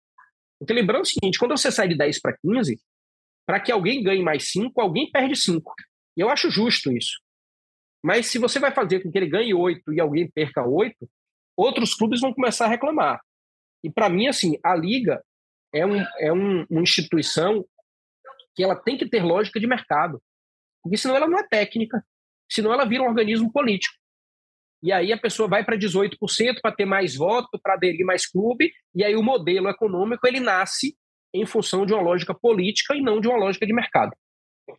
Porque 0.59 0.73
lembrando 0.73 1.03
o 1.03 1.05
seguinte, 1.05 1.39
quando 1.39 1.57
você 1.57 1.71
sai 1.71 1.87
de 1.87 1.97
10 1.97 2.19
para 2.19 2.37
15, 2.37 2.79
para 3.47 3.59
que 3.59 3.71
alguém 3.71 4.03
ganhe 4.03 4.21
mais 4.21 4.51
5, 4.51 4.79
alguém 4.79 5.09
perde 5.09 5.35
5. 5.35 5.73
E 6.15 6.21
eu 6.21 6.29
acho 6.29 6.51
justo 6.51 6.91
isso. 6.95 7.19
Mas 8.03 8.27
se 8.27 8.37
você 8.37 8.59
vai 8.59 8.71
fazer 8.71 9.01
com 9.01 9.11
que 9.11 9.17
ele 9.17 9.29
ganhe 9.29 9.53
8 9.53 9.93
e 9.93 9.99
alguém 9.99 10.29
perca 10.29 10.63
8, 10.63 10.95
outros 11.55 11.93
clubes 11.93 12.21
vão 12.21 12.33
começar 12.33 12.65
a 12.65 12.69
reclamar. 12.69 13.21
E 13.83 13.89
para 13.89 14.09
mim, 14.09 14.27
assim, 14.27 14.57
a 14.63 14.75
Liga 14.75 15.23
é, 15.73 15.85
um, 15.85 16.01
é 16.19 16.31
um, 16.31 16.65
uma 16.69 16.81
instituição 16.81 17.65
que 18.55 18.63
ela 18.63 18.75
tem 18.75 18.97
que 18.97 19.09
ter 19.09 19.23
lógica 19.23 19.59
de 19.59 19.67
mercado. 19.67 20.21
Porque 20.83 20.97
senão 20.97 21.15
ela 21.15 21.27
não 21.27 21.39
é 21.39 21.47
técnica. 21.47 22.03
Senão 22.51 22.73
ela 22.73 22.85
vira 22.85 23.03
um 23.03 23.07
organismo 23.07 23.51
político. 23.51 23.95
E 24.83 24.91
aí 24.91 25.13
a 25.13 25.17
pessoa 25.17 25.47
vai 25.47 25.63
para 25.63 25.77
18% 25.77 26.17
para 26.61 26.75
ter 26.75 26.85
mais 26.85 27.15
voto, 27.15 27.59
para 27.61 27.75
aderir 27.75 28.05
mais 28.05 28.25
clube, 28.25 28.71
e 28.95 29.03
aí 29.03 29.15
o 29.15 29.21
modelo 29.21 29.69
econômico 29.69 30.27
ele 30.27 30.39
nasce 30.39 30.97
em 31.33 31.45
função 31.45 31.85
de 31.85 31.93
uma 31.93 32.01
lógica 32.01 32.33
política 32.33 32.95
e 32.95 33.01
não 33.01 33.21
de 33.21 33.27
uma 33.27 33.37
lógica 33.37 33.65
de 33.65 33.73
mercado. 33.73 34.11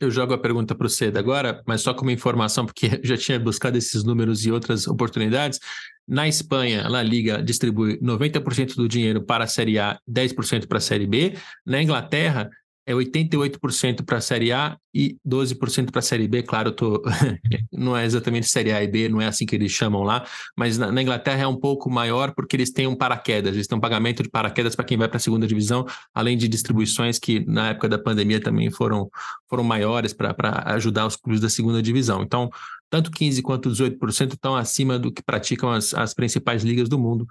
Eu 0.01 0.11
jogo 0.11 0.35
a 0.35 0.39
pergunta 0.39 0.75
para 0.75 0.87
o 0.87 0.91
Ceda 0.91 1.19
agora, 1.19 1.63
mas 1.67 1.81
só 1.83 1.95
como 1.95 2.11
informação, 2.11 2.67
porque 2.67 3.01
já 3.05 3.17
tinha 3.17 3.39
buscado 3.39 3.77
esses 3.79 4.05
números 4.05 4.45
e 4.45 4.53
outras 4.53 4.87
oportunidades. 4.87 5.59
Na 6.07 6.27
Espanha, 6.27 6.87
a 6.87 7.03
Liga 7.03 7.43
distribui 7.43 7.99
90% 8.01 8.75
do 8.75 8.89
dinheiro 8.89 9.23
para 9.23 9.45
a 9.45 9.47
Série 9.47 9.79
A, 9.79 9.99
10% 10.11 10.67
para 10.67 10.79
a 10.79 10.81
Série 10.81 11.07
B. 11.07 11.35
Na 11.65 11.83
Inglaterra, 11.83 12.51
é 12.87 12.93
88% 12.93 14.05
para 14.05 14.19
a 14.19 14.21
Série 14.21 14.53
A 14.53 14.77
e 14.93 15.17
12% 15.27 15.91
para 15.91 16.01
a 16.01 16.03
Série 16.03 16.27
B. 16.27 16.43
Claro, 16.43 16.73
tô... 16.73 17.03
não 17.73 17.97
é 17.97 18.05
exatamente 18.05 18.49
Série 18.49 18.73
A 18.73 18.83
e 18.83 18.89
B, 18.89 19.09
não 19.09 19.21
é 19.21 19.27
assim 19.27 19.47
que 19.47 19.55
eles 19.55 19.71
chamam 19.71 20.03
lá, 20.03 20.27
mas 20.57 20.77
na, 20.79 21.03
Inglaterra 21.03 21.43
é 21.43 21.47
um 21.47 21.57
pouco 21.57 21.89
maior 21.89 22.35
porque 22.35 22.57
eles 22.57 22.73
têm 22.73 22.87
um 22.87 22.97
paraquedas, 22.97 23.55
eles 23.55 23.67
têm 23.67 23.79
um 23.79 23.81
pagamento 23.81 24.23
de 24.23 24.29
paraquedas 24.29 24.75
para 24.75 24.85
quem 24.85 24.99
vai 24.99 25.09
para 25.09 25.17
a 25.17 25.21
segunda 25.21 25.47
divisão, 25.47 25.87
além 26.13 26.37
de 26.37 26.49
distribuições 26.49 27.19
que 27.19 27.45
na 27.47 27.71
época 27.71 27.89
da 27.89 27.99
pandemia 27.99 28.41
também 28.41 28.71
foram, 28.71 29.09
foram 29.49 29.63
maiores 29.63 30.13
para 30.13 30.35
ajudar 30.75 31.07
os 31.07 31.17
clubes 31.17 31.41
da 31.41 31.49
segunda 31.49 31.81
divisão. 31.81 32.23
Então, 32.23 32.51
tanto 32.91 33.11
15% 33.11 33.43
quanto 33.43 33.71
18% 33.71 34.35
estão 34.35 34.57
acima 34.57 34.99
do 34.99 35.13
que 35.13 35.23
praticam 35.23 35.71
as, 35.71 35.95
as 35.95 36.13
principais 36.13 36.63
ligas 36.63 36.89
do 36.89 36.99
mundo. 36.99 37.27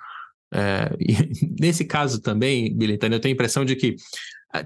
É, 0.53 0.89
nesse 1.59 1.85
caso 1.85 2.21
também, 2.21 2.75
Bilitano, 2.75 3.15
eu 3.15 3.19
tenho 3.19 3.33
a 3.33 3.35
impressão 3.35 3.63
de 3.63 3.75
que 3.75 3.95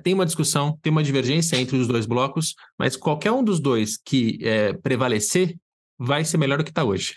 tem 0.03 0.13
uma 0.13 0.25
discussão, 0.25 0.77
tem 0.81 0.91
uma 0.91 1.03
divergência 1.03 1.57
entre 1.57 1.77
os 1.77 1.87
dois 1.87 2.05
blocos, 2.05 2.55
mas 2.77 2.95
qualquer 2.95 3.31
um 3.31 3.43
dos 3.43 3.59
dois 3.59 3.97
que 3.97 4.39
é, 4.41 4.73
prevalecer 4.73 5.55
vai 5.97 6.25
ser 6.25 6.37
melhor 6.37 6.57
do 6.57 6.63
que 6.63 6.71
está 6.71 6.83
hoje. 6.83 7.15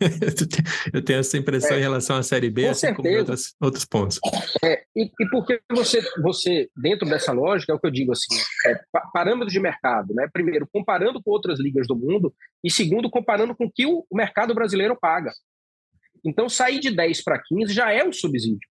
eu 0.92 1.02
tenho 1.02 1.20
essa 1.20 1.36
impressão 1.38 1.76
é, 1.76 1.78
em 1.78 1.82
relação 1.82 2.16
à 2.16 2.22
Série 2.22 2.50
B, 2.50 2.64
com 2.64 2.70
assim 2.70 2.80
certeza. 2.80 3.02
como 3.02 3.18
outros, 3.18 3.54
outros 3.60 3.84
pontos. 3.84 4.18
É, 4.64 4.82
e, 4.96 5.04
e 5.04 5.28
porque 5.30 5.60
você, 5.70 6.00
você, 6.20 6.68
dentro 6.76 7.08
dessa 7.08 7.32
lógica, 7.32 7.72
é 7.72 7.74
o 7.74 7.78
que 7.78 7.86
eu 7.86 7.90
digo 7.90 8.12
assim, 8.12 8.34
é, 8.66 8.80
parâmetros 9.12 9.52
de 9.52 9.60
mercado, 9.60 10.14
né? 10.14 10.28
Primeiro, 10.32 10.68
comparando 10.72 11.22
com 11.22 11.30
outras 11.30 11.60
ligas 11.60 11.86
do 11.86 11.96
mundo, 11.96 12.34
e 12.64 12.70
segundo, 12.70 13.10
comparando 13.10 13.54
com 13.54 13.66
o 13.66 13.72
que 13.72 13.86
o 13.86 14.04
mercado 14.12 14.54
brasileiro 14.54 14.96
paga. 15.00 15.32
Então, 16.24 16.48
sair 16.48 16.78
de 16.78 16.90
10 16.90 17.22
para 17.22 17.42
15 17.42 17.72
já 17.72 17.92
é 17.92 18.04
um 18.04 18.12
subsídio. 18.12 18.68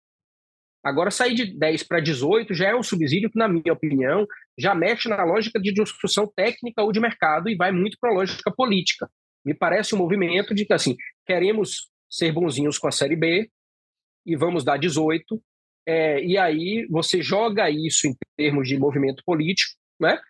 Agora, 0.87 1.11
sair 1.11 1.35
de 1.35 1.47
10 1.59 1.83
para 1.83 1.99
18 1.99 2.55
já 2.55 2.69
é 2.69 2.77
um 2.77 2.83
subsídio 2.83 3.29
que, 3.29 3.37
na 3.37 3.49
minha 3.49 3.73
opinião, 3.73 4.25
já 4.57 4.73
mexe 4.73 5.09
na 5.09 5.25
lógica 5.25 5.59
de 5.59 5.73
discussão 5.73 6.31
técnica 6.33 6.81
ou 6.81 6.93
de 6.93 7.01
mercado 7.01 7.51
e 7.51 7.57
vai 7.57 7.73
muito 7.73 7.97
para 8.01 8.11
a 8.13 8.15
lógica 8.15 8.53
política. 8.53 9.11
Me 9.45 9.53
parece 9.53 9.97
um 9.97 9.99
movimento 9.99 10.55
de 10.55 10.65
que, 10.65 10.73
assim, 10.73 10.97
queremos 11.27 11.91
ser 12.09 12.31
bonzinhos 12.31 12.79
com 12.79 12.87
a 12.87 12.93
Série 12.93 13.17
B 13.17 13.51
e 14.25 14.37
vamos 14.37 14.63
dar 14.63 14.77
18, 14.77 15.43
é, 15.89 16.25
e 16.25 16.39
aí 16.39 16.87
você 16.89 17.21
joga 17.21 17.69
isso 17.69 18.07
em 18.07 18.15
termos 18.37 18.69
de 18.69 18.79
movimento 18.79 19.25
político, 19.27 19.75
né? 19.99 20.21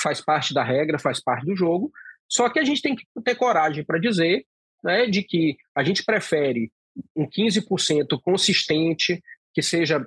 faz 0.00 0.20
parte 0.20 0.54
da 0.54 0.62
regra, 0.62 1.00
faz 1.00 1.20
parte 1.20 1.44
do 1.44 1.56
jogo, 1.56 1.90
só 2.28 2.48
que 2.48 2.60
a 2.60 2.64
gente 2.64 2.80
tem 2.80 2.94
que 2.94 3.04
ter 3.24 3.34
coragem 3.34 3.84
para 3.84 3.98
dizer 3.98 4.44
né, 4.84 5.06
de 5.06 5.24
que 5.24 5.56
a 5.74 5.82
gente 5.82 6.04
prefere 6.04 6.70
um 7.14 7.28
15% 7.28 8.20
consistente, 8.22 9.20
que 9.56 9.62
seja 9.62 10.04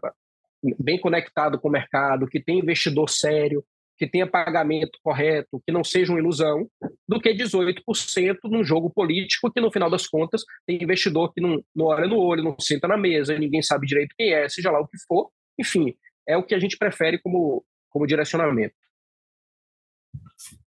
bem 0.78 1.00
conectado 1.00 1.60
com 1.60 1.70
o 1.70 1.72
mercado, 1.72 2.28
que 2.28 2.39
tenha 2.39 2.62
investidor 2.62 3.10
sério, 3.10 3.66
que 3.97 4.06
tenha 4.06 4.30
pagamento 4.30 5.00
correto, 5.02 5.60
que 5.66 5.74
não 5.74 5.84
seja 5.84 6.12
uma 6.12 6.20
ilusão, 6.20 6.70
do 7.08 7.20
que 7.20 7.34
18% 7.34 8.38
num 8.43 8.64
jogo 8.64 8.91
político 8.91 9.52
que, 9.52 9.60
no 9.60 9.72
final 9.72 9.89
das 9.89 10.06
contas, 10.06 10.43
tem 10.68 10.84
investidor 10.84 11.34
que 11.34 11.41
não, 11.41 11.64
não 11.76 11.88
olha 11.88 12.08
no 12.08 12.20
olho, 12.20 12.43
não 12.43 12.56
senta 12.60 12.88
na 12.88 12.95
mesa, 12.95 13.39
ninguém 13.39 13.64
sabe 13.64 13.88
direito 13.88 14.14
quem 14.16 14.32
é, 14.32 14.47
seja 14.47 14.70
lá 14.70 14.80
o 14.80 14.88
que 14.88 15.00
for. 15.08 15.32
Enfim, 15.60 15.95
é 16.28 16.38
o 16.38 16.43
que 16.43 16.54
a 16.54 16.60
gente 16.60 16.78
prefere 16.78 17.18
como, 17.18 17.66
como 17.89 18.06
direcionamento. 18.06 18.76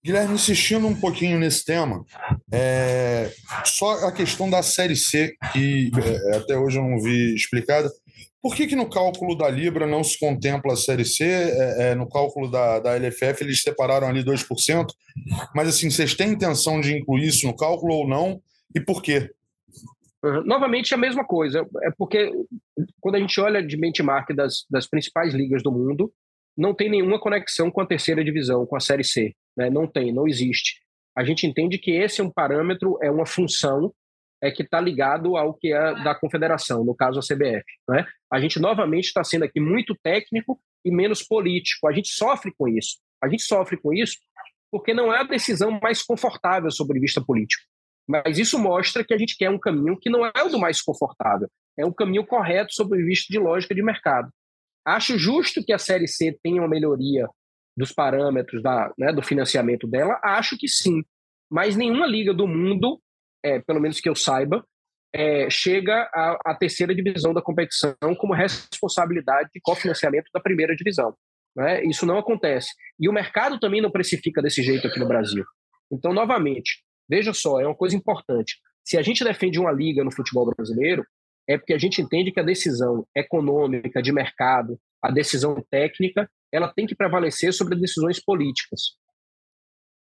Guilherme, 0.04 0.34
insistindo 0.34 0.88
um 0.88 0.98
pouquinho 0.98 1.38
nesse 1.38 1.64
tema, 1.64 2.04
é, 2.52 3.32
só 3.64 4.08
a 4.08 4.12
questão 4.12 4.50
da 4.50 4.60
Série 4.62 4.96
C, 4.96 5.36
que 5.52 5.90
é, 5.96 6.36
até 6.36 6.58
hoje 6.58 6.78
eu 6.78 6.82
não 6.82 7.00
vi 7.00 7.34
explicada. 7.34 7.88
Por 8.42 8.56
que, 8.56 8.66
que 8.66 8.74
no 8.74 8.90
cálculo 8.90 9.36
da 9.36 9.48
Libra 9.48 9.86
não 9.86 10.02
se 10.02 10.18
contempla 10.18 10.72
a 10.72 10.76
Série 10.76 11.04
C? 11.04 11.24
É, 11.24 11.90
é, 11.90 11.94
no 11.94 12.08
cálculo 12.08 12.50
da, 12.50 12.80
da 12.80 12.96
LFF 12.96 13.44
eles 13.44 13.62
separaram 13.62 14.08
ali 14.08 14.24
2%, 14.24 14.86
mas 15.54 15.68
assim, 15.68 15.88
vocês 15.88 16.14
têm 16.14 16.32
intenção 16.32 16.80
de 16.80 16.96
incluir 16.96 17.28
isso 17.28 17.46
no 17.46 17.56
cálculo 17.56 17.94
ou 17.94 18.08
não? 18.08 18.42
E 18.74 18.80
por 18.80 19.00
quê? 19.00 19.30
Novamente 20.44 20.92
a 20.92 20.96
mesma 20.96 21.24
coisa, 21.24 21.66
é 21.82 21.90
porque 21.96 22.32
quando 23.00 23.16
a 23.16 23.18
gente 23.18 23.40
olha 23.40 23.64
de 23.64 23.76
benchmark 23.76 24.32
das, 24.34 24.64
das 24.70 24.86
principais 24.88 25.34
ligas 25.34 25.62
do 25.62 25.72
mundo, 25.72 26.12
não 26.56 26.74
tem 26.74 26.90
nenhuma 26.90 27.20
conexão 27.20 27.70
com 27.70 27.80
a 27.80 27.86
terceira 27.86 28.24
divisão, 28.24 28.66
com 28.66 28.76
a 28.76 28.80
Série 28.80 29.04
C. 29.04 29.34
Né? 29.56 29.70
Não 29.70 29.86
tem, 29.86 30.12
não 30.12 30.28
existe. 30.28 30.80
A 31.16 31.24
gente 31.24 31.46
entende 31.46 31.78
que 31.78 31.90
esse 31.90 32.20
é 32.20 32.24
um 32.24 32.30
parâmetro, 32.30 32.98
é 33.02 33.10
uma 33.10 33.26
função 33.26 33.92
é 34.42 34.50
que 34.50 34.62
está 34.62 34.80
ligado 34.80 35.36
ao 35.36 35.54
que 35.54 35.72
é 35.72 35.94
da 36.02 36.14
confederação, 36.14 36.84
no 36.84 36.94
caso 36.94 37.20
a 37.20 37.22
CBF. 37.22 37.64
Né? 37.88 38.04
A 38.30 38.40
gente 38.40 38.58
novamente 38.58 39.04
está 39.04 39.22
sendo 39.22 39.44
aqui 39.44 39.60
muito 39.60 39.96
técnico 40.02 40.60
e 40.84 40.90
menos 40.90 41.22
político. 41.22 41.86
A 41.86 41.92
gente 41.92 42.08
sofre 42.08 42.52
com 42.58 42.68
isso. 42.68 42.98
A 43.22 43.28
gente 43.28 43.44
sofre 43.44 43.76
com 43.76 43.92
isso 43.92 44.18
porque 44.70 44.92
não 44.94 45.12
é 45.12 45.20
a 45.20 45.24
decisão 45.24 45.78
mais 45.82 46.02
confortável 46.02 46.70
sobre 46.70 46.98
vista 46.98 47.22
político. 47.22 47.62
Mas 48.08 48.38
isso 48.38 48.58
mostra 48.58 49.04
que 49.04 49.14
a 49.14 49.18
gente 49.18 49.36
quer 49.36 49.50
um 49.50 49.58
caminho 49.58 49.98
que 49.98 50.10
não 50.10 50.26
é 50.26 50.42
o 50.42 50.48
do 50.48 50.58
mais 50.58 50.82
confortável, 50.82 51.48
é 51.78 51.86
um 51.86 51.92
caminho 51.92 52.26
correto 52.26 52.74
sobre 52.74 53.04
vista 53.04 53.26
de 53.30 53.38
lógica 53.38 53.74
de 53.74 53.82
mercado. 53.82 54.30
Acho 54.84 55.16
justo 55.16 55.64
que 55.64 55.72
a 55.72 55.78
Série 55.78 56.08
C 56.08 56.36
tenha 56.42 56.60
uma 56.60 56.68
melhoria 56.68 57.28
dos 57.76 57.92
parâmetros 57.92 58.62
da, 58.62 58.92
né, 58.98 59.12
do 59.12 59.22
financiamento 59.22 59.86
dela? 59.86 60.18
Acho 60.22 60.58
que 60.58 60.66
sim. 60.66 61.04
Mas 61.50 61.76
nenhuma 61.76 62.06
liga 62.06 62.34
do 62.34 62.48
mundo 62.48 63.00
é, 63.42 63.60
pelo 63.60 63.80
menos 63.80 64.00
que 64.00 64.08
eu 64.08 64.14
saiba, 64.14 64.64
é, 65.14 65.50
chega 65.50 66.08
à, 66.44 66.54
terceira 66.54 66.94
divisão 66.94 67.34
da 67.34 67.42
competição 67.42 67.94
como 68.18 68.32
responsabilidade 68.32 69.50
de 69.52 69.60
cofinanciamento 69.60 70.30
da 70.32 70.40
primeira 70.40 70.74
divisão. 70.74 71.14
Né? 71.54 71.84
Isso 71.84 72.06
não 72.06 72.18
acontece. 72.18 72.70
E 72.98 73.08
o 73.08 73.12
mercado 73.12 73.58
também 73.58 73.82
não 73.82 73.90
precifica 73.90 74.40
desse 74.40 74.62
jeito 74.62 74.86
aqui 74.86 74.98
no 74.98 75.06
Brasil. 75.06 75.44
Então, 75.90 76.14
novamente, 76.14 76.82
veja 77.08 77.34
só, 77.34 77.60
é 77.60 77.66
uma 77.66 77.76
coisa 77.76 77.94
importante. 77.94 78.56
Se 78.82 78.96
a 78.96 79.02
gente 79.02 79.22
defende 79.22 79.60
uma 79.60 79.70
liga 79.70 80.02
no 80.02 80.12
futebol 80.12 80.50
brasileiro, 80.54 81.04
é 81.46 81.58
porque 81.58 81.74
a 81.74 81.78
gente 81.78 82.00
entende 82.00 82.32
que 82.32 82.40
a 82.40 82.44
decisão 82.44 83.06
econômica, 83.14 84.00
de 84.00 84.12
mercado, 84.12 84.80
a 85.02 85.10
decisão 85.10 85.62
técnica, 85.70 86.30
ela 86.50 86.72
tem 86.72 86.86
que 86.86 86.94
prevalecer 86.94 87.52
sobre 87.52 87.78
decisões 87.78 88.22
políticas. 88.22 88.96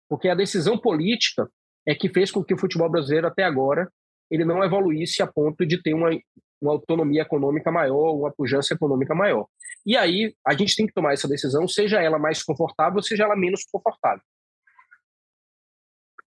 Porque 0.07 0.27
a 0.29 0.35
decisão 0.35 0.77
política 0.77 1.49
é 1.89 1.95
que 1.95 2.07
fez 2.07 2.31
com 2.31 2.43
que 2.43 2.53
o 2.53 2.57
futebol 2.57 2.87
brasileiro 2.87 3.25
até 3.25 3.43
agora 3.43 3.91
ele 4.29 4.45
não 4.45 4.63
evoluísse 4.63 5.23
a 5.23 5.27
ponto 5.27 5.65
de 5.65 5.81
ter 5.81 5.95
uma, 5.95 6.11
uma 6.61 6.73
autonomia 6.73 7.23
econômica 7.23 7.71
maior, 7.71 8.13
uma 8.13 8.31
pujança 8.31 8.75
econômica 8.75 9.15
maior. 9.15 9.47
E 9.83 9.97
aí 9.97 10.35
a 10.45 10.53
gente 10.53 10.75
tem 10.75 10.85
que 10.85 10.93
tomar 10.93 11.13
essa 11.13 11.27
decisão, 11.27 11.67
seja 11.67 11.99
ela 11.99 12.19
mais 12.19 12.43
confortável, 12.43 13.01
seja 13.01 13.23
ela 13.23 13.35
menos 13.35 13.63
confortável. 13.71 14.21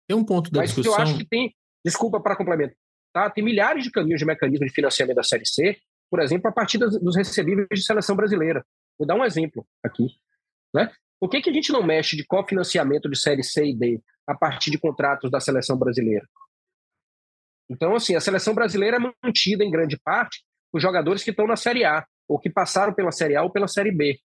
Tem 0.06 0.16
um 0.16 0.24
ponto 0.24 0.52
da 0.52 0.60
Mas 0.60 0.70
discussão. 0.70 0.92
eu 0.92 0.98
acho 1.02 1.18
que 1.18 1.26
tem, 1.26 1.52
desculpa 1.84 2.20
para 2.20 2.36
complementar, 2.36 2.76
tá? 3.12 3.28
tem 3.28 3.42
milhares 3.42 3.82
de 3.82 3.90
caminhos 3.90 4.20
de 4.20 4.26
mecanismo 4.26 4.64
de 4.64 4.72
financiamento 4.72 5.16
da 5.16 5.24
Série 5.24 5.46
C, 5.46 5.76
por 6.08 6.20
exemplo, 6.20 6.48
a 6.48 6.52
partir 6.52 6.78
dos 6.78 7.16
recebíveis 7.16 7.66
de 7.72 7.82
seleção 7.82 8.14
brasileira. 8.14 8.64
Vou 8.96 9.06
dar 9.06 9.16
um 9.16 9.24
exemplo 9.24 9.66
aqui. 9.82 10.06
Né? 10.72 10.92
Por 11.20 11.28
que, 11.28 11.42
que 11.42 11.50
a 11.50 11.52
gente 11.52 11.70
não 11.70 11.82
mexe 11.82 12.16
de 12.16 12.24
cofinanciamento 12.24 13.08
de 13.08 13.18
Série 13.18 13.42
C 13.42 13.66
e 13.66 13.76
D? 13.76 14.00
a 14.30 14.34
partir 14.36 14.70
de 14.70 14.78
contratos 14.78 15.30
da 15.30 15.40
seleção 15.40 15.76
brasileira. 15.76 16.26
Então, 17.68 17.94
assim, 17.94 18.14
a 18.14 18.20
seleção 18.20 18.54
brasileira 18.54 18.96
é 18.96 19.12
mantida 19.24 19.64
em 19.64 19.70
grande 19.70 19.98
parte 19.98 20.42
por 20.70 20.80
jogadores 20.80 21.24
que 21.24 21.30
estão 21.30 21.46
na 21.46 21.56
Série 21.56 21.84
A, 21.84 22.06
ou 22.28 22.38
que 22.38 22.48
passaram 22.48 22.94
pela 22.94 23.10
Série 23.10 23.36
A 23.36 23.42
ou 23.42 23.50
pela 23.50 23.66
Série 23.66 23.90
B. 23.90 24.18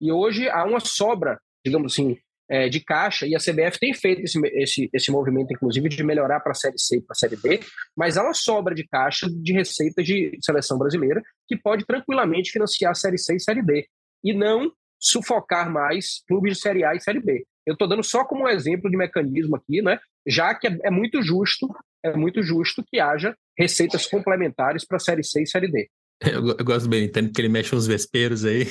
E 0.00 0.10
hoje 0.10 0.48
há 0.48 0.64
uma 0.64 0.80
sobra, 0.80 1.38
digamos 1.64 1.92
assim, 1.92 2.16
é, 2.50 2.68
de 2.68 2.80
caixa, 2.80 3.26
e 3.26 3.34
a 3.34 3.38
CBF 3.38 3.78
tem 3.78 3.94
feito 3.94 4.22
esse, 4.22 4.38
esse, 4.54 4.90
esse 4.92 5.10
movimento, 5.10 5.52
inclusive, 5.52 5.88
de 5.88 6.02
melhorar 6.02 6.40
para 6.40 6.52
a 6.52 6.54
Série 6.54 6.78
C 6.78 6.96
e 6.96 7.02
para 7.02 7.12
a 7.12 7.14
Série 7.14 7.36
B, 7.36 7.60
mas 7.96 8.16
há 8.16 8.22
uma 8.22 8.34
sobra 8.34 8.74
de 8.74 8.86
caixa 8.86 9.26
de 9.30 9.52
receita 9.52 10.02
de 10.02 10.38
seleção 10.40 10.78
brasileira 10.78 11.22
que 11.46 11.56
pode 11.56 11.84
tranquilamente 11.86 12.50
financiar 12.50 12.92
a 12.92 12.94
Série 12.94 13.18
C 13.18 13.36
e 13.36 13.40
Série 13.40 13.62
D, 13.62 13.86
e 14.24 14.34
não 14.34 14.72
sufocar 15.02 15.70
mais 15.70 16.22
clubes 16.28 16.54
de 16.54 16.62
Série 16.62 16.84
A 16.84 16.94
e 16.94 17.00
Série 17.00 17.20
B. 17.20 17.44
Eu 17.66 17.74
estou 17.74 17.88
dando 17.88 18.02
só 18.02 18.24
como 18.24 18.44
um 18.44 18.48
exemplo 18.48 18.90
de 18.90 18.96
mecanismo 18.96 19.56
aqui, 19.56 19.82
né? 19.82 19.98
já 20.26 20.54
que 20.54 20.66
é, 20.66 20.78
é 20.84 20.90
muito 20.90 21.22
justo, 21.22 21.68
é 22.02 22.14
muito 22.16 22.42
justo 22.42 22.84
que 22.84 23.00
haja 23.00 23.36
receitas 23.58 24.06
complementares 24.06 24.84
para 24.84 24.96
a 24.96 25.00
Série 25.00 25.24
C 25.24 25.42
e 25.42 25.46
Série 25.46 25.70
D. 25.70 25.90
Eu, 26.32 26.56
eu 26.56 26.64
gosto 26.64 26.84
do 26.84 26.90
Benitano 26.90 27.28
porque 27.28 27.40
ele 27.40 27.48
mexe 27.48 27.74
uns 27.74 27.86
vesperos 27.86 28.44
aí. 28.44 28.68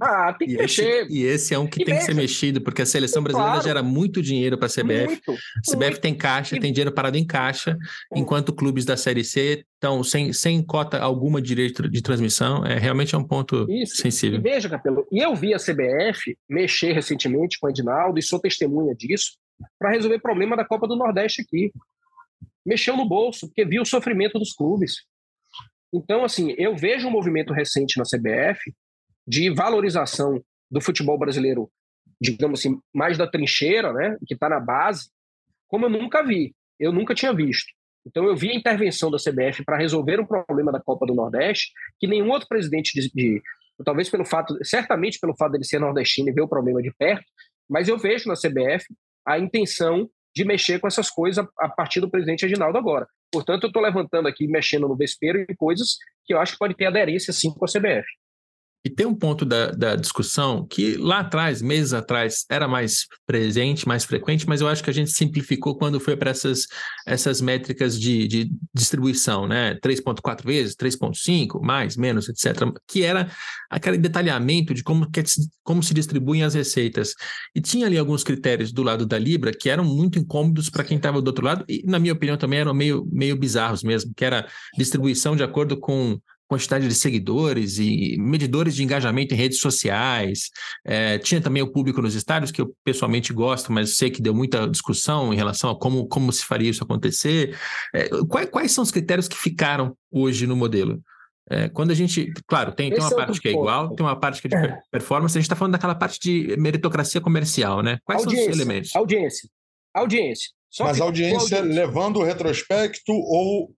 Ah, 0.00 0.32
tem 0.32 0.46
que 0.48 0.54
e 0.54 0.56
mexer. 0.58 1.04
Esse, 1.04 1.12
e 1.12 1.24
esse 1.24 1.54
é 1.54 1.58
um 1.58 1.66
que 1.66 1.82
e 1.82 1.84
tem 1.84 1.94
mexe. 1.94 2.06
que 2.06 2.12
ser 2.12 2.16
mexido, 2.16 2.60
porque 2.60 2.82
a 2.82 2.86
seleção 2.86 3.22
brasileira 3.22 3.52
claro. 3.52 3.66
gera 3.66 3.82
muito 3.82 4.22
dinheiro 4.22 4.56
para 4.56 4.66
a 4.66 4.70
CBF. 4.70 5.06
Muito, 5.06 5.30
a 5.32 5.72
CBF 5.72 5.90
muito. 5.90 6.00
tem 6.00 6.14
caixa, 6.14 6.60
tem 6.60 6.72
dinheiro 6.72 6.92
parado 6.92 7.16
em 7.16 7.26
caixa, 7.26 7.76
enquanto 8.14 8.52
clubes 8.52 8.84
da 8.84 8.96
Série 8.96 9.24
C 9.24 9.64
estão 9.74 10.02
sem, 10.02 10.32
sem 10.32 10.62
cota 10.62 10.98
alguma 10.98 11.40
de 11.42 11.48
direito 11.48 11.88
de 11.88 12.02
transmissão. 12.02 12.64
É, 12.64 12.78
realmente 12.78 13.14
é 13.14 13.18
um 13.18 13.24
ponto 13.24 13.66
Isso. 13.68 13.96
sensível. 13.96 14.38
E 14.38 14.42
veja, 14.42 14.68
Capelo, 14.68 15.06
e 15.10 15.18
eu 15.18 15.34
vi 15.34 15.52
a 15.52 15.58
CBF 15.58 16.36
mexer 16.48 16.92
recentemente 16.92 17.58
com 17.58 17.66
o 17.66 17.70
Edinaldo, 17.70 18.18
e 18.18 18.22
sou 18.22 18.38
testemunha 18.38 18.94
disso, 18.94 19.32
para 19.78 19.90
resolver 19.90 20.16
o 20.16 20.22
problema 20.22 20.56
da 20.56 20.64
Copa 20.64 20.86
do 20.86 20.96
Nordeste 20.96 21.42
aqui. 21.42 21.72
Mexeu 22.64 22.96
no 22.96 23.06
bolso, 23.06 23.46
porque 23.46 23.64
viu 23.64 23.82
o 23.82 23.86
sofrimento 23.86 24.38
dos 24.38 24.52
clubes. 24.54 25.04
Então, 25.94 26.24
assim, 26.24 26.52
eu 26.58 26.76
vejo 26.76 27.06
um 27.06 27.10
movimento 27.10 27.52
recente 27.52 27.96
na 27.98 28.04
CBF 28.04 28.74
de 29.24 29.48
valorização 29.48 30.44
do 30.68 30.80
futebol 30.80 31.16
brasileiro, 31.16 31.70
digamos 32.20 32.58
assim, 32.58 32.80
mais 32.92 33.16
da 33.16 33.28
trincheira, 33.28 33.92
né, 33.92 34.16
que 34.26 34.34
está 34.34 34.48
na 34.48 34.58
base, 34.58 35.08
como 35.68 35.86
eu 35.86 35.90
nunca 35.90 36.24
vi. 36.24 36.52
Eu 36.80 36.90
nunca 36.90 37.14
tinha 37.14 37.32
visto. 37.32 37.72
Então, 38.04 38.24
eu 38.24 38.36
vi 38.36 38.50
a 38.50 38.54
intervenção 38.54 39.08
da 39.08 39.18
CBF 39.18 39.64
para 39.64 39.78
resolver 39.78 40.20
um 40.20 40.26
problema 40.26 40.72
da 40.72 40.80
Copa 40.80 41.06
do 41.06 41.14
Nordeste 41.14 41.70
que 42.00 42.08
nenhum 42.08 42.28
outro 42.28 42.48
presidente 42.48 43.00
de, 43.00 43.10
de 43.14 43.42
talvez 43.84 44.10
pelo 44.10 44.24
fato, 44.24 44.58
certamente 44.64 45.20
pelo 45.20 45.36
fato 45.36 45.52
dele 45.52 45.64
ser 45.64 45.78
nordestino 45.78 46.28
e 46.28 46.32
ver 46.32 46.42
o 46.42 46.48
problema 46.48 46.82
de 46.82 46.92
perto, 46.92 47.24
mas 47.70 47.88
eu 47.88 47.96
vejo 47.96 48.28
na 48.28 48.34
CBF 48.34 48.84
a 49.24 49.38
intenção 49.38 50.10
de 50.34 50.44
mexer 50.44 50.80
com 50.80 50.86
essas 50.86 51.10
coisas 51.10 51.46
a, 51.58 51.68
partir 51.68 52.00
do 52.00 52.10
presidente 52.10 52.42
Reginaldo 52.42 52.76
agora. 52.76 53.06
Portanto, 53.30 53.64
eu 53.64 53.68
estou 53.68 53.82
levantando 53.82 54.28
aqui, 54.28 54.46
mexendo 54.48 54.88
no 54.88 54.96
vespeiro 54.96 55.44
em 55.48 55.54
coisas 55.54 55.96
que 56.24 56.34
eu 56.34 56.40
acho 56.40 56.52
que 56.52 56.58
pode 56.58 56.74
ter 56.74 56.86
aderência 56.86 57.32
sim 57.32 57.52
com 57.52 57.64
a 57.64 57.68
CBF. 57.68 58.06
E 58.84 58.90
tem 58.90 59.06
um 59.06 59.14
ponto 59.14 59.46
da, 59.46 59.70
da, 59.70 59.96
discussão 59.96 60.66
que 60.66 60.96
lá 60.98 61.20
atrás, 61.20 61.62
meses 61.62 61.94
atrás, 61.94 62.44
era 62.50 62.68
mais 62.68 63.06
presente, 63.26 63.88
mais 63.88 64.04
frequente, 64.04 64.46
mas 64.46 64.60
eu 64.60 64.68
acho 64.68 64.84
que 64.84 64.90
a 64.90 64.92
gente 64.92 65.10
simplificou 65.10 65.78
quando 65.78 65.98
foi 65.98 66.16
para 66.16 66.30
essas, 66.30 66.66
essas 67.06 67.40
métricas 67.40 67.98
de, 67.98 68.28
de 68.28 68.50
distribuição, 68.74 69.48
né? 69.48 69.78
3,4 69.82 70.44
vezes, 70.44 70.76
3,5, 70.76 71.62
mais, 71.62 71.96
menos, 71.96 72.28
etc. 72.28 72.70
Que 72.86 73.02
era 73.02 73.30
aquele 73.70 73.96
detalhamento 73.96 74.74
de 74.74 74.82
como, 74.82 75.10
que, 75.10 75.22
como 75.62 75.82
se 75.82 75.94
distribuem 75.94 76.42
as 76.42 76.52
receitas. 76.52 77.14
E 77.54 77.62
tinha 77.62 77.86
ali 77.86 77.96
alguns 77.96 78.22
critérios 78.22 78.70
do 78.70 78.82
lado 78.82 79.06
da 79.06 79.18
Libra 79.18 79.50
que 79.50 79.70
eram 79.70 79.84
muito 79.84 80.18
incômodos 80.18 80.68
para 80.68 80.84
quem 80.84 80.98
estava 80.98 81.22
do 81.22 81.28
outro 81.28 81.46
lado, 81.46 81.64
e 81.66 81.82
na 81.86 81.98
minha 81.98 82.12
opinião 82.12 82.36
também 82.36 82.58
eram 82.58 82.74
meio, 82.74 83.08
meio 83.10 83.34
bizarros 83.34 83.82
mesmo, 83.82 84.12
que 84.14 84.26
era 84.26 84.46
distribuição 84.76 85.34
de 85.34 85.42
acordo 85.42 85.78
com 85.78 86.20
quantidade 86.48 86.86
de 86.86 86.94
seguidores 86.94 87.78
e 87.78 88.16
medidores 88.18 88.74
de 88.74 88.82
engajamento 88.82 89.34
em 89.34 89.36
redes 89.36 89.58
sociais. 89.58 90.50
É, 90.84 91.18
tinha 91.18 91.40
também 91.40 91.62
o 91.62 91.70
público 91.70 92.02
nos 92.02 92.14
estádios, 92.14 92.50
que 92.50 92.60
eu 92.60 92.74
pessoalmente 92.84 93.32
gosto, 93.32 93.72
mas 93.72 93.96
sei 93.96 94.10
que 94.10 94.22
deu 94.22 94.34
muita 94.34 94.68
discussão 94.68 95.32
em 95.32 95.36
relação 95.36 95.70
a 95.70 95.78
como, 95.78 96.06
como 96.06 96.32
se 96.32 96.44
faria 96.44 96.70
isso 96.70 96.84
acontecer. 96.84 97.56
É, 97.94 98.08
quais, 98.28 98.48
quais 98.50 98.72
são 98.72 98.84
os 98.84 98.90
critérios 98.90 99.28
que 99.28 99.36
ficaram 99.36 99.96
hoje 100.10 100.46
no 100.46 100.56
modelo? 100.56 101.00
É, 101.50 101.68
quando 101.68 101.90
a 101.90 101.94
gente, 101.94 102.32
claro, 102.46 102.72
tem, 102.72 102.90
tem 102.90 103.00
uma 103.00 103.12
é 103.12 103.14
parte 103.14 103.40
que 103.40 103.48
é 103.48 103.50
igual, 103.50 103.94
tem 103.94 104.04
uma 104.04 104.18
parte 104.18 104.40
que 104.40 104.46
é 104.46 104.50
de 104.50 104.66
é. 104.66 104.78
performance, 104.90 105.36
a 105.36 105.40
gente 105.40 105.46
está 105.46 105.56
falando 105.56 105.72
daquela 105.72 105.94
parte 105.94 106.18
de 106.18 106.56
meritocracia 106.56 107.20
comercial, 107.20 107.82
né? 107.82 107.98
Quais 108.04 108.22
audiência, 108.22 108.44
são 108.44 108.52
os 108.52 108.58
elementos? 108.58 108.96
Audiência. 108.96 109.48
Audiência. 109.94 110.50
Só 110.70 110.84
Mas 110.84 111.00
audiência, 111.00 111.58
audiência 111.58 111.60
levando 111.62 112.16
o 112.16 112.24
retrospecto 112.24 113.12
ou 113.12 113.70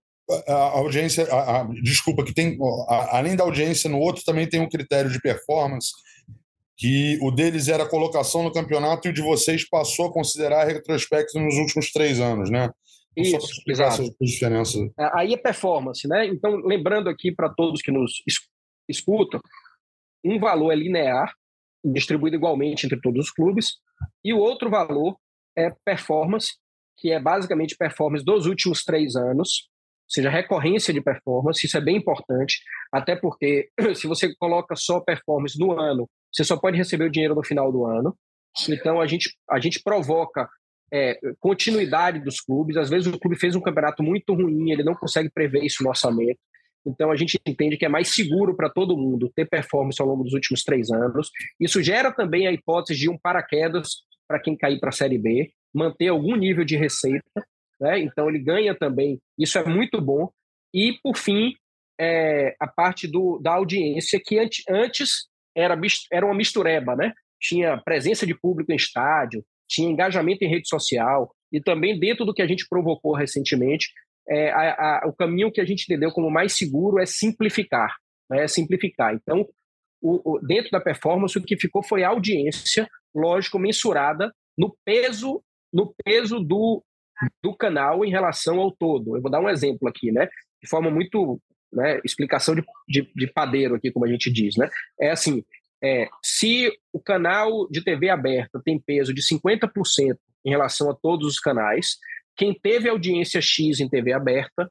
a 0.49 0.79
audiência, 0.79 1.25
a, 1.33 1.61
a, 1.61 1.65
desculpa, 1.83 2.25
que 2.25 2.35
tem, 2.35 2.59
a, 2.89 3.19
além 3.19 3.37
da 3.37 3.45
audiência 3.45 3.89
no 3.89 3.99
outro, 3.99 4.25
também 4.25 4.49
tem 4.49 4.61
um 4.61 4.69
critério 4.69 5.11
de 5.11 5.21
performance, 5.21 5.91
que 6.77 7.19
o 7.23 7.31
deles 7.31 7.69
era 7.69 7.89
colocação 7.89 8.43
no 8.43 8.53
campeonato 8.53 9.07
e 9.07 9.11
o 9.11 9.15
de 9.15 9.23
vocês 9.23 9.67
passou 9.69 10.07
a 10.07 10.13
considerar 10.13 10.67
retrospecto 10.67 11.39
nos 11.39 11.55
últimos 11.57 11.91
três 11.91 12.21
anos, 12.21 12.51
né? 12.51 12.71
Isso, 13.17 13.37
exato. 13.67 14.03
Essas 14.03 14.75
é, 14.99 15.11
Aí 15.15 15.33
é 15.33 15.39
performance, 15.39 16.07
né? 16.07 16.27
Então, 16.27 16.57
lembrando 16.57 17.09
aqui 17.09 17.33
para 17.33 17.49
todos 17.49 17.81
que 17.81 17.91
nos 17.91 18.23
escutam, 18.87 19.41
um 20.23 20.39
valor 20.39 20.71
é 20.71 20.77
linear, 20.77 21.33
distribuído 21.83 22.37
igualmente 22.37 22.85
entre 22.85 23.01
todos 23.01 23.27
os 23.27 23.33
clubes, 23.33 23.77
e 24.23 24.35
o 24.35 24.39
outro 24.39 24.69
valor 24.69 25.17
é 25.57 25.71
performance, 25.83 26.57
que 26.99 27.11
é 27.11 27.19
basicamente 27.19 27.77
performance 27.77 28.25
dos 28.25 28.45
últimos 28.45 28.85
três 28.85 29.17
anos, 29.17 29.69
seja 30.09 30.31
recorrência 30.31 30.93
de 30.93 31.01
performance, 31.01 31.67
isso 31.67 31.77
é 31.77 31.81
bem 31.81 31.97
importante, 31.97 32.61
até 32.93 33.17
porque 33.17 33.69
se 33.95 34.07
você 34.07 34.35
coloca 34.37 34.75
só 34.77 35.01
performance 35.01 35.59
no 35.59 35.73
ano, 35.79 36.09
você 36.33 36.45
só 36.45 36.57
pode 36.57 36.77
receber 36.77 37.05
o 37.05 37.11
dinheiro 37.11 37.35
no 37.35 37.45
final 37.45 37.73
do 37.73 37.85
ano. 37.85 38.17
Então 38.69 39.01
a 39.01 39.07
gente, 39.07 39.35
a 39.51 39.59
gente 39.59 39.83
provoca 39.83 40.49
é, 40.93 41.19
continuidade 41.41 42.21
dos 42.21 42.41
clubes. 42.41 42.77
Às 42.77 42.89
vezes 42.89 43.13
o 43.13 43.19
clube 43.19 43.39
fez 43.39 43.55
um 43.55 43.61
campeonato 43.61 44.03
muito 44.03 44.35
ruim, 44.35 44.71
ele 44.71 44.85
não 44.85 44.95
consegue 44.95 45.31
prever 45.31 45.65
isso 45.65 45.83
no 45.83 45.89
orçamento. 45.89 46.39
Então 46.87 47.11
a 47.11 47.17
gente 47.17 47.39
entende 47.47 47.77
que 47.77 47.85
é 47.85 47.89
mais 47.89 48.15
seguro 48.15 48.55
para 48.57 48.71
todo 48.71 48.97
mundo 48.97 49.31
ter 49.35 49.49
performance 49.49 50.01
ao 50.01 50.07
longo 50.07 50.23
dos 50.23 50.33
últimos 50.33 50.63
três 50.63 50.91
anos. 50.91 51.31
Isso 51.61 51.83
gera 51.83 52.13
também 52.13 52.47
a 52.47 52.53
hipótese 52.53 53.01
de 53.01 53.11
um 53.11 53.19
paraquedas 53.19 53.89
para 54.29 54.41
quem 54.41 54.57
cair 54.57 54.79
para 54.79 54.91
a 54.91 54.93
Série 54.93 55.19
B, 55.19 55.51
manter 55.75 56.09
algum 56.09 56.37
nível 56.37 56.65
de 56.65 56.77
receita 56.77 57.45
né? 57.81 58.01
então 58.01 58.29
ele 58.29 58.39
ganha 58.39 58.75
também, 58.75 59.19
isso 59.39 59.59
é 59.59 59.65
muito 59.65 60.01
bom. 60.01 60.31
E, 60.75 60.99
por 61.03 61.17
fim, 61.17 61.55
é, 61.99 62.55
a 62.61 62.67
parte 62.67 63.07
do, 63.07 63.39
da 63.39 63.55
audiência, 63.55 64.21
que 64.23 64.39
antes, 64.39 64.63
antes 64.69 65.27
era, 65.57 65.79
era 66.13 66.27
uma 66.27 66.35
mistureba, 66.35 66.95
né? 66.95 67.13
tinha 67.41 67.81
presença 67.83 68.27
de 68.27 68.39
público 68.39 68.73
em 68.73 68.77
estádio, 68.77 69.45
tinha 69.69 69.91
engajamento 69.91 70.45
em 70.45 70.49
rede 70.49 70.69
social, 70.69 71.31
e 71.53 71.61
também 71.61 71.99
dentro 71.99 72.25
do 72.25 72.35
que 72.35 72.43
a 72.43 72.47
gente 72.47 72.67
provocou 72.69 73.15
recentemente, 73.15 73.89
é, 74.29 74.51
a, 74.51 75.03
a, 75.05 75.09
o 75.09 75.13
caminho 75.13 75.53
que 75.53 75.61
a 75.61 75.65
gente 75.65 75.85
entendeu 75.85 76.11
como 76.11 76.31
mais 76.31 76.57
seguro 76.57 76.99
é 76.99 77.07
simplificar, 77.07 77.95
né? 78.29 78.45
é 78.45 78.49
simplificar. 78.49 79.15
Então, 79.15 79.47
o, 80.03 80.35
o, 80.35 80.41
dentro 80.41 80.71
da 80.71 80.81
performance, 80.81 81.39
o 81.39 81.43
que 81.43 81.57
ficou 81.57 81.83
foi 81.83 82.03
a 82.03 82.09
audiência, 82.09 82.89
lógico, 83.15 83.59
mensurada 83.59 84.33
no 84.59 84.77
peso 84.85 85.43
no 85.73 85.95
peso 86.05 86.41
do, 86.41 86.83
do 87.43 87.55
canal 87.55 88.05
em 88.05 88.11
relação 88.11 88.59
ao 88.61 88.71
todo. 88.71 89.17
Eu 89.17 89.23
vou 89.23 89.31
dar 89.31 89.41
um 89.41 89.49
exemplo 89.49 89.89
aqui, 89.89 90.13
né? 90.13 90.29
De 90.63 90.69
forma 90.69 90.91
muito. 90.91 91.41
Né, 91.73 92.01
explicação 92.05 92.55
de, 92.55 92.65
de, 92.89 93.11
de 93.15 93.27
padeiro 93.27 93.75
aqui, 93.75 93.91
como 93.91 94.07
a 94.07 94.09
gente 94.09 94.33
diz, 94.33 94.57
né? 94.57 94.71
É 95.01 95.11
assim, 95.11 95.43
é, 95.83 96.09
se 96.25 96.71
o 96.93 97.01
canal 97.01 97.69
de 97.69 97.83
TV 97.83 98.09
aberta 98.09 98.63
tem 98.65 98.81
peso 98.81 99.13
de 99.13 99.21
50% 99.21 100.17
em 100.45 100.51
relação 100.51 100.89
a 100.89 100.95
todos 100.95 101.27
os 101.27 101.41
canais, 101.41 101.97
quem 102.37 102.55
teve 102.55 102.89
audiência 102.89 103.41
X 103.41 103.81
em 103.81 103.89
TV 103.89 104.13
aberta, 104.13 104.71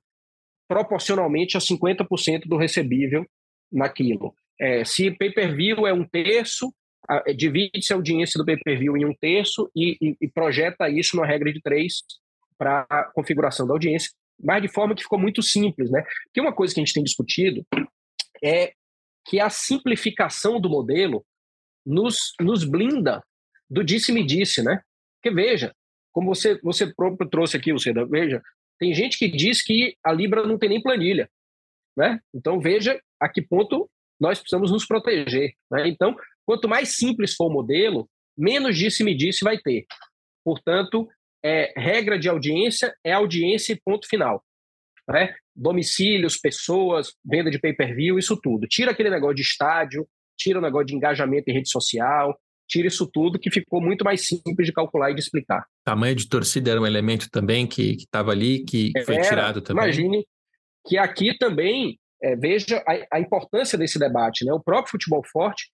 proporcionalmente 0.67 1.57
a 1.57 1.59
50% 1.59 2.43
do 2.47 2.57
recebível 2.57 3.25
naquilo. 3.71 4.33
É, 4.59 4.83
se 4.83 5.11
pay-per-view 5.11 5.85
é 5.85 5.93
um 5.93 6.07
terço, 6.07 6.73
divide-se 7.35 7.93
a 7.93 7.95
audiência 7.95 8.37
do 8.37 8.45
pay-per-view 8.45 8.97
em 8.97 9.05
um 9.05 9.13
terço 9.13 9.69
e, 9.75 9.97
e, 10.01 10.17
e, 10.21 10.27
projeta 10.27 10.89
isso 10.89 11.15
numa 11.15 11.27
regra 11.27 11.53
de 11.53 11.61
três 11.61 12.01
para 12.57 12.85
a 12.89 13.03
configuração 13.13 13.67
da 13.67 13.73
audiência, 13.73 14.11
mas 14.41 14.61
de 14.61 14.67
forma 14.67 14.95
que 14.95 15.03
ficou 15.03 15.19
muito 15.19 15.41
simples, 15.41 15.89
né? 15.89 16.03
Porque 16.25 16.41
uma 16.41 16.53
coisa 16.53 16.73
que 16.73 16.79
a 16.79 16.83
gente 16.83 16.93
tem 16.93 17.03
discutido 17.03 17.65
é 18.43 18.73
que 19.25 19.39
a 19.39 19.49
simplificação 19.49 20.59
do 20.59 20.69
modelo 20.69 21.25
nos, 21.85 22.33
nos 22.39 22.63
blinda 22.63 23.23
do 23.69 23.83
disse-me-disse, 23.83 24.61
né? 24.63 24.81
Porque 25.21 25.33
veja, 25.33 25.73
como 26.11 26.33
você, 26.33 26.59
você 26.61 26.93
próprio 26.93 27.29
trouxe 27.29 27.57
aqui, 27.57 27.73
você 27.73 27.91
veja, 28.07 28.41
tem 28.79 28.93
gente 28.93 29.17
que 29.17 29.27
diz 29.27 29.63
que 29.63 29.95
a 30.03 30.11
Libra 30.11 30.45
não 30.45 30.57
tem 30.57 30.69
nem 30.69 30.81
planilha, 30.81 31.29
né? 31.97 32.19
Então 32.33 32.59
veja 32.59 32.99
a 33.19 33.29
que 33.29 33.41
ponto 33.41 33.89
nós 34.19 34.39
precisamos 34.39 34.71
nos 34.71 34.85
proteger, 34.85 35.53
né? 35.71 35.87
Então, 35.87 36.15
quanto 36.45 36.69
mais 36.69 36.95
simples 36.95 37.33
for 37.35 37.47
o 37.47 37.53
modelo, 37.53 38.09
menos 38.37 38.77
disse-me-disse 38.77 39.43
vai 39.43 39.57
ter. 39.57 39.85
Portanto, 40.43 41.07
é, 41.45 41.71
regra 41.77 42.17
de 42.17 42.27
audiência 42.27 42.91
é 43.03 43.13
audiência 43.13 43.73
e 43.73 43.79
ponto 43.85 44.07
final. 44.07 44.43
né? 45.07 45.35
domicílios, 45.55 46.37
pessoas, 46.37 47.13
venda 47.23 47.51
de 47.51 47.59
pay-per-view, 47.59 48.17
isso 48.17 48.35
tudo. 48.35 48.67
Tira 48.67 48.91
aquele 48.91 49.11
negócio 49.11 49.35
de 49.35 49.43
estádio, 49.43 50.05
tira 50.35 50.59
o 50.59 50.61
negócio 50.61 50.87
de 50.87 50.95
engajamento 50.95 51.49
em 51.49 51.53
rede 51.53 51.69
social, 51.69 52.37
tira 52.67 52.87
isso 52.87 53.09
tudo 53.09 53.39
que 53.39 53.51
ficou 53.51 53.79
muito 53.79 54.03
mais 54.03 54.27
simples 54.27 54.65
de 54.65 54.73
calcular 54.73 55.11
e 55.11 55.13
de 55.13 55.21
explicar. 55.21 55.63
Tamanho 55.85 56.15
de 56.15 56.27
torcida 56.27 56.71
era 56.71 56.81
um 56.81 56.85
elemento 56.85 57.29
também 57.29 57.67
que 57.67 57.91
estava 57.91 58.31
ali, 58.31 58.65
que 58.65 58.91
foi 59.05 59.21
tirado 59.21 59.61
também. 59.61 59.83
Imagine 59.83 60.25
que 60.85 60.97
aqui 60.97 61.37
também, 61.37 61.97
é, 62.21 62.35
veja 62.35 62.83
a, 62.87 63.17
a, 63.17 63.19
importância 63.19 63.77
desse 63.77 63.97
debate. 63.97 64.43
Né? 64.43 64.51
O 64.51 64.59
próprio 64.59 64.91
Futebol 64.91 65.23
Forte 65.31 65.69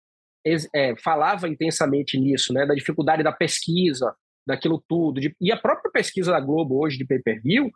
é, 0.75 0.95
falava 1.03 1.49
intensamente 1.49 2.19
nisso, 2.19 2.53
né? 2.53 2.67
da 2.67 2.75
dificuldade 2.75 3.23
da 3.23 3.33
pesquisa, 3.33 4.15
daquilo 4.47 4.83
tudo. 4.89 5.21
De, 5.21 5.35
e 5.41 5.53
a 5.53 5.57
própria 5.57 5.91
pesquisa 5.91 6.33
da 6.33 6.41
Globo 6.41 6.83
hoje 6.83 6.99
de 6.99 7.07
pay-per-view 7.07 7.71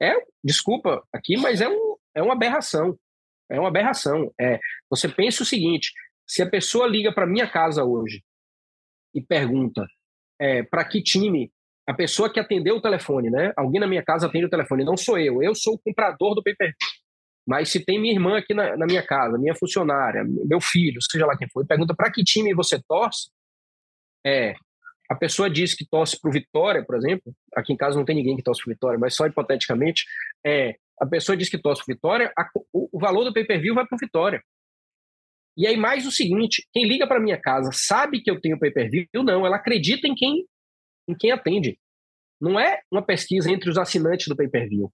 é, 0.00 0.14
desculpa 0.42 1.02
aqui, 1.12 1.36
mas 1.36 1.60
é, 1.60 1.68
um, 1.68 1.96
é 2.14 2.22
uma 2.22 2.34
aberração. 2.34 2.98
É 3.50 3.58
uma 3.58 3.68
aberração. 3.68 4.32
É, 4.40 4.58
você 4.90 5.08
pensa 5.08 5.42
o 5.42 5.46
seguinte: 5.46 5.92
se 6.26 6.42
a 6.42 6.48
pessoa 6.48 6.86
liga 6.86 7.12
para 7.12 7.26
minha 7.26 7.48
casa 7.48 7.84
hoje 7.84 8.22
e 9.14 9.20
pergunta 9.20 9.86
é, 10.40 10.62
para 10.62 10.84
que 10.84 11.02
time 11.02 11.50
a 11.86 11.92
pessoa 11.92 12.32
que 12.32 12.40
atendeu 12.40 12.76
o 12.76 12.80
telefone, 12.80 13.30
né? 13.30 13.52
Alguém 13.56 13.80
na 13.80 13.86
minha 13.86 14.02
casa 14.02 14.26
atende 14.26 14.46
o 14.46 14.50
telefone, 14.50 14.84
não 14.84 14.96
sou 14.96 15.18
eu, 15.18 15.42
eu 15.42 15.54
sou 15.54 15.74
o 15.74 15.78
comprador 15.78 16.34
do 16.34 16.42
pay-per-view. 16.42 16.74
Mas 17.46 17.68
se 17.68 17.84
tem 17.84 18.00
minha 18.00 18.14
irmã 18.14 18.38
aqui 18.38 18.54
na, 18.54 18.74
na, 18.74 18.86
minha 18.86 19.06
casa, 19.06 19.38
minha 19.38 19.54
funcionária, 19.54 20.24
meu 20.24 20.60
filho, 20.62 20.98
seja 21.02 21.26
lá 21.26 21.36
quem 21.36 21.48
for, 21.50 21.66
pergunta 21.66 21.94
para 21.94 22.10
que 22.10 22.24
time 22.24 22.54
você 22.54 22.80
torce, 22.88 23.28
é, 24.26 24.54
a 25.10 25.14
pessoa 25.14 25.50
diz 25.50 25.74
que 25.74 25.86
torce 25.86 26.18
para 26.20 26.28
o 26.28 26.32
Vitória, 26.32 26.84
por 26.84 26.96
exemplo, 26.96 27.34
aqui 27.54 27.72
em 27.72 27.76
casa 27.76 27.96
não 27.96 28.04
tem 28.04 28.16
ninguém 28.16 28.36
que 28.36 28.42
torce 28.42 28.62
para 28.62 28.70
o 28.70 28.74
Vitória, 28.74 28.98
mas 28.98 29.14
só 29.14 29.26
hipoteticamente, 29.26 30.04
é, 30.44 30.76
a 30.98 31.06
pessoa 31.06 31.36
diz 31.36 31.48
que 31.48 31.58
torce 31.58 31.84
para 31.84 31.92
o 31.92 31.94
Vitória, 31.94 32.32
a, 32.38 32.48
o, 32.72 32.88
o, 32.92 32.98
valor 32.98 33.24
do 33.24 33.32
pay-per-view 33.32 33.74
vai 33.74 33.86
para 33.86 33.96
o 33.96 33.98
Vitória. 33.98 34.42
E 35.56 35.66
aí 35.66 35.76
mais 35.76 36.06
o 36.06 36.10
seguinte, 36.10 36.66
quem 36.72 36.86
liga 36.86 37.06
para 37.06 37.20
minha 37.20 37.40
casa 37.40 37.70
sabe 37.72 38.20
que 38.20 38.30
eu 38.30 38.40
tenho 38.40 38.58
pay-per-view? 38.58 39.06
Não, 39.14 39.46
ela 39.46 39.56
acredita 39.56 40.08
em 40.08 40.14
quem 40.14 40.44
em 41.06 41.14
quem 41.14 41.30
atende. 41.30 41.78
Não 42.40 42.58
é 42.58 42.80
uma 42.90 43.02
pesquisa 43.02 43.50
entre 43.50 43.68
os 43.68 43.76
assinantes 43.76 44.26
do 44.26 44.34
pay-per-view. 44.34 44.90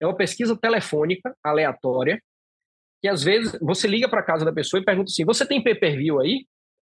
É 0.00 0.06
uma 0.06 0.16
pesquisa 0.16 0.56
telefônica, 0.56 1.34
aleatória, 1.42 2.20
que 3.00 3.08
às 3.08 3.22
vezes 3.22 3.58
você 3.60 3.88
liga 3.88 4.08
para 4.08 4.22
casa 4.22 4.44
da 4.44 4.52
pessoa 4.52 4.80
e 4.80 4.84
pergunta 4.84 5.10
assim: 5.10 5.24
"Você 5.24 5.46
tem 5.46 5.62
pay-per-view 5.62 6.20
aí?" 6.20 6.46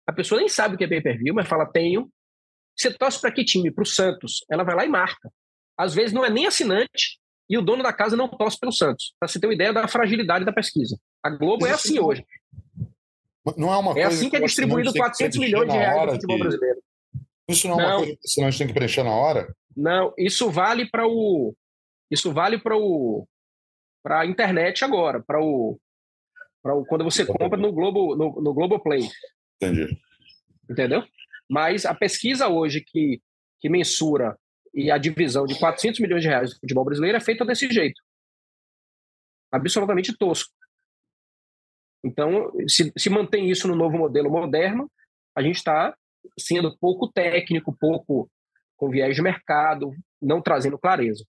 A 0.07 0.13
pessoa 0.13 0.41
nem 0.41 0.49
sabe 0.49 0.75
o 0.75 0.79
que 0.79 0.85
é 0.85 0.89
pay-per-view, 0.89 1.35
mas 1.35 1.49
fala: 1.49 1.67
"Tenho". 1.67 2.11
Você 2.77 2.93
torce 2.93 3.21
para 3.21 3.33
que 3.33 3.45
time? 3.45 3.71
Para 3.71 3.83
o 3.83 3.87
Santos. 3.87 4.45
Ela 4.51 4.65
vai 4.65 4.75
lá 4.75 4.85
e 4.85 4.89
marca. 4.89 5.31
Às 5.77 5.95
vezes 5.95 6.13
não 6.13 6.25
é 6.25 6.31
nem 6.31 6.47
assinante 6.47 7.21
e 7.49 7.59
o 7.59 7.63
dono 7.63 7.83
da 7.83 7.93
casa 7.93 8.17
não 8.17 8.29
torce 8.29 8.59
pelo 8.59 8.73
Santos. 8.73 9.15
Para 9.19 9.29
você 9.29 9.39
ter 9.39 9.47
uma 9.47 9.55
ideia 9.55 9.73
da 9.73 9.87
fragilidade 9.89 10.45
da 10.45 10.53
pesquisa. 10.53 10.99
A 11.23 11.31
Globo 11.31 11.67
é 11.67 11.71
assim 11.71 11.99
hoje. 11.99 12.25
Não 13.57 13.73
é 13.73 13.77
uma 13.77 13.99
É 13.99 14.05
assim 14.05 14.31
que 14.31 14.37
é 14.37 14.41
distribuído 14.41 14.93
400 14.93 15.39
milhões 15.39 15.71
de 15.71 15.77
reais 15.77 16.07
no 16.07 16.13
futebol 16.13 16.39
brasileiro. 16.39 16.83
Isso 17.49 17.69
não 17.69 17.81
é 17.81 17.85
uma 17.85 17.97
coisa 17.97 18.13
que 18.13 18.19
o 18.19 18.25
assinante 18.25 18.59
tem 18.59 18.67
que 18.67 18.73
preencher 18.73 19.03
na 19.03 19.11
hora? 19.11 19.55
Não, 19.77 20.15
isso 20.17 20.51
vale 20.51 20.89
para 20.89 21.07
o. 21.07 21.55
Isso 22.11 22.33
vale 22.33 22.59
para 22.59 22.77
o. 22.77 23.27
Para 24.03 24.21
a 24.21 24.27
internet 24.27 24.85
agora, 24.85 25.23
para 25.23 25.41
o, 25.41 25.79
o. 26.65 26.85
Quando 26.87 27.05
você 27.05 27.27
compra 27.27 27.59
no 27.59 27.73
Globo, 27.73 28.17
no, 28.17 28.41
no 28.41 28.55
Globoplay. 28.55 29.09
Entendi. 29.61 29.99
Entendeu? 30.71 31.05
Mas 31.53 31.85
a 31.85 31.95
pesquisa 31.95 32.49
hoje 32.49 32.81
que, 32.81 33.21
que 33.61 33.69
mensura 33.69 34.39
e 34.73 34.91
a 34.91 34.97
divisão 34.97 35.45
de 35.45 35.59
400 35.59 36.01
milhões 36.01 36.23
de 36.23 36.29
reais 36.29 36.49
do 36.49 36.59
futebol 36.59 36.83
brasileiro 36.83 37.19
é 37.19 37.21
feita 37.21 37.45
desse 37.45 37.71
jeito. 37.71 38.01
Absolutamente 39.53 40.17
tosco. 40.17 40.51
Então, 42.03 42.51
se, 42.67 42.91
se 42.97 43.11
mantém 43.11 43.51
isso 43.51 43.69
no 43.69 43.77
novo 43.77 43.99
modelo 43.99 44.31
moderno, 44.31 44.91
a 45.37 45.43
gente 45.43 45.57
está 45.57 45.95
sendo 46.41 46.75
pouco 46.79 47.13
técnico, 47.13 47.77
pouco 47.79 48.31
com 48.75 48.89
viés 48.89 49.15
de 49.15 49.21
mercado, 49.21 49.95
não 50.23 50.41
trazendo 50.41 50.79
clareza. 50.79 51.23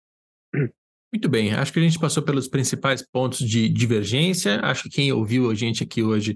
Muito 1.11 1.27
bem, 1.27 1.51
acho 1.55 1.73
que 1.73 1.79
a 1.79 1.81
gente 1.81 1.99
passou 1.99 2.21
pelos 2.21 2.47
principais 2.47 3.01
pontos 3.01 3.39
de 3.39 3.67
divergência. 3.67 4.59
Acho 4.61 4.83
que 4.83 4.97
quem 4.97 5.11
ouviu 5.11 5.49
a 5.49 5.55
gente 5.55 5.83
aqui 5.83 6.03
hoje 6.03 6.35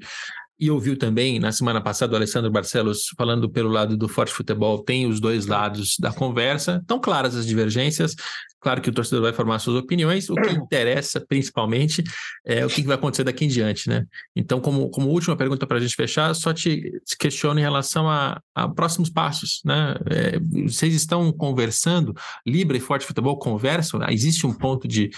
e 0.60 0.72
ouviu 0.72 0.98
também 0.98 1.40
na 1.40 1.52
semana 1.52 1.82
passada 1.82 2.14
o 2.14 2.16
Alessandro 2.16 2.50
Barcelos 2.52 3.08
falando 3.18 3.50
pelo 3.50 3.70
lado 3.70 3.98
do 3.98 4.08
Forte 4.08 4.34
Futebol, 4.34 4.80
tem 4.84 5.06
os 5.06 5.20
dois 5.20 5.46
lados 5.46 5.98
da 6.00 6.12
conversa, 6.12 6.80
estão 6.82 7.00
claras 7.00 7.36
as 7.36 7.46
divergências, 7.46 8.16
claro 8.62 8.82
que 8.82 8.90
o 8.90 8.94
torcedor 8.94 9.22
vai 9.22 9.34
formar 9.34 9.60
suas 9.60 9.76
opiniões, 9.78 10.30
o 10.30 10.36
que 10.36 10.52
interessa 10.52 11.20
principalmente 11.20 12.04
é 12.46 12.66
o 12.66 12.70
que 12.70 12.82
vai 12.84 12.96
acontecer 12.96 13.24
daqui 13.24 13.46
em 13.46 13.48
diante, 13.48 13.90
né? 13.90 14.06
Então, 14.36 14.60
como, 14.60 14.90
como 14.90 15.10
última 15.10 15.36
pergunta 15.36 15.68
para 15.68 15.78
a 15.78 15.80
gente 15.80 15.96
fechar, 15.96 16.34
só 16.34 16.54
te 16.54 16.92
questiono 17.20 17.60
em 17.60 17.64
relação 17.64 18.10
a, 18.10 18.42
a 18.56 18.68
próximos 18.68 19.10
passos, 19.10 19.62
né? 19.66 19.96
É, 20.10 20.40
vocês 20.68 20.96
estão 20.96 21.32
conversando, 21.32 22.16
Libra 22.46 22.78
e 22.78 22.80
Forte 22.80 23.06
Futebol 23.06 23.38
conversam, 23.38 24.00
existe 24.10 24.48
um 24.48 24.54
ponto 24.54 24.88
de 24.88 25.12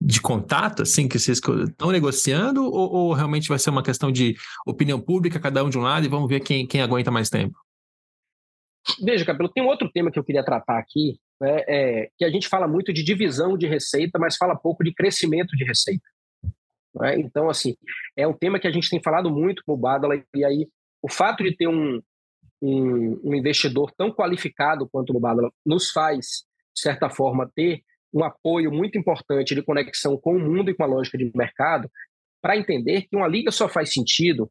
de 0.00 0.20
contato, 0.20 0.82
assim, 0.82 1.06
que 1.06 1.18
vocês 1.18 1.38
estão 1.38 1.90
negociando, 1.90 2.64
ou, 2.64 2.92
ou, 2.92 3.12
realmente 3.12 3.48
vai 3.48 3.58
ser 3.58 3.68
uma 3.68 3.82
questão 3.82 4.10
de 4.10 4.34
opinião 4.66 4.98
pública, 4.98 5.38
cada 5.38 5.62
um 5.62 5.68
de 5.68 5.78
um 5.78 5.82
lado, 5.82 6.06
e 6.06 6.08
vamos 6.08 6.28
ver 6.28 6.40
quem, 6.40 6.66
quem 6.66 6.80
aguenta 6.80 7.10
mais 7.10 7.28
tempo? 7.28 7.58
Veja, 9.02 9.26
Cabelo, 9.26 9.50
tem 9.50 9.62
outro 9.62 9.90
tema 9.92 10.10
que 10.10 10.18
eu 10.18 10.24
queria 10.24 10.42
tratar 10.42 10.78
aqui, 10.78 11.20
né, 11.38 11.64
é, 11.68 12.10
que 12.16 12.24
a 12.24 12.30
gente 12.30 12.48
fala 12.48 12.66
muito 12.66 12.94
de 12.94 13.02
divisão 13.02 13.58
de 13.58 13.66
receita, 13.66 14.18
mas 14.18 14.36
fala 14.36 14.56
pouco 14.56 14.82
de 14.82 14.94
crescimento 14.94 15.54
de 15.54 15.64
receita. 15.64 16.04
Né? 16.94 17.18
Então, 17.18 17.50
assim, 17.50 17.76
é 18.16 18.26
um 18.26 18.32
tema 18.32 18.58
que 18.58 18.66
a 18.66 18.72
gente 18.72 18.88
tem 18.88 19.02
falado 19.02 19.30
muito 19.30 19.62
com 19.66 19.74
o 19.74 19.76
Badala, 19.76 20.16
e 20.34 20.44
aí 20.44 20.66
o 21.02 21.10
fato 21.10 21.44
de 21.44 21.54
ter 21.54 21.68
um, 21.68 22.00
um, 22.62 23.20
um 23.22 23.34
investidor 23.34 23.92
tão 23.96 24.10
qualificado 24.10 24.88
quanto 24.90 25.14
o 25.14 25.20
Badala 25.20 25.52
nos 25.64 25.90
faz, 25.90 26.44
de 26.74 26.80
certa 26.80 27.10
forma, 27.10 27.50
ter 27.54 27.82
um 28.12 28.24
apoio 28.24 28.70
muito 28.72 28.98
importante 28.98 29.54
de 29.54 29.62
conexão 29.62 30.16
com 30.16 30.36
o 30.36 30.40
mundo 30.40 30.70
e 30.70 30.74
com 30.74 30.82
a 30.82 30.86
lógica 30.86 31.16
de 31.16 31.30
mercado, 31.34 31.90
para 32.42 32.56
entender 32.56 33.02
que 33.02 33.16
uma 33.16 33.28
liga 33.28 33.50
só 33.50 33.68
faz 33.68 33.92
sentido 33.92 34.50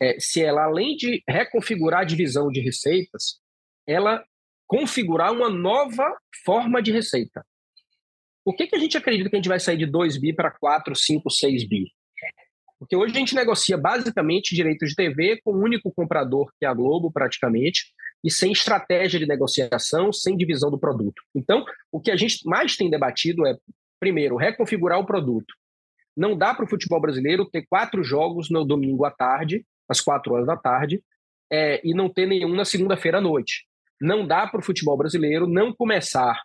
é, 0.00 0.18
se 0.18 0.42
ela, 0.42 0.64
além 0.64 0.96
de 0.96 1.22
reconfigurar 1.28 2.00
a 2.00 2.04
divisão 2.04 2.48
de 2.48 2.60
receitas, 2.60 3.40
ela 3.86 4.24
configurar 4.66 5.32
uma 5.32 5.50
nova 5.50 6.04
forma 6.44 6.82
de 6.82 6.92
receita. 6.92 7.44
Por 8.44 8.56
que, 8.56 8.66
que 8.66 8.76
a 8.76 8.78
gente 8.78 8.96
acredita 8.96 9.30
que 9.30 9.36
a 9.36 9.38
gente 9.38 9.48
vai 9.48 9.60
sair 9.60 9.76
de 9.76 9.86
2 9.86 10.18
bi 10.18 10.34
para 10.34 10.50
4, 10.50 10.94
5, 10.94 11.30
6 11.30 11.68
bi? 11.68 11.92
Porque 12.78 12.96
hoje 12.96 13.14
a 13.14 13.18
gente 13.18 13.34
negocia 13.34 13.78
basicamente 13.78 14.54
direitos 14.54 14.90
de 14.90 14.96
TV 14.96 15.40
com 15.42 15.52
o 15.52 15.58
um 15.58 15.62
único 15.62 15.92
comprador, 15.92 16.50
que 16.58 16.66
é 16.66 16.68
a 16.68 16.74
Globo, 16.74 17.10
praticamente, 17.10 17.92
e 18.24 18.30
sem 18.30 18.52
estratégia 18.52 19.20
de 19.20 19.26
negociação, 19.26 20.10
sem 20.10 20.34
divisão 20.34 20.70
do 20.70 20.78
produto. 20.78 21.22
Então, 21.34 21.62
o 21.92 22.00
que 22.00 22.10
a 22.10 22.16
gente 22.16 22.40
mais 22.46 22.74
tem 22.74 22.88
debatido 22.88 23.46
é, 23.46 23.54
primeiro, 24.00 24.36
reconfigurar 24.36 24.98
o 24.98 25.04
produto. 25.04 25.52
Não 26.16 26.36
dá 26.36 26.54
para 26.54 26.64
o 26.64 26.68
futebol 26.68 27.00
brasileiro 27.00 27.44
ter 27.44 27.66
quatro 27.68 28.02
jogos 28.02 28.48
no 28.50 28.64
domingo 28.64 29.04
à 29.04 29.10
tarde, 29.10 29.66
às 29.88 30.00
quatro 30.00 30.32
horas 30.32 30.46
da 30.46 30.56
tarde, 30.56 31.02
é, 31.52 31.80
e 31.86 31.92
não 31.92 32.08
ter 32.08 32.26
nenhum 32.26 32.54
na 32.54 32.64
segunda-feira 32.64 33.18
à 33.18 33.20
noite. 33.20 33.66
Não 34.00 34.26
dá 34.26 34.46
para 34.46 34.60
o 34.60 34.64
futebol 34.64 34.96
brasileiro 34.96 35.46
não 35.46 35.74
começar 35.74 36.40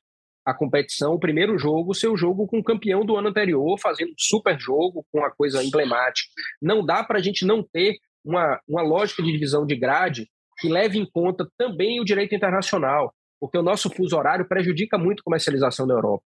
a 0.46 0.54
competição, 0.54 1.14
o 1.14 1.20
primeiro 1.20 1.58
jogo, 1.58 1.94
seu 1.94 2.18
jogo 2.18 2.48
com 2.48 2.60
o 2.60 2.64
campeão 2.64 3.06
do 3.06 3.16
ano 3.16 3.30
anterior, 3.30 3.80
fazendo 3.80 4.10
um 4.10 4.18
super 4.18 4.60
jogo, 4.60 5.06
com 5.12 5.20
uma 5.20 5.32
coisa 5.32 5.64
emblemática. 5.64 6.30
Não 6.62 6.86
dá 6.86 7.04
para 7.04 7.20
a 7.20 7.22
gente 7.22 7.46
não 7.46 7.64
ter 7.64 7.98
uma, 8.26 8.60
uma 8.68 8.82
lógica 8.82 9.22
de 9.22 9.32
divisão 9.32 9.66
de 9.66 9.76
grade 9.76 10.28
que 10.60 10.68
leve 10.68 10.98
em 10.98 11.06
conta 11.06 11.48
também 11.57 11.99
o 11.99 12.06
direito 12.06 12.36
internacional, 12.36 13.14
porque 13.40 13.57
o 13.57 13.64
nosso 13.64 13.90
fuso 13.90 14.18
horário 14.18 14.48
prejudica 14.48 14.98
muito 14.98 15.22
a 15.22 15.23
comercialização 15.23 15.88
da 15.88 15.94
Europa. 15.94 16.23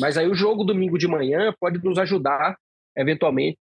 Mas 0.00 0.18
aí 0.18 0.28
o 0.28 0.34
jogo 0.34 0.64
domingo 0.64 0.98
de 0.98 1.06
manhã 1.06 1.54
pode 1.58 1.82
nos 1.82 1.98
ajudar, 1.98 2.56
eventualmente, 2.96 3.58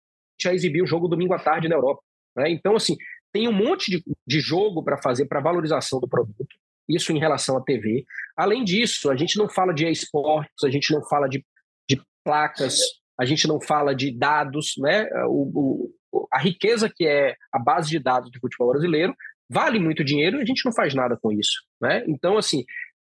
a 0.45 0.53
exibir 0.53 0.81
o 0.81 0.87
jogo 0.87 1.07
domingo 1.07 1.33
à 1.33 1.39
tarde 1.39 1.67
na 1.67 1.75
Europa. 1.75 2.01
Né? 2.35 2.51
Então, 2.51 2.75
assim, 2.75 2.95
tem 3.31 3.47
um 3.47 3.53
monte 3.53 3.91
de, 3.91 4.03
de 4.27 4.39
jogo 4.39 4.83
para 4.83 5.01
fazer 5.01 5.25
para 5.25 5.39
valorização 5.39 5.99
do 5.99 6.07
produto, 6.07 6.47
isso 6.87 7.11
em 7.11 7.19
relação 7.19 7.57
à 7.57 7.61
TV. 7.61 8.05
Além 8.35 8.63
disso, 8.63 9.09
a 9.09 9.15
gente 9.15 9.37
não 9.37 9.47
fala 9.47 9.73
de 9.73 9.87
esportes, 9.87 10.63
a 10.63 10.69
gente 10.69 10.91
não 10.93 11.03
fala 11.03 11.27
de, 11.27 11.45
de 11.87 12.01
placas, 12.23 12.79
a 13.19 13.25
gente 13.25 13.47
não 13.47 13.61
fala 13.61 13.93
de 13.93 14.11
dados, 14.17 14.73
né? 14.79 15.07
O, 15.27 15.91
o, 16.11 16.27
a 16.31 16.39
riqueza 16.39 16.89
que 16.93 17.05
é 17.05 17.35
a 17.51 17.59
base 17.59 17.89
de 17.89 17.99
dados 17.99 18.31
do 18.31 18.39
futebol 18.39 18.71
brasileiro 18.71 19.15
vale 19.49 19.79
muito 19.79 20.03
dinheiro 20.03 20.37
e 20.37 20.41
a 20.41 20.45
gente 20.45 20.63
não 20.63 20.71
faz 20.71 20.93
nada 20.93 21.17
com 21.21 21.31
isso. 21.31 21.63
Né? 21.81 22.03
Então, 22.07 22.37
assim, 22.37 22.63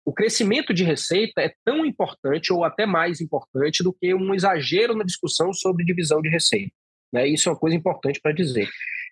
o 0.04 0.12
crescimento 0.12 0.72
de 0.72 0.82
receita 0.82 1.42
é 1.42 1.52
tão 1.64 1.84
importante 1.84 2.52
ou 2.52 2.64
até 2.64 2.86
mais 2.86 3.20
importante 3.20 3.82
do 3.82 3.92
que 3.92 4.14
um 4.14 4.34
exagero 4.34 4.96
na 4.96 5.04
discussão 5.04 5.52
sobre 5.52 5.84
divisão 5.84 6.22
de 6.22 6.28
receita. 6.28 6.72
Né? 7.12 7.28
Isso 7.28 7.48
é 7.48 7.52
uma 7.52 7.58
coisa 7.58 7.76
importante 7.76 8.20
para 8.20 8.32
dizer. 8.32 8.68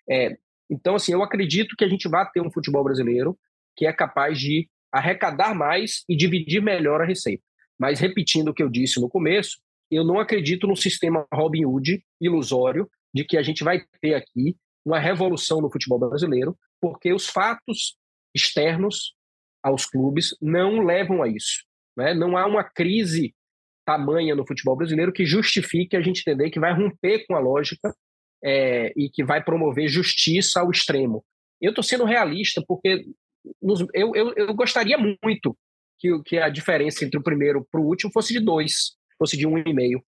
É, 0.09 0.35
então, 0.69 0.95
assim, 0.95 1.13
eu 1.13 1.23
acredito 1.23 1.75
que 1.75 1.83
a 1.83 1.87
gente 1.87 2.07
vai 2.07 2.29
ter 2.31 2.41
um 2.41 2.51
futebol 2.51 2.83
brasileiro 2.83 3.37
que 3.75 3.85
é 3.85 3.93
capaz 3.93 4.39
de 4.39 4.67
arrecadar 4.91 5.53
mais 5.53 6.03
e 6.09 6.15
dividir 6.15 6.61
melhor 6.61 7.01
a 7.01 7.05
receita. 7.05 7.43
Mas, 7.77 7.99
repetindo 7.99 8.49
o 8.49 8.53
que 8.53 8.61
eu 8.61 8.69
disse 8.69 8.99
no 8.99 9.07
começo, 9.07 9.59
eu 9.89 10.03
não 10.03 10.19
acredito 10.19 10.67
no 10.67 10.75
sistema 10.75 11.25
Robin 11.33 11.65
Hood 11.65 12.03
ilusório 12.19 12.89
de 13.13 13.23
que 13.23 13.37
a 13.37 13.41
gente 13.41 13.63
vai 13.63 13.83
ter 14.01 14.13
aqui 14.13 14.55
uma 14.85 14.99
revolução 14.99 15.61
no 15.61 15.71
futebol 15.71 15.99
brasileiro, 15.99 16.57
porque 16.81 17.13
os 17.13 17.27
fatos 17.27 17.97
externos 18.33 19.13
aos 19.63 19.85
clubes 19.85 20.35
não 20.41 20.81
levam 20.83 21.21
a 21.21 21.27
isso. 21.27 21.63
Né? 21.97 22.13
Não 22.13 22.37
há 22.37 22.45
uma 22.45 22.63
crise 22.63 23.33
tamanha 23.85 24.35
no 24.35 24.45
futebol 24.45 24.75
brasileiro 24.75 25.11
que 25.11 25.25
justifique 25.25 25.95
a 25.95 26.01
gente 26.01 26.21
entender 26.21 26.49
que 26.49 26.59
vai 26.59 26.73
romper 26.73 27.25
com 27.25 27.35
a 27.35 27.39
lógica 27.39 27.93
é, 28.43 28.93
e 28.95 29.09
que 29.09 29.23
vai 29.23 29.43
promover 29.43 29.87
justiça 29.87 30.61
ao 30.61 30.71
extremo. 30.71 31.23
Eu 31.59 31.69
estou 31.69 31.83
sendo 31.83 32.05
realista 32.05 32.63
porque 32.67 33.05
nos, 33.61 33.81
eu, 33.93 34.15
eu, 34.15 34.33
eu, 34.35 34.53
gostaria 34.53 34.97
muito 34.97 35.57
que, 35.97 36.21
que 36.23 36.37
a 36.37 36.49
diferença 36.49 37.03
entre 37.03 37.19
o 37.19 37.23
primeiro 37.23 37.67
para 37.71 37.81
o 37.81 37.85
último 37.85 38.11
fosse 38.11 38.33
de 38.33 38.39
dois, 38.39 38.95
fosse 39.17 39.35
de 39.35 39.45
um 39.45 39.57
e 39.57 39.73
meio. 39.73 40.03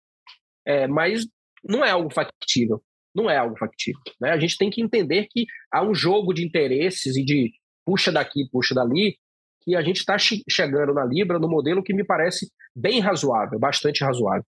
É, 0.65 0.87
mas 0.87 1.25
não 1.63 1.83
é 1.83 1.89
algo 1.89 2.13
factível. 2.13 2.83
Não 3.13 3.29
é 3.29 3.37
algo 3.37 3.57
factível. 3.57 4.01
Né? 4.19 4.31
A 4.31 4.39
gente 4.39 4.57
tem 4.57 4.69
que 4.69 4.81
entender 4.81 5.27
que 5.29 5.45
há 5.71 5.83
um 5.83 5.93
jogo 5.93 6.33
de 6.33 6.45
interesses 6.45 7.15
e 7.15 7.23
de 7.23 7.51
puxa 7.85 8.11
daqui, 8.11 8.47
puxa 8.51 8.75
dali, 8.75 9.17
que 9.61 9.75
a 9.75 9.81
gente 9.81 9.97
está 9.97 10.17
chegando 10.17 10.93
na 10.93 11.03
Libra 11.05 11.39
no 11.39 11.49
modelo 11.49 11.83
que 11.83 11.93
me 11.93 12.03
parece 12.03 12.51
bem 12.75 12.99
razoável, 12.99 13.59
bastante 13.59 14.03
razoável. 14.03 14.45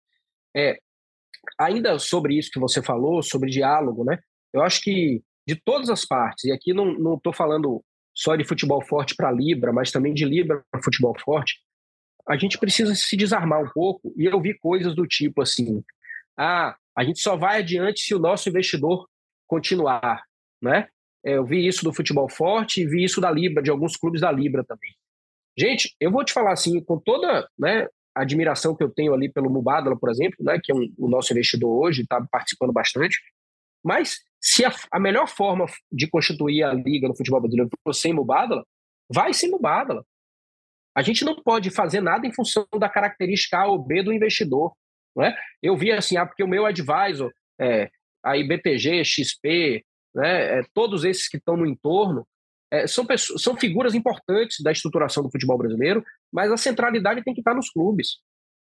É, 0.54 0.78
ainda 1.58 1.98
sobre 1.98 2.36
isso 2.38 2.50
que 2.50 2.60
você 2.60 2.82
falou, 2.82 3.22
sobre 3.22 3.50
diálogo, 3.50 4.04
né? 4.04 4.18
Eu 4.52 4.62
acho 4.62 4.80
que 4.82 5.22
de 5.46 5.56
todas 5.56 5.90
as 5.90 6.04
partes, 6.04 6.44
e 6.44 6.52
aqui 6.52 6.72
não 6.72 7.14
estou 7.14 7.32
falando 7.32 7.82
só 8.14 8.36
de 8.36 8.44
futebol 8.44 8.84
forte 8.84 9.14
para 9.16 9.32
Libra, 9.32 9.72
mas 9.72 9.90
também 9.90 10.12
de 10.12 10.24
Libra 10.24 10.62
para 10.70 10.82
futebol 10.82 11.14
forte, 11.24 11.60
a 12.28 12.36
gente 12.36 12.58
precisa 12.58 12.94
se 12.94 13.16
desarmar 13.16 13.62
um 13.62 13.68
pouco. 13.72 14.12
E 14.16 14.26
eu 14.26 14.40
vi 14.40 14.54
coisas 14.58 14.94
do 14.94 15.06
tipo 15.06 15.42
assim: 15.42 15.82
ah, 16.36 16.76
a 16.96 17.04
gente 17.04 17.20
só 17.20 17.36
vai 17.36 17.58
adiante 17.58 18.00
se 18.00 18.14
o 18.14 18.18
nosso 18.18 18.48
investidor 18.48 19.08
continuar, 19.46 20.22
né? 20.62 20.88
É, 21.24 21.36
eu 21.36 21.44
vi 21.44 21.66
isso 21.66 21.84
do 21.84 21.92
futebol 21.92 22.28
forte 22.28 22.80
e 22.80 22.86
vi 22.86 23.04
isso 23.04 23.20
da 23.20 23.30
Libra, 23.30 23.62
de 23.62 23.70
alguns 23.70 23.96
clubes 23.96 24.20
da 24.20 24.32
Libra 24.32 24.64
também. 24.64 24.94
Gente, 25.56 25.94
eu 26.00 26.10
vou 26.10 26.24
te 26.24 26.32
falar 26.32 26.52
assim, 26.52 26.82
com 26.82 26.98
toda 26.98 27.46
né, 27.58 27.86
a 28.14 28.22
admiração 28.22 28.74
que 28.74 28.82
eu 28.82 28.90
tenho 28.90 29.12
ali 29.12 29.30
pelo 29.30 29.50
Mubadala, 29.50 29.98
por 29.98 30.10
exemplo, 30.10 30.36
né, 30.40 30.58
que 30.62 30.72
é 30.72 30.74
um, 30.74 30.92
o 30.96 31.08
nosso 31.08 31.32
investidor 31.32 31.70
hoje, 31.70 32.02
está 32.02 32.24
participando 32.30 32.72
bastante, 32.72 33.20
mas 33.84 34.20
se 34.40 34.64
a, 34.64 34.72
a, 34.90 34.98
melhor 34.98 35.28
forma 35.28 35.66
de 35.92 36.08
constituir 36.08 36.62
a 36.62 36.72
liga 36.72 37.08
no 37.08 37.16
futebol 37.16 37.40
brasileiro 37.40 37.70
for 37.84 37.92
sem 37.92 38.12
Mubadala, 38.12 38.64
vai 39.12 39.34
sem 39.34 39.50
Mubadala. 39.50 40.04
A 40.94 41.02
gente 41.02 41.24
não 41.24 41.36
pode 41.36 41.70
fazer 41.70 42.00
nada 42.00 42.26
em 42.26 42.32
função 42.32 42.66
da 42.78 42.88
característica 42.88 43.58
A 43.58 43.66
ou 43.66 43.78
B 43.78 44.02
do 44.02 44.12
investidor. 44.12 44.72
Não 45.14 45.24
é? 45.24 45.36
Eu 45.62 45.76
vi 45.76 45.92
assim, 45.92 46.16
ah, 46.16 46.26
porque 46.26 46.42
o 46.42 46.48
meu 46.48 46.66
advisor, 46.66 47.32
é, 47.60 47.90
a 48.24 48.36
IBTG, 48.36 49.04
XP, 49.04 49.84
né, 50.14 50.58
é, 50.58 50.62
todos 50.74 51.04
esses 51.04 51.28
que 51.28 51.36
estão 51.36 51.56
no 51.56 51.66
entorno, 51.66 52.26
é, 52.72 52.86
são, 52.86 53.04
pessoas, 53.04 53.42
são 53.42 53.56
figuras 53.56 53.94
importantes 53.94 54.62
da 54.62 54.70
estruturação 54.70 55.22
do 55.22 55.30
futebol 55.30 55.58
brasileiro, 55.58 56.04
mas 56.32 56.52
a 56.52 56.56
centralidade 56.56 57.22
tem 57.24 57.34
que 57.34 57.40
estar 57.40 57.54
nos 57.54 57.70
clubes. 57.70 58.18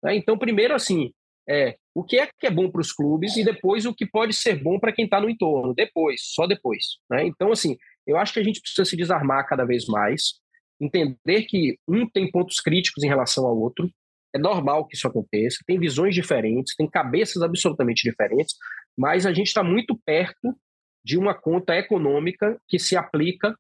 Né? 0.04 0.16
Então, 0.16 0.38
primeiro, 0.38 0.74
assim, 0.74 1.12
é, 1.48 1.76
o 1.94 2.04
que 2.04 2.18
é 2.18 2.28
que 2.28 2.48
é 2.48 2.52
bom 2.52 2.72
para 2.72 2.82
os 2.82 2.94
clubes 2.94 3.36
e 3.36 3.44
depois 3.44 3.86
o 3.86 3.94
que 3.94 4.06
pode 4.06 4.34
ser 4.34 4.62
bom 4.62 4.80
para 4.80 4.94
quem 4.94 5.06
está 5.06 5.20
no 5.20 5.30
entorno, 5.30 5.74
depois, 5.74 6.22
só 6.24 6.48
depois. 6.48 6.98
Né? 7.10 7.26
Então, 7.26 7.52
assim, 7.52 7.78
eu 8.08 8.18
acho 8.18 8.34
que 8.34 8.40
a 8.40 8.44
gente 8.44 8.62
precisa 8.62 8.86
se 8.86 8.96
desarmar 8.96 9.48
cada 9.48 9.66
vez 9.66 9.86
mais, 9.86 10.40
entender 10.80 11.44
que 11.44 11.78
um 11.88 12.08
tem 12.08 12.32
pontos 12.32 12.60
críticos 12.62 13.04
em 13.04 13.08
relação 13.08 13.46
ao 13.46 13.58
outro, 13.58 13.90
é 14.34 14.40
normal 14.40 14.86
que 14.88 14.96
isso 14.96 15.08
aconteça, 15.08 15.64
tem 15.66 15.80
visões 15.80 16.14
diferentes, 16.14 16.76
tem 16.76 16.90
cabeças 16.90 17.42
absolutamente 17.42 18.04
diferentes, 18.04 18.56
mas 18.98 19.26
a 19.26 19.34
gente 19.34 19.48
está 19.48 19.64
muito 19.64 19.98
perto 20.06 20.56
de 21.04 21.18
uma 21.18 21.34
conta 21.34 21.76
econômica 21.76 22.60
que 22.68 22.78
se 22.78 22.96
aplica 22.96 23.56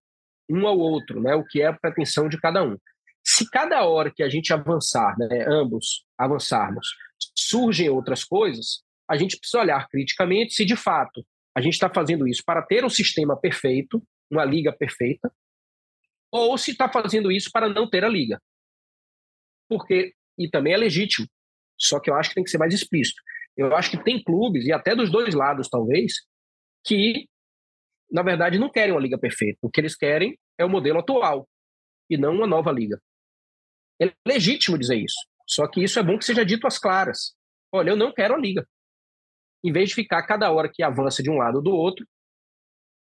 um 0.50 0.68
ao 0.68 0.78
outro, 0.78 1.22
né? 1.22 1.36
o 1.36 1.44
que 1.44 1.62
é 1.62 1.68
a 1.68 1.74
pretensão 1.74 2.28
de 2.28 2.40
cada 2.40 2.64
um. 2.64 2.78
Se 3.24 3.50
cada 3.50 3.84
hora 3.84 4.12
que 4.14 4.24
a 4.24 4.30
gente 4.30 4.54
avançar, 4.54 5.16
né, 5.18 5.46
ambos 5.48 6.06
avançarmos, 6.18 6.88
surgem 7.36 7.90
outras 7.90 8.24
coisas, 8.24 8.82
a 9.10 9.18
gente 9.18 9.38
precisa 9.38 9.62
olhar 9.62 9.88
criticamente 9.88 10.54
se 10.54 10.66
de 10.66 10.76
fato 10.76 11.26
a 11.56 11.62
gente 11.62 11.74
está 11.74 11.90
fazendo 11.94 12.28
isso 12.28 12.44
para 12.46 12.62
ter 12.62 12.86
um 12.86 12.90
sistema 12.90 13.36
perfeito, 13.36 14.02
uma 14.32 14.46
liga 14.46 14.72
perfeita, 14.72 15.32
ou 16.32 16.58
se 16.58 16.72
está 16.72 16.88
fazendo 16.88 17.32
isso 17.32 17.50
para 17.52 17.68
não 17.68 17.90
ter 17.90 18.06
a 18.06 18.10
liga. 18.10 18.40
Porque, 19.68 20.14
e 20.40 20.49
também 20.49 20.74
é 20.74 20.78
legítimo, 20.78 21.28
só 21.78 21.99
que 21.99 22.10
eu 22.10 22.16
acho 22.16 22.30
que 22.30 22.36
tem 22.36 22.44
que 22.44 22.49
ser 22.49 22.57
mais 22.57 22.74
explícito. 22.74 23.22
Eu 23.57 23.76
acho 23.76 23.91
que 23.91 24.03
tem 24.03 24.24
clubes, 24.24 24.66
e 24.66 24.72
até 24.72 24.95
dos 24.95 25.11
dois 25.11 25.36
lados 25.36 25.68
talvez, 25.68 26.14
que, 26.86 27.28
na 28.10 28.24
verdade, 28.24 28.57
não 28.57 28.72
querem 28.72 28.94
uma 28.94 29.02
liga 29.02 29.18
perfeita. 29.18 29.60
O 29.61 29.70
que 29.70 29.82
eles 29.82 29.95
querem 29.95 30.40
é 30.57 30.64
o 30.64 30.70
modelo 30.70 30.99
atual, 30.99 31.48
e 32.10 32.18
não 32.18 32.34
uma 32.34 32.48
nova 32.48 32.72
liga. 32.72 32.99
É 34.02 34.11
legítimo 34.26 34.78
dizer 34.78 34.95
isso. 34.95 35.18
Só 35.45 35.68
que 35.68 35.84
isso 35.84 35.99
é 35.99 36.03
bom 36.03 36.18
que 36.18 36.26
seja 36.26 36.45
dito 36.45 36.66
às 36.66 36.78
claras. 36.78 37.36
Olha, 37.72 37.90
eu 37.90 37.98
não 37.98 38.14
quero 38.14 38.34
a 38.34 38.38
liga. 38.38 38.66
Em 39.64 39.74
vez 39.74 39.90
de 39.90 39.95
ficar 39.95 40.24
cada 40.24 40.49
hora 40.52 40.72
que 40.74 40.82
avança 40.82 41.22
de 41.22 41.30
um 41.30 41.38
lado 41.38 41.56
ou 41.57 41.61
do 41.61 41.72
outro, 41.72 42.07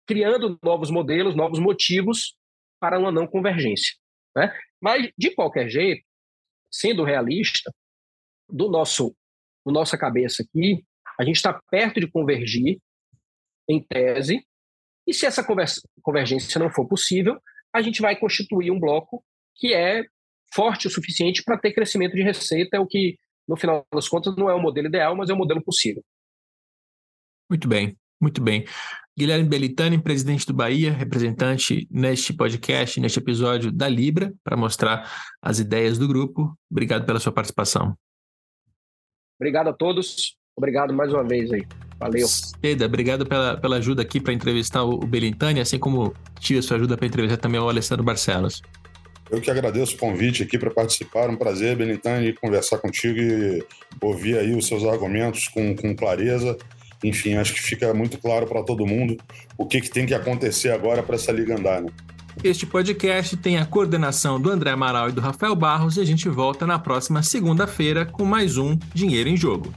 criando 0.06 0.60
novos 0.64 0.92
modelos, 0.92 1.36
novos 1.36 1.60
motivos 1.60 2.38
para 2.80 3.00
uma 3.00 3.12
não 3.12 3.26
convergência. 3.26 3.96
Né? 4.36 4.56
Mas, 4.80 5.12
de 5.18 5.34
qualquer 5.34 5.70
jeito, 5.70 6.06
sendo 6.72 7.04
realista, 7.04 7.74
do 8.50 8.70
nosso, 8.70 9.16
do 9.66 9.72
nossa 9.72 9.98
cabeça 9.98 10.44
aqui, 10.44 10.84
a 11.20 11.24
gente 11.24 11.38
está 11.38 11.60
perto 11.72 12.00
de 12.00 12.08
convergir, 12.08 12.80
em 13.68 13.82
tese, 13.82 14.46
e 15.08 15.14
se 15.14 15.26
essa 15.26 15.46
convergência 16.02 16.60
não 16.60 16.70
for 16.70 16.88
possível, 16.88 17.40
a 17.74 17.82
gente 17.82 18.02
vai 18.02 18.16
constituir 18.16 18.72
um 18.72 18.80
bloco 18.80 19.24
que 19.56 19.74
é 19.74 20.04
forte 20.54 20.88
o 20.88 20.90
suficiente 20.90 21.44
para 21.44 21.58
ter 21.58 21.74
crescimento 21.74 22.16
de 22.16 22.24
receita, 22.24 22.78
é 22.78 22.80
o 22.80 22.88
que, 22.88 23.18
no 23.48 23.58
final 23.58 23.86
das 23.94 24.08
contas, 24.08 24.36
não 24.36 24.50
é 24.50 24.54
o 24.54 24.62
modelo 24.62 24.88
ideal, 24.88 25.16
mas 25.16 25.30
é 25.30 25.34
o 25.34 25.38
modelo 25.38 25.64
possível. 25.64 26.04
Muito 27.50 27.68
bem, 27.68 27.98
muito 28.22 28.42
bem. 28.42 28.66
Guilherme 29.18 29.48
Belitani, 29.48 29.98
presidente 29.98 30.46
do 30.46 30.54
Bahia, 30.54 30.92
representante 30.92 31.88
neste 31.90 32.34
podcast, 32.34 33.00
neste 33.00 33.18
episódio 33.18 33.72
da 33.72 33.88
Libra, 33.88 34.34
para 34.44 34.58
mostrar 34.58 35.10
as 35.42 35.58
ideias 35.58 35.98
do 35.98 36.06
grupo. 36.06 36.54
Obrigado 36.70 37.06
pela 37.06 37.20
sua 37.20 37.32
participação. 37.32 37.98
Obrigado 39.40 39.70
a 39.70 39.74
todos. 39.74 40.36
Obrigado 40.58 40.94
mais 40.94 41.14
uma 41.14 41.24
vez 41.24 41.50
aí. 41.54 41.66
Valeu. 41.98 42.28
Seda, 42.28 42.86
obrigado 42.86 43.26
pela, 43.26 43.56
pela 43.56 43.78
ajuda 43.78 44.02
aqui 44.02 44.20
para 44.20 44.34
entrevistar 44.34 44.84
o 44.84 44.98
Belintani, 45.00 45.62
assim 45.62 45.80
como 45.80 46.14
tive 46.42 46.60
a 46.60 46.62
sua 46.62 46.76
ajuda 46.76 46.98
para 46.98 47.08
entrevistar 47.08 47.38
também 47.38 47.60
o 47.60 47.70
Alessandro 47.70 48.04
Barcelos. 48.04 48.62
Eu 49.32 49.40
que 49.40 49.50
agradeço 49.50 49.96
o 49.96 49.98
convite 49.98 50.44
aqui 50.44 50.58
para 50.58 50.72
participar. 50.72 51.30
Um 51.30 51.38
prazer, 51.38 51.78
Benitani, 51.78 52.34
conversar 52.34 52.80
contigo 52.80 53.20
e 53.20 53.66
ouvir 54.02 54.38
aí 54.38 54.54
os 54.54 54.68
seus 54.68 54.84
argumentos 54.84 55.48
com, 55.48 55.74
com 55.74 55.96
clareza. 55.96 56.58
Enfim, 57.08 57.36
acho 57.36 57.54
que 57.54 57.62
fica 57.62 57.94
muito 57.94 58.18
claro 58.18 58.48
para 58.48 58.64
todo 58.64 58.86
mundo 58.86 59.18
o 59.58 59.66
que, 59.66 59.82
que 59.82 59.90
tem 59.90 60.06
que 60.06 60.14
acontecer 60.14 60.72
agora 60.72 61.04
para 61.04 61.16
essa 61.16 61.32
liga 61.32 61.58
andar. 61.58 61.82
Né? 61.82 61.90
Este 62.44 62.66
podcast 62.66 63.38
tem 63.38 63.58
a 63.58 63.66
coordenação 63.66 64.40
do 64.40 64.50
André 64.50 64.72
Amaral 64.72 65.10
e 65.10 65.12
do 65.12 65.22
Rafael 65.22 65.56
Barros 65.56 65.98
e 65.98 66.02
a 66.02 66.06
gente 66.06 66.28
volta 66.28 66.66
na 66.66 66.78
próxima 66.78 67.24
segunda-feira 67.24 68.06
com 68.06 68.26
mais 68.26 68.58
um 68.58 68.78
Dinheiro 68.94 69.30
em 69.30 69.38
Jogo. 69.38 69.74